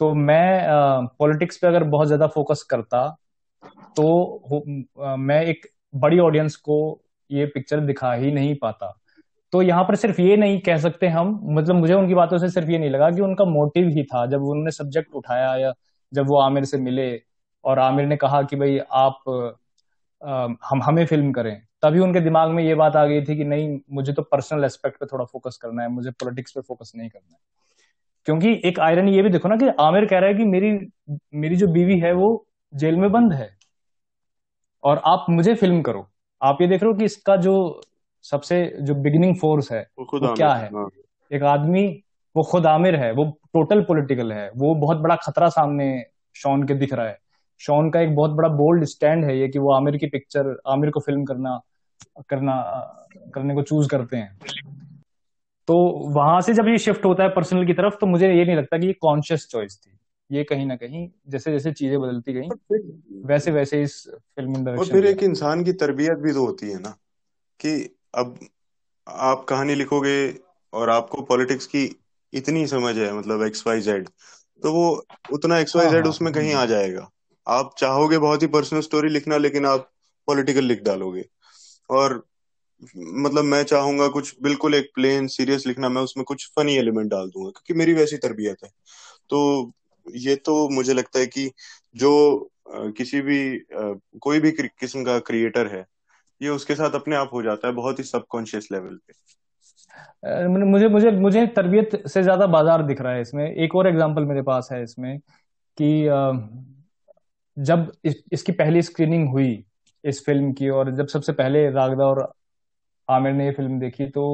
तो 0.00 0.12
मैं 0.14 0.68
पॉलिटिक्स 1.18 1.56
पे 1.58 1.66
अगर 1.66 1.84
बहुत 1.86 2.06
ज़्यादा 2.06 2.26
फोकस 2.26 2.62
करता 2.70 3.06
तो 3.68 5.16
मैं 5.16 5.42
एक 5.42 5.66
बड़ी 5.94 6.18
ऑडियंस 6.18 6.56
को 6.56 7.00
ये 7.30 7.46
पिक्चर 7.46 7.80
दिखा 7.80 8.12
ही 8.12 8.32
नहीं 8.32 8.54
पाता। 8.54 8.92
तो 9.52 9.62
यहाँ 9.62 9.84
पर 9.84 9.94
सिर्फ़ 9.94 10.20
ये 10.20 10.36
नहीं 10.36 10.60
कह 10.60 10.76
सकते 10.76 11.06
हम 11.08 11.40
मतलब 11.44 11.76
मुझे 11.76 11.94
उनकी 11.94 12.14
बातों 12.14 12.38
से 12.38 12.48
सिर्फ़ 12.50 12.70
ये 12.70 12.78
नहीं 12.78 12.90
लगा 12.90 13.10
कि 13.10 13.20
उनका 13.20 13.44
मोटिव 13.44 13.88
ही 13.88 14.04
था 14.04 14.26
जब 14.26 14.42
उन्होंने 14.42 14.70
सब्जेक्ट 14.70 15.14
उठाया 15.14 15.56
या 15.56 15.72
जब 16.12 16.26
वो 16.26 16.40
आमिर 16.40 16.64
से 16.64 16.78
मिले 16.78 17.22
और 17.64 17.78
आमिर 17.78 18.06
ने 18.06 18.16
कहा 18.16 18.42
कि 18.42 18.56
भाई 18.56 18.78
आप 18.78 19.22
आ, 20.22 20.48
हम 20.70 20.82
हमें 20.82 21.06
फ़िल्म 21.06 21.32
करें 21.32 21.62
तभी 21.82 21.98
उनके 22.00 22.20
दिमाग 22.20 22.50
में 22.50 22.64
ये 22.64 22.74
बात 22.74 22.96
आ 22.96 23.04
गई 23.06 23.22
थी 23.22 23.36
कि 23.36 23.44
नहीं 23.44 23.78
मुझे 23.92 24.12
तो 24.12 24.22
पर्सनल 24.22 24.64
एस्पेक्ट 24.64 25.00
पे 25.00 25.06
थोड़ा 25.06 25.24
फोकस 25.24 25.58
करना 25.62 25.82
है 25.82 25.88
मुझे 25.88 26.10
पॉलिटिक्स 26.10 26.52
पे 26.52 26.60
फोकस 26.60 26.92
नहीं 26.96 27.08
करना 27.08 27.34
है। 27.34 27.40
क्योंकि 28.24 28.60
एक 28.64 28.80
आयरन 28.80 29.08
ये 29.08 29.22
भी 29.22 29.30
देखो 29.30 29.48
ना 29.48 29.56
कि 29.56 29.68
आमिर 29.80 30.06
कह 30.06 30.18
रहा 30.18 30.28
है 30.28 30.34
कि 30.34 30.44
मेरी 30.44 30.70
मेरी 31.34 31.56
जो 31.56 31.66
बीवी 31.66 31.98
है 32.00 32.12
वो 32.12 32.46
जेल 32.74 32.96
में 32.96 33.12
बंद 33.12 33.32
है। 33.32 33.55
और 34.86 35.00
आप 35.04 35.26
मुझे 35.30 35.54
फ़िल्म 35.54 35.82
करो। 35.82 36.06
आप 36.42 36.58
ये 36.60 36.66
देख 36.68 36.82
रहे 36.82 36.92
हो 36.92 36.98
कि 36.98 37.04
इसका 37.04 37.36
जो 37.36 37.82
सबसे 38.22 38.76
जो 38.80 38.94
बिगिनिंग 38.94 39.36
फोर्स 39.36 39.72
है 39.72 39.86
वो, 39.98 40.04
वो 40.04 40.34
क्या 40.34 40.52
है 40.52 40.68
हाँ। 40.68 40.88
एक 41.32 41.42
आदमी 41.42 42.02
वो 42.36 42.42
खुद 42.42 42.66
आमिर 42.66 42.96
है 42.96 43.12
वो 43.12 43.24
टोटल 43.24 43.82
पॉलिटिकल 43.82 44.32
है। 44.32 44.50
वो 44.56 44.74
बहुत 44.74 44.96
बड़ा 44.96 45.16
खतरा 45.16 45.48
सामने 45.48 46.04
शॉन 46.34 46.66
के 46.66 46.74
दिख 46.74 46.92
रहा 46.92 47.06
है। 47.06 47.18
शॉन 47.58 47.90
का 47.90 48.00
एक 48.00 48.14
बहुत 48.16 48.30
बड़ा 48.30 48.48
बोल्ड 48.48 48.84
स्टैंड 48.84 49.24
है 49.24 49.38
ये 49.38 49.48
कि 49.48 49.58
वो 49.58 49.72
आमिर 49.72 49.96
की 49.96 50.06
पिक्चर 50.06 50.60
आमिर 50.66 50.90
को 50.90 51.00
फ़िल्म 51.00 51.24
करना 51.24 51.60
करना 52.28 52.56
करने 53.34 53.54
को 53.54 53.62
चूज़ 53.62 53.88
करते 53.88 54.16
हैं। 54.16 54.38
तो 55.68 55.76
वहाँ 56.14 56.40
से 56.40 56.54
जब 56.54 56.68
ये 56.68 56.78
शिफ्ट 56.78 57.04
होता 57.04 57.22
है 57.22 57.28
पर्सनल 57.28 57.66
की 57.66 57.72
तरफ़ 57.72 57.94
तो 58.00 58.06
मुझे 58.06 58.34
ये 58.34 58.44
नहीं 58.44 58.56
लगता 58.56 58.78
कि 58.78 58.86
ये 58.86 58.92
कॉन्शियस 58.92 59.48
चॉइस 59.50 59.80
थी। 59.86 59.95
ये 60.30 60.44
कहीं 60.44 60.66
ना 60.66 60.76
कहीं 60.76 61.08
जैसे 61.28 61.52
जैसे 61.52 61.72
चीज़ें 61.72 62.00
बदलती 62.00 62.32
गई 62.32 62.48
वैसे 63.24 63.50
वैसे 63.50 63.82
इस 63.82 64.02
फ़िल्म 64.08 64.78
और 64.78 64.86
फिर 64.86 65.06
एक 65.06 65.22
इंसान 65.22 65.64
की 65.64 65.72
तरबियत 65.72 66.18
भी 66.18 66.32
तो 66.32 66.46
होती 66.46 66.70
है 66.70 66.78
ना 66.78 66.96
कि 67.60 67.74
अब 68.14 68.38
आप 69.08 69.44
कहानी 69.44 69.74
लिखोगे 69.74 70.18
और 70.72 70.90
आपको 70.90 71.22
पॉलिटिक्स 71.22 71.66
की 71.66 71.84
इतनी 72.32 72.66
समझ 72.66 72.96
है 72.98 73.12
मतलब 73.12 73.42
एक्स 73.42 73.66
वाई 73.66 73.80
जेड 73.80 74.08
तो 74.62 74.72
वो 74.72 74.86
उतना 75.32 75.58
एक्स 75.58 75.76
वाई 75.76 75.88
जेड 75.88 76.06
उसमें 76.06 76.32
कहीं 76.32 76.52
आ 76.54 76.64
जाएगा। 76.66 77.10
आप 77.46 77.74
चाहोगे 77.78 78.18
बहुत 78.18 78.42
ही 78.42 78.46
पर्सनल 78.46 78.80
स्टोरी 78.80 79.08
लिखना 79.08 79.36
लेकिन 79.36 79.66
आप 79.66 79.90
पॉलिटिकल 80.28 80.64
लिख 80.64 80.82
डालोगे। 80.82 81.24
और 81.90 82.22
मतलब 82.96 83.44
मैं 83.44 83.62
चाहूँगा 83.64 84.08
कुछ 84.08 84.34
बिल्कुल 84.42 84.74
एक 84.74 84.90
प्लेन 84.94 85.26
सीरियस 85.26 85.66
लिखना 85.66 85.88
मैं 85.88 86.02
उसमें 86.02 86.24
कुछ 86.24 86.46
फनी 86.56 86.76
एलिमेंट 86.76 87.10
डाल 87.10 87.28
दूँगा 87.28 87.50
क्योंकि 87.50 87.74
मेरी 87.74 87.94
वैसी 87.94 88.16
तरबियत 88.16 88.64
है। 88.64 88.70
तो 89.30 89.72
ये 90.14 90.36
तो 90.36 90.68
मुझे 90.68 90.94
लगता 90.94 91.18
है 91.18 91.26
कि 91.26 91.50
जो 91.96 92.50
किसी 92.68 93.20
भी 93.20 93.38
कोई 94.20 94.40
भी 94.40 94.50
किस्म 94.52 95.04
का 95.04 95.18
क्रिएटर 95.18 95.66
है 95.66 95.84
ये 96.40 96.48
उसके 96.48 96.74
साथ 96.74 96.94
अपने 96.94 97.16
आप 97.16 97.30
हो 97.32 97.42
जाता 97.42 97.68
है 97.68 97.74
बहुत 97.74 97.98
ही 97.98 98.04
सबकॉन्शियस 98.04 98.68
लेवल 98.72 98.98
पे। 99.08 99.12
मुझे 100.68 100.88
मुझे 100.88 101.10
मुझे 101.10 101.46
तरबियत 101.46 102.06
से 102.08 102.22
ज़्यादा 102.22 102.46
बाज़ार 102.46 102.82
दिख 102.82 103.00
रहा 103.00 103.12
है 103.12 103.20
इसमें। 103.20 103.44
एक 103.50 103.74
और 103.74 103.86
एग्जांपल 103.86 104.24
मेरे 104.24 104.42
पास 104.42 104.68
है 104.72 104.82
इसमें 104.82 105.18
कि 105.78 105.90
जब 107.56 107.92
इस, 108.04 108.22
इसकी 108.32 108.52
पहली 108.52 108.82
स्क्रीनिंग 108.82 109.28
हुई 109.28 109.64
इस 110.04 110.24
फ़िल्म 110.26 110.52
की 110.52 110.68
और 110.68 110.94
जब 110.96 111.06
सबसे 111.06 111.32
पहले 111.32 111.68
रागदा 111.70 112.04
और 112.04 112.32
आमिर 113.08 113.32
ने 113.32 113.44
ये 113.46 113.52
फ़िल्म 113.52 113.78
देखी 113.80 114.06
तो 114.06 114.24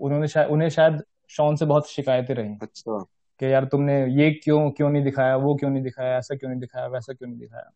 उन्होंने 0.00 0.28
शायद 0.28 0.50
उन्हें 0.50 0.68
शायद 0.68 1.02
शॉन 1.30 1.56
से 1.56 1.66
बहुत 1.66 1.90
शिकायतें 1.90 2.34
रही। 2.34 2.56
अच्छा। 2.62 3.04
कि 3.42 3.52
यार 3.52 3.64
तुमने 3.64 4.06
ये 4.06 4.30
क्यों 4.30 4.70
क्यों 4.70 4.90
नहीं 4.90 5.04
दिखाया 5.04 5.36
वो 5.36 5.54
क्यों 5.54 5.70
नहीं 5.70 5.82
दिखाया 5.82 6.18
ऐसा 6.18 6.34
क्यों 6.34 6.50
नहीं 6.50 6.60
दिखाया 6.60 6.86
वैसा 6.86 7.12
क्यों 7.12 7.28
नहीं 7.28 7.38
दिखाया? 7.38 7.70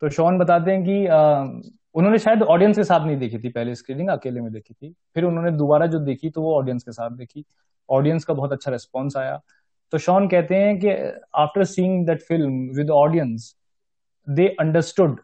तो 0.00 0.08
शॉन 0.08 0.38
बताते 0.38 0.70
हैं 0.70 0.84
कि 0.84 1.06
आ, 1.06 1.42
उन्होंने 1.94 2.18
शायद 2.18 2.42
ऑडियंस 2.42 2.76
के 2.76 2.84
साथ 2.84 3.06
नहीं 3.06 3.16
देखी 3.16 3.38
थी 3.38 3.48
पहले 3.48 3.74
स्क्रीनिंग 3.74 4.08
अकेले 4.08 4.40
में 4.40 4.52
देखी 4.52 4.74
थी। 4.74 4.94
फिर 5.14 5.24
उन्होंने 5.24 5.50
दोबारा 5.50 5.86
जो 5.86 5.98
देखी 5.98 6.30
तो 6.30 6.42
वो 6.42 6.56
ऑडियंस 6.58 6.82
के 6.82 6.92
साथ 6.92 7.10
देखी। 7.10 7.44
ऑडियंस 7.90 8.24
का 8.24 8.34
बहुत 8.34 8.52
अच्छा 8.52 8.70
रिस्पॉन्स 8.70 9.16
आया। 9.16 9.40
तो 9.90 9.98
शॉन 9.98 10.28
कहते 10.28 10.54
हैं 10.54 10.78
कि 10.78 10.90
after 11.34 11.64
seeing 11.64 12.06
that 12.06 12.22
film 12.22 12.70
with 12.76 12.90
audience 12.90 13.56
they 14.28 14.48
understood 14.60 15.20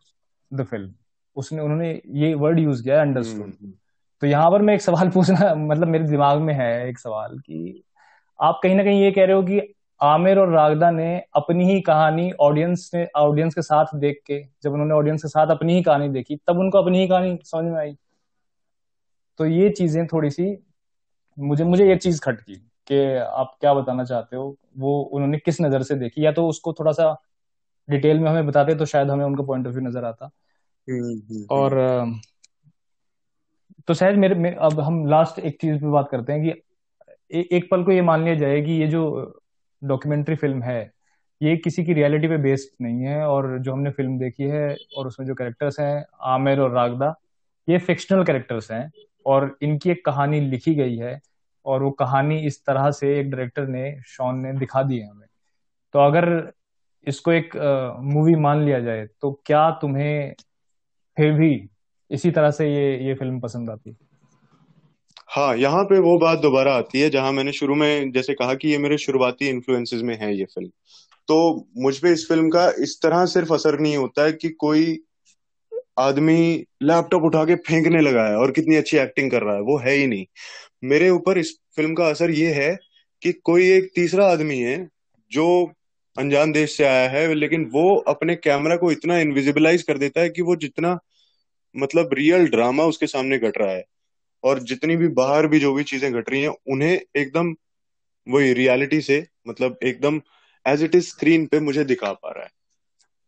the 0.52 0.64
film 0.64 0.94
उसने 1.36 1.60
उन्होंने 1.60 2.02
ये 2.06 2.34
वर्ड 2.34 2.58
यूज़ 2.58 2.82
किया 2.82 2.94
है 2.94 3.00
अंडरस्टूड 3.00 3.42
हम्म, 3.42 3.52
हम्म। 3.62 3.72
तो 4.20 4.26
यहाँ 4.26 4.50
पर 4.50 4.62
मैं 4.62 4.74
एक 4.74 4.82
सवाल 4.82 5.08
पूछना 5.08 5.54
मतलब 5.54 5.88
मेरे 5.88 6.04
दिमाग 6.04 6.38
में 6.38 6.54
है 6.54 6.88
एक 6.88 6.98
सवाल 6.98 7.38
कि 7.38 7.84
आप 8.40 8.60
कहीं 8.62 8.74
ना 8.74 8.84
कहीं 8.84 9.02
ये 9.02 9.10
कह 9.12 9.24
रहे 9.24 9.36
हो 9.36 9.42
कि 9.42 9.60
आमिर 10.00 10.38
और 10.38 10.48
रागदा 10.48 10.90
ने 10.90 11.16
अपनी 11.36 11.64
ही 11.66 11.80
कहानी 11.80 12.30
ऑडियंस 12.40 12.90
ने 12.94 13.06
ऑडियंस 13.16 13.54
के 13.54 13.62
साथ 13.62 13.94
देख 13.96 14.20
के 14.26 14.42
जब 14.62 14.72
उन्होंने 14.72 14.94
ऑडियंस 14.94 15.22
के 15.22 15.28
साथ 15.28 15.50
अपनी 15.50 15.74
ही 15.74 15.82
कहानी 15.82 16.08
देखी 16.08 16.36
तब 16.46 16.58
उनको 16.58 16.78
अपनी 16.78 17.00
ही 17.00 17.08
कहानी 17.08 17.38
समझ 17.44 17.64
में 17.64 17.78
आई। 17.80 17.94
तो 19.40 19.46
ये 19.46 19.68
चीज़ें 19.70 20.06
थोड़ी 20.06 20.30
सी 20.30 20.56
मुझे 21.38 21.64
मुझे 21.64 21.88
ये 21.88 21.96
चीज़ 21.96 22.20
खटकी 22.20 22.54
कि 22.88 23.04
आप 23.16 23.56
क्या 23.60 23.74
बताना 23.74 24.04
चाहते 24.04 24.36
हो 24.36 24.56
वो 24.78 25.00
उन्होंने 25.02 25.38
किस 25.38 25.60
नज़र 25.60 25.82
से 25.82 25.94
देखी? 25.94 26.24
या 26.26 26.32
तो 26.32 26.46
उसको 26.48 26.72
थोड़ा 26.72 26.92
सा 26.92 27.14
डिटेल 27.88 28.20
में 28.20 28.30
हमें 28.30 28.46
बताते 28.46 28.74
तो 28.74 28.86
शायद 28.86 29.10
हमें 29.10 29.24
उनका 29.24 29.42
पॉइंट 29.44 29.66
ऑफ़ 29.66 29.74
व्यू 29.74 29.88
नज़र 29.88 30.04
आता। 30.04 30.30
और 31.50 31.74
तो 33.88 33.94
शायद 33.94 34.16
मेरे 34.16 34.34
में, 34.34 34.54
अब 34.54 34.80
हम 34.80 35.06
लास्ट 35.06 35.38
एक 35.38 35.60
चीज़ 35.60 35.76
पे 35.76 35.86
बात 35.86 36.08
करते 36.10 36.32
हैं 36.32 36.42
कि 36.44 36.62
ए, 37.32 37.48
एक 37.52 37.70
पल 37.70 37.84
को 37.84 37.92
ये 37.92 38.02
मान 38.02 38.24
लिया 38.24 38.34
जाए 38.34 38.60
कि 38.62 38.72
ये 38.72 38.86
जो 38.86 39.02
डॉक्यूमेंट्री 39.84 40.36
फ़िल्म 40.36 40.62
है 40.62 40.92
ये 41.42 41.56
किसी 41.56 41.84
की 41.84 41.92
रियलिटी 41.92 42.28
पे 42.28 42.36
बेस्ड 42.38 42.84
नहीं 42.84 43.02
है 43.02 43.26
और 43.26 43.58
जो 43.58 43.72
हमने 43.72 43.90
फ़िल्म 43.90 44.18
देखी 44.18 44.44
है 44.44 44.76
और 44.96 45.06
उसमें 45.06 45.26
जो 45.26 45.34
कैरेक्टर्स 45.34 45.80
हैं 45.80 46.04
आमिर 46.22 46.60
और 46.60 46.70
रागदा 46.72 47.14
ये 47.68 47.78
फिक्शनल 47.78 48.24
कैरेक्टर्स 48.24 48.70
हैं 48.72 48.90
और 49.26 49.56
इनकी 49.62 49.90
एक 49.90 50.04
कहानी 50.06 50.40
लिखी 50.40 50.74
गई 50.74 50.96
है 50.96 51.20
और 51.66 51.82
वो 51.82 51.90
कहानी 51.90 52.38
इस 52.46 52.64
तरह 52.66 52.90
से 52.90 53.20
एक 53.20 53.30
डायरेक्टर 53.30 53.66
ने 53.66 54.00
शॉन 54.06 54.38
ने 54.38 54.52
दिखा 54.52 54.82
दी 54.82 54.98
है 54.98 55.08
हमें। 55.10 55.26
तो 55.94 55.98
अगर 55.98 56.52
इसको 57.06 57.32
एक 57.32 57.56
मूवी 58.02 58.34
मान 58.34 58.62
लिया 58.64 58.80
जाए 58.80 59.06
तो 59.20 59.32
क्या 59.46 59.70
तुम्हें 59.70 60.34
फिर 61.16 61.32
भी 61.32 61.68
इसी 62.10 62.30
तरह 62.30 62.50
से 62.50 62.74
ये 62.74 62.98
ये 63.06 63.14
फ़िल्म 63.14 63.40
पसंद 63.40 63.70
आती? 63.70 63.90
हाँ 63.90 64.11
यहाँ 65.38 65.84
पे 65.84 65.98
वो 65.98 66.18
बात 66.18 66.38
दोबारा 66.38 66.74
आती 66.74 67.00
है 67.00 67.10
जहाँ 67.10 67.32
मैंने 67.32 67.52
शुरू 67.52 67.74
में 67.74 68.10
जैसे 68.12 68.34
कहा 68.34 68.54
कि 68.54 68.68
ये 68.68 68.78
मेरे 68.78 68.98
शुरुआती 68.98 69.48
इन्फ्लुएंसेस 69.48 70.02
में 70.02 70.18
है 70.20 70.36
ये 70.36 70.44
फ़िल्म 70.44 70.70
तो 71.28 71.68
मुझ 71.78 71.96
पे 71.98 72.12
इस 72.12 72.26
फ़िल्म 72.28 72.48
का 72.50 72.66
इस 72.78 72.98
तरह 73.02 73.24
सिर्फ़ 73.26 73.52
असर 73.54 73.78
नहीं 73.80 73.96
होता 73.96 74.24
है 74.24 74.32
कि 74.32 74.48
कोई 74.48 74.98
आदमी 75.98 76.64
लैपटॉप 76.82 77.22
उठा 77.22 77.44
के 77.44 77.54
फेंकने 77.54 78.00
लगा 78.00 78.26
है 78.28 78.36
और 78.36 78.50
कितनी 78.50 78.76
अच्छी 78.76 78.96
एक्टिंग 78.96 79.30
कर 79.30 79.42
रहा 79.42 79.54
है, 79.54 79.60
वो 79.60 79.78
है 79.78 79.92
ही 79.92 80.06
नहीं. 80.06 80.26
मेरे 80.84 81.10
ऊपर 81.10 81.38
इस 81.38 81.58
फ़िल्म 81.76 81.94
का 81.94 82.06
असर 82.06 82.30
ये 82.30 82.52
है 82.52 82.76
कि 83.22 83.32
कोई 83.32 83.70
एक 83.70 83.90
तीसरा 83.94 84.26
आदमी 84.26 84.58
है 84.58 84.88
जो 85.32 85.72
अनजान 86.16 86.52
देश 86.52 86.76
से 86.76 86.84
आया 86.84 87.08
है, 87.10 87.34
लेकिन 87.34 87.64
वो 87.64 87.96
अपने 88.08 88.36
कैमरा 88.36 88.76
को 88.76 88.92
इतना 88.92 89.18
इनविजिबलाइज 89.18 89.82
कर 89.82 89.98
देता 89.98 90.20
है 90.20 90.30
कि 90.30 90.42
वो 90.42 90.56
जितना 90.56 90.98
मतलब 91.76 92.10
रियल 92.12 92.46
ड्रामा 92.46 92.84
उसके 92.84 93.06
सामने 93.06 93.38
घट 93.38 93.58
रहा 93.58 93.72
है. 93.72 93.84
और 94.44 94.58
जितनी 94.64 94.96
भी 94.96 95.08
बाहर 95.14 95.46
भी 95.46 95.58
जो 95.60 95.72
भी 95.74 95.84
चीज़ें 95.84 96.12
घट 96.12 96.30
रही 96.30 96.42
हैं, 96.42 96.54
उन्हें 96.68 96.92
एकदम 97.16 97.54
वही 98.26 98.52
रियलिटी 98.54 99.00
से 99.02 99.24
मतलब 99.48 99.78
एकदम 99.84 100.20
एज 100.66 100.82
इट 100.82 100.94
इज़ 100.94 101.08
स्क्रीन 101.08 101.46
पे 101.46 101.60
मुझे 101.60 101.84
दिखा 101.84 102.12
पा 102.14 102.30
रहा 102.32 102.44
है। 102.44 102.50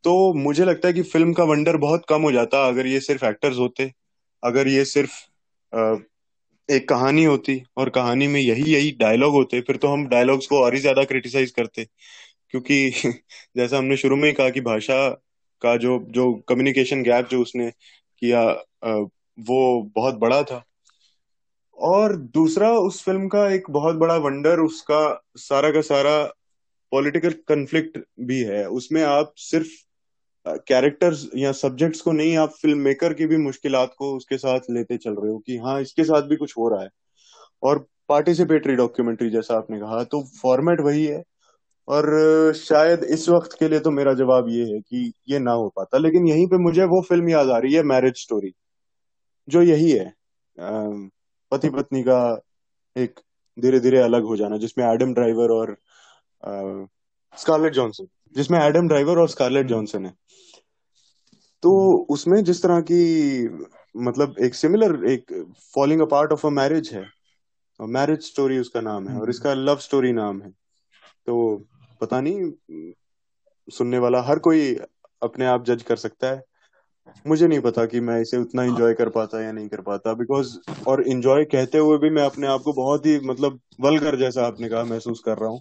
तो 0.05 0.33
मुझे 0.35 0.65
लगता 0.65 0.89
है 0.89 0.95
कि 0.95 1.03
फ़िल्म 1.05 1.33
का 1.35 1.45
वंडर 1.45 1.77
बहुत 1.79 2.05
कम 2.09 2.23
हो 2.23 2.33
जाता, 2.33 2.67
अगर 2.69 2.87
ये 2.87 3.01
सिर्फ़ 3.01 3.25
एक्टर्स 3.27 3.59
होते, 3.59 3.93
अगर 4.43 4.69
ये 4.69 4.85
सिर्फ़ 4.87 5.12
एक 6.69 6.89
कहानी 6.89 7.25
होती 7.25 7.62
और 7.77 7.89
कहानी 7.91 8.27
में 8.27 8.41
यही 8.41 8.73
यही 8.75 8.91
डायलॉग 9.01 9.33
होते, 9.33 9.61
फिर 9.61 9.77
तो 9.77 9.89
हम 9.89 10.07
डायलॉग्स 10.09 10.47
को 10.47 10.61
और 10.61 10.75
ही 10.75 10.81
ज़्यादा 10.81 11.05
क्रिटिसाइज 11.05 11.51
करते। 11.53 11.87
क्योंकि 12.51 12.91
जैसा 13.57 13.79
हमने 13.79 13.97
शुरू 13.97 14.17
में 14.17 14.29
ही 14.29 14.33
कहा 14.35 14.51
कि 14.51 14.61
भाषा 14.62 15.09
का 15.62 15.77
जो 15.79 15.99
जो 16.11 16.33
कम्युनिकेशन 16.49 17.03
गैप 17.03 17.29
जो 17.29 17.41
उसने 17.43 17.71
किया 18.23 18.43
वो 19.41 19.59
बहुत 19.97 20.15
बड़ा 20.19 20.43
था। 20.43 20.65
और 21.79 22.16
दूसरा 22.35 22.70
उस 22.79 23.03
फ़िल्म 23.05 23.29
का 23.29 23.47
एक 23.53 23.70
बहुत 23.70 23.97
बड़ा 23.97 24.16
वंडर 24.18 24.61
उसका 24.61 25.01
सारा 25.39 25.70
का 25.70 25.81
सारा 25.83 26.16
पॉलिटिकल 26.93 27.33
कंफ्लिक्ट 27.49 27.99
भी 28.22 28.41
है। 28.45 28.66
उसमें 28.70 29.03
आप 29.05 29.33
सिर्फ़ 29.39 29.70
कैरेक्टर्स 30.68 31.29
या 31.37 31.53
सब्जेक्ट्स 31.53 32.01
को 32.01 32.12
नहीं, 32.12 32.37
आप 32.39 32.51
फ़िल्म 32.62 32.79
मेकर 32.81 33.14
की 33.14 33.27
भी 33.27 33.37
मुश्किलात 33.39 33.95
को 33.99 34.16
उसके 34.16 34.39
साथ 34.39 34.61
लेते 34.70 34.97
चल 34.97 35.14
रहे 35.14 35.33
हो 35.33 35.39
कि 35.39 35.57
हाँ 35.59 35.81
इसके 35.83 36.05
साथ 36.05 36.22
भी 36.22 36.37
कुछ 36.37 36.55
हो 36.59 36.68
रहा 36.68 36.83
है। 36.83 36.89
और 37.62 37.87
पार्टिसिपेटरी 38.09 38.75
डॉक्यूमेंट्री 38.77 39.31
जैसा 39.31 39.57
आपने 39.57 39.81
कहा 39.81 40.03
तो 40.05 40.22
फॉर्मेट 40.43 40.81
वही 40.81 41.05
है। 41.07 41.22
और 41.89 42.53
शायद 42.57 43.05
इस 43.05 43.29
वक्त 43.29 43.57
के 43.61 43.68
लिए 43.68 43.81
तो 43.81 43.91
मेरा 43.91 44.14
जवाब 44.14 44.49
ये 44.51 44.64
है 44.64 44.81
कि 44.81 45.12
ये 45.31 45.39
ना 45.39 45.53
हो 45.53 45.68
पाता। 45.77 45.99
लेकिन 45.99 46.29
यहीं 46.29 46.47
पे 46.49 46.59
मुझे 46.59 46.85
वो 46.87 47.03
फ़िल्म 47.03 47.31
याद 47.31 47.51
आ 47.51 47.59
रही 47.59 47.75
है 47.75 47.83
मैरिज 47.85 48.22
स्टोरी 48.22 48.53
जो 49.49 49.62
यही 49.62 49.91
है। 49.93 50.07
पति 51.55 51.70
पत्नी 51.70 52.02
का 52.02 52.18
एक 52.96 53.20
धीरे 53.57 53.80
धीरे 53.80 53.98
अलग 54.00 54.24
हो 54.24 54.36
जाना 54.36 54.57
जिसमें 54.59 54.84
एडम 54.86 55.14
ड्राइवर 55.14 55.52
और 55.52 55.76
स्कारलेट 57.34 57.72
जॉनसन 57.72 58.07
जिसमें 58.36 58.59
एडम 58.61 58.88
ड्राइवर 58.88 59.18
और 59.18 59.28
स्कारलेट 59.28 59.66
जॉनसन 59.66 60.07
है। 60.07 60.12
तो 61.62 61.70
उसमें 62.11 62.42
जिस 62.44 62.62
तरह 62.62 62.80
की 62.80 63.48
मतलब 63.94 64.34
एक 64.44 64.55
सिमिलर 64.55 65.05
एक 65.11 65.32
falling 65.74 66.00
a 66.00 66.05
part 66.05 66.32
of 66.32 66.46
a 66.46 66.50
marriage 66.50 66.92
है 66.94 67.05
मैरिज 67.80 68.22
स्टोरी 68.22 68.59
उसका 68.59 68.80
नाम 68.80 69.09
है 69.09 69.20
और 69.20 69.30
इसका 69.30 69.55
लव 69.55 69.76
स्टोरी 69.78 70.12
नाम 70.12 70.40
है। 70.42 70.50
तो 70.50 71.57
पता 72.00 72.20
नहीं 72.20 72.92
सुनने 73.68 73.98
वाला 73.98 74.20
हर 74.22 74.38
कोई 74.38 74.74
अपने 75.22 75.46
आप 75.46 75.64
जज 75.64 75.82
कर 75.82 75.96
सकता 75.96 76.30
है। 76.30 76.42
मुझे 77.26 77.46
नहीं 77.46 77.61
पता 77.61 77.86
कि 77.86 78.00
मैं 78.00 78.20
इसे 78.20 78.36
उतना 78.36 78.62
एंजॉय 78.62 78.94
कर 78.94 79.09
पाता 79.09 79.40
या 79.40 79.52
नहीं 79.52 79.68
कर 79.68 79.80
पाता 79.80 80.14
बिकॉज़ 80.14 80.57
और 80.86 81.09
एंजॉय 81.09 81.44
कहते 81.44 81.78
हुए 81.78 81.98
भी 81.98 82.11
मैं 82.11 82.22
अपने 82.22 82.46
आप 82.46 82.61
को 82.61 82.72
बहुत 82.72 83.07
ही 83.07 83.18
मतलब 83.20 83.61
वलगर 83.80 84.16
जैसा 84.16 84.46
आपने 84.46 84.68
कहा 84.68 84.84
महसूस 84.84 85.20
कर 85.20 85.38
रहा 85.38 85.48
हूँ 85.48 85.61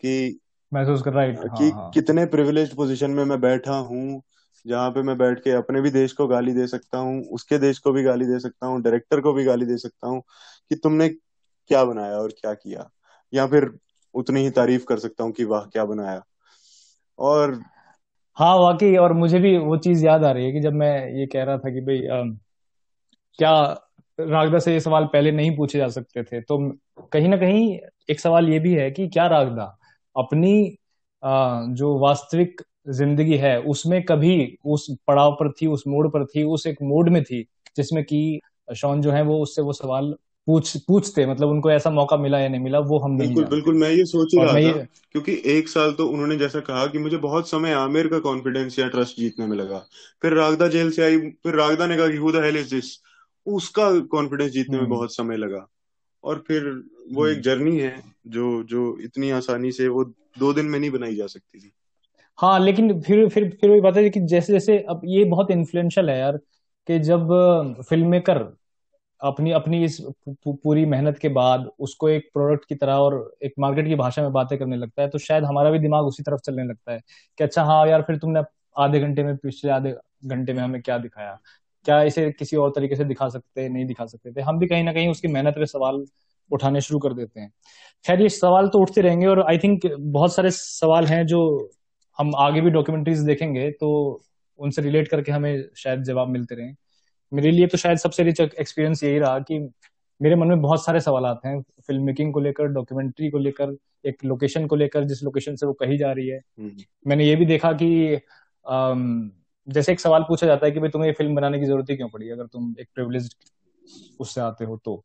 कि 0.00 0.38
महसूस 0.72 1.02
कर 1.02 1.12
रहा 1.12 1.24
है 1.24 1.32
कि 1.32 1.64
हाँ, 1.64 1.70
हाँ. 1.72 1.90
कितने 1.90 2.26
प्रिविलेज 2.26 2.74
पोजीशन 2.74 3.10
में 3.10 3.24
मैं 3.24 3.40
बैठा 3.40 3.76
हूँ 3.76 4.22
जहाँ 4.66 4.90
पे 4.90 5.02
मैं 5.02 5.18
बैठ 5.18 5.38
के 5.38 5.50
अपने 5.50 5.80
भी 5.80 5.90
देश 5.90 6.12
को 6.12 6.26
गाली 6.26 6.52
दे 6.52 6.66
सकता 6.66 6.98
हूँ 6.98 7.22
उसके 7.24 7.58
देश 7.58 7.78
को 7.78 7.92
भी 7.92 8.02
गाली 8.02 8.26
दे 8.26 8.38
सकता 8.38 8.66
हूँ 8.66 8.82
डायरेक्टर 8.82 9.20
को 9.20 9.32
भी 9.32 9.44
गाली 9.44 9.66
दे 9.66 9.76
सकता 9.76 10.08
हूँ 10.08 10.20
कि 10.70 10.76
तुमने 10.76 11.08
क्या 11.08 11.84
बनाया 11.84 12.16
और 12.16 12.30
क्या 12.30 12.54
किया 12.54 12.90
या 13.32 13.46
फिर 13.46 13.70
उतनी 14.14 14.40
ही 14.40 14.50
तारीफ़ 14.50 14.84
कर 14.84 14.98
सकता 14.98 15.24
हूँ 15.24 15.32
कि 15.32 15.44
वाह 15.44 15.64
क्या 15.64 15.84
बनाया 15.84 16.22
और 17.18 17.62
हाँ 18.36 18.56
वाकई 18.56 18.96
और 18.96 19.12
मुझे 19.12 19.38
भी 19.38 19.56
वो 19.58 19.76
चीज़ 19.76 20.04
याद 20.06 20.24
आ 20.24 20.30
रही 20.32 20.44
है 20.46 20.52
कि 20.52 20.60
जब 20.60 20.72
मैं 20.72 20.88
ये 21.18 21.26
कह 21.26 21.44
रहा 21.44 21.58
था 21.58 21.70
कि 21.70 21.80
भाई 21.80 22.00
क्या 23.38 23.52
रागदा 24.18 24.58
से 24.58 24.72
ये 24.72 24.80
सवाल 24.80 25.04
पहले 25.04 25.32
नहीं 25.32 25.56
पूछे 25.56 25.78
जा 25.78 25.88
सकते 25.88 26.22
थे? 26.24 26.40
तो 26.40 26.58
कहीं 27.12 27.28
ना 27.28 27.36
कहीं 27.36 27.78
एक 28.10 28.20
सवाल 28.20 28.48
ये 28.48 28.58
भी 28.58 28.74
है 28.74 28.90
कि 28.90 29.08
क्या 29.08 29.26
रागदा 29.26 29.64
अपनी 30.16 30.76
आ, 31.22 31.62
जो 31.66 31.98
वास्तविक 31.98 32.62
ज़िंदगी 32.88 33.36
है 33.36 33.58
उसमें 33.60 34.02
कभी 34.04 34.58
उस 34.66 34.86
पड़ाव 35.06 35.32
पर 35.32 35.50
थी 35.52 35.66
उस 35.66 35.84
मोड़ 35.88 36.08
पर 36.08 36.24
थी 36.26 36.42
उस 36.44 36.66
एक 36.66 36.82
मोड 36.82 37.08
में 37.08 37.22
थी 37.24 37.42
जिसमें 37.76 38.04
कि 38.04 38.40
शॉन 38.76 39.00
जो 39.02 39.10
है 39.10 39.22
वो 39.22 39.40
उससे 39.42 39.62
वो 39.62 39.72
सवाल 39.72 40.14
पूछ 40.46 40.76
पूछते 40.76 41.26
मतलब 41.26 41.48
उनको 41.48 41.70
ऐसा 41.70 41.90
मौका 41.90 42.16
मिला 42.16 42.38
या 42.38 42.48
नहीं 42.48 42.60
मिला 42.60 42.78
वो 42.78 42.98
हम 42.98 43.18
बिल्कुल 43.18 43.42
नहीं 43.42 43.50
बिल्कुल 43.50 43.74
मैं 43.74 43.90
ये 43.90 44.04
सोच 44.04 44.34
रहा 44.34 44.46
था 44.46 44.86
क्योंकि 45.12 45.42
एक 45.44 45.68
साल 45.68 45.92
तो 45.92 46.06
उन्होंने 46.06 46.36
जैसा 46.36 46.60
कहा 46.60 46.86
कि 46.86 46.98
मुझे 46.98 47.16
बहुत 47.16 47.48
समय 47.48 47.72
आमिर 47.72 48.08
का 48.08 48.18
कॉन्फिडेंस 48.18 48.78
या 48.78 48.88
ट्रस्ट 48.88 49.16
जीतने 49.16 49.46
में 49.46 49.56
लगा। 49.56 49.78
फिर 50.22 50.32
रागदा 50.32 50.68
जेल 50.68 50.90
से 50.90 51.02
आई 51.02 51.18
फिर 51.18 51.54
रागदा 51.54 51.86
ने 51.86 51.96
कहा 51.96 52.08
कि 52.08 52.16
who 52.16 52.32
the 52.32 52.36
hell 52.36 52.56
is 52.56 52.74
this 52.74 53.00
उसका 53.46 54.00
कॉन्फिडेंस 54.00 54.50
जीतने 54.50 54.76
में 54.76 54.84
हम्म। 54.84 54.94
बहुत 54.94 55.14
समय 55.14 55.36
लगा। 55.36 55.66
और 56.24 56.44
फिर 56.48 56.82
वो 57.12 57.26
एक 57.26 57.40
जर्नी 57.40 57.70
हम्म। 57.70 57.80
है 57.80 58.02
जो 58.26 58.62
जो 58.62 58.98
इतनी 59.00 59.30
आसानी 59.30 59.72
से 59.72 59.88
वो 59.88 60.04
दो 60.38 60.52
दिन 60.52 60.66
में 60.66 60.78
नहीं 60.80 60.90
बनाई 60.90 61.16
जा 61.16 61.26
सकती 61.26 61.58
थी। 61.58 61.72
हाँ 62.38 62.60
लेकिन 62.60 63.00
फिर 63.00 63.28
फिर 63.28 63.58
फिर 63.60 63.70
वही 63.70 63.80
बात 63.80 63.96
है 63.96 64.10
कि 64.10 64.20
जैसे 64.20 64.52
जैसे 64.52 64.78
अब 64.78 65.00
ये 65.04 65.24
बहुत 65.24 65.50
इन्फ्लुएंशियल 65.50 66.10
है 66.10 66.18
यार 66.18 66.36
कि 66.88 66.98
जब 66.98 67.28
फ़िल्म 67.88 68.08
मेकर 68.08 68.56
अपनी 69.24 69.50
अपनी 69.52 69.84
इस 69.84 69.98
पूरी 70.38 70.84
मेहनत 70.86 71.18
के 71.18 71.28
बाद 71.30 71.68
उसको 71.80 72.08
एक 72.08 72.28
प्रोडक्ट 72.34 72.64
की 72.68 72.74
तरह 72.74 72.94
और 72.94 73.14
एक 73.44 73.52
मार्केट 73.58 73.86
की 73.86 73.94
भाषा 73.94 74.22
में 74.22 74.32
बातें 74.32 74.58
करने 74.58 74.76
लगता 74.76 75.02
है 75.02 75.08
तो 75.08 75.18
शायद 75.18 75.44
हमारा 75.44 75.70
भी 75.70 75.78
दिमाग 75.78 76.06
उसी 76.06 76.22
तरफ़ 76.22 76.40
चलने 76.40 76.64
लगता 76.64 76.92
है 76.92 77.00
कि 77.38 77.44
अच्छा 77.44 77.62
हाँ 77.64 77.86
यार, 77.88 78.02
फिर 78.02 78.16
तुमने 78.18 78.42
आधे 78.76 79.00
घंटे 79.00 79.24
में, 79.24 79.36
पिछले 79.36 79.70
आधे 79.70 79.94
घंटे 80.26 80.52
में 80.52 80.62
हमें 80.62 80.80
क्या 80.82 80.98
दिखाया? 80.98 81.38
क्या 81.86 82.02
इसे 82.02 82.30
किसी 82.32 82.56
और 82.56 82.70
तरीके 82.70 82.96
से 82.96 83.04
दिखा 83.04 83.28
सकते 83.28 83.68
नहीं 83.68 83.86
दिखा 83.86 84.06
सकते 84.06 84.32
थे? 84.32 84.40
हम 84.40 84.58
भी 84.58 84.66
कहीं 84.66 84.84
ना 84.84 84.92
कहीं 84.92 85.08
उसकी 85.08 85.28
मेहनत 85.28 85.54
पे 85.54 85.66
सवाल 85.66 86.04
उठाने 86.50 86.80
शुरू 86.80 86.98
कर 87.00 87.12
देते 87.14 87.40
हैं। 87.40 87.50
खैर, 88.04 88.22
ये 88.22 88.28
सवाल 88.28 88.68
तो 88.68 88.78
उठते 88.80 89.00
रहेंगे 89.00 89.26
और 89.26 89.42
आई 89.42 89.58
थिंक 89.58 89.86
बहुत 89.98 90.34
सारे 90.34 90.50
सवाल 90.52 91.06
हैं 91.06 91.24
जो 91.26 91.40
हम 92.18 92.34
आगे 92.38 92.60
भी 92.60 92.70
डॉक्यूमेंट्रीज 92.70 93.20
देखेंगे 93.20 93.70
तो 93.72 93.90
उनसे 94.58 94.82
रिलेट 94.82 95.08
करके 95.08 95.32
हमें 95.32 95.64
शायद 95.76 96.02
जवाब 96.04 96.28
मिलते 96.28 96.54
रहे। 96.54 96.72
मेरे 97.34 97.50
लिए 97.50 97.66
तो 97.66 97.78
शायद 97.78 97.98
सबसे 97.98 98.22
रिच 98.22 98.40
एक्सपीरियंस 98.40 99.02
यही 99.04 99.18
रहा 99.18 99.38
कि 99.38 99.58
मेरे 100.20 100.36
मन 100.36 100.48
में 100.48 100.60
बहुत 100.60 100.84
सारे 100.84 101.00
सवाल 101.00 101.24
आते 101.26 101.48
हैं। 101.48 101.60
फ़िल्म 101.86 102.02
मेकिंग 102.02 102.32
को 102.32 102.40
लेकर 102.40 102.66
डॉक्यूमेंट्री 102.72 103.30
को 103.30 103.38
लेकर 103.38 103.76
एक 104.06 104.24
लोकेशन 104.24 104.66
को 104.66 104.76
लेकर 104.76 105.04
जिस 105.04 105.22
लोकेशन 105.22 105.56
से 105.56 105.66
वो 105.66 105.72
कही 105.72 105.96
जा 105.98 106.12
रही 106.12 106.28
है। 106.28 106.38
हम्म। 106.58 106.84
मैंने 107.06 107.24
ये 107.24 107.36
भी 107.36 107.46
देखा 107.46 107.72
कि 107.72 108.18
जैसे 109.68 109.92
एक 109.92 110.00
सवाल 110.00 110.22
पूछा 110.22 110.46
जाता 110.46 110.66
है 110.66 110.72
कि 110.72 110.80
भाई 110.80 110.88
तुम्हें 110.88 111.08
ये 111.08 111.14
फ़िल्म 111.14 111.34
बनाने 111.34 111.58
की 111.58 111.66
ज़रूरत 111.66 111.90
ही 111.90 111.96
क्यों 111.96 112.08
पड़ी? 112.08 112.30
अगर 112.30 112.46
तुम 112.46 112.74
एक 112.80 112.88
प्रिविलेज 112.94 113.30
उससे 114.20 114.40
आते 114.40 114.64
हो 114.64 114.76
तो 114.84 115.02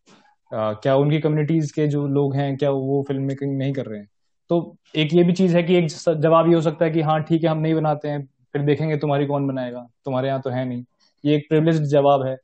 आ, 0.51 0.73
क्या 0.73 0.95
उनकी 0.95 1.19
कम्युनिटीज 1.19 1.71
के 1.71 1.87
जो 1.87 2.05
लोग 2.07 2.35
हैं 2.35 2.55
क्या 2.57 2.69
वो 2.71 3.03
फ़िल्म 3.07 3.23
मेकिंग 3.23 3.57
नहीं 3.57 3.73
कर 3.73 3.85
रहे 3.85 3.99
हैं? 3.99 4.07
तो 4.49 4.75
एक 4.95 5.13
ये 5.13 5.23
भी 5.23 5.33
चीज़ 5.33 5.55
है 5.57 5.63
कि 5.63 5.75
एक 5.75 5.87
जवाब 6.19 6.47
ये 6.49 6.55
हो 6.55 6.61
सकता 6.61 6.85
है 6.85 6.91
कि 6.91 7.01
हाँ 7.01 7.21
ठीक 7.23 7.43
है 7.43 7.49
हम 7.49 7.57
नहीं 7.57 7.73
बनाते 7.73 8.07
हैं 8.07 8.25
फिर 8.53 8.61
देखेंगे 8.61 8.97
तुम्हारी 8.97 9.25
कौन 9.25 9.47
बनाएगा? 9.47 9.87
तुम्हारे 10.05 10.27
यहाँ 10.27 10.41
तो 10.41 10.49
है 10.49 10.65
नहीं। 10.65 10.83
ये 11.25 11.35
एक 11.35 11.49
प्रिवलेज 11.49 11.81
जवाब 11.81 12.25
है। 12.25 12.37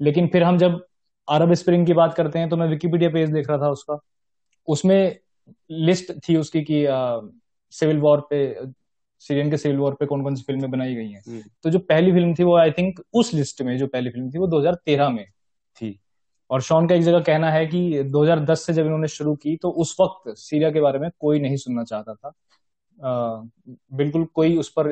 लेकिन 0.00 0.26
फिर 0.26 0.42
हम 0.42 0.58
जब 0.58 0.84
अरब 1.28 1.54
स्प्रिंग 1.54 1.86
की 1.86 1.92
बात 1.92 2.14
करते 2.14 2.38
हैं 2.38 2.48
तो 2.48 2.56
मैं 2.56 2.68
विकीपीडिया 2.68 3.10
पेज 3.10 3.30
देख 3.30 3.48
रहा 3.48 3.58
था 3.58 3.70
उसका। 3.70 3.98
उसमें 4.68 5.18
लिस्ट 5.70 6.12
थी 6.28 6.36
उसकी 6.36 6.62
कि 6.70 6.86
सिविल 7.72 7.98
वॉर 7.98 8.26
पे 8.30 8.54
सीरियन 9.18 9.50
के 9.50 9.56
सिविल 9.56 9.78
वॉर 9.78 9.94
पे 9.94 10.06
कौन 10.06 10.22
कौन 10.22 10.34
सी 10.34 10.42
फ़िल्में 10.42 10.70
बनाई 10.70 10.94
गई 10.94 11.08
हैं। 11.10 11.22
हम्म। 11.28 11.42
तो 11.62 11.70
जो 11.70 11.78
पहली 11.78 12.12
फ़िल्म 12.12 12.34
थी 12.34 12.44
वो 12.44 12.56
आई 12.56 12.70
थिंक 12.70 13.00
उस 13.14 13.34
लिस्ट 13.34 13.62
में 13.62 13.78
जो 13.78 13.86
पहली 13.86 14.10
फ़िल्म 14.10 14.30
थी 14.30 14.38
वो 14.38 14.46
2013 14.46 15.08
में 15.08 15.24
थी। 15.76 16.00
और 16.50 16.62
शॉन 16.62 16.88
का 16.88 16.94
एक 16.94 17.02
जगह 17.02 17.20
कहना 17.20 17.50
है 17.50 17.66
कि 17.66 18.02
2010 18.02 18.66
से 18.66 18.72
जब 18.72 18.84
इन्होंने 18.84 19.08
शुरू 19.08 19.34
की 19.34 19.56
तो 19.56 19.70
उस 19.70 19.96
वक्त 20.00 20.34
सीरिया 20.36 20.70
के 20.70 20.80
बारे 20.80 20.98
में 20.98 21.10
कोई 21.18 21.40
नहीं 21.40 21.56
सुनना 21.56 21.84
चाहता 21.84 22.14
था। 22.14 22.32
बिल्कुल 23.00 24.24
कोई 24.24 24.56
उस 24.56 24.68
पर 24.78 24.88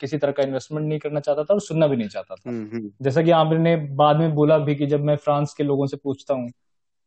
किसी 0.00 0.18
तरह 0.18 0.32
का 0.32 0.42
इन्वेस्टमेंट 0.42 0.86
नहीं 0.88 0.98
करना 0.98 1.20
चाहता 1.20 1.44
था 1.44 1.54
और 1.54 1.60
सुनना 1.60 1.86
भी 1.86 1.96
नहीं 1.96 2.08
चाहता 2.08 2.34
था 2.34 2.50
हम्म, 2.50 2.68
हम्म। 2.72 2.90
जैसा 3.02 3.22
कि 3.22 3.30
आमिर 3.30 3.58
ने 3.58 3.76
बाद 3.76 4.16
में 4.16 4.34
बोला 4.34 4.58
भी 4.58 4.74
कि 4.74 4.86
जब 4.86 5.04
मैं 5.04 5.16
फ्रांस 5.16 5.54
के 5.54 5.64
लोगों 5.64 5.86
से 5.86 5.96
पूछता 5.96 6.34
हूँ 6.34 6.50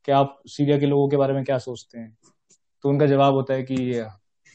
कि 0.08 0.12
आप 0.12 0.40
सीरिया 0.48 0.78
के 0.80 0.86
लोगों 0.86 1.08
के 1.10 1.18
बारे 1.18 1.34
में 1.34 1.44
क्या 1.44 1.58
सोचते 1.58 2.00
हैं 2.00 2.18
तो 2.84 2.90
उनका 2.90 3.06
जवाब 3.06 3.34
होता 3.34 3.54
है 3.54 3.64
कि 3.64 4.06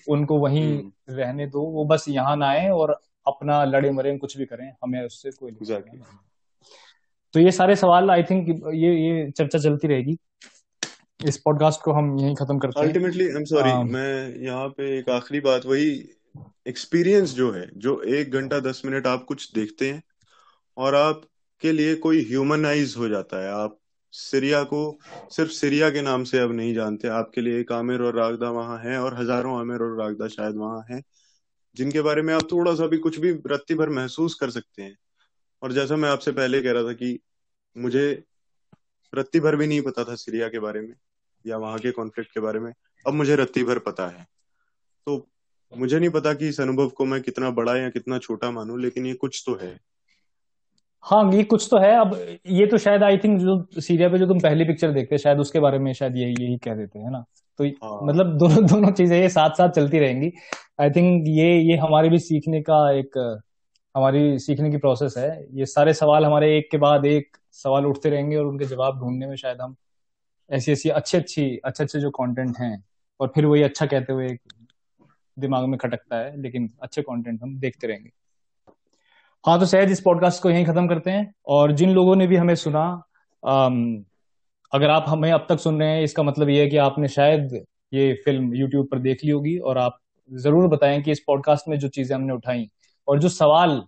उनको 0.07 0.39
वहीं 0.39 0.64
हम्म। 0.64 1.16
रहने 1.16 1.47
दो 1.47 1.61
वो 1.61 1.85
बस 1.85 2.05
यहाँ 2.09 2.37
ना 2.37 2.47
आए 2.47 2.68
और 2.68 3.01
अपना 3.26 3.64
लड़े 3.64 3.91
मरे 3.91 4.16
कुछ 4.18 4.37
भी 4.39 4.45
करें 4.45 4.70
हमें 4.85 5.05
उससे 5.05 5.30
कोई 5.30 5.53
exactly. 5.53 6.01
तो 7.35 7.41
ये 7.41 7.51
सारे 7.51 7.76
सवाल 7.76 8.11
आई 8.11 8.22
थिंक 8.22 8.49
ये 8.74 8.95
ये 8.95 9.30
चर्चा 9.30 9.59
चलती 9.59 9.89
रहेगी 9.89 10.16
इस 11.25 11.37
पॉडकास्ट 11.39 11.81
को 11.81 11.93
हम 11.93 12.18
यहीं 12.18 12.35
खत्म 12.35 12.59
करते 12.59 12.81
हैं। 12.81 12.87
अल्टीमेटली 12.87 13.25
आई 13.25 13.37
एम 13.37 13.45
सॉरी 13.45 13.72
मैं 13.91 14.43
यहाँ 14.43 14.68
पे 14.68 14.99
एक 14.99 15.09
आखिरी 15.11 15.41
बात 15.41 15.66
वही 15.66 15.89
एक्सपीरियंस 16.68 17.35
जो 17.35 17.51
है 17.53 17.68
जो 17.77 18.01
एक 18.16 18.33
घंटा 18.33 18.59
दस 18.61 18.83
मिनट 18.85 19.07
आप 19.07 19.25
कुछ 19.25 19.51
देखते 19.55 19.91
हैं 19.91 20.03
और 20.77 20.95
आपके 20.95 21.72
लिए 21.72 21.95
कोई 21.97 22.25
ह्यूमनाइज 22.25 22.95
हो 22.99 23.09
जाता 23.09 23.43
है। 23.43 23.53
आप 23.53 23.79
सीरिया 24.12 24.62
को 24.64 24.81
सिर्फ़ 25.31 25.51
सीरिया 25.51 25.91
के 25.91 26.03
नाम 26.03 26.25
से 26.25 26.39
अब 26.39 26.53
नहीं 26.53 26.75
जानते 26.75 27.09
आपके 27.11 27.41
लिए 27.41 27.61
एक 27.61 27.72
आमिर 27.72 28.03
और 28.03 28.16
रागदा 28.16 28.51
वहाँ 28.51 28.79
है 28.79 28.99
और 28.99 29.18
हज़ारों 29.20 29.59
आमिर 29.61 29.83
और 29.83 29.99
रागदा 30.01 30.29
शायद 30.29 30.57
वहाँ 30.57 30.85
है 30.91 31.03
जिनके 31.77 32.01
बारे 32.03 32.22
में 32.22 32.35
आप 32.35 32.43
थोड़ा 32.53 32.75
सा 32.75 32.87
भी 32.87 32.99
कुछ 32.99 33.18
भी 33.18 33.31
रत्ती 33.47 33.75
भर 33.75 33.89
महसूस 33.91 34.35
कर 34.35 34.51
सकते 34.51 34.83
हैं। 34.83 34.97
और 35.62 35.72
जैसा 35.72 35.97
मैं 35.97 36.09
आपसे 36.11 36.33
पहले 36.33 36.61
कह 36.62 36.72
रहा 36.72 36.83
था 36.83 36.93
कि 36.93 37.18
मुझे 37.77 38.07
रत्ती 39.12 39.41
भर 39.41 39.57
भी 39.57 39.66
नहीं 39.66 39.81
पता 39.83 40.05
था 40.05 40.14
सीरिया 40.14 40.49
के 40.49 40.59
बारे 40.59 40.81
में 40.81 40.95
या 41.47 41.57
वहाँ 41.57 41.79
के 41.79 41.91
कॉन्फ्लिक्ट 41.91 42.31
के 42.31 42.41
बारे 42.41 42.61
में 42.61 42.73
अब 43.07 43.15
मुझे 43.15 43.37
रत्ती 43.37 43.65
भर 43.65 43.79
पता 43.79 44.07
है। 44.07 44.27
तो 45.07 45.27
मुझे 45.73 45.99
नहीं 45.99 46.11
पता 46.11 46.35
कि 46.35 46.49
इस 46.49 46.61
अनुभव 46.61 46.89
को 46.89 47.05
मैं 47.05 47.21
कितना 47.23 47.51
बड़ा 47.51 47.77
या 47.77 47.89
कितना 47.89 48.19
छोटा 48.19 48.51
मानूं 48.51 48.81
लेकिन 48.81 49.07
ये 49.07 49.15
कुछ 49.15 49.43
तो 49.47 49.55
है। 49.63 49.79
हाँ 51.05 51.33
ये 51.33 51.45
कुछ 51.45 51.67
तो 51.71 51.79
है। 51.79 51.91
अब 52.01 52.15
ये 52.47 52.67
तो 52.67 52.79
शायद 52.79 53.03
आई 53.03 53.19
थिंक 53.19 53.41
जो 53.41 53.81
सीरिया 53.81 54.09
पे 54.09 54.19
जो 54.19 54.27
तुम 54.27 54.39
पहली 54.41 54.65
पिक्चर 54.65 54.93
देखते 54.93 55.19
शायद 55.19 55.39
उसके 55.39 55.61
बारे 55.61 55.79
में 55.79 55.93
शायद 55.93 56.17
यही 56.17 56.35
यही 56.41 56.57
कह 56.59 56.75
देते 56.75 56.99
हैं 56.99 57.11
ना। 57.11 57.25
तो 57.59 57.65
हाँ। 57.65 58.01
मतलब 58.03 58.37
दोनों 58.39 58.65
दोनों 58.67 58.93
चीज़ें 58.93 59.21
ये 59.21 59.29
साथ 59.29 59.51
साथ 59.51 59.69
चलती 59.69 59.99
रहेंगी। 59.99 60.33
आई 60.81 60.91
थिंक 60.91 61.25
ये 61.29 61.51
ये 61.61 61.77
हमारे 61.77 62.09
भी 62.09 62.19
सीखने 62.19 62.61
का 62.63 62.91
एक 62.93 63.19
हमारी 63.95 64.39
सीखने 64.39 64.71
की 64.71 64.77
प्रोसेस 64.77 65.15
है। 65.19 65.47
ये 65.53 65.67
सारे 65.67 65.95
सवाल 65.95 66.25
हमारे 66.25 66.57
एक 66.59 66.71
के 66.71 66.79
बाद 66.79 67.07
एक 67.07 67.37
सवाल 67.53 67.87
उठते 67.87 68.11
रहेंगे 68.11 68.37
और 68.37 68.47
उनके 68.47 68.65
जवाब 68.65 68.99
ढूँढने 69.01 69.27
में 69.27 69.37
शायद 69.37 69.61
हम 69.61 69.77
ऐसी 70.51 70.73
ऐसी 70.73 70.89
अच्छी 70.89 71.19
अच्छी 71.19 71.57
अच्छे 71.65 71.85
अच्छे 71.85 72.01
जो 72.01 72.11
कंटेंट 72.11 72.57
हैं 72.59 72.85
और 73.21 73.33
फिर 73.35 73.47
वही 73.47 73.63
अच्छा 73.63 73.87
कहते 73.87 74.13
हुए 74.13 74.29
दिमाग 75.39 75.65
में 75.65 75.79
खटकता 75.79 76.17
है 76.17 76.41
लेकिन 76.41 76.71
अच्छे 76.83 77.03
कंटेंट 77.03 77.43
हम 77.43 77.59
देखते 77.59 77.87
रहेंगे। 77.87 78.11
हाँ 79.47 79.61
तो 79.61 79.67
सहज 79.67 79.91
इस 79.91 80.01
पॉडकास्ट 80.01 80.43
को 80.43 80.51
यहीं 80.51 80.67
खत्म 80.67 80.89
करते 80.89 81.11
हैं 81.11 81.35
और 81.47 81.73
जिन 81.73 81.91
लोगों 81.91 82.17
ने 82.17 82.27
भी 82.27 82.37
हमें 82.37 82.55
सुना 82.55 83.03
आम, 83.47 84.05
अगर 84.73 84.91
आप 84.91 85.05
हमें 85.09 85.33
अब 85.33 85.47
तक 85.49 85.59
सुन 85.59 85.81
रहे 85.81 85.89
हैं 85.89 86.03
इसका 86.03 86.23
मतलब 86.23 86.49
ये 86.49 86.63
है 86.63 86.71
कि 86.71 86.77
आपने 86.77 87.09
शायद 87.09 87.65
ये 87.95 88.15
फ़िल्म 88.25 88.55
यूट्यूब 88.55 88.89
पर 88.91 88.99
देख 88.99 89.25
ली 89.25 89.31
होगी 89.31 89.59
और 89.59 89.79
आप 89.79 89.99
ज़रूर 90.33 90.69
बताएँ 90.69 91.03
कि 91.03 91.11
इस 91.11 91.21
पॉडकास्ट 91.27 91.69
में 91.69 91.79
जो 91.79 91.89
चीज़ें 91.89 92.17
हमने 92.17 92.33
उठाई 92.33 92.71
और 93.09 93.19
जो 93.19 93.29
सवाल 93.29 93.83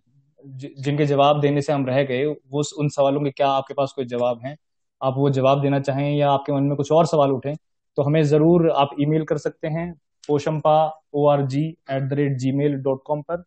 जिनके 0.47 1.07
जवाब 1.07 1.41
देने 1.41 1.63
से 1.63 1.73
हम 1.73 1.87
रह 1.87 2.03
गए 2.03 2.25
वो 2.27 2.63
उन 2.79 2.89
सवालों 2.89 3.21
के 3.21 3.31
क्या 3.31 3.49
आपके 3.49 3.75
पास 3.75 3.93
कोई 3.97 4.05
जवाब 4.05 4.41
हैं 4.45 4.57
आप 5.01 5.15
वो 5.17 5.31
जवाब 5.31 5.61
देना 5.63 5.81
चाहें 5.81 6.11
या 6.11 6.31
आपके 6.31 6.53
मन 6.53 6.63
में 6.63 6.77
कुछ 6.77 6.93
और 6.93 7.07
सवाल 7.07 7.31
उठे 7.33 7.55
तो 7.99 8.03
हमें 8.03 8.23
ज़रूर 8.25 8.71
आप 8.73 8.91
ईमेल 9.01 9.25
कर 9.25 9.39
सकते 9.39 9.69
हैं, 9.69 9.93
Poshampa 10.29 10.77
O 11.15 11.27
R 11.29 11.43
G 11.47 11.63
at 11.91 12.03
the 12.03 12.13
rate 12.13 12.37
Gmail 12.53 12.75
dot 12.83 13.03
com 13.07 13.23
पर। 13.23 13.45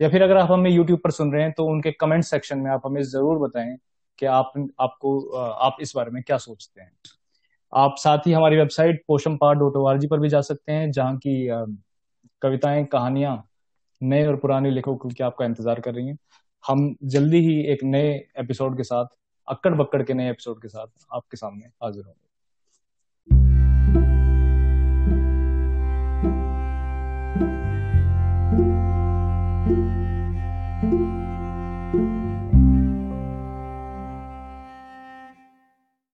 या 0.00 0.08
फिर 0.08 0.22
अगर 0.22 0.36
आप 0.36 0.50
हमें 0.52 0.70
यूट्यूब 0.70 1.00
पर 1.04 1.10
सुन 1.10 1.32
रहे 1.32 1.42
हैं 1.42 1.52
तो 1.52 1.64
उनके 1.66 1.90
कमेंट 1.92 2.24
सेक्शन 2.24 2.58
में 2.58 2.70
आप 2.70 2.82
हमें 2.86 3.02
ज़रूर 3.04 3.38
बताएँ 3.38 3.76
कि 4.18 4.26
आप, 4.26 4.52
आपको 4.80 5.20
आप 5.40 5.76
इस 5.80 5.92
बारे 5.96 6.10
में 6.10 6.22
क्या 6.22 6.36
सोचते 6.38 6.80
हैं। 6.80 6.92
आप 7.72 7.94
साथ 7.98 8.26
ही 8.26 8.32
हमारी 8.32 8.56
website 8.56 9.02
Poshampa 9.08 9.52
dot 9.54 9.76
O 9.76 9.84
R 9.86 9.98
G 9.98 10.06
पर 10.06 10.20
भी 10.20 10.28
जा 10.28 10.40
सकते 10.42 10.72
हैं, 10.72 10.90
जहाँ 10.90 11.16
की 11.16 11.46
कविताएँ, 12.42 12.84
कहानियाँ, 12.86 13.44
नए 14.00 14.26
और 14.26 14.36
पुराने 14.36 14.70
लेखकों 14.70 14.96
की 14.98 15.24
आपका 15.24 15.44
इंतज़ार 15.44 15.80
कर 15.80 15.94
रही 15.94 16.06
हैं। 16.08 16.18
हम 16.64 16.94
जल्दी 17.06 17.38
ही 17.40 17.60
एक 17.72 17.84
नए 17.84 18.12
एपिसोड 18.38 18.76
के 18.76 18.82
साथ 18.82 19.06
अक्कड़ 19.50 19.74
बक्कड़ 19.74 20.02
के 20.02 20.14
नए 20.14 20.30
एपिसोड 20.30 20.62
के 20.62 20.68
साथ 20.68 20.86
आपके 21.12 21.36
सामने 21.36 21.66
हाजिर 21.66 22.04
होंगे। 22.04 22.30